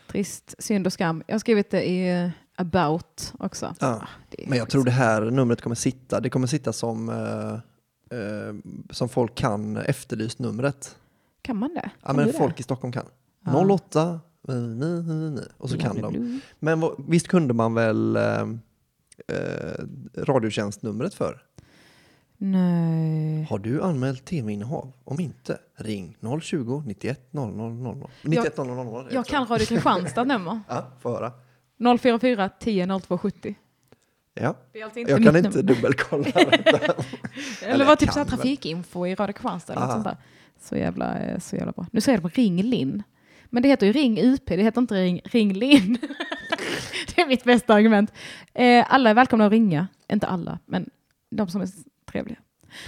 Trist, 0.06 0.54
synd 0.58 0.86
och 0.86 0.92
skam. 0.92 1.22
Jag 1.26 1.34
har 1.34 1.38
skrivit 1.38 1.70
det 1.70 1.88
i 1.88 2.30
about 2.56 3.32
också. 3.38 3.74
Ja. 3.80 3.86
Ah, 3.86 4.08
det 4.30 4.44
Men 4.48 4.58
jag 4.58 4.70
tror 4.70 4.84
det 4.84 4.90
här 4.90 5.22
numret 5.22 5.60
kommer 5.60 5.76
sitta. 5.76 6.20
Det 6.20 6.30
kommer 6.30 6.46
sitta 6.46 6.72
som, 6.72 7.08
eh, 7.08 7.52
eh, 8.18 8.54
som 8.90 9.08
folk 9.08 9.34
kan 9.34 9.76
efterlyst 9.76 10.38
numret. 10.38 10.96
Kan 11.42 11.56
man 11.56 11.74
det? 11.74 11.90
Ja, 12.00 12.06
Kan 12.06 12.16
men 12.16 12.26
du 12.26 12.32
det? 12.32 12.38
folk 12.38 12.60
i 12.60 12.62
Stockholm 12.62 12.92
kan. 12.92 13.06
Ja. 13.44 13.64
08 13.74 14.20
ni, 14.48 14.54
ni, 15.02 15.40
och 15.58 15.70
så 15.70 15.78
kan 15.78 16.00
de. 16.00 16.40
Men 16.58 16.80
vad- 16.80 17.04
visst 17.08 17.28
kunde 17.28 17.54
man 17.54 17.74
väl 17.74 18.16
eh, 18.16 18.40
eh, 19.28 19.84
radiotjänstnumret 20.16 21.14
för? 21.14 21.42
Nej. 22.38 23.44
Har 23.50 23.58
du 23.58 23.82
anmält 23.82 24.24
tv-innehav? 24.24 24.92
Om 25.04 25.20
inte, 25.20 25.58
ring 25.76 26.16
020 26.42 26.82
91 26.86 27.20
00 27.30 27.52
00. 27.54 28.08
91 28.22 28.56
00 28.56 28.66
00. 28.66 29.04
är 29.04 29.08
det, 29.08 29.14
Jag 29.14 29.26
tror 29.26 29.38
kan 29.38 29.46
Radio 29.46 29.66
Kristianstad 29.66 30.24
nummer. 30.24 30.60
Ja, 30.68 30.86
få 31.00 31.10
höra. 31.10 31.32
044 31.82 32.48
10 32.48 32.86
0270. 32.86 33.54
Ja. 34.34 34.56
Alltså 34.84 34.98
inte 35.00 35.12
Jag 35.12 35.24
kan 35.24 35.36
inte 35.36 35.62
dubbelkolla 35.62 36.24
detta. 36.24 36.78
Eller 37.62 37.74
eller 37.74 37.84
var 37.84 37.96
typ 37.96 38.06
kan 38.08 38.12
så 38.14 38.18
här 38.18 38.24
väl. 38.26 38.38
trafikinfo 38.38 39.06
i 39.06 39.14
Radio 39.14 39.32
Kristianstad. 39.32 39.72
Eller 39.72 39.86
sånt 39.86 40.04
där. 40.04 40.16
Så 40.60 40.76
jävla, 40.76 41.18
eh, 41.18 41.38
så 41.38 41.56
jävla 41.56 41.72
bra. 41.72 41.86
Nu 41.92 42.00
säger 42.00 42.18
de 42.18 42.28
Ring 42.28 42.62
Linn. 42.62 43.02
Men 43.50 43.62
det 43.62 43.68
heter 43.68 43.86
ju 43.86 43.92
Ring 43.92 44.20
UP, 44.22 44.46
det 44.46 44.62
heter 44.62 44.80
inte 44.80 44.94
Ring, 44.94 45.20
ring 45.24 45.52
Linn. 45.52 45.98
det 47.14 47.22
är 47.22 47.26
mitt 47.26 47.44
bästa 47.44 47.74
argument. 47.74 48.12
Eh, 48.54 48.84
alla 48.88 49.10
är 49.10 49.14
välkomna 49.14 49.46
att 49.46 49.52
ringa. 49.52 49.86
Inte 50.12 50.26
alla, 50.26 50.58
men 50.66 50.90
de 51.30 51.48
som 51.48 51.60
är 51.60 51.68
trevliga. 52.10 52.38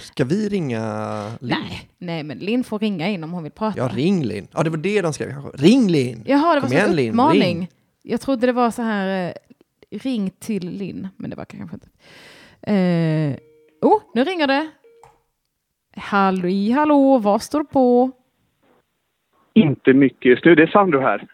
Ska 0.01 0.23
vi 0.25 0.49
ringa 0.49 1.23
Linn? 1.39 1.57
Nej, 1.59 1.89
nej, 1.97 2.23
men 2.23 2.37
Linn 2.37 2.63
får 2.63 2.79
ringa 2.79 3.07
in 3.09 3.23
om 3.23 3.31
hon 3.33 3.43
vill 3.43 3.51
prata. 3.51 3.77
Ja, 3.77 3.89
ring 3.93 4.23
Linn. 4.23 4.47
Ja, 4.51 4.63
det 4.63 4.69
var 4.69 4.77
det 4.77 5.01
de 5.01 5.13
skrev 5.13 5.29
kanske. 5.31 5.49
Ring 5.63 5.87
Linn! 5.87 6.23
Jaha, 6.25 6.55
det 6.55 6.61
Kom 6.61 6.69
var 6.69 6.77
så 6.77 6.87
igen, 6.87 6.99
en 6.99 7.09
uppmaning. 7.09 7.41
ring. 7.41 7.69
Jag 8.07 8.21
trodde 8.21 8.45
det 8.45 8.53
var 8.53 8.71
så 8.71 8.81
här, 8.81 9.27
eh, 9.27 9.33
ring 9.99 10.29
till 10.29 10.69
Linn, 10.69 11.07
men 11.17 11.29
det 11.29 11.35
var 11.35 11.45
kanske 11.45 11.75
inte. 11.75 11.87
Eh, 12.61 13.37
oh, 13.81 14.01
nu 14.13 14.23
ringer 14.23 14.47
det. 14.47 14.71
Halli 15.97 16.71
hallå, 16.71 17.17
vad 17.17 17.41
står 17.41 17.63
på? 17.63 18.11
Inte 19.53 19.93
mycket 19.93 20.25
just 20.25 20.45
nu. 20.45 20.55
Det 20.55 20.63
är 20.63 20.67
Sandro 20.67 20.99
här. 20.99 21.27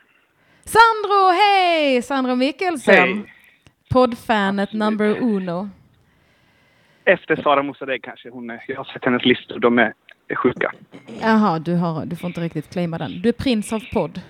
Sandro, 0.63 1.29
hej! 1.31 2.01
Sandro 2.01 2.35
Mikkelsen. 2.35 2.95
Hej. 2.95 3.33
Poddfanet 3.89 4.73
number 4.73 5.17
uno. 5.21 5.69
Efter 7.05 7.35
Sara 7.35 7.63
Mossadegh 7.63 8.01
kanske. 8.01 8.29
Hon 8.29 8.49
är, 8.49 8.63
jag 8.67 8.77
har 8.77 8.83
sett 8.83 9.05
hennes 9.05 9.25
listor. 9.25 9.59
De 9.59 9.79
är, 9.79 9.93
är 10.31 10.35
sjuka. 10.35 10.71
Jaha, 11.21 11.59
du, 11.59 11.75
har, 11.75 12.05
du 12.05 12.15
får 12.15 12.27
inte 12.27 12.41
riktigt 12.41 12.69
claima 12.69 12.97
den. 12.97 13.21
Du 13.21 13.29
är 13.29 13.33
prins 13.33 13.73
av 13.73 13.83
podd. 13.93 14.21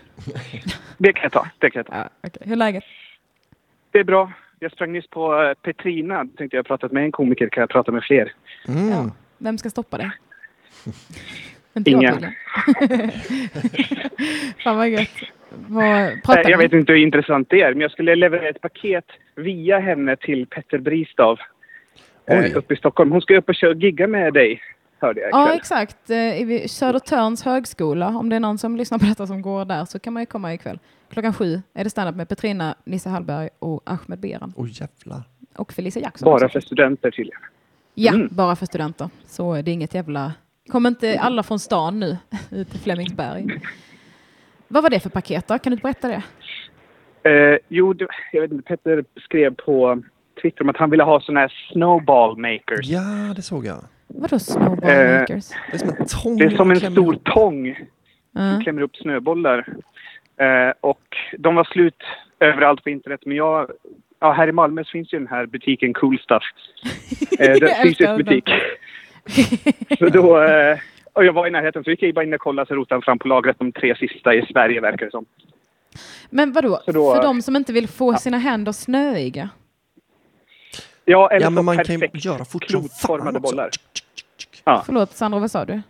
Det 0.98 1.14
kan 1.14 1.24
jag 1.24 1.32
ta. 1.32 1.48
Det 1.58 1.70
kan 1.70 1.80
jag 1.80 1.88
ta. 1.88 1.96
Ja, 1.96 2.10
okej. 2.28 2.42
Hur 2.46 2.52
är 2.52 2.56
läget? 2.56 2.84
Det 3.92 4.00
är 4.00 4.04
bra. 4.04 4.32
Jag 4.60 4.72
sprang 4.72 4.92
nyss 4.92 5.08
på 5.08 5.44
eh, 5.44 5.54
Petrina. 5.54 6.28
Tänkte 6.38 6.58
jag 6.58 6.66
pratat 6.66 6.92
med 6.92 7.04
en 7.04 7.12
komiker. 7.12 7.50
Kan 7.50 7.62
jag 7.62 7.70
prata 7.70 7.92
med 7.92 8.04
fler? 8.04 8.34
Mm. 8.68 8.90
Ja. 8.90 9.12
Vem 9.38 9.58
ska 9.58 9.70
stoppa 9.70 9.98
det? 9.98 10.12
inte 11.74 11.92
Ingen. 11.92 12.22
Fan 14.64 14.78
vad 14.78 14.90
gött. 14.90 15.10
Vad, 15.68 16.24
pratar 16.24 16.50
Jag 16.50 16.58
vet 16.58 16.74
inte 16.74 16.92
hur 16.92 17.00
intressant 17.00 17.50
det 17.50 17.62
är, 17.62 17.74
men 17.74 17.82
jag 17.82 17.92
skulle 17.92 18.16
leverera 18.16 18.50
ett 18.50 18.62
paket 18.62 19.06
via 19.36 19.80
henne 19.80 20.16
till 20.16 20.48
Petter 20.48 20.78
Bristav 20.78 21.40
Oj. 22.28 22.36
eh, 22.36 22.58
uppe 22.58 22.74
i 22.74 22.78
Stockholm. 22.78 23.12
Hon 23.12 23.22
ska 23.22 23.38
upp 23.38 23.50
och 23.50 23.56
köra 23.56 23.74
gigga 23.74 24.08
med 24.08 24.34
dig, 24.34 24.62
hörde 25.02 25.22
jag 25.22 25.30
Ja, 25.32 25.44
ikväll. 25.46 25.58
exakt. 25.58 26.10
Eh, 26.10 26.18
I 26.52 26.68
Södertörns 26.68 27.44
högskola. 27.44 28.08
Om 28.08 28.30
det 28.30 28.36
är 28.36 28.40
någon 28.40 28.58
som 28.58 28.76
lyssnar 28.78 28.98
på 29.00 29.06
detta 29.06 29.28
som 29.28 29.42
går 29.42 29.66
där 29.66 29.86
så 29.86 30.00
kan 30.00 30.14
man 30.14 30.22
ju 30.22 30.26
komma 30.26 30.54
ikväll. 30.54 30.80
Klockan 31.10 31.34
sju 31.34 31.62
är 31.74 31.84
det 31.84 31.90
standup 31.90 32.16
med 32.16 32.30
Petrina, 32.30 32.76
Nisse 32.86 33.10
Hallberg 33.10 33.50
och 33.60 33.82
Ahmed 33.86 34.20
Beran. 34.20 34.54
Oj 34.58 34.72
jävlar. 34.74 35.24
Och 35.58 35.74
Felicia 35.74 36.02
Jackson. 36.02 36.26
Bara 36.26 36.36
också. 36.46 36.50
för 36.50 36.60
studenter 36.60 37.12
tydligen. 37.12 37.40
Ja, 37.94 38.14
Mm. 38.14 38.28
bara 38.32 38.56
för 38.56 38.66
studenter. 38.66 39.10
Så 39.26 39.54
det 39.54 39.72
är 39.72 39.74
inget 39.74 39.94
jävla... 39.94 40.34
Kommer 40.68 40.90
inte 40.90 41.20
alla 41.20 41.44
från 41.44 41.60
stan 41.60 42.00
nu 42.00 42.18
ut 42.52 42.72
till 42.72 42.80
Flemingsberg? 42.80 43.62
Vad 44.68 44.84
var 44.84 44.90
det 44.90 45.00
för 45.00 45.10
paket 45.10 45.48
då? 45.48 45.60
Kan 45.60 45.76
du 45.76 45.78
berätta 45.82 46.08
det? 46.08 46.24
Eh, 47.30 47.58
jo, 47.68 47.94
det, 47.94 48.08
jag 48.32 48.42
vet 48.42 48.52
inte, 48.52 48.64
Petter 48.64 49.06
skrev 49.20 49.56
på 49.56 50.04
Twitter 50.42 50.62
om 50.64 50.70
att 50.70 50.78
han 50.78 50.90
ville 50.90 51.04
ha 51.04 51.22
såna 51.22 51.40
här 51.40 51.54
snowball 51.74 52.38
makers. 52.38 52.86
Ja, 52.90 53.34
det 53.36 53.42
såg 53.42 53.66
jag. 53.66 53.84
Vadå 54.16 54.40
snowball 54.40 54.90
Eh? 54.90 55.26
Det 55.28 55.34
är 55.74 55.78
som 55.78 55.90
en 55.90 56.06
tång. 56.06 56.38
Det 56.38 56.46
är 56.46 56.50
som 56.50 56.72
en 56.72 56.80
stor 56.80 57.14
ihop. 57.14 57.24
tång 57.26 57.76
som 58.36 58.42
Ja. 58.46 58.60
klämmer 58.64 58.82
upp 58.82 58.96
snöbollar. 58.96 59.66
Eh, 60.38 60.74
och 60.82 61.02
de 61.38 61.56
var 61.56 61.64
slut 61.64 62.04
överallt 62.40 62.84
på 62.84 62.90
internet. 62.90 63.22
Men 63.26 63.38
jag, 63.38 63.72
ja, 64.20 64.32
här 64.32 64.48
i 64.48 64.52
Malmö 64.52 64.84
så 64.84 64.90
finns 64.92 65.14
ju 65.14 65.18
den 65.20 65.28
här 65.28 65.46
butiken 65.46 65.94
Cool 65.94 66.20
Stuff. 66.20 66.44
Eh, 67.32 67.38
det 67.40 67.46
älskar 67.52 67.84
finns 67.84 68.00
ju 68.02 68.06
den. 68.06 68.12
en 68.16 68.18
butik. 68.26 68.50
Så 70.00 70.10
då, 70.10 70.42
eh, 70.44 70.78
och 71.14 71.26
jag 71.26 71.34
var 71.34 71.48
i 71.48 71.52
närheten 71.52 71.84
så 71.84 71.90
gick 71.90 72.04
jag 72.04 72.14
bara 72.16 72.26
in 72.26 72.34
och 72.34 72.40
kollade 72.40 72.68
så 72.68 72.76
rotade 72.76 72.96
han 72.96 73.02
fram 73.02 73.20
på 73.20 73.28
lagret 73.28 73.60
de 73.60 73.72
tre 73.72 73.96
sista 73.96 74.34
i 74.34 74.46
Sverige 74.52 74.82
verkar 74.82 75.06
det 75.06 75.12
som. 75.12 75.26
Men 76.30 76.52
vadå, 76.52 76.80
då- 76.88 77.16
för 77.16 77.24
de 77.24 77.42
som 77.42 77.56
inte 77.56 77.74
vill 77.74 77.88
få 77.88 78.14
sina 78.14 78.38
händer 78.38 78.72
snöiga? 78.72 79.50
Ja, 81.12 81.30
eller 81.32 81.46
Ja, 81.46 81.50
men 81.50 81.66
man 81.66 81.76
kan 81.78 81.96
ju 81.96 82.00
perfekt 82.00 82.26
göra 82.26 82.46
fort 82.46 82.64
klotformade 82.64 83.40
bollar. 83.40 83.70
Förlåt 84.86 85.12
Sandra, 85.12 85.40
vad 85.40 85.52
sa 85.52 85.66
du? 85.66 85.82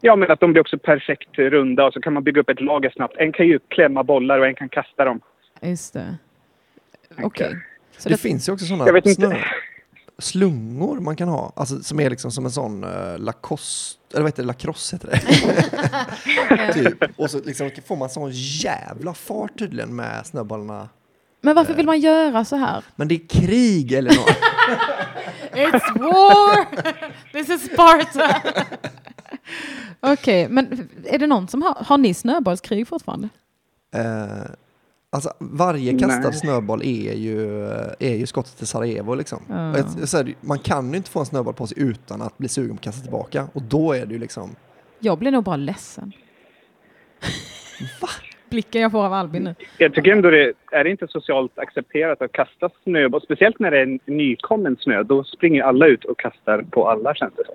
Ja, 0.00 0.16
men 0.16 0.30
att 0.30 0.40
de 0.40 0.52
blir 0.52 0.60
också 0.60 0.78
perfekt 0.78 1.38
runda 1.38 1.84
och 1.84 1.92
så 1.92 2.00
kan 2.00 2.12
man 2.12 2.24
bygga 2.24 2.40
upp 2.40 2.48
ett 2.48 2.60
lager 2.60 2.90
snabbt. 2.90 3.16
En 3.16 3.32
kan 3.32 3.46
ju 3.46 3.58
klämma 3.68 4.04
bollar 4.04 4.38
och 4.38 4.46
en 4.46 4.54
kan 4.54 4.68
kasta 4.68 5.04
dem. 5.04 5.20
Just 5.60 5.92
det. 5.92 6.16
Okej. 7.22 7.56
Så 7.98 8.08
Det 8.08 8.14
det, 8.14 8.18
finns 8.18 8.48
ju 8.48 8.52
också 8.52 8.66
sådana 8.66 9.00
snö, 9.02 9.36
slungor 10.18 11.00
man 11.00 11.16
kan 11.16 11.28
ha, 11.28 11.52
alltså, 11.56 11.82
som 11.82 12.00
är 12.00 12.10
liksom 12.10 12.30
som 12.30 12.44
en 12.44 12.50
sån 12.50 12.84
uh, 12.84 13.18
Lacoste, 13.18 14.00
eller 14.12 14.22
vad 14.22 14.30
heter 14.30 14.42
det, 14.42 14.46
lacrosse 14.46 14.96
heter 14.96 15.08
det. 15.08 16.72
typ. 16.72 17.18
Och 17.18 17.30
så 17.30 17.38
liksom 17.44 17.70
får 17.84 17.96
man 17.96 18.10
sån 18.10 18.30
jävla 18.32 19.14
fart 19.14 19.58
tydligen 19.58 19.96
med 19.96 20.26
snöbollarna. 20.26 20.88
Men 21.42 21.54
varför 21.56 21.74
vill 21.74 21.86
man 21.86 22.00
göra 22.00 22.44
så 22.44 22.56
här? 22.56 22.84
Men 22.96 23.08
det 23.08 23.14
är 23.14 23.28
krig 23.28 23.92
eller 23.92 24.10
något. 24.16 24.28
It's 25.52 25.98
war! 25.98 26.66
This 27.32 27.48
is 27.48 27.72
Sparta! 27.72 28.42
Okej, 30.00 30.48
men 30.48 30.88
är 31.04 31.18
det 31.18 31.26
någon 31.26 31.48
som 31.48 31.62
har, 31.62 31.74
har 31.84 31.98
ni 31.98 32.14
snöbollskrig 32.14 32.88
fortfarande? 32.88 33.28
Eh, 33.94 34.50
alltså 35.10 35.32
varje 35.38 35.98
kastad 35.98 36.28
Nej. 36.30 36.32
snöboll 36.38 36.82
är 36.82 37.12
ju, 37.12 37.64
är 37.98 38.14
ju 38.14 38.26
skottet 38.26 38.56
till 38.58 38.66
Sarajevo 38.66 39.14
liksom. 39.14 39.38
Och 39.72 39.78
jag- 39.78 40.08
så 40.08 40.16
här, 40.16 40.34
man 40.40 40.58
kan 40.58 40.90
ju 40.90 40.96
inte 40.96 41.10
få 41.10 41.20
en 41.20 41.26
snöboll 41.26 41.54
på 41.54 41.66
sig 41.66 41.78
utan 41.80 42.22
att 42.22 42.38
bli 42.38 42.48
sugen 42.48 42.70
på 42.70 42.74
att 42.80 42.84
kasta 42.84 43.02
tillbaka. 43.02 43.48
Och 43.52 43.62
då 43.62 43.92
är 43.92 44.06
det 44.06 44.12
ju 44.12 44.18
liksom, 44.18 44.56
Jag 44.98 45.18
blir 45.18 45.30
nog 45.30 45.44
bara 45.44 45.56
ledsen. 45.56 46.12
Blicken 48.52 48.82
jag 48.82 48.92
får 48.92 49.04
av 49.04 49.12
Albin 49.12 49.42
nu. 49.42 49.54
Jag 49.78 49.94
tycker 49.94 50.12
ändå 50.12 50.30
det 50.30 50.52
är 50.72 50.84
det 50.84 50.90
inte 50.90 51.08
socialt 51.08 51.58
accepterat 51.58 52.22
att 52.22 52.32
kasta 52.32 52.70
snöboll. 52.82 53.22
Speciellt 53.22 53.58
när 53.58 53.70
det 53.70 53.78
är 53.78 53.82
en 53.82 53.98
nykommen 54.04 54.76
snö. 54.80 55.02
Då 55.02 55.24
springer 55.24 55.62
alla 55.62 55.86
ut 55.86 56.04
och 56.04 56.18
kastar 56.18 56.62
på 56.70 56.88
alla 56.88 57.14
känns 57.14 57.34
det 57.36 57.44
som. 57.46 57.54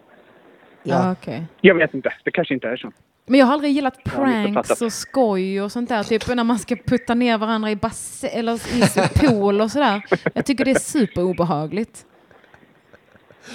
Ja. 0.84 0.96
ja. 0.96 1.12
okej. 1.12 1.44
Jag 1.62 1.76
vet 1.76 1.94
inte. 1.94 2.14
Det 2.24 2.32
kanske 2.32 2.54
inte 2.54 2.68
är 2.68 2.78
så. 2.78 2.92
Men 3.26 3.40
jag 3.40 3.48
har 3.48 3.54
aldrig 3.54 3.72
gillat 3.72 4.00
Jag 4.04 4.14
pranks 4.14 4.82
och 4.82 4.94
skoj 4.94 5.62
och 5.62 5.72
sånt 5.72 5.90
där. 5.90 6.04
Typ 6.04 6.36
när 6.36 6.44
man 6.44 6.60
ska 6.60 6.76
putta 6.76 7.14
ner 7.14 7.38
varandra 7.38 7.72
i 7.72 7.76
bass 7.76 8.26
eller 8.32 8.54
i 8.54 9.10
pool 9.20 9.62
och 9.62 9.72
sådär. 9.72 10.02
Jag 10.34 10.46
tycker 10.46 10.66
det 10.66 10.72
är 10.72 10.76
superobehagligt. 10.76 12.06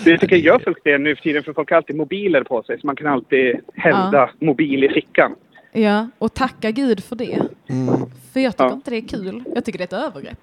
Det 0.04 0.18
tycker 0.18 0.36
jag 0.36 0.44
gör 0.44 0.58
folk 0.58 0.78
det 0.84 0.98
nu 0.98 1.16
för 1.16 1.22
tiden 1.22 1.42
för 1.42 1.52
folk 1.52 1.70
har 1.70 1.76
alltid 1.76 1.96
mobiler 1.96 2.42
på 2.42 2.62
sig. 2.62 2.80
Så 2.80 2.86
man 2.86 2.96
kan 2.96 3.06
alltid 3.06 3.60
hävda 3.74 4.30
mobil 4.38 4.84
i 4.84 4.88
fickan. 4.88 5.34
Ja, 5.72 6.08
och 6.18 6.34
tacka 6.34 6.70
gud 6.70 7.04
för 7.04 7.16
det. 7.16 7.40
Mm. 7.68 7.94
För 8.32 8.40
jag 8.40 8.52
tycker 8.52 8.64
Ja. 8.64 8.72
inte 8.72 8.90
det 8.90 8.96
är 8.96 9.08
kul. 9.08 9.44
Jag 9.54 9.64
tycker 9.64 9.78
det 9.78 9.82
är 9.92 9.98
ett 9.98 10.04
övergrepp. 10.10 10.38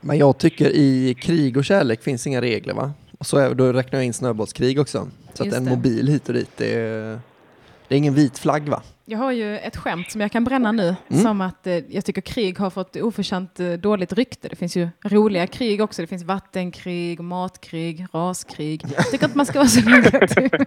Men 0.00 0.18
jag 0.18 0.38
tycker 0.38 0.70
i 0.74 1.14
krig 1.20 1.56
och 1.56 1.64
kärlek 1.64 2.02
finns 2.02 2.26
inga 2.26 2.40
regler 2.40 2.74
va? 2.74 2.92
Och 3.18 3.26
så 3.26 3.36
är, 3.38 3.54
då 3.54 3.72
räknar 3.72 3.98
jag 3.98 4.06
in 4.06 4.12
snöbollskrig 4.12 4.80
också. 4.80 5.08
Så 5.34 5.42
att 5.42 5.46
Just 5.46 5.58
en 5.58 5.64
det. 5.64 5.70
mobil 5.70 6.08
hit 6.08 6.28
och 6.28 6.34
dit, 6.34 6.50
det 6.56 6.74
är, 6.74 7.20
det 7.88 7.94
är 7.94 7.98
ingen 7.98 8.14
vit 8.14 8.38
flagg 8.38 8.68
va? 8.68 8.82
Jag 9.04 9.18
har 9.18 9.32
ju 9.32 9.58
ett 9.58 9.76
skämt 9.76 10.10
som 10.10 10.20
jag 10.20 10.32
kan 10.32 10.44
bränna 10.44 10.72
nu. 10.72 10.96
Mm. 11.08 11.22
Som 11.22 11.40
att 11.40 11.66
eh, 11.66 11.74
jag 11.74 12.04
tycker 12.04 12.20
krig 12.20 12.58
har 12.58 12.70
fått 12.70 12.96
oförtjänt 12.96 13.60
eh, 13.60 13.72
dåligt 13.72 14.12
rykte. 14.12 14.48
Det 14.48 14.56
finns 14.56 14.76
ju 14.76 14.88
roliga 15.04 15.46
krig 15.46 15.80
också. 15.80 16.02
Det 16.02 16.06
finns 16.08 16.24
vattenkrig, 16.24 17.20
matkrig, 17.20 18.06
raskrig. 18.12 18.82
Jag 18.96 19.10
tycker 19.10 19.24
inte 19.24 19.36
man 19.36 19.46
ska 19.46 19.58
vara 19.58 19.68
så 19.68 19.90
negativ. 19.90 20.50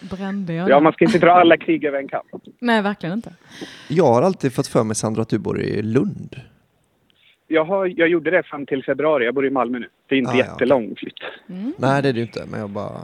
Brände 0.00 0.52
jag 0.54 0.70
Ja, 0.70 0.80
man 0.80 0.92
ska 0.92 1.04
inte 1.04 1.18
dra 1.18 1.32
alla 1.32 1.56
krig 1.56 1.84
över 1.84 1.98
en 1.98 2.08
kam. 2.08 2.22
Nej, 2.60 2.82
verkligen 2.82 3.12
inte. 3.12 3.32
Jag 3.88 4.06
har 4.06 4.22
alltid 4.22 4.54
fått 4.54 4.66
för 4.66 4.84
mig 4.84 4.96
Sandra 4.96 5.22
att 5.22 5.28
du 5.28 5.38
bor 5.38 5.60
i 5.60 5.82
Lund. 5.82 6.36
Jag, 7.48 7.64
har, 7.64 7.86
jag 7.86 8.08
gjorde 8.08 8.30
det 8.30 8.42
fram 8.42 8.66
till 8.66 8.84
februari. 8.84 9.24
Jag 9.24 9.34
bor 9.34 9.46
i 9.46 9.50
Malmö 9.50 9.78
nu. 9.78 9.88
Det 10.08 10.14
är 10.14 10.18
inte 10.18 10.30
Ah, 10.30 10.36
ja, 10.36 10.44
jättelång 10.44 10.94
flytt. 10.96 11.14
Nej 11.78 12.02
det 12.02 12.08
är 12.08 12.12
det 12.12 12.18
ju 12.18 12.22
inte, 12.22 12.44
men 12.50 12.60
jag 12.60 12.70
bara... 12.70 13.00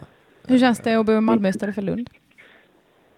Hur 0.51 0.59
känns 0.59 0.79
det 0.81 0.95
att 0.95 1.07
bo 1.07 1.13
i 1.13 1.21
Malmö 1.21 1.49
istället 1.49 1.75
för 1.75 1.83
Lund? 1.83 2.11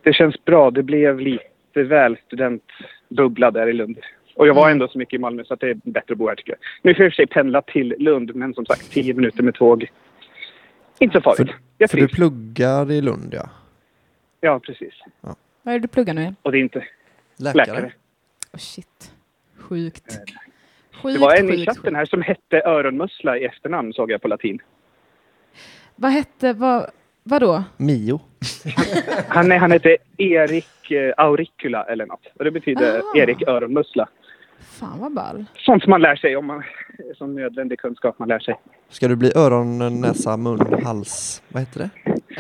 Det 0.03 0.13
känns 0.13 0.45
bra. 0.45 0.71
Det 0.71 0.83
blev 0.83 1.21
lite 1.21 1.83
väl 1.83 2.17
studentbubbla 2.27 3.51
där 3.51 3.67
i 3.69 3.73
Lund. 3.73 3.99
Och 4.35 4.47
jag 4.47 4.55
var 4.55 4.63
Mm. 4.63 4.73
ändå 4.73 4.89
så 4.89 4.99
mycket 4.99 5.15
i 5.15 5.19
Malmö 5.19 5.45
så 5.45 5.55
att 5.55 5.61
det 5.61 5.71
är 5.71 5.75
bättre 5.85 6.13
att 6.13 6.19
bo 6.19 6.29
här 6.29 6.35
tycker 6.35 6.53
jag. 6.53 6.59
Nu 6.83 6.95
får 6.95 7.03
jag 7.03 7.07
i 7.07 7.11
och 7.11 7.13
för 7.13 7.17
sig 7.17 7.27
pendla 7.27 7.63
till 7.63 7.95
Lund, 7.99 8.35
men 8.35 8.55
som 8.55 8.67
sagt 8.67 8.91
tio 8.93 9.15
minuter 9.15 9.43
med 9.43 9.55
tåg. 9.55 9.91
Inte 10.99 11.13
så 11.15 11.21
farligt. 11.21 11.51
För, 11.51 11.59
jag 11.79 11.91
för 11.91 11.99
du 11.99 12.09
pluggar 12.09 12.91
i 12.91 13.01
Lund 13.01 13.35
ja. 13.35 13.51
Ja, 14.41 14.61
precis. 14.61 14.95
Vad 15.21 15.35
är 15.65 15.73
det 15.73 15.79
du 15.79 15.89
pluggar 15.89 16.15
nu 16.15 16.21
igen? 16.21 16.37
Och 16.43 16.53
det 16.53 16.59
är 16.59 16.63
inte 16.63 16.85
Läkare. 17.37 17.67
läkare. 17.67 17.93
Oh, 18.53 18.59
shit. 18.59 19.13
Sjukt. 19.57 20.19
Sjukt, 21.03 21.15
Det 21.15 21.21
var 21.21 21.37
en 21.37 21.49
i 21.49 21.53
sjukt, 21.53 21.65
chatten 21.69 21.83
sjukt. 21.83 21.97
här 21.97 22.05
som 22.07 22.23
hette 22.23 22.63
öronmussla 22.65 23.39
i 23.39 23.45
efternamn 23.45 23.93
såg 23.93 24.11
jag 24.11 24.23
på 24.23 24.29
latin. 24.29 24.59
Vad 25.97 26.11
hette, 26.11 26.53
vad, 26.53 26.91
vadå? 27.23 27.65
Mio. 27.77 28.21
Han, 29.29 29.49
nej, 29.49 29.59
han 29.59 29.71
hette 29.73 29.97
Erik 30.19 30.91
eh, 30.91 31.15
Auricula 31.17 31.85
eller 31.85 32.07
något. 32.07 32.27
Och 32.39 32.45
det 32.45 32.51
betyder 32.51 32.99
Ah. 32.99 33.19
Erik 33.19 33.43
öronmussla. 33.49 34.09
Fan 34.61 34.99
vad 35.01 35.13
ball. 35.15 35.45
Sånt 35.59 35.83
som 35.83 35.91
man 35.91 36.01
lär 36.01 36.17
sig 36.17 36.37
om 36.37 36.47
man, 36.47 36.63
som 37.17 37.35
nödvändig 37.35 37.79
kunskap 37.81 38.19
man 38.19 38.29
lär 38.29 38.39
sig. 38.39 38.55
Ska 38.89 39.09
du 39.09 39.17
bli 39.17 39.33
öron, 39.37 40.01
näsa, 40.01 40.37
mun, 40.37 40.83
hals? 40.85 41.43
Vad 41.49 41.63
heter 41.63 41.79
det? 41.81 41.91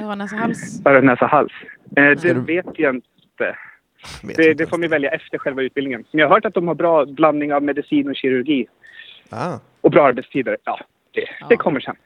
Öron, 0.02 0.18
näsa, 0.18 0.36
hals. 0.36 0.82
Öron, 0.86 1.06
näsa, 1.06 1.26
hals. 1.26 1.52
Eh, 1.96 2.02
det 2.04 2.14
du- 2.34 2.40
vet 2.40 2.66
jag 2.78 2.94
inte. 2.94 3.56
Vet 4.22 4.36
Det, 4.36 4.48
inte 4.50 4.64
det 4.64 4.70
får 4.70 4.78
man 4.78 4.88
välja 4.88 5.10
efter 5.10 5.38
själva 5.38 5.62
utbildningen. 5.62 6.04
Men 6.10 6.18
jag 6.20 6.28
har 6.28 6.34
hört 6.34 6.44
att 6.44 6.54
de 6.54 6.68
har 6.68 6.74
bra 6.74 7.04
blandning 7.06 7.54
av 7.54 7.62
medicin 7.62 8.08
och 8.08 8.16
kirurgi. 8.16 8.66
Ah. 9.30 9.54
Och 9.80 9.90
bra 9.90 10.06
arbetstider. 10.06 10.56
Ja, 10.64 10.80
det, 11.14 11.20
Ja. 11.40 11.46
det 11.48 11.56
kommer 11.56 11.80
sen. 11.80 11.96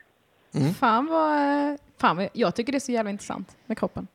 Fan 0.80 1.06
vad, 1.06 1.32
eh, 1.36 1.76
fan 2.00 2.28
jag 2.32 2.54
tycker 2.54 2.72
det 2.72 2.78
är 2.78 2.80
så 2.80 2.92
jävla 2.92 3.10
intressant 3.10 3.56
med 3.66 3.78
kroppen. 3.78 4.06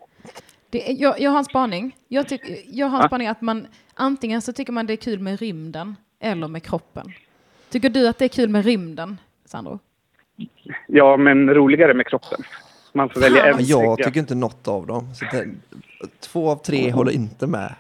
Det 0.69 0.91
är, 0.91 1.01
jag, 1.01 1.19
jag 1.19 1.31
har 1.31 1.37
en 1.37 1.45
spaning. 1.45 1.95
Jag, 2.07 2.27
tyck, 2.27 2.41
jag 2.67 2.87
har 2.87 2.97
en 2.97 3.01
Ja. 3.01 3.07
spaning 3.07 3.27
att 3.27 3.41
man 3.41 3.67
antingen 3.93 4.41
så 4.41 4.53
tycker 4.53 4.73
man 4.73 4.85
det 4.85 4.93
är 4.93 4.97
kul 4.97 5.19
med 5.19 5.39
rymden 5.39 5.95
eller 6.19 6.47
med 6.47 6.63
kroppen. 6.63 7.13
Tycker 7.69 7.89
du 7.89 8.07
att 8.07 8.17
det 8.17 8.25
är 8.25 8.29
kul 8.29 8.49
med 8.49 8.65
rymden, 8.65 9.17
Sandro? 9.45 9.79
Ja, 10.87 11.17
men 11.17 11.49
roligare 11.53 11.93
med 11.93 12.07
kroppen. 12.07 12.43
Man 12.93 13.09
får 13.09 13.21
välja 13.21 13.45
en. 13.45 13.65
Jag 13.65 13.97
tycker 13.97 14.19
inte 14.19 14.35
något 14.35 14.67
av 14.67 14.87
dem. 14.87 15.13
Så 15.15 15.25
det, 15.25 15.45
två 16.19 16.49
av 16.49 16.55
tre 16.55 16.91
håller 16.91 17.11
inte 17.11 17.47
med. 17.47 17.75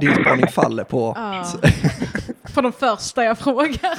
Din 0.00 0.14
spaning 0.14 0.46
faller 0.46 0.84
på... 0.84 1.12
Ja. 1.16 1.44
På 2.54 2.60
de 2.60 2.72
första 2.72 3.24
jag 3.24 3.38
frågar. 3.38 3.98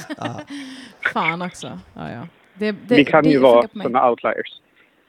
Fan 1.12 1.42
också. 1.42 1.78
Ja, 1.94 2.10
ja. 2.12 2.28
Det, 2.54 2.72
det, 2.72 2.94
Vi 2.96 3.04
kan 3.04 3.24
det 3.24 3.30
ju 3.30 3.38
vara 3.38 3.68
sådana 3.68 4.10
outliers. 4.10 4.60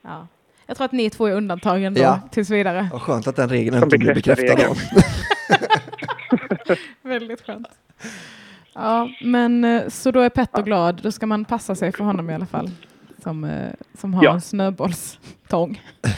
Ja. 0.02 0.28
Jag 0.66 0.78
tror 0.78 0.86
att 0.86 0.92
ni 0.92 1.10
två 1.10 1.26
är 1.28 1.32
undantagen 1.34 1.94
då, 1.94 2.02
Ja. 2.02 2.20
tills 2.32 2.50
vidare. 2.50 2.90
Vad 2.92 3.02
skönt 3.02 3.28
att 3.28 3.36
den 3.36 3.50
regeln 3.50 3.84
inte 3.84 3.98
blir 3.98 4.14
bekräftad. 4.14 4.58
Väldigt 7.02 7.42
skönt. 7.46 7.68
Ja, 8.74 9.10
men 9.22 9.64
eh, 9.64 9.88
så 9.88 10.12
då 10.12 10.20
är 10.20 10.30
Petter 10.30 10.64
glad. 10.64 11.00
Då 11.04 11.12
ska 11.12 11.26
man 11.26 11.46
passa 11.46 11.76
sig 11.76 11.92
för 11.92 12.04
honom 12.04 12.30
i 12.30 12.34
alla 12.34 12.46
fall. 12.46 12.70
Som, 13.24 13.44
eh, 13.44 13.70
som 13.98 14.14
har 14.14 14.24
Ja. 14.24 14.34
en 14.34 14.42
snöbollstång. 14.42 15.82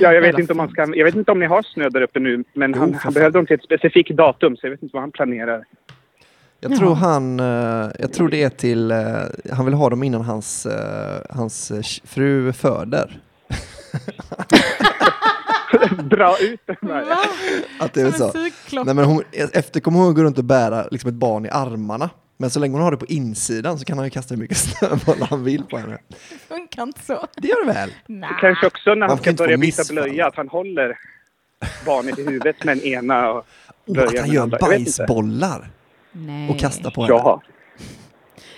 Ja, 0.00 0.12
jag 0.12 0.20
vet, 0.22 0.38
inte 0.38 0.52
om 0.52 0.56
man 0.56 0.68
ska, 0.68 0.80
jag 0.96 1.04
vet 1.04 1.14
inte 1.14 1.32
om 1.32 1.38
ni 1.40 1.46
har 1.46 1.62
snö 1.62 1.88
där 1.88 2.00
uppe 2.02 2.20
nu, 2.20 2.44
men 2.52 2.72
Jo, 2.72 2.80
han, 2.80 2.94
han 2.94 3.12
behövde 3.12 3.38
dem 3.38 3.46
till 3.46 3.54
ett 3.54 3.62
specifikt 3.64 4.10
datum, 4.16 4.56
så 4.56 4.66
jag 4.66 4.70
vet 4.70 4.82
inte 4.82 4.92
vad 4.92 5.02
han 5.02 5.10
planerar. 5.10 5.64
Jag 6.60 6.76
tror 6.76 6.94
han, 6.94 7.40
eh, 7.40 7.90
jag 7.98 8.12
tror 8.12 8.28
det 8.28 8.42
är 8.42 8.48
till, 8.48 8.90
eh, 8.90 8.98
han 9.52 9.64
vill 9.64 9.74
ha 9.74 9.90
dem 9.90 10.02
innan 10.02 10.20
hans, 10.22 10.66
eh, 10.66 11.20
hans 11.30 11.72
fru 12.04 12.52
föder. 12.52 13.20
Dra 16.10 16.38
ut 16.38 16.60
den 16.66 16.76
där. 16.80 17.04
Va? 17.04 17.16
Att 17.80 17.94
det 17.94 18.00
är 18.00 18.10
Som 18.10 18.30
så. 18.32 18.38
Nej, 18.84 18.94
men 18.94 19.04
hon, 19.04 19.22
efter 19.52 19.80
kommer 19.80 19.98
hon 19.98 20.14
gå 20.14 20.22
runt 20.22 20.38
och 20.38 20.44
bära 20.44 20.88
liksom 20.90 21.08
ett 21.08 21.14
barn 21.16 21.46
i 21.46 21.48
armarna. 21.48 22.10
Men 22.36 22.50
så 22.50 22.60
länge 22.60 22.74
hon 22.74 22.82
har 22.82 22.90
det 22.90 22.96
på 22.96 23.06
insidan 23.06 23.78
så 23.78 23.84
kan 23.84 23.98
han 23.98 24.06
ju 24.06 24.10
kasta 24.10 24.34
hur 24.34 24.40
mycket 24.42 24.56
snöbollar 24.78 25.26
han 25.26 25.44
vill 25.44 25.64
på 25.64 25.78
henne. 25.78 25.98
funkar 26.48 26.82
inte 26.82 27.04
så. 27.04 27.26
Det 27.36 27.48
gör 27.48 27.66
det 27.66 27.72
väl? 27.72 27.90
Nej. 28.06 28.30
Kanske 28.40 28.66
också 28.66 28.94
när 28.94 29.08
han 29.08 29.18
kan 29.18 29.34
ska 29.36 29.44
börja 29.44 29.58
byta 29.58 29.82
blöja, 29.90 30.26
att 30.26 30.36
han 30.36 30.48
håller 30.48 30.98
barnet 31.86 32.18
i 32.18 32.24
huvudet 32.24 32.64
med 32.64 32.72
en 32.78 32.84
ena 32.84 33.30
och 33.30 33.46
Oh, 33.86 33.94
börjar 33.94 34.08
att 34.08 34.18
han 34.18 34.30
gör 34.30 34.42
andra. 34.42 34.58
Jag 34.60 34.68
vet 34.68 34.78
inte. 34.78 34.90
bajsbollar 34.98 35.70
Nej. 36.26 36.50
och 36.50 36.58
kastar 36.58 36.90
på 36.90 37.02
henne. 37.02 37.14
Jaha. 37.14 37.40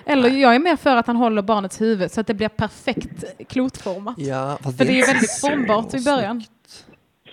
Eller 0.04 0.30
jag 0.30 0.54
är 0.54 0.58
mer 0.58 0.76
för 0.76 0.96
att 0.96 1.06
han 1.06 1.16
håller 1.16 1.42
barnets 1.42 1.80
huvud 1.80 2.10
så 2.10 2.20
att 2.20 2.26
det 2.26 2.34
blir 2.34 2.48
perfekt 2.48 3.24
klotformat. 3.48 4.14
Ja, 4.18 4.58
fast 4.62 4.78
För 4.78 4.84
det 4.84 4.92
är 4.92 4.94
inte 4.96 5.12
väldigt 5.12 5.30
så 5.30 5.48
formbart 5.48 5.94
i 5.94 6.04
början. 6.04 6.42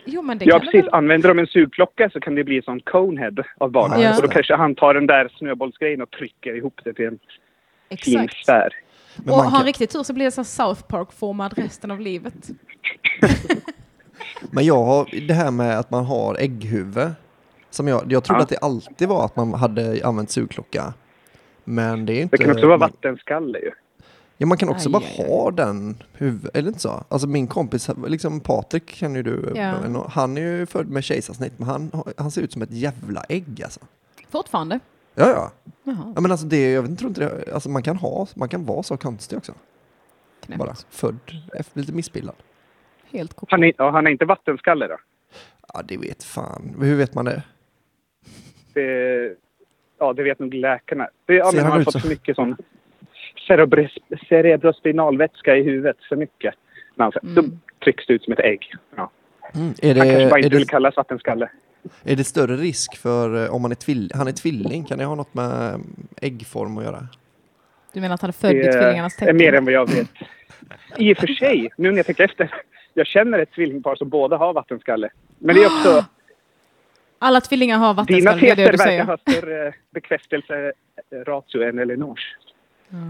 Jo, 0.05 0.21
men 0.21 0.37
det 0.37 0.45
Ja, 0.45 0.51
kan 0.59 0.65
precis. 0.65 0.81
väl... 0.83 0.89
Använder 0.93 1.29
de 1.29 1.39
en 1.39 1.47
sugklocka 1.47 2.09
så 2.09 2.19
kan 2.19 2.35
det 2.35 2.43
bli 2.43 2.61
som 2.61 2.79
conehead 2.79 3.43
av 3.57 3.71
barnet. 3.71 4.01
Ja. 4.01 4.15
Och 4.15 4.21
då 4.21 4.27
kanske 4.27 4.55
han 4.55 4.75
tar 4.75 4.93
den 4.93 5.07
där 5.07 5.29
snöbollsgrejen 5.37 6.01
och 6.01 6.11
trycker 6.11 6.55
ihop 6.57 6.79
det 6.83 6.93
till 6.93 7.05
en 7.05 7.17
fin 7.97 8.19
Exakt. 8.19 8.43
sfär. 8.43 8.69
Men 9.15 9.29
Och 9.33 9.35
har 9.35 9.43
han 9.43 9.51
kan- 9.59 9.65
riktigt 9.65 9.89
tur 9.89 10.03
så 10.03 10.13
blir 10.13 10.25
det 10.25 10.31
så 10.31 10.43
South 10.43 10.81
Park-formad 10.81 11.53
resten 11.57 11.91
av 11.91 11.99
livet. 11.99 12.49
Men 14.51 14.65
jag 14.65 14.83
har 14.85 15.27
det 15.27 15.33
här 15.33 15.51
med 15.51 15.79
att 15.79 15.91
man 15.91 16.05
har 16.05 16.35
ägghuvud. 16.39 17.07
Som 17.69 17.87
jag, 17.87 18.11
jag 18.11 18.23
trodde 18.23 18.39
Ja. 18.39 18.43
att 18.43 18.49
det 18.49 18.57
alltid 18.57 19.07
var 19.07 19.25
att 19.25 19.35
man 19.35 19.53
hade 19.53 20.01
använt 20.03 20.31
sugklocka. 20.31 20.93
Men 21.63 22.05
det 22.05 22.13
är 22.13 22.21
inte... 22.21 22.37
Det 22.37 22.43
kan 22.43 22.51
också 22.53 22.67
vara 22.67 22.77
man, 22.77 22.89
vattenskalle 22.89 23.59
ju. 23.59 23.71
ja, 24.37 24.45
man 24.47 24.57
kan 24.57 24.69
också 24.69 24.89
Aj, 24.89 24.93
bara 24.93 25.03
aj, 25.03 25.15
aj. 25.19 25.27
ha 25.27 25.51
den 25.51 26.03
huvud, 26.13 26.51
eller 26.53 26.67
inte 26.67 26.79
så? 26.79 27.03
Alltså 27.09 27.27
min 27.27 27.47
kompis, 27.47 27.89
liksom 28.07 28.39
Patrik 28.39 28.89
känner 28.91 29.15
ju 29.15 29.23
du, 29.23 29.51
Ja. 29.55 30.07
han 30.09 30.37
är 30.37 30.41
ju 30.41 30.65
född 30.65 30.89
med 30.89 31.03
kejsarsnitt 31.03 31.53
men 31.59 31.67
han, 31.67 31.91
han 32.17 32.31
ser 32.31 32.41
ut 32.41 32.51
som 32.53 32.61
ett 32.61 32.71
jävla 32.71 33.23
ägg 33.29 33.61
alltså. 33.63 33.79
Fortfarande. 34.29 34.79
Ja, 35.15 35.29
ja. 35.29 35.51
Jaha, 35.83 36.13
ja 36.15 36.21
men 36.21 36.31
alltså 36.31 36.45
det, 36.47 36.71
jag 36.71 36.97
tror 36.97 37.09
inte 37.09 37.21
det, 37.21 37.53
alltså 37.53 37.69
man 37.69 37.83
kan 37.83 37.97
ha, 37.97 38.27
man 38.35 38.49
kan 38.49 38.65
vara 38.65 38.83
så 38.83 38.97
konstig 38.97 39.37
också. 39.37 39.53
knäppt. 40.45 40.59
Bara 40.59 40.75
född, 40.89 41.19
lite 41.73 41.91
missbildad. 41.93 42.35
Helt 43.11 43.33
koko. 43.33 43.47
Han 43.51 43.63
är, 43.63 43.73
ja, 43.77 43.91
han 43.91 44.07
är 44.07 44.11
inte 44.11 44.25
vattenskalle 44.25 44.87
då? 44.87 44.97
Ja, 45.73 45.81
det 45.87 45.97
vet 45.97 46.23
fan. 46.23 46.75
Hur 46.81 46.95
vet 46.95 47.13
man 47.15 47.25
det? 47.25 47.43
Det, 48.81 49.35
ja, 49.99 50.13
det 50.13 50.23
vet 50.23 50.39
nog 50.39 50.53
läkarna. 50.53 51.07
Det, 51.25 51.33
ja, 51.33 51.51
men 51.53 51.63
han 51.63 51.71
har 51.71 51.81
fått 51.83 51.93
så? 51.93 51.99
för 51.99 52.09
mycket 52.09 52.35
sån 52.35 52.55
cerebrospinalvätska 54.29 55.55
i 55.57 55.63
huvudet. 55.63 55.97
För 56.09 56.15
mycket. 56.15 56.53
Men 56.95 57.05
alltså, 57.05 57.19
Mm. 57.23 57.35
Då 57.35 57.43
trycks 57.83 58.07
det 58.07 58.13
ut 58.13 58.23
som 58.23 58.33
ett 58.33 58.39
ägg. 58.39 58.73
Ja. 58.95 59.11
Mm. 59.55 59.73
Är, 59.81 59.93
det 59.93 59.99
Han 59.99 60.09
kanske 60.09 60.29
bara 60.29 60.39
är, 60.39 60.43
inte 60.43 60.55
vill 60.57 60.65
det, 60.67 60.71
kallas 60.71 60.97
vattenskalle. 60.97 61.49
är 62.03 62.15
det 62.15 62.23
större 62.23 62.55
risk 62.55 62.97
för 62.97 63.45
eh, 63.45 63.55
om 63.55 63.61
man 63.61 63.71
är 63.71 63.75
tvilling? 63.75 64.09
Han 64.13 64.27
är 64.27 64.31
tvilling, 64.31 64.83
kan 64.83 64.97
det 64.97 65.05
ha 65.05 65.15
något 65.15 65.33
med 65.33 65.69
mm, 65.69 65.81
äggform 66.21 66.77
att 66.77 66.83
göra? 66.83 67.07
Du 67.93 68.01
menar 68.01 68.15
att 68.15 68.21
han 68.21 68.29
är 68.29 68.33
född 68.33 68.51
i 68.51 68.53
Det 68.53 68.71
tvillingarnas 68.71 69.15
är 69.15 69.19
tecken? 69.19 69.37
mer 69.37 69.53
än 69.53 69.65
vad 69.65 69.73
jag 69.73 69.89
vet. 69.95 70.07
I 70.97 71.13
och 71.13 71.17
för 71.17 71.27
sig, 71.27 71.69
nu 71.77 71.89
när 71.89 71.97
jag 71.97 72.05
tänker 72.05 72.23
efter. 72.23 72.53
Jag 72.93 73.07
känner 73.07 73.39
ett 73.39 73.51
tvillingpar 73.51 73.95
som 73.95 74.09
båda 74.09 74.37
har 74.37 74.53
vattenskalle. 74.53 75.09
Men 75.39 75.55
det 75.55 75.61
är 75.63 75.65
också... 75.65 76.05
Alla 77.19 77.41
tvillingar 77.41 77.77
har 77.77 77.93
Dina 77.93 78.01
vattenskalle, 78.31 78.55
det 78.55 78.61
är 78.61 78.71
det 78.71 78.77
teser 78.77 78.85
du 78.85 78.97
verkar 78.97 79.05
ha 79.05 79.17
större 79.17 79.73
bekräftelseratio 79.93 81.69
än 81.69 81.79
Elinors. 81.79 82.19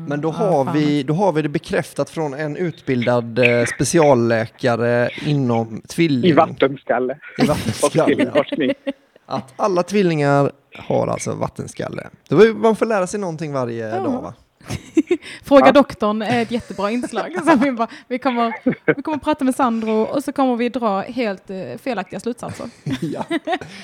Men 0.07 0.21
då 0.21 0.27
Ja, 0.29 0.31
har, 0.33 0.65
fan. 0.65 0.73
vi, 0.75 1.03
då 1.03 1.13
har 1.13 1.31
vi 1.33 1.41
det 1.41 1.49
bekräftat 1.49 2.09
från 2.09 2.33
en 2.33 2.55
utbildad 2.57 3.39
eh, 3.39 3.65
specialläkare 3.65 5.09
inom 5.25 5.81
tvilling. 5.89 6.31
I 6.31 6.33
vattenskalle. 6.33 7.17
I 7.37 7.45
vattenskalle. 7.47 8.05
tvillingforskning. 8.05 8.73
Att 9.25 9.53
alla 9.55 9.83
tvillingar 9.83 10.51
har 10.77 11.07
alltså 11.07 11.33
vattenskalle. 11.33 12.07
Var 12.29 12.53
man 12.53 12.75
får 12.75 12.85
lära 12.85 13.07
sig 13.07 13.19
någonting 13.19 13.53
varje 13.53 13.89
Ja. 13.89 13.95
dag 14.03 14.21
va? 14.21 14.33
Fråga 15.43 15.65
Ja. 15.65 15.71
doktorn 15.71 16.21
är 16.21 16.41
ett 16.41 16.51
jättebra 16.51 16.91
inslag. 16.91 17.35
Så 17.45 17.55
vi, 17.55 17.71
bara, 17.71 17.87
vi, 18.07 18.19
kommer, 18.19 18.53
vi 18.95 19.01
kommer 19.01 19.17
prata 19.17 19.45
med 19.45 19.55
Sandro 19.55 19.91
och 20.01 20.23
så 20.23 20.31
kommer 20.31 20.55
vi 20.55 20.69
dra 20.69 21.01
helt 21.01 21.49
eh, 21.49 21.77
felaktiga 21.83 22.19
slutsatser. 22.19 22.69
ja. 23.01 23.25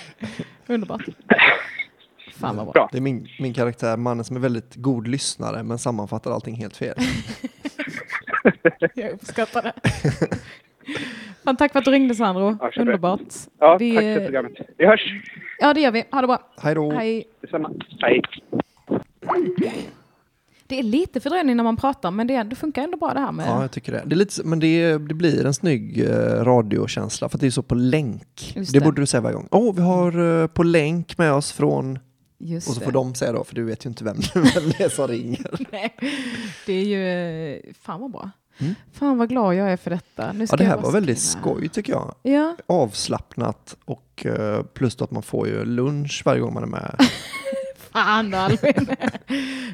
Underbart. 0.68 1.06
Fan 2.40 2.56
vad 2.58 2.68
bra. 2.74 2.90
Det 2.92 2.98
är 2.98 3.02
min, 3.02 3.28
min 3.40 3.54
karaktär, 3.54 3.98
mannen 3.98 4.26
som 4.26 4.36
är 4.36 4.40
väldigt 4.40 4.76
god 4.76 5.08
lyssnare 5.08 5.64
men 5.64 5.78
sammanfattar 5.78 6.32
allting 6.32 6.56
helt 6.56 6.78
fel. 6.78 6.96
Jag 8.94 9.12
uppskattar 9.12 9.62
det. 9.62 9.74
Fan, 11.44 11.58
tack 11.58 11.72
för 11.72 11.80
att 11.80 11.86
du 11.86 11.92
ringde 11.92 12.16
Sandro. 12.16 12.58
Ja. 12.62 12.72
Underbart. 12.82 13.20
Ja, 13.60 13.78
Vi, 13.80 13.92
tack 13.96 14.04
för 14.04 14.18
eh, 14.20 14.26
programmet. 14.26 14.54
Vi 14.78 14.86
hörs. 14.86 15.14
Ja, 15.60 15.74
det 15.74 15.82
gör 15.82 15.92
vi. 15.92 16.04
Ha 16.12 16.22
det 16.22 16.28
bra. 16.28 16.40
Hej 16.62 16.76
då! 16.76 16.92
Hej. 16.92 17.24
Detsamma. 17.42 17.72
Hej. 18.00 18.22
Det 20.74 20.80
är 20.80 20.84
lite 20.84 21.20
fördröjning 21.20 21.58
när 21.58 21.64
man 21.64 21.78
pratar, 21.78 22.12
men 22.12 22.28
det, 22.28 22.44
det 22.44 22.56
funkar 22.56 22.84
ändå 22.84 22.98
bra 22.98 23.14
det 23.14 23.20
här 23.20 23.32
med... 23.32 23.48
Ja, 23.48 23.62
jag 23.62 23.72
tycker 23.72 23.92
det. 23.92 24.04
det 24.06 24.16
är 24.16 24.18
lite, 24.18 24.44
men 24.44 24.60
det, 24.60 24.98
det 24.98 25.14
blir 25.14 25.46
en 25.46 25.54
snygg 25.54 26.00
eh, 26.04 26.10
radiokänsla 26.44 27.30
för 27.30 27.38
att 27.38 27.42
det 27.42 27.48
är 27.48 27.52
så 27.52 27.64
på 27.64 27.76
länk. 27.76 28.52
Det, 28.56 28.74
det. 28.74 28.80
borde 28.80 29.02
du 29.02 29.06
säga 29.06 29.22
varje 29.22 29.36
gång. 29.36 29.48
Åh, 29.52 29.76
vi 29.76 29.82
har 29.82 30.42
eh, 30.42 30.48
på 30.48 30.64
länk 30.64 31.18
med 31.18 31.34
oss 31.34 31.52
från... 31.52 32.00
Just 32.40 32.68
Och 32.68 32.74
så 32.74 32.80
det. 32.80 32.86
får 32.86 32.92
de 32.92 33.16
säga 33.16 33.32
då, 33.32 33.44
för 33.44 33.56
du 33.56 33.64
vet 33.64 33.86
ju 33.86 33.90
inte 33.90 34.04
vem, 34.04 34.18
vem 34.34 34.70
det 34.78 34.84
är 34.84 34.90
som 34.90 35.08
ringer. 35.08 35.68
Nej, 35.72 35.96
det 36.66 36.74
är 36.74 36.86
ju... 36.86 37.08
eh, 37.54 37.60
Fan 37.82 38.02
vad 38.02 38.12
bra. 38.12 38.30
Mm. 38.58 38.76
Fan 38.94 39.18
vad 39.18 39.30
glad 39.30 39.56
jag 39.56 39.72
är 39.72 39.78
för 39.78 39.90
detta. 39.92 40.36
Ja, 40.50 40.56
det 40.58 40.64
här 40.66 40.78
var 40.78 40.92
väldigt 40.92 41.20
skoj 41.20 41.70
tycker 41.70 41.94
jag. 41.94 42.16
Ja, 42.24 42.56
Avslappnat 42.68 43.76
och 43.86 44.26
plus 44.74 44.96
då 44.96 45.04
att 45.04 45.12
man 45.12 45.24
får 45.24 45.48
ju 45.48 45.66
lunch 45.66 46.22
varje 46.26 46.42
gång 46.42 46.54
man 46.54 46.64
är 46.64 46.68
med. 46.68 46.96
fan 47.94 48.32
då 48.32 48.38
Albin. 48.38 48.96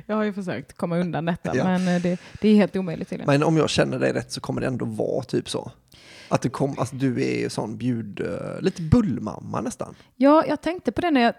jag 0.05 0.15
har 0.15 0.23
ju 0.23 0.33
försökt 0.33 0.77
komma 0.77 0.97
undan 0.97 1.25
detta, 1.25 1.55
Ja. 1.55 1.63
men 1.63 1.87
eh, 1.95 2.01
det, 2.01 2.19
det 2.41 2.49
är 2.49 2.55
helt 2.55 2.75
omöjligt 2.75 3.09
tydligen. 3.09 3.31
Men 3.31 3.43
om 3.43 3.57
jag 3.57 3.69
känner 3.69 3.99
dig 3.99 4.13
rätt 4.13 4.31
så 4.31 4.41
kommer 4.41 4.61
det 4.61 4.67
ändå 4.67 4.85
vara 4.85 5.23
typ 5.23 5.49
så. 5.49 5.71
Att 6.29 6.41
det 6.41 6.49
kom, 6.49 6.75
alltså 6.79 6.95
du 6.95 7.23
är 7.23 7.49
sån 7.49 7.77
bjud, 7.77 8.19
eh, 8.21 8.61
lite 8.61 8.81
bullmamma 8.81 9.61
nästan. 9.61 9.95
Ja, 10.15 10.43
jag 10.47 10.61
tänkte 10.61 10.91
på 10.91 11.01
det 11.01 11.11
när 11.11 11.21
jag 11.21 11.33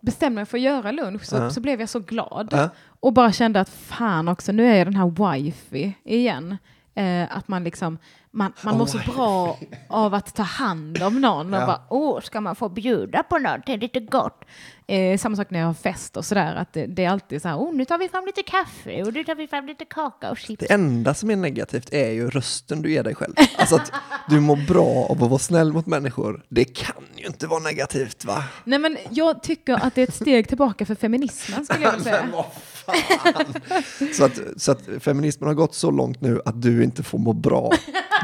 bestämde 0.00 0.34
mig 0.34 0.46
för 0.46 0.58
att 0.58 0.62
göra 0.64 0.90
lunch, 0.92 1.24
så, 1.24 1.36
Ja. 1.36 1.50
så 1.50 1.60
blev 1.60 1.80
jag 1.80 1.88
så 1.88 1.98
glad. 2.00 2.48
Ja. 2.52 2.68
Och 3.00 3.12
bara 3.12 3.32
kände 3.32 3.60
att 3.60 3.68
fan 3.68 4.28
också, 4.28 4.52
nu 4.52 4.66
är 4.66 4.76
jag 4.78 4.86
den 4.86 4.96
här 4.96 5.34
wifey 5.34 5.92
igen. 6.04 6.56
Eh, 6.94 7.36
att 7.36 7.48
man 7.48 7.64
liksom, 7.64 7.98
man, 8.32 8.52
man 8.62 8.74
Oh, 8.74 8.78
mår 8.78 8.86
så 8.86 8.98
bra 8.98 9.58
av 9.88 10.14
att 10.14 10.34
ta 10.34 10.42
hand 10.42 11.02
om 11.02 11.20
någon 11.20 11.54
och 11.54 11.60
Ja. 11.60 11.66
bara, 11.66 11.82
åh, 11.90 12.20
ska 12.20 12.40
man 12.40 12.56
få 12.56 12.68
bjuda 12.68 13.22
på 13.22 13.38
någonting 13.38 13.78
lite 13.78 14.00
gott? 14.00 14.44
Eh, 14.86 15.18
samma 15.18 15.36
sak 15.36 15.50
när 15.50 15.58
jag 15.58 15.66
har 15.66 15.74
fest 15.74 16.16
och 16.16 16.24
sådär, 16.24 16.54
att 16.54 16.72
det, 16.72 16.86
det 16.86 17.04
är 17.04 17.10
alltid 17.10 17.42
så 17.42 17.48
här, 17.48 17.56
oh, 17.56 17.74
nu 17.74 17.84
tar 17.84 17.98
vi 17.98 18.08
fram 18.08 18.26
lite 18.26 18.42
kaffe 18.42 19.02
och 19.02 19.12
nu 19.14 19.24
tar 19.24 19.34
vi 19.34 19.48
fram 19.48 19.66
lite 19.66 19.84
kaka 19.84 20.30
och 20.30 20.38
chips. 20.38 20.60
Det 20.68 20.72
enda 20.74 21.14
som 21.14 21.30
är 21.30 21.36
negativt 21.36 21.92
är 21.92 22.10
ju 22.10 22.30
rösten 22.30 22.82
du 22.82 22.92
ger 22.92 23.02
dig 23.04 23.14
själv. 23.14 23.34
Alltså 23.58 23.76
att 23.76 23.92
du 24.28 24.40
mår 24.40 24.56
bra 24.68 25.06
av 25.10 25.24
att 25.24 25.30
vara 25.30 25.38
snäll 25.38 25.72
mot 25.72 25.86
människor. 25.86 26.44
Det 26.48 26.64
kan 26.64 27.02
ju 27.16 27.26
inte 27.26 27.46
vara 27.46 27.60
negativt 27.60 28.24
va? 28.24 28.44
Nej 28.64 28.78
men 28.78 28.96
jag 29.10 29.42
tycker 29.42 29.74
att 29.86 29.94
det 29.94 30.02
är 30.02 30.08
ett 30.08 30.14
steg 30.14 30.48
tillbaka 30.48 30.86
för 30.86 30.94
feminismen 30.94 31.64
skulle 31.64 31.84
jag 31.84 31.92
vilja 31.92 32.04
säga. 32.12 32.44
Fan! 32.86 33.54
Så 34.12 34.24
att, 34.24 34.40
så 34.56 34.72
att 34.72 34.82
feminismen 35.00 35.46
har 35.48 35.54
gått 35.54 35.74
så 35.74 35.90
långt 35.90 36.20
nu 36.20 36.40
att 36.44 36.62
du 36.62 36.84
inte 36.84 37.02
får 37.02 37.18
må 37.18 37.32
bra. 37.32 37.70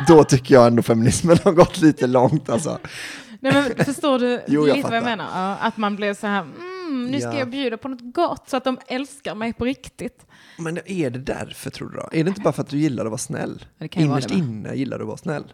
Då 0.08 0.24
tycker 0.24 0.54
jag 0.54 0.66
ändå 0.66 0.82
feminismen 0.82 1.38
har 1.44 1.52
gått 1.52 1.78
lite 1.80 2.06
långt 2.06 2.48
alltså. 2.48 2.78
Nej, 3.40 3.52
men 3.76 3.84
förstår 3.84 4.18
du 4.18 4.40
Jo, 4.46 4.60
lite 4.64 4.68
vad 4.74 4.78
jag 4.78 4.82
fattar. 4.82 5.00
menar? 5.16 5.26
Ja, 5.34 5.56
att 5.56 5.76
man 5.76 5.96
blev 5.96 6.14
så 6.14 6.26
här, 6.26 6.40
mm, 6.40 7.06
nu 7.10 7.20
ska 7.20 7.28
Ja. 7.32 7.38
jag 7.38 7.50
bjuda 7.50 7.76
på 7.76 7.88
något 7.88 8.14
gott 8.14 8.48
så 8.48 8.56
att 8.56 8.64
de 8.64 8.78
älskar 8.86 9.34
mig 9.34 9.52
på 9.52 9.64
riktigt. 9.64 10.26
Men 10.58 10.78
är 10.86 11.10
det 11.10 11.18
därför 11.18 11.70
tror 11.70 11.88
du 11.90 11.96
då? 11.96 12.08
Är 12.12 12.24
det 12.24 12.28
inte 12.28 12.40
bara 12.40 12.52
för 12.52 12.62
att 12.62 12.68
du 12.68 12.78
gillar 12.78 13.04
att 13.04 13.10
vara 13.10 13.18
snäll? 13.18 13.64
det 13.78 13.88
kan 13.88 14.02
Innerst 14.02 14.28
det 14.28 14.34
inne 14.34 14.74
gillar 14.74 14.98
du 14.98 15.02
att 15.04 15.08
vara 15.08 15.16
snäll. 15.16 15.44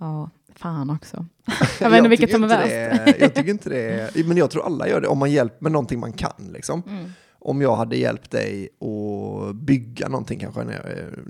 Ja, 0.00 0.30
fan 0.56 0.90
också. 0.90 1.26
Jag 1.80 1.90
vet 1.90 1.98
inte 1.98 2.08
vilket 2.08 2.30
som 2.30 2.44
är 2.44 2.48
värst. 2.48 2.68
det- 2.68 3.16
Jag 3.20 3.34
tycker 3.34 3.50
inte 3.50 3.68
det 3.70 4.26
men 4.26 4.36
jag 4.36 4.50
tror 4.50 4.66
alla 4.66 4.88
gör 4.88 5.00
det 5.00 5.08
om 5.08 5.18
man 5.18 5.30
hjälper 5.32 5.56
med 5.62 5.72
någonting 5.72 6.00
man 6.00 6.12
kan 6.12 6.50
liksom. 6.52 6.82
Mm. 6.88 7.12
Om 7.44 7.62
jag 7.62 7.76
hade 7.76 7.96
hjälpt 7.96 8.30
dig 8.30 8.68
att 8.80 9.54
bygga 9.56 10.08
någonting 10.08 10.40
kanske, 10.40 10.64
när 10.64 10.72
jag, 10.72 10.84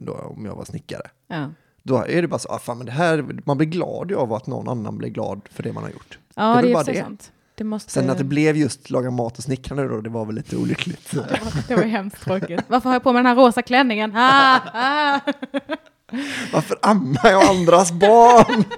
då, 0.07 0.13
om 0.13 0.45
jag 0.45 0.55
var 0.55 0.65
snickare. 0.65 1.11
Ja. 1.29 1.51
Då 1.83 2.05
är 2.09 2.23
det 2.23 2.29
bara 2.29 2.39
så, 2.39 2.49
ah, 2.49 2.59
fan, 2.59 2.77
men 2.79 2.87
det 2.87 2.93
här, 2.93 3.25
man 3.45 3.59
blir 3.59 3.69
glad 3.69 4.13
av 4.13 4.33
att 4.33 4.47
någon 4.47 4.69
annan 4.69 4.99
blir 4.99 5.09
glad 5.09 5.41
för 5.51 5.63
det 5.63 5.73
man 5.73 5.83
har 5.83 5.91
gjort. 5.91 6.19
Ja, 6.35 6.43
Det 6.53 6.59
är 6.59 6.63
det, 6.63 6.69
är 6.69 6.75
bara 6.75 6.85
det. 6.85 7.01
sant. 7.01 7.33
Det, 7.57 7.65
måste, 7.65 7.93
Sen 7.93 8.11
att 8.11 8.19
det 8.19 8.25
blev 8.25 8.57
just 8.57 8.91
laga 8.91 9.11
mat 9.11 9.39
och 9.39 9.45
snickrande 9.45 9.89
då, 9.89 10.01
det 10.01 10.11
var 10.11 10.25
väl 10.25 10.35
lite 10.35 10.57
olyckligt. 10.57 11.11
det, 11.11 11.17
var, 11.19 11.69
det 11.69 11.77
var 11.77 11.83
hemskt 11.83 12.23
tråkigt. 12.25 12.61
Varför 12.69 12.89
har 12.89 12.95
jag 12.95 13.03
på 13.03 13.13
mig 13.13 13.23
den 13.23 13.27
här 13.27 13.45
rosa 13.45 13.63
klänningen? 13.63 14.13
Ah, 14.17 14.61
ah. 14.75 15.21
Varför 16.53 16.79
ammar 16.83 17.31
jag 17.31 17.45
andras 17.45 17.93
barn? 17.93 18.65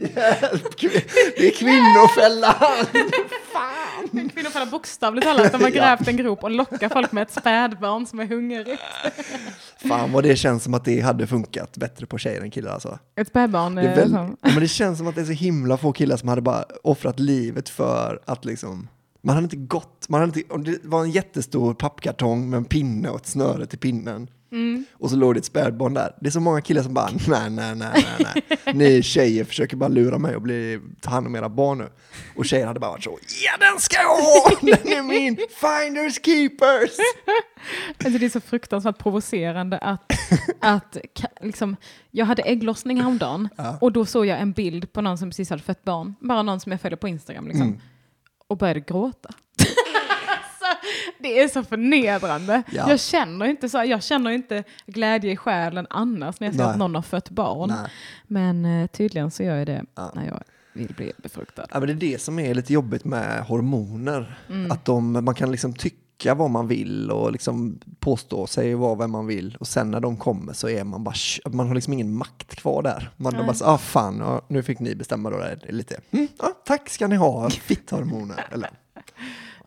Hjälp! 0.00 0.78
Det 1.36 1.46
är 1.48 1.50
kvinnofällan! 1.50 2.86
Kvinnofälla 4.54 4.70
bokstavligt 4.70 5.26
talat. 5.26 5.52
De 5.52 5.62
har 5.62 5.70
grävt 5.80 6.08
en 6.08 6.16
grop 6.16 6.44
och 6.44 6.50
lockar 6.50 6.88
folk 6.88 7.12
med 7.12 7.22
ett 7.22 7.30
spädbarn 7.30 8.06
som 8.06 8.20
är 8.20 8.26
hungrigt. 8.26 8.82
Fan 9.88 10.12
vad 10.12 10.24
det 10.24 10.36
känns 10.36 10.64
som 10.64 10.74
att 10.74 10.84
det 10.84 11.00
hade 11.00 11.26
funkat 11.26 11.76
bättre 11.76 12.06
på 12.06 12.18
tjejer 12.18 12.40
än 12.40 12.50
killar 12.50 12.72
alltså. 12.72 12.98
Ett 13.16 13.28
spädbarn. 13.28 13.74
Det, 13.74 13.82
eh, 13.82 13.96
väl, 13.96 14.10
men 14.40 14.60
det 14.60 14.68
känns 14.68 14.98
som 14.98 15.06
att 15.06 15.14
det 15.14 15.20
är 15.20 15.24
så 15.24 15.32
himla 15.32 15.76
få 15.76 15.92
killar 15.92 16.16
som 16.16 16.28
hade 16.28 16.42
bara 16.42 16.64
offrat 16.82 17.20
livet 17.20 17.68
för 17.68 18.20
att 18.24 18.44
liksom 18.44 18.88
Man 19.24 19.34
hade 19.34 19.44
inte 19.44 19.56
gått, 19.56 20.08
man 20.08 20.20
hade 20.20 20.40
inte, 20.40 20.70
det 20.70 20.78
var 20.88 21.02
en 21.02 21.10
jättestor 21.10 21.74
pappkartong 21.74 22.50
med 22.50 22.56
en 22.56 22.64
pinne 22.64 23.08
och 23.08 23.16
ett 23.16 23.26
snöre 23.26 23.66
till 23.66 23.78
pinnen. 23.78 24.28
Mm. 24.52 24.84
Och 24.92 25.10
så 25.10 25.16
låg 25.16 25.34
det 25.34 25.38
ett 25.38 25.44
spädbarn 25.44 25.94
där. 25.94 26.14
Det 26.20 26.26
är 26.26 26.30
så 26.30 26.40
många 26.40 26.60
killar 26.60 26.82
som 26.82 26.94
bara, 26.94 27.10
nej, 27.26 27.50
nej, 27.50 27.74
nej, 27.74 28.06
nej, 28.20 28.42
nej. 28.64 28.74
Ni 28.74 29.02
tjejer 29.02 29.44
försöker 29.44 29.76
bara 29.76 29.88
lura 29.88 30.18
mig 30.18 30.36
och 30.36 30.42
bli, 30.42 30.80
ta 31.00 31.10
hand 31.10 31.26
om 31.26 31.36
era 31.36 31.48
barn 31.48 31.78
nu. 31.78 31.88
Och 32.36 32.44
tjejer 32.44 32.66
hade 32.66 32.80
bara 32.80 32.90
varit 32.90 33.04
så, 33.04 33.18
ja 33.44 33.66
den 33.70 33.80
ska 33.80 33.96
jag 33.96 34.08
ha, 34.08 34.50
den 34.60 34.92
är 34.92 35.02
min, 35.02 35.36
finders 35.36 36.20
keepers. 36.24 36.96
Alltså 38.04 38.18
det 38.18 38.26
är 38.26 38.30
så 38.30 38.40
fruktansvärt 38.40 38.98
provocerande 38.98 39.78
att, 39.78 40.12
att 40.60 40.96
liksom, 41.40 41.76
jag 42.10 42.26
hade 42.26 42.42
ägglossning 42.42 43.00
häromdagen 43.00 43.48
och 43.80 43.92
då 43.92 44.06
såg 44.06 44.26
jag 44.26 44.40
en 44.40 44.52
bild 44.52 44.92
på 44.92 45.00
någon 45.00 45.18
som 45.18 45.30
precis 45.30 45.50
hade 45.50 45.62
fött 45.62 45.84
barn, 45.84 46.14
bara 46.20 46.42
någon 46.42 46.60
som 46.60 46.72
jag 46.72 46.80
följer 46.80 46.96
på 46.96 47.08
Instagram 47.08 47.48
liksom, 47.48 47.66
Mm. 47.66 47.80
Och 48.48 48.56
började 48.58 48.80
gråta. 48.80 49.28
alltså, 50.28 50.86
det 51.18 51.40
är 51.40 51.48
så 51.48 51.62
förnedrande. 51.64 52.62
Ja. 52.72 52.90
Jag 52.90 53.00
känner 53.00 53.46
inte 53.46 53.68
så, 53.68 53.84
jag 53.84 54.02
känner 54.02 54.30
inte 54.30 54.64
glädje 54.86 55.32
i 55.32 55.36
själen 55.36 55.86
annars 55.90 56.40
när 56.40 56.46
jag 56.48 56.54
ser 56.54 56.62
Nej. 56.62 56.70
att 56.70 56.78
någon 56.78 56.94
har 56.94 57.02
fött 57.02 57.30
barn. 57.30 57.68
Nej. 57.68 57.90
Men 58.26 58.64
eh, 58.64 58.86
tydligen 58.86 59.30
så 59.30 59.42
gör 59.42 59.56
jag 59.56 59.66
det 59.66 59.84
Ja. 59.94 60.12
när 60.14 60.26
jag 60.26 60.42
vill 60.72 60.94
bli 60.96 61.12
befruktad. 61.16 61.66
Ja, 61.72 61.80
men 61.80 61.86
det 61.88 61.92
är 61.92 62.12
det 62.12 62.20
som 62.20 62.38
är 62.38 62.54
lite 62.54 62.72
jobbigt 62.72 63.04
med 63.04 63.40
hormoner. 63.44 64.38
Att 64.70 64.84
de, 64.84 65.12
man 65.24 65.34
kan 65.34 65.50
liksom 65.50 65.74
tycka 65.74 65.96
vad 66.36 66.50
man 66.50 66.66
vill 66.68 67.10
och 67.10 67.32
liksom 67.32 67.78
påstå 68.00 68.46
sig 68.46 68.74
vara 68.74 68.94
vem 68.94 69.10
man 69.10 69.26
vill. 69.26 69.56
Och 69.60 69.66
sen 69.66 69.90
när 69.90 70.00
de 70.00 70.16
kommer 70.16 70.52
så 70.52 70.68
är 70.68 70.84
man 70.84 71.04
bara, 71.04 71.14
man 71.52 71.66
har 71.68 71.74
liksom 71.74 71.92
ingen 71.92 72.16
makt 72.16 72.54
kvar 72.54 72.82
där. 72.82 73.10
Man 73.16 73.34
är 73.34 73.42
bara 73.44 73.54
så, 73.54 73.64
ah 73.64 73.78
fan, 73.78 74.18
ja, 74.18 74.42
nu 74.48 74.62
fick 74.62 74.78
ni 74.80 74.94
bestämma 74.94 75.30
då. 75.30 75.36
Det 75.38 75.44
är 75.68 75.72
lite, 75.72 76.00
mm, 76.10 76.28
ja, 76.38 76.52
tack 76.64 76.88
ska 76.88 77.06
ni 77.06 77.16
ha, 77.16 77.50
fitthormoner. 77.50 78.46
Eller, 78.52 78.70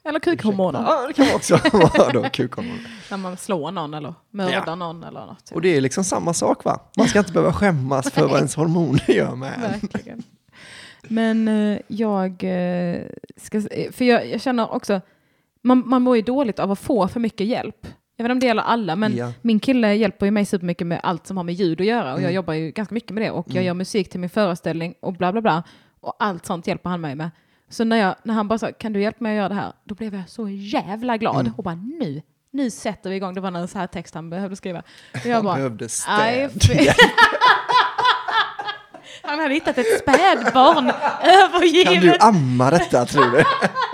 Eller 0.04 0.20
kukhormoner, 0.20 0.84
ja, 0.88 1.08
det 1.08 1.14
kan 1.14 1.26
man 1.26 1.36
också 1.36 1.60
vara 1.74 2.12
då, 2.12 2.24
kukhormoner. 2.30 2.88
när 3.12 3.18
man 3.18 3.38
slår 3.38 3.72
någon 3.72 3.94
eller 3.94 4.14
mördar 4.32 4.76
någon 4.76 5.04
eller 5.04 5.26
något. 5.26 5.52
Och 5.52 5.62
det 5.62 5.78
är 5.78 5.82
liksom 5.82 6.04
samma 6.04 6.34
sak 6.34 6.64
va? 6.64 6.80
Man 6.98 7.08
ska 7.08 7.20
inte 7.20 7.32
behöva 7.32 7.54
skämmas 7.54 8.12
för 8.12 8.28
vad 8.28 8.36
ens 8.38 8.56
hormoner 8.56 9.12
gör 9.12 9.36
med 9.36 9.54
en. 9.54 9.62
Verkligen. 9.62 10.24
Men 11.10 11.48
eh, 11.48 11.80
jag 11.88 12.44
eh, 12.44 13.02
ska, 13.38 13.62
för 13.92 14.06
jag, 14.06 14.28
jag 14.30 14.42
känner 14.42 14.74
också, 14.74 15.02
man, 15.68 15.84
man 15.90 16.02
mår 16.02 16.16
ju 16.16 16.22
dåligt 16.22 16.60
av 16.60 16.72
att 16.72 16.80
få 16.80 17.08
för 17.08 17.20
mycket 17.20 17.48
hjälp. 17.48 17.88
Jag 18.16 18.24
vet 18.24 18.30
inte 18.30 18.32
om 18.32 18.40
det 18.40 18.46
gäller 18.46 18.64
alla, 18.64 18.96
men 18.96 19.16
Ja. 19.16 19.34
min 19.42 19.60
kille 19.60 19.94
hjälper 19.96 20.26
ju 20.26 20.32
mig 20.32 20.46
supermycket 20.46 20.88
med 20.88 21.00
allt 21.04 21.28
som 21.28 21.38
har 21.38 21.44
med 21.44 21.56
ljud 21.56 21.82
att 21.82 21.88
göra 21.88 22.14
och 22.14 22.20
jag 22.20 22.24
Mm. 22.24 22.36
jobbar 22.36 22.54
ju 22.54 22.72
ganska 22.72 22.94
mycket 22.96 23.12
med 23.12 23.24
det 23.24 23.32
och 23.32 23.46
jag 23.50 23.64
gör 23.64 23.74
musik 23.74 24.10
till 24.10 24.20
min 24.20 24.30
föreställning 24.30 24.94
och 25.02 25.14
bla 25.14 25.32
bla 25.32 25.42
bla. 25.42 25.64
Och 26.02 26.16
allt 26.20 26.46
sånt 26.46 26.68
hjälper 26.68 26.90
han 26.90 27.02
mig 27.02 27.16
med. 27.16 27.30
Så 27.70 27.84
när, 27.84 27.98
jag, 27.98 28.16
när 28.24 28.34
han 28.34 28.48
bara 28.48 28.60
sa, 28.60 28.72
kan 28.72 28.94
du 28.94 29.02
hjälpa 29.02 29.24
mig 29.24 29.32
att 29.32 29.38
göra 29.38 29.50
det 29.50 29.56
här? 29.56 29.72
Då 29.84 29.96
blev 29.96 30.16
jag 30.16 30.30
så 30.30 30.50
jävla 30.50 31.18
glad 31.18 31.40
Mm. 31.42 31.54
och 31.58 31.64
bara 31.64 31.76
nu, 31.76 32.22
nu 32.52 32.70
sätter 32.72 33.10
vi 33.10 33.16
igång. 33.16 33.34
Det 33.34 33.42
var 33.42 33.52
en 33.52 33.68
så 33.68 33.80
här 33.80 33.88
text 33.88 34.16
han 34.16 34.30
behövde 34.30 34.56
skriva. 34.56 34.80
Och 35.14 35.26
jag 35.26 35.36
Han 35.36 35.44
bara, 35.46 35.56
behövde 35.56 35.86
"Aj, 36.08 36.50
städ. 36.50 36.90
Han 39.24 39.40
hade 39.40 39.54
hittat 39.54 39.78
ett 39.78 40.00
spädbarn 40.00 40.92
övergivet. 41.22 41.94
Kan 41.94 42.04
du 42.04 42.18
amma 42.20 42.72
detta 42.72 43.06
tror 43.06 43.26
du? 43.32 43.38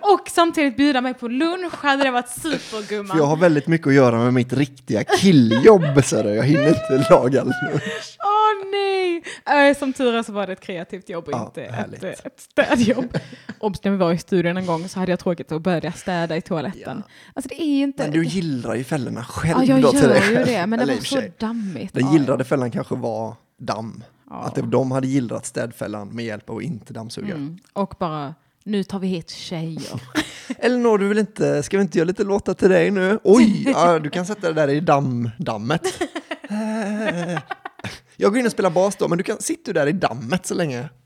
Och 0.00 0.28
samtidigt 0.28 0.76
bjuda 0.76 1.00
mig 1.00 1.14
på 1.14 1.28
lunch 1.28 1.74
hade 1.74 2.04
det 2.04 2.10
varit 2.10 2.28
supergumman. 2.28 3.06
För 3.16 3.18
jag 3.18 3.26
har 3.26 3.36
väldigt 3.36 3.66
mycket 3.66 3.86
att 3.86 3.94
göra 3.94 4.18
med 4.18 4.34
mitt 4.34 4.52
riktiga 4.52 5.04
killjobb, 5.04 6.04
så 6.04 6.16
jag 6.16 6.44
hinner 6.44 6.68
inte 6.68 7.06
laga 7.10 7.44
lunch. 7.44 8.16
Åh 8.18 8.70
nej! 8.72 9.22
Äh, 9.68 9.76
som 9.78 9.92
tur 9.92 10.14
är 10.14 10.22
så 10.22 10.32
var 10.32 10.46
det 10.46 10.52
ett 10.52 10.60
kreativt 10.60 11.08
jobb 11.08 11.24
och 11.28 11.32
Ja, 11.32 11.44
inte 11.46 11.72
härligt. 11.72 12.04
ett, 12.04 12.26
ett 12.26 12.40
städjobb. 12.40 13.18
Obs, 13.58 13.84
när 13.84 13.90
vi 13.90 13.96
var 13.96 14.12
i 14.12 14.18
studion 14.18 14.56
en 14.56 14.66
gång 14.66 14.88
så 14.88 14.98
hade 15.00 15.12
jag 15.12 15.18
tråkigt 15.18 15.48
började 15.48 15.86
jag 15.86 15.98
städa 15.98 16.36
i 16.36 16.40
toaletten. 16.40 17.02
Alltså 17.34 17.48
det 17.48 17.62
är 17.62 17.82
inte... 17.82 18.02
Men 18.02 18.12
du 18.12 18.24
gillrar 18.24 18.74
ju 18.74 18.84
fällorna 18.84 19.24
själv 19.24 19.64
ja, 19.64 19.64
jag 19.64 19.82
då 19.82 19.98
gör 19.98 20.30
ju 20.30 20.44
det, 20.44 20.66
men 20.66 20.78
det 20.78 20.86
var 20.86 21.00
så 21.00 21.22
dammigt. 21.38 21.94
Den 21.94 22.06
Ja, 22.06 22.12
gillrade 22.12 22.44
fällan 22.44 22.70
kanske 22.70 22.94
var 22.94 23.34
damm. 23.58 24.04
Ja. 24.30 24.42
Att 24.42 24.70
de 24.70 24.90
hade 24.90 25.06
gillrat 25.06 25.46
städfällan 25.46 26.08
med 26.08 26.24
hjälp 26.24 26.50
av 26.50 26.56
att 26.56 26.62
inte 26.62 26.92
dammsuga. 26.92 27.34
Mm. 27.34 27.58
Och 27.72 27.94
bara, 27.98 28.34
nu 28.64 28.84
tar 28.84 28.98
vi 28.98 29.06
hit 29.08 29.30
tjejer. 29.30 30.02
Elinor, 30.58 30.98
du 30.98 31.08
vill 31.08 31.18
inte, 31.18 31.62
ska 31.62 31.76
vi 31.76 31.82
inte 31.82 31.98
göra 31.98 32.06
lite 32.06 32.24
låtar 32.24 32.54
till 32.54 32.68
dig 32.70 32.90
nu? 32.90 33.18
Oj, 33.24 33.64
ja, 33.74 33.98
du 33.98 34.10
kan 34.10 34.26
sätta 34.26 34.48
det 34.48 34.52
där 34.54 34.68
i 34.68 34.80
damm, 34.80 35.30
dammet. 35.38 35.82
Eh, 36.50 37.40
Jag 38.16 38.30
går 38.32 38.38
in 38.38 38.46
och 38.46 38.52
spelar 38.52 38.70
bas 38.70 38.96
då, 38.96 39.08
men 39.08 39.18
du 39.18 39.24
kan 39.24 39.40
sitta 39.40 39.72
där 39.72 39.86
i 39.86 39.92
dammet 39.92 40.46
så 40.46 40.54
länge. 40.54 40.88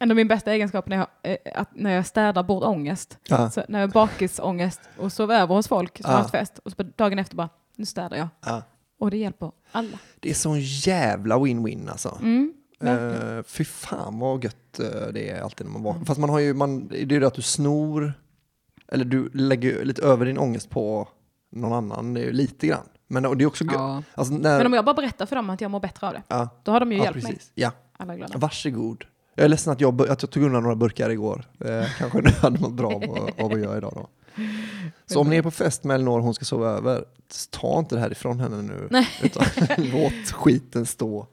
Ändå 0.00 0.14
min 0.14 0.28
bästa 0.28 0.52
egenskap 0.52 0.86
när 0.88 0.96
jag, 0.96 1.06
eh, 1.22 1.36
att 1.54 1.68
när 1.74 1.90
jag 1.94 2.06
städar 2.06 2.42
bort 2.42 2.64
ångest. 2.64 3.18
Så 3.28 3.62
när 3.68 3.80
jag 3.80 3.88
har 3.88 3.92
bakisångest 3.92 4.80
och 4.98 5.12
sover 5.12 5.40
över 5.40 5.54
hos 5.54 5.68
folk 5.68 5.98
som 6.02 6.10
har 6.10 6.18
haft 6.18 6.30
fest 6.30 6.58
och 6.64 6.72
så 6.72 6.82
dagen 6.96 7.18
efter 7.18 7.36
bara, 7.36 7.48
nu 7.76 7.86
städar 7.86 8.16
jag. 8.16 8.28
Ja. 8.46 8.62
Och 9.00 9.10
det 9.10 9.16
hjälper 9.16 9.50
alla. 9.72 9.98
Det 10.20 10.30
är 10.30 10.34
sån 10.34 10.60
jävla 10.60 11.36
win-win 11.38 11.90
alltså. 11.90 12.18
Mm, 12.22 12.52
Uh, 12.88 13.42
fy 13.42 13.64
fan 13.64 14.18
vad 14.18 14.44
gött 14.44 14.80
eh, 14.80 15.12
det 15.12 15.30
är 15.30 15.42
alltid 15.42 15.66
när 15.66 15.72
man 15.72 15.82
vaknar. 15.82 16.04
Fast 16.04 16.20
man 16.20 16.30
har 16.30 16.38
ju, 16.38 16.54
man, 16.54 16.88
det 16.88 16.96
är 16.96 17.06
ju 17.06 17.20
det 17.20 17.26
att 17.26 17.34
du 17.34 17.42
snor, 17.42 18.12
eller 18.88 19.04
du 19.04 19.30
lägger 19.34 19.84
lite 19.84 20.02
över 20.02 20.26
din 20.26 20.38
ångest 20.38 20.70
på 20.70 21.08
någon 21.52 21.72
annan, 21.72 22.14
det 22.14 22.20
är 22.20 22.24
ju 22.24 22.32
lite 22.32 22.66
grann. 22.66 22.86
Men 23.08 23.38
det 23.38 23.44
är 23.44 23.46
också 23.46 23.64
gött. 23.64 23.74
Ja. 23.74 24.02
Alltså, 24.14 24.34
när, 24.34 24.58
Men 24.58 24.66
om 24.66 24.72
jag 24.72 24.84
bara 24.84 24.94
berättar 24.94 25.26
för 25.26 25.36
dem 25.36 25.50
att 25.50 25.60
jag 25.60 25.70
mår 25.70 25.80
bättre 25.80 26.06
av 26.06 26.12
det, 26.12 26.22
ja, 26.28 26.48
då 26.62 26.72
har 26.72 26.80
de 26.80 26.92
ju 26.92 26.98
ja, 26.98 27.04
hjälpt 27.04 27.22
mig. 27.22 27.32
precis. 27.32 27.52
Ja, 27.54 27.70
Alla 27.92 28.16
glada. 28.16 28.38
varsågod. 28.38 29.04
Jag 29.34 29.44
är 29.44 29.48
ledsen 29.48 29.72
att 29.72 29.80
jag, 29.80 30.08
att 30.08 30.22
jag 30.22 30.30
tog 30.30 30.42
undan 30.42 30.62
några 30.62 30.76
burkar 30.76 31.10
igår. 31.10 31.44
Eh, 31.60 31.84
kanske 31.98 32.20
du 32.20 32.30
hade 32.30 32.60
mått 32.60 32.72
bra 32.72 32.94
av, 32.94 33.30
av 33.38 33.52
att 33.52 33.60
göra 33.60 33.76
idag 33.76 33.92
då. 33.94 34.08
Så 35.06 35.20
om 35.20 35.30
ni 35.30 35.36
är 35.36 35.42
på 35.42 35.50
fest 35.50 35.84
med 35.84 35.94
Elinor 35.94 36.18
och 36.18 36.24
hon 36.24 36.34
ska 36.34 36.44
sova 36.44 36.68
över, 36.68 37.04
ta 37.50 37.78
inte 37.78 37.94
det 37.94 38.00
här 38.00 38.12
ifrån 38.12 38.40
henne 38.40 38.62
nu. 38.62 38.88
Nej. 38.90 39.08
Utan 39.22 39.44
låt 39.76 40.30
skiten 40.32 40.86
stå. 40.86 41.26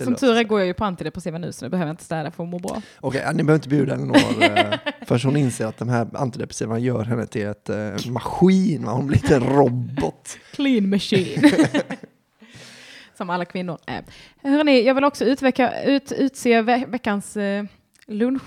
Det 0.00 0.04
Som 0.04 0.14
tur 0.14 0.36
är 0.36 0.44
går 0.44 0.60
jag 0.60 0.66
ju 0.66 0.74
på 0.74 0.84
antidepressiva 0.84 1.38
nu 1.38 1.52
så 1.52 1.64
nu 1.64 1.68
behöver 1.68 1.88
jag 1.88 1.92
inte 1.92 2.04
städa 2.04 2.30
för 2.30 2.42
att 2.44 2.48
må 2.48 2.58
bra. 2.58 2.82
Okej, 3.00 3.22
ja, 3.24 3.32
ni 3.32 3.42
behöver 3.42 3.54
inte 3.54 3.68
bjuda 3.68 3.94
Elinor 3.94 4.16
eh, 4.16 4.78
förrän 5.06 5.20
hon 5.24 5.36
inser 5.36 5.66
att 5.66 5.78
de 5.78 5.88
här 5.88 6.08
antidepressiva 6.14 6.78
gör 6.78 7.04
henne 7.04 7.26
till 7.26 7.46
ett 7.46 7.68
eh, 7.68 8.10
maskin. 8.10 8.84
Va? 8.84 8.92
Hon 8.92 9.06
blir 9.06 9.32
en 9.32 9.42
robot. 9.42 10.38
Clean 10.52 10.90
machine. 10.90 11.50
Som 13.16 13.30
alla 13.30 13.44
kvinnor 13.44 13.78
är. 13.86 14.04
Hörrni, 14.42 14.82
jag 14.82 14.94
vill 14.94 15.04
också 15.04 15.24
utveckla, 15.24 15.82
ut, 15.82 16.12
utse 16.12 16.62
ve 16.62 16.84
veckans 16.88 17.36
eh, 17.36 17.64
lunch, 18.06 18.42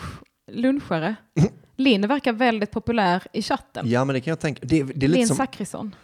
lunchare. 0.52 1.16
Linn 1.76 2.08
verkar 2.08 2.34
väldigt 2.34 2.72
populär 2.72 3.24
i 3.34 3.42
chatten. 3.42 3.90
Ja, 3.90 4.06
men 4.06 4.14
det 4.14 4.22
kan 4.22 4.32
jag 4.32 4.40
tänka. 4.40 4.60
Det, 4.66 4.84
det 4.84 5.06
är 5.06 5.08
lite 5.08 5.08
Linn. 5.08 5.28
Zachrisson. 5.28 5.96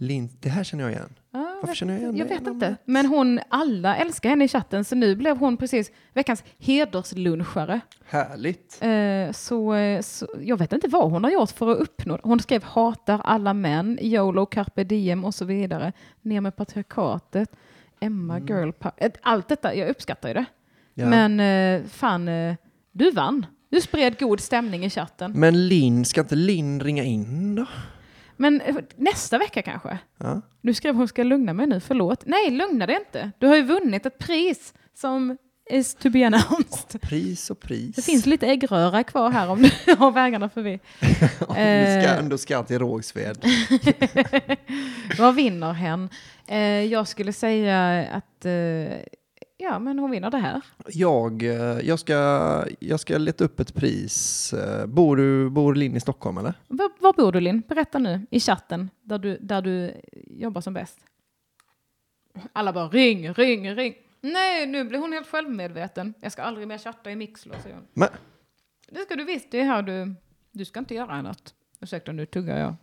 Lin, 0.00 0.30
det 0.40 0.48
här 0.48 0.64
känner 0.64 0.84
jag 0.84 0.92
igen. 0.92 1.14
Ja, 1.32 1.58
Varför 1.60 1.74
känner 1.74 1.92
jag 1.94 2.02
igen 2.02 2.16
jag 2.16 2.24
vet 2.26 2.46
inte. 2.46 2.76
Men 2.84 3.06
hon, 3.06 3.40
alla 3.48 3.96
älskar 3.96 4.28
henne 4.30 4.44
i 4.44 4.48
chatten 4.48 4.84
så 4.84 4.94
nu 4.94 5.16
blev 5.16 5.36
hon 5.36 5.56
precis 5.56 5.92
veckans 6.14 6.44
hederslunchare. 6.58 7.80
Härligt. 8.04 8.78
Eh, 8.82 9.32
så, 9.32 9.74
eh, 9.74 10.00
så 10.00 10.26
jag 10.40 10.56
vet 10.56 10.72
inte 10.72 10.88
vad 10.88 11.10
hon 11.10 11.24
har 11.24 11.30
gjort 11.30 11.50
för 11.50 11.70
att 11.72 11.78
uppnå 11.78 12.18
Hon 12.22 12.40
skrev 12.40 12.62
hatar 12.62 13.20
alla 13.24 13.54
män, 13.54 13.98
YOLO, 14.02 14.46
carpe 14.46 14.84
diem 14.84 15.24
och 15.24 15.34
så 15.34 15.44
vidare. 15.44 15.92
Ner 16.22 16.40
med 16.40 16.56
patriarkatet, 16.56 17.50
Emma 18.00 18.36
Mm. 18.36 18.46
girl 18.46 18.70
power. 18.72 18.92
Eh, 18.96 19.10
Allt 19.22 19.48
detta, 19.48 19.74
jag 19.74 19.88
uppskattar 19.90 20.28
ju 20.28 20.34
det. 20.34 20.44
Ja. 20.94 21.06
Men 21.06 21.40
eh, 21.80 21.86
fan, 21.88 22.28
eh, 22.28 22.54
du 22.92 23.10
vann. 23.10 23.46
Du 23.70 23.80
spred 23.80 24.18
god 24.18 24.40
stämning 24.40 24.84
i 24.84 24.90
chatten. 24.90 25.32
Men 25.34 25.68
Linn, 25.68 26.04
ska 26.04 26.20
inte 26.20 26.34
Linn 26.36 26.80
ringa 26.80 27.02
in 27.04 27.54
då? 27.54 27.66
Men 28.40 28.60
eh, 28.60 28.76
nästa 28.96 29.38
vecka 29.38 29.62
kanske? 29.62 29.98
Ja. 30.18 30.40
Du 30.62 30.74
skrev 30.74 30.94
hon 30.94 31.08
ska 31.08 31.22
lugna 31.22 31.52
mig 31.52 31.66
nu, 31.66 31.80
förlåt. 31.80 32.22
Nej, 32.26 32.50
lugna 32.50 32.86
dig 32.86 32.96
inte. 32.96 33.30
Du 33.38 33.46
har 33.46 33.56
ju 33.56 33.62
vunnit 33.62 34.06
ett 34.06 34.18
pris 34.18 34.74
som 34.94 35.36
is 35.70 35.94
to 35.94 36.10
be 36.10 36.26
announced. 36.26 37.00
Pris 37.00 37.50
och 37.50 37.60
pris. 37.60 37.96
Det 37.96 38.02
finns 38.02 38.26
lite 38.26 38.46
äggröra 38.46 39.04
kvar 39.04 39.30
här 39.30 39.50
om 39.50 39.62
du 39.62 39.70
har 39.98 40.10
vägarna 40.10 40.48
förbi. 40.48 40.80
Om 41.48 41.54
du 41.54 41.60
Eh. 41.60 42.02
ska, 42.02 42.10
ändå 42.14 42.38
ska 42.38 42.62
till 42.62 42.78
Rågsved. 42.78 43.44
Vad 45.18 45.34
vinner 45.34 45.72
hen? 45.72 46.08
Eh, 46.46 46.58
jag 46.84 47.08
skulle 47.08 47.32
säga 47.32 48.06
att 48.12 48.44
eh, 48.44 48.96
ja, 49.58 49.78
men 49.78 49.98
hon 49.98 50.10
vinner 50.10 50.30
det 50.30 50.38
här. 50.38 50.62
Jag, 50.88 51.42
eh, 51.42 51.80
jag, 51.88 51.98
ska, 51.98 52.14
jag 52.78 53.00
ska 53.00 53.18
leta 53.18 53.44
upp 53.44 53.60
ett 53.60 53.74
pris. 53.74 54.52
Eh, 54.52 54.86
Bor, 54.86 55.16
du, 55.16 55.50
bor 55.50 55.74
Linn 55.74 55.96
i 55.96 56.00
Stockholm 56.00 56.38
eller? 56.38 56.54
Var, 56.68 56.90
var 57.00 57.12
bor 57.12 57.32
du 57.32 57.40
Linn? 57.40 57.62
Berätta 57.68 57.98
nu 57.98 58.26
i 58.30 58.40
chatten 58.40 58.90
där 59.02 59.18
du, 59.18 59.38
där 59.40 59.62
du 59.62 59.94
jobbar 60.26 60.60
som 60.60 60.74
bäst. 60.74 60.98
Alla 62.52 62.72
bara 62.72 62.88
ring, 62.88 63.32
ring, 63.32 63.74
ring. 63.74 63.94
Nej, 64.20 64.66
nu 64.66 64.84
blir 64.84 64.98
hon 64.98 65.12
helt 65.12 65.26
självmedveten. 65.26 66.14
Jag 66.20 66.32
ska 66.32 66.42
aldrig 66.42 66.68
mer 66.68 66.78
chatta 66.78 67.10
i 67.10 67.16
Mixler, 67.16 67.56
säger 67.62 67.76
hon. 67.76 67.86
Men, 67.92 68.08
Det 68.88 69.00
ska 69.00 69.16
du 69.16 69.24
visst, 69.24 69.50
det 69.50 69.60
är 69.60 69.64
här 69.64 69.82
du... 69.82 70.14
Du 70.52 70.64
ska 70.64 70.78
inte 70.78 70.94
göra 70.94 71.12
annat. 71.12 71.54
Ursäkta, 71.80 72.12
nu 72.12 72.26
tuggar 72.26 72.58
jag. 72.58 72.74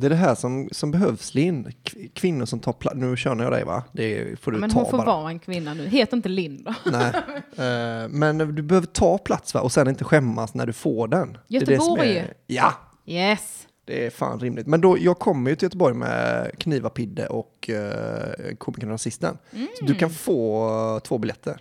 Det 0.00 0.06
är 0.06 0.10
det 0.10 0.16
här 0.16 0.34
som, 0.34 0.68
som 0.72 0.90
behövs 0.90 1.34
Linn. 1.34 1.72
Kvinnor 2.14 2.44
som 2.46 2.60
tar 2.60 2.72
plats. 2.72 2.96
Nu 2.96 3.16
känner 3.16 3.44
jag 3.44 3.52
dig 3.52 3.64
va? 3.64 3.84
Det 3.92 4.40
får 4.40 4.52
du 4.52 4.58
Men 4.58 4.70
ta 4.70 4.80
hon 4.80 4.90
får 4.90 4.98
bara. 4.98 5.06
vara 5.06 5.30
en 5.30 5.38
kvinna 5.38 5.74
nu. 5.74 5.86
Heter 5.86 6.16
inte 6.16 6.28
Linn 6.28 6.64
då? 6.64 6.74
Nej. 6.92 7.12
Eh, 7.56 8.08
men 8.08 8.38
du 8.38 8.62
behöver 8.62 8.86
ta 8.86 9.18
plats 9.18 9.54
va? 9.54 9.60
Och 9.60 9.72
sen 9.72 9.88
inte 9.88 10.04
skämmas 10.04 10.54
när 10.54 10.66
du 10.66 10.72
får 10.72 11.08
den. 11.08 11.38
Det 11.48 11.56
är 11.56 11.60
det 11.60 11.66
som 11.66 11.72
Göteborg. 11.88 12.16
är- 12.16 12.34
Ja, 12.46 12.72
Yes. 13.06 13.66
det 13.84 14.06
är 14.06 14.10
fan 14.10 14.40
rimligt. 14.40 14.66
Men 14.66 14.80
då, 14.80 14.98
jag 14.98 15.18
kommer 15.18 15.50
ju 15.50 15.56
till 15.56 15.66
Göteborg 15.66 15.94
med 15.94 16.50
Knivapidde 16.58 17.26
och 17.26 17.70
uh, 17.72 18.54
komikern 18.58 18.88
och 18.88 18.92
rasisten. 18.94 19.38
Så 19.78 19.84
du 19.84 19.94
kan 19.94 20.10
få 20.10 20.68
eh, 20.96 20.98
två 21.02 21.18
biljetter. 21.18 21.60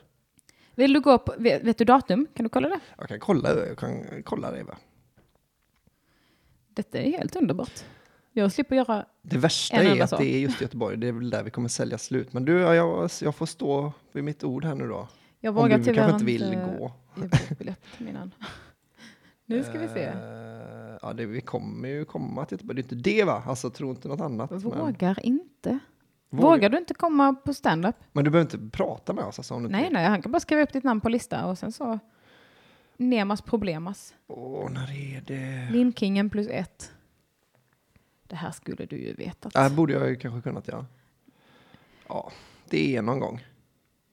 Vill 0.76 0.94
du 0.94 1.02
gå 1.02 1.18
på, 1.18 1.34
vet, 1.38 1.64
vet 1.64 1.78
du 1.78 1.86
datum? 1.86 2.28
Kan 2.36 2.44
du 2.44 2.50
kolla 2.50 2.70
det? 2.70 2.80
Jag 2.98 3.08
kan 3.10 3.20
kolla, 3.20 3.50
jag 3.68 3.78
kan 3.78 4.04
kolla 4.24 4.52
det 4.52 4.64
va? 4.64 4.78
Detta 6.74 6.98
är 6.98 7.12
helt 7.12 7.36
underbart. 7.36 7.84
Jag 8.32 8.52
slipper 8.52 8.76
göra... 8.76 9.06
Det 9.22 9.38
värsta 9.38 9.78
En 9.78 9.88
är 9.88 9.92
enda 9.92 10.04
att 10.04 10.10
sak. 10.10 10.20
det 10.20 10.36
är 10.36 10.40
just 10.40 10.62
Göteborg. 10.62 10.98
Det 10.98 11.08
är 11.08 11.12
väl 11.12 11.30
där 11.30 11.44
vi 11.44 11.50
kommer 11.50 11.70
sälja 11.70 11.98
slut. 11.98 12.34
Men 12.34 12.46
du, 12.46 12.60
jag, 12.60 13.10
jag 13.22 13.36
får 13.36 13.46
stå 13.46 13.94
vid 14.12 14.24
mitt 14.24 14.44
ord 14.44 14.66
här 14.66 14.76
nu 14.76 14.88
då. 14.88 15.08
Jag 15.40 15.58
Om 15.58 15.64
vågar 15.64 15.78
du 15.78 15.84
tyvärr 15.84 15.96
kanske 15.98 16.14
inte 16.14 16.26
vill 16.26 16.56
gå. 16.56 16.92
ge 17.16 17.28
bort 17.28 17.58
biljetten 17.60 18.08
innan. 18.08 18.32
Nu 19.46 19.64
ska 19.64 19.80
vi 19.80 19.88
se. 19.88 20.04
Eh, 20.04 20.14
ja, 21.02 21.14
det, 21.14 21.26
vi 21.26 21.42
kommer 21.42 21.90
ju 21.90 22.06
komma 22.06 22.46
till 22.46 22.56
Göteborg. 22.56 22.76
Det 22.76 22.80
är 22.80 22.96
inte 22.96 23.10
det 23.10 23.24
va? 23.24 23.44
Alltså 23.48 23.70
tro 23.70 23.90
inte 23.90 24.08
något 24.08 24.22
annat. 24.22 24.50
Men, 24.52 24.60
Vågar 24.60 25.26
inte. 25.26 25.80
Vågar- 26.30 26.50
Vågar 26.50 26.70
du 26.70 26.78
inte 26.78 26.94
komma 26.94 27.34
på 27.34 27.54
stand-up? 27.54 27.96
men 28.12 28.24
du 28.24 28.30
behöver 28.32 28.56
inte 28.56 28.78
prata 28.78 29.14
med 29.14 29.24
oss 29.24 29.40
alltså, 29.40 29.54
om 29.54 29.62
du 29.62 29.66
inte 29.68 29.78
Nej, 29.78 29.84
vill. 29.86 29.94
nej, 29.94 30.06
han 30.06 30.22
kan 30.22 30.32
bara 30.32 30.40
skriva 30.40 30.62
upp 30.62 30.74
ditt 30.74 30.84
namn 30.84 31.02
på 31.02 31.10
lista 31.10 31.46
och 31.46 31.58
sen 31.58 31.72
så 31.72 32.00
Nemas 32.98 33.42
problemas. 33.42 34.14
Åh, 34.28 34.70
när 34.72 35.16
är 35.16 35.22
det? 35.22 35.70
Linkingen 35.72 36.30
plus 36.30 36.48
ett. 36.48 36.92
Det 38.30 38.36
här 38.36 38.52
skulle 38.52 38.86
du 38.86 38.98
ju 38.98 39.14
vetat. 39.14 39.54
Det 39.54 39.60
här 39.60 39.70
borde 39.70 39.94
jag 39.94 40.10
ju 40.10 40.16
kanske 40.16 40.42
kunnat 40.42 40.68
göra. 40.68 40.86
Ja, 42.08 42.32
det 42.70 42.96
är 42.96 43.02
någon 43.02 43.20
gång. 43.20 43.46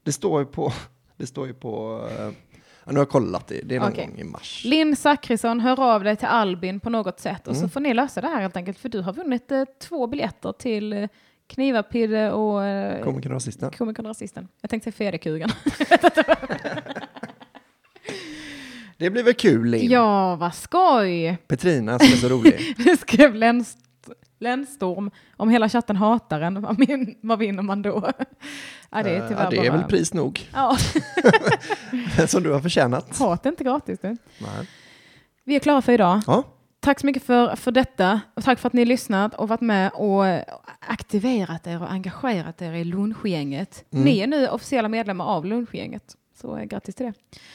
Det 0.03 0.13
står 0.13 0.41
ju 0.41 0.47
på... 0.47 0.73
Det 1.17 1.27
står 1.27 1.47
ju 1.47 1.55
på... 1.55 2.01
eh, 2.19 2.29
nu 2.87 2.93
har 2.93 2.99
jag 2.99 3.09
kollat 3.09 3.47
det. 3.47 3.61
Det 3.65 3.77
är 3.77 3.81
någon 3.81 3.93
Okej. 3.93 4.07
gång 4.07 4.19
i 4.19 4.25
mars. 4.25 4.63
Linn 4.65 4.97
Zachrisson, 4.97 5.61
hör 5.61 5.81
av 5.95 6.05
dig 6.05 6.17
till 6.17 6.27
Albin 6.29 6.81
på 6.81 6.91
något 6.91 7.21
sätt 7.21 7.47
och 7.49 7.55
Mm. 7.55 7.69
så 7.69 7.73
får 7.73 7.81
ni 7.81 7.95
lösa 7.95 8.21
det 8.21 8.27
här 8.29 8.41
helt 8.41 8.57
enkelt 8.57 8.79
för 8.79 8.89
du 8.89 9.01
har 9.01 9.13
vunnit 9.13 9.51
eh, 9.53 9.65
två 9.81 10.07
biljetter 10.07 10.53
till 10.53 10.93
eh, 10.93 12.29
och 12.29 12.65
eh, 12.65 13.05
Komikern 13.05 13.33
och 13.33 13.37
rasisten. 13.37 13.71
Komikern 13.71 14.07
och 14.07 14.11
rasisten. 14.11 14.49
Jag 14.61 14.71
tänkte 14.71 14.93
säga 14.93 15.11
Fedekugen. 15.11 15.51
Det 18.99 19.11
blir 19.11 19.23
väl 19.23 19.35
kul, 19.35 19.71
Linn? 19.71 19.91
ja, 19.91 20.37
vad 20.37 20.55
skoj! 20.55 21.37
Petrina 21.47 21.99
som 21.99 22.07
är 22.13 22.17
så 22.17 22.29
rolig. 22.29 22.75
Nu 22.87 22.97
skrev 22.97 23.35
Lens- 23.35 23.77
Lenstorm 24.39 25.11
om 25.37 25.49
hela 25.51 25.69
chatten 25.69 25.97
hatar 25.97 26.41
en. 26.41 26.61
Vad, 26.63 26.79
min, 26.79 27.19
vad 27.21 27.39
vinner 27.39 27.63
man 27.63 27.83
då? 27.83 28.11
ja, 28.91 29.03
det 29.03 29.11
är 29.11 29.23
Eh, 29.23 29.29
tyvärr 29.29 29.45
ja, 29.45 29.51
det 29.51 29.57
är 29.67 29.71
bara... 29.71 29.79
väl 29.81 29.89
pris 29.91 30.15
nog. 30.15 30.49
Ja, 30.53 30.77
som 32.27 32.43
du 32.43 32.53
har 32.53 32.61
förtjänat. 32.61 33.19
hat 33.19 33.47
är 33.47 33.51
inte 33.51 33.65
gratis. 33.65 33.99
Du. 34.03 34.09
Nej. 34.09 34.69
Vi 35.45 35.57
är 35.57 35.61
klara 35.61 35.83
för 35.83 35.93
idag. 35.93 36.21
Ja, 36.27 36.43
Tack 36.81 37.01
så 37.01 37.07
mycket 37.07 37.23
för, 37.23 37.57
för 37.57 37.73
detta 37.73 38.21
och 38.35 38.45
tack 38.45 38.59
för 38.59 38.67
att 38.67 38.73
ni 38.73 38.81
har 38.81 38.87
lyssnat 38.87 39.35
och 39.35 39.49
varit 39.49 39.61
med 39.61 39.91
och 39.95 40.25
aktiverat 40.81 41.67
er 41.67 41.83
och 41.83 41.91
engagerat 41.93 42.63
er 42.63 42.73
i 42.73 42.85
lunchgänget. 42.85 43.85
Mm. 43.93 44.05
Ni 44.05 44.19
är 44.19 44.27
nu 44.27 44.49
officiella 44.49 44.89
medlemmar 44.89 45.25
av 45.25 45.45
lunchgänget. 45.47 46.15
Så 46.47 46.65
grattis 46.67 46.95
till 46.95 47.07
det. 47.07 47.13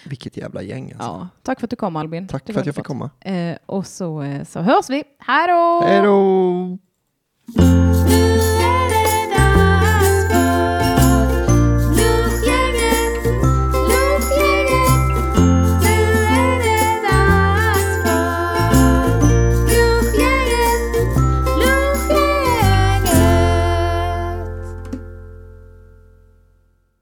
vilket 0.10 0.38
jävla 0.38 0.62
gäng 0.62 0.92
alltså. 0.92 1.08
Ja, 1.08 1.28
tack 1.44 1.60
för 1.60 1.68
att 1.68 1.70
du 1.70 1.76
kom 1.76 1.96
Albin. 1.96 2.28
Tack 2.28 2.46
för 2.54 2.60
att 2.60 2.66
jag 2.66 2.76
fick 2.76 2.86
komma. 2.86 3.10
Eh, 3.20 3.58
och 3.66 3.88
så, 3.88 4.22
eh, 4.22 4.44
så 4.44 4.60
hörs 4.60 4.90
vi. 4.90 5.04
Hej 5.20 5.48
då! 5.48 5.82
Hej 5.86 6.02
då! 6.02 6.78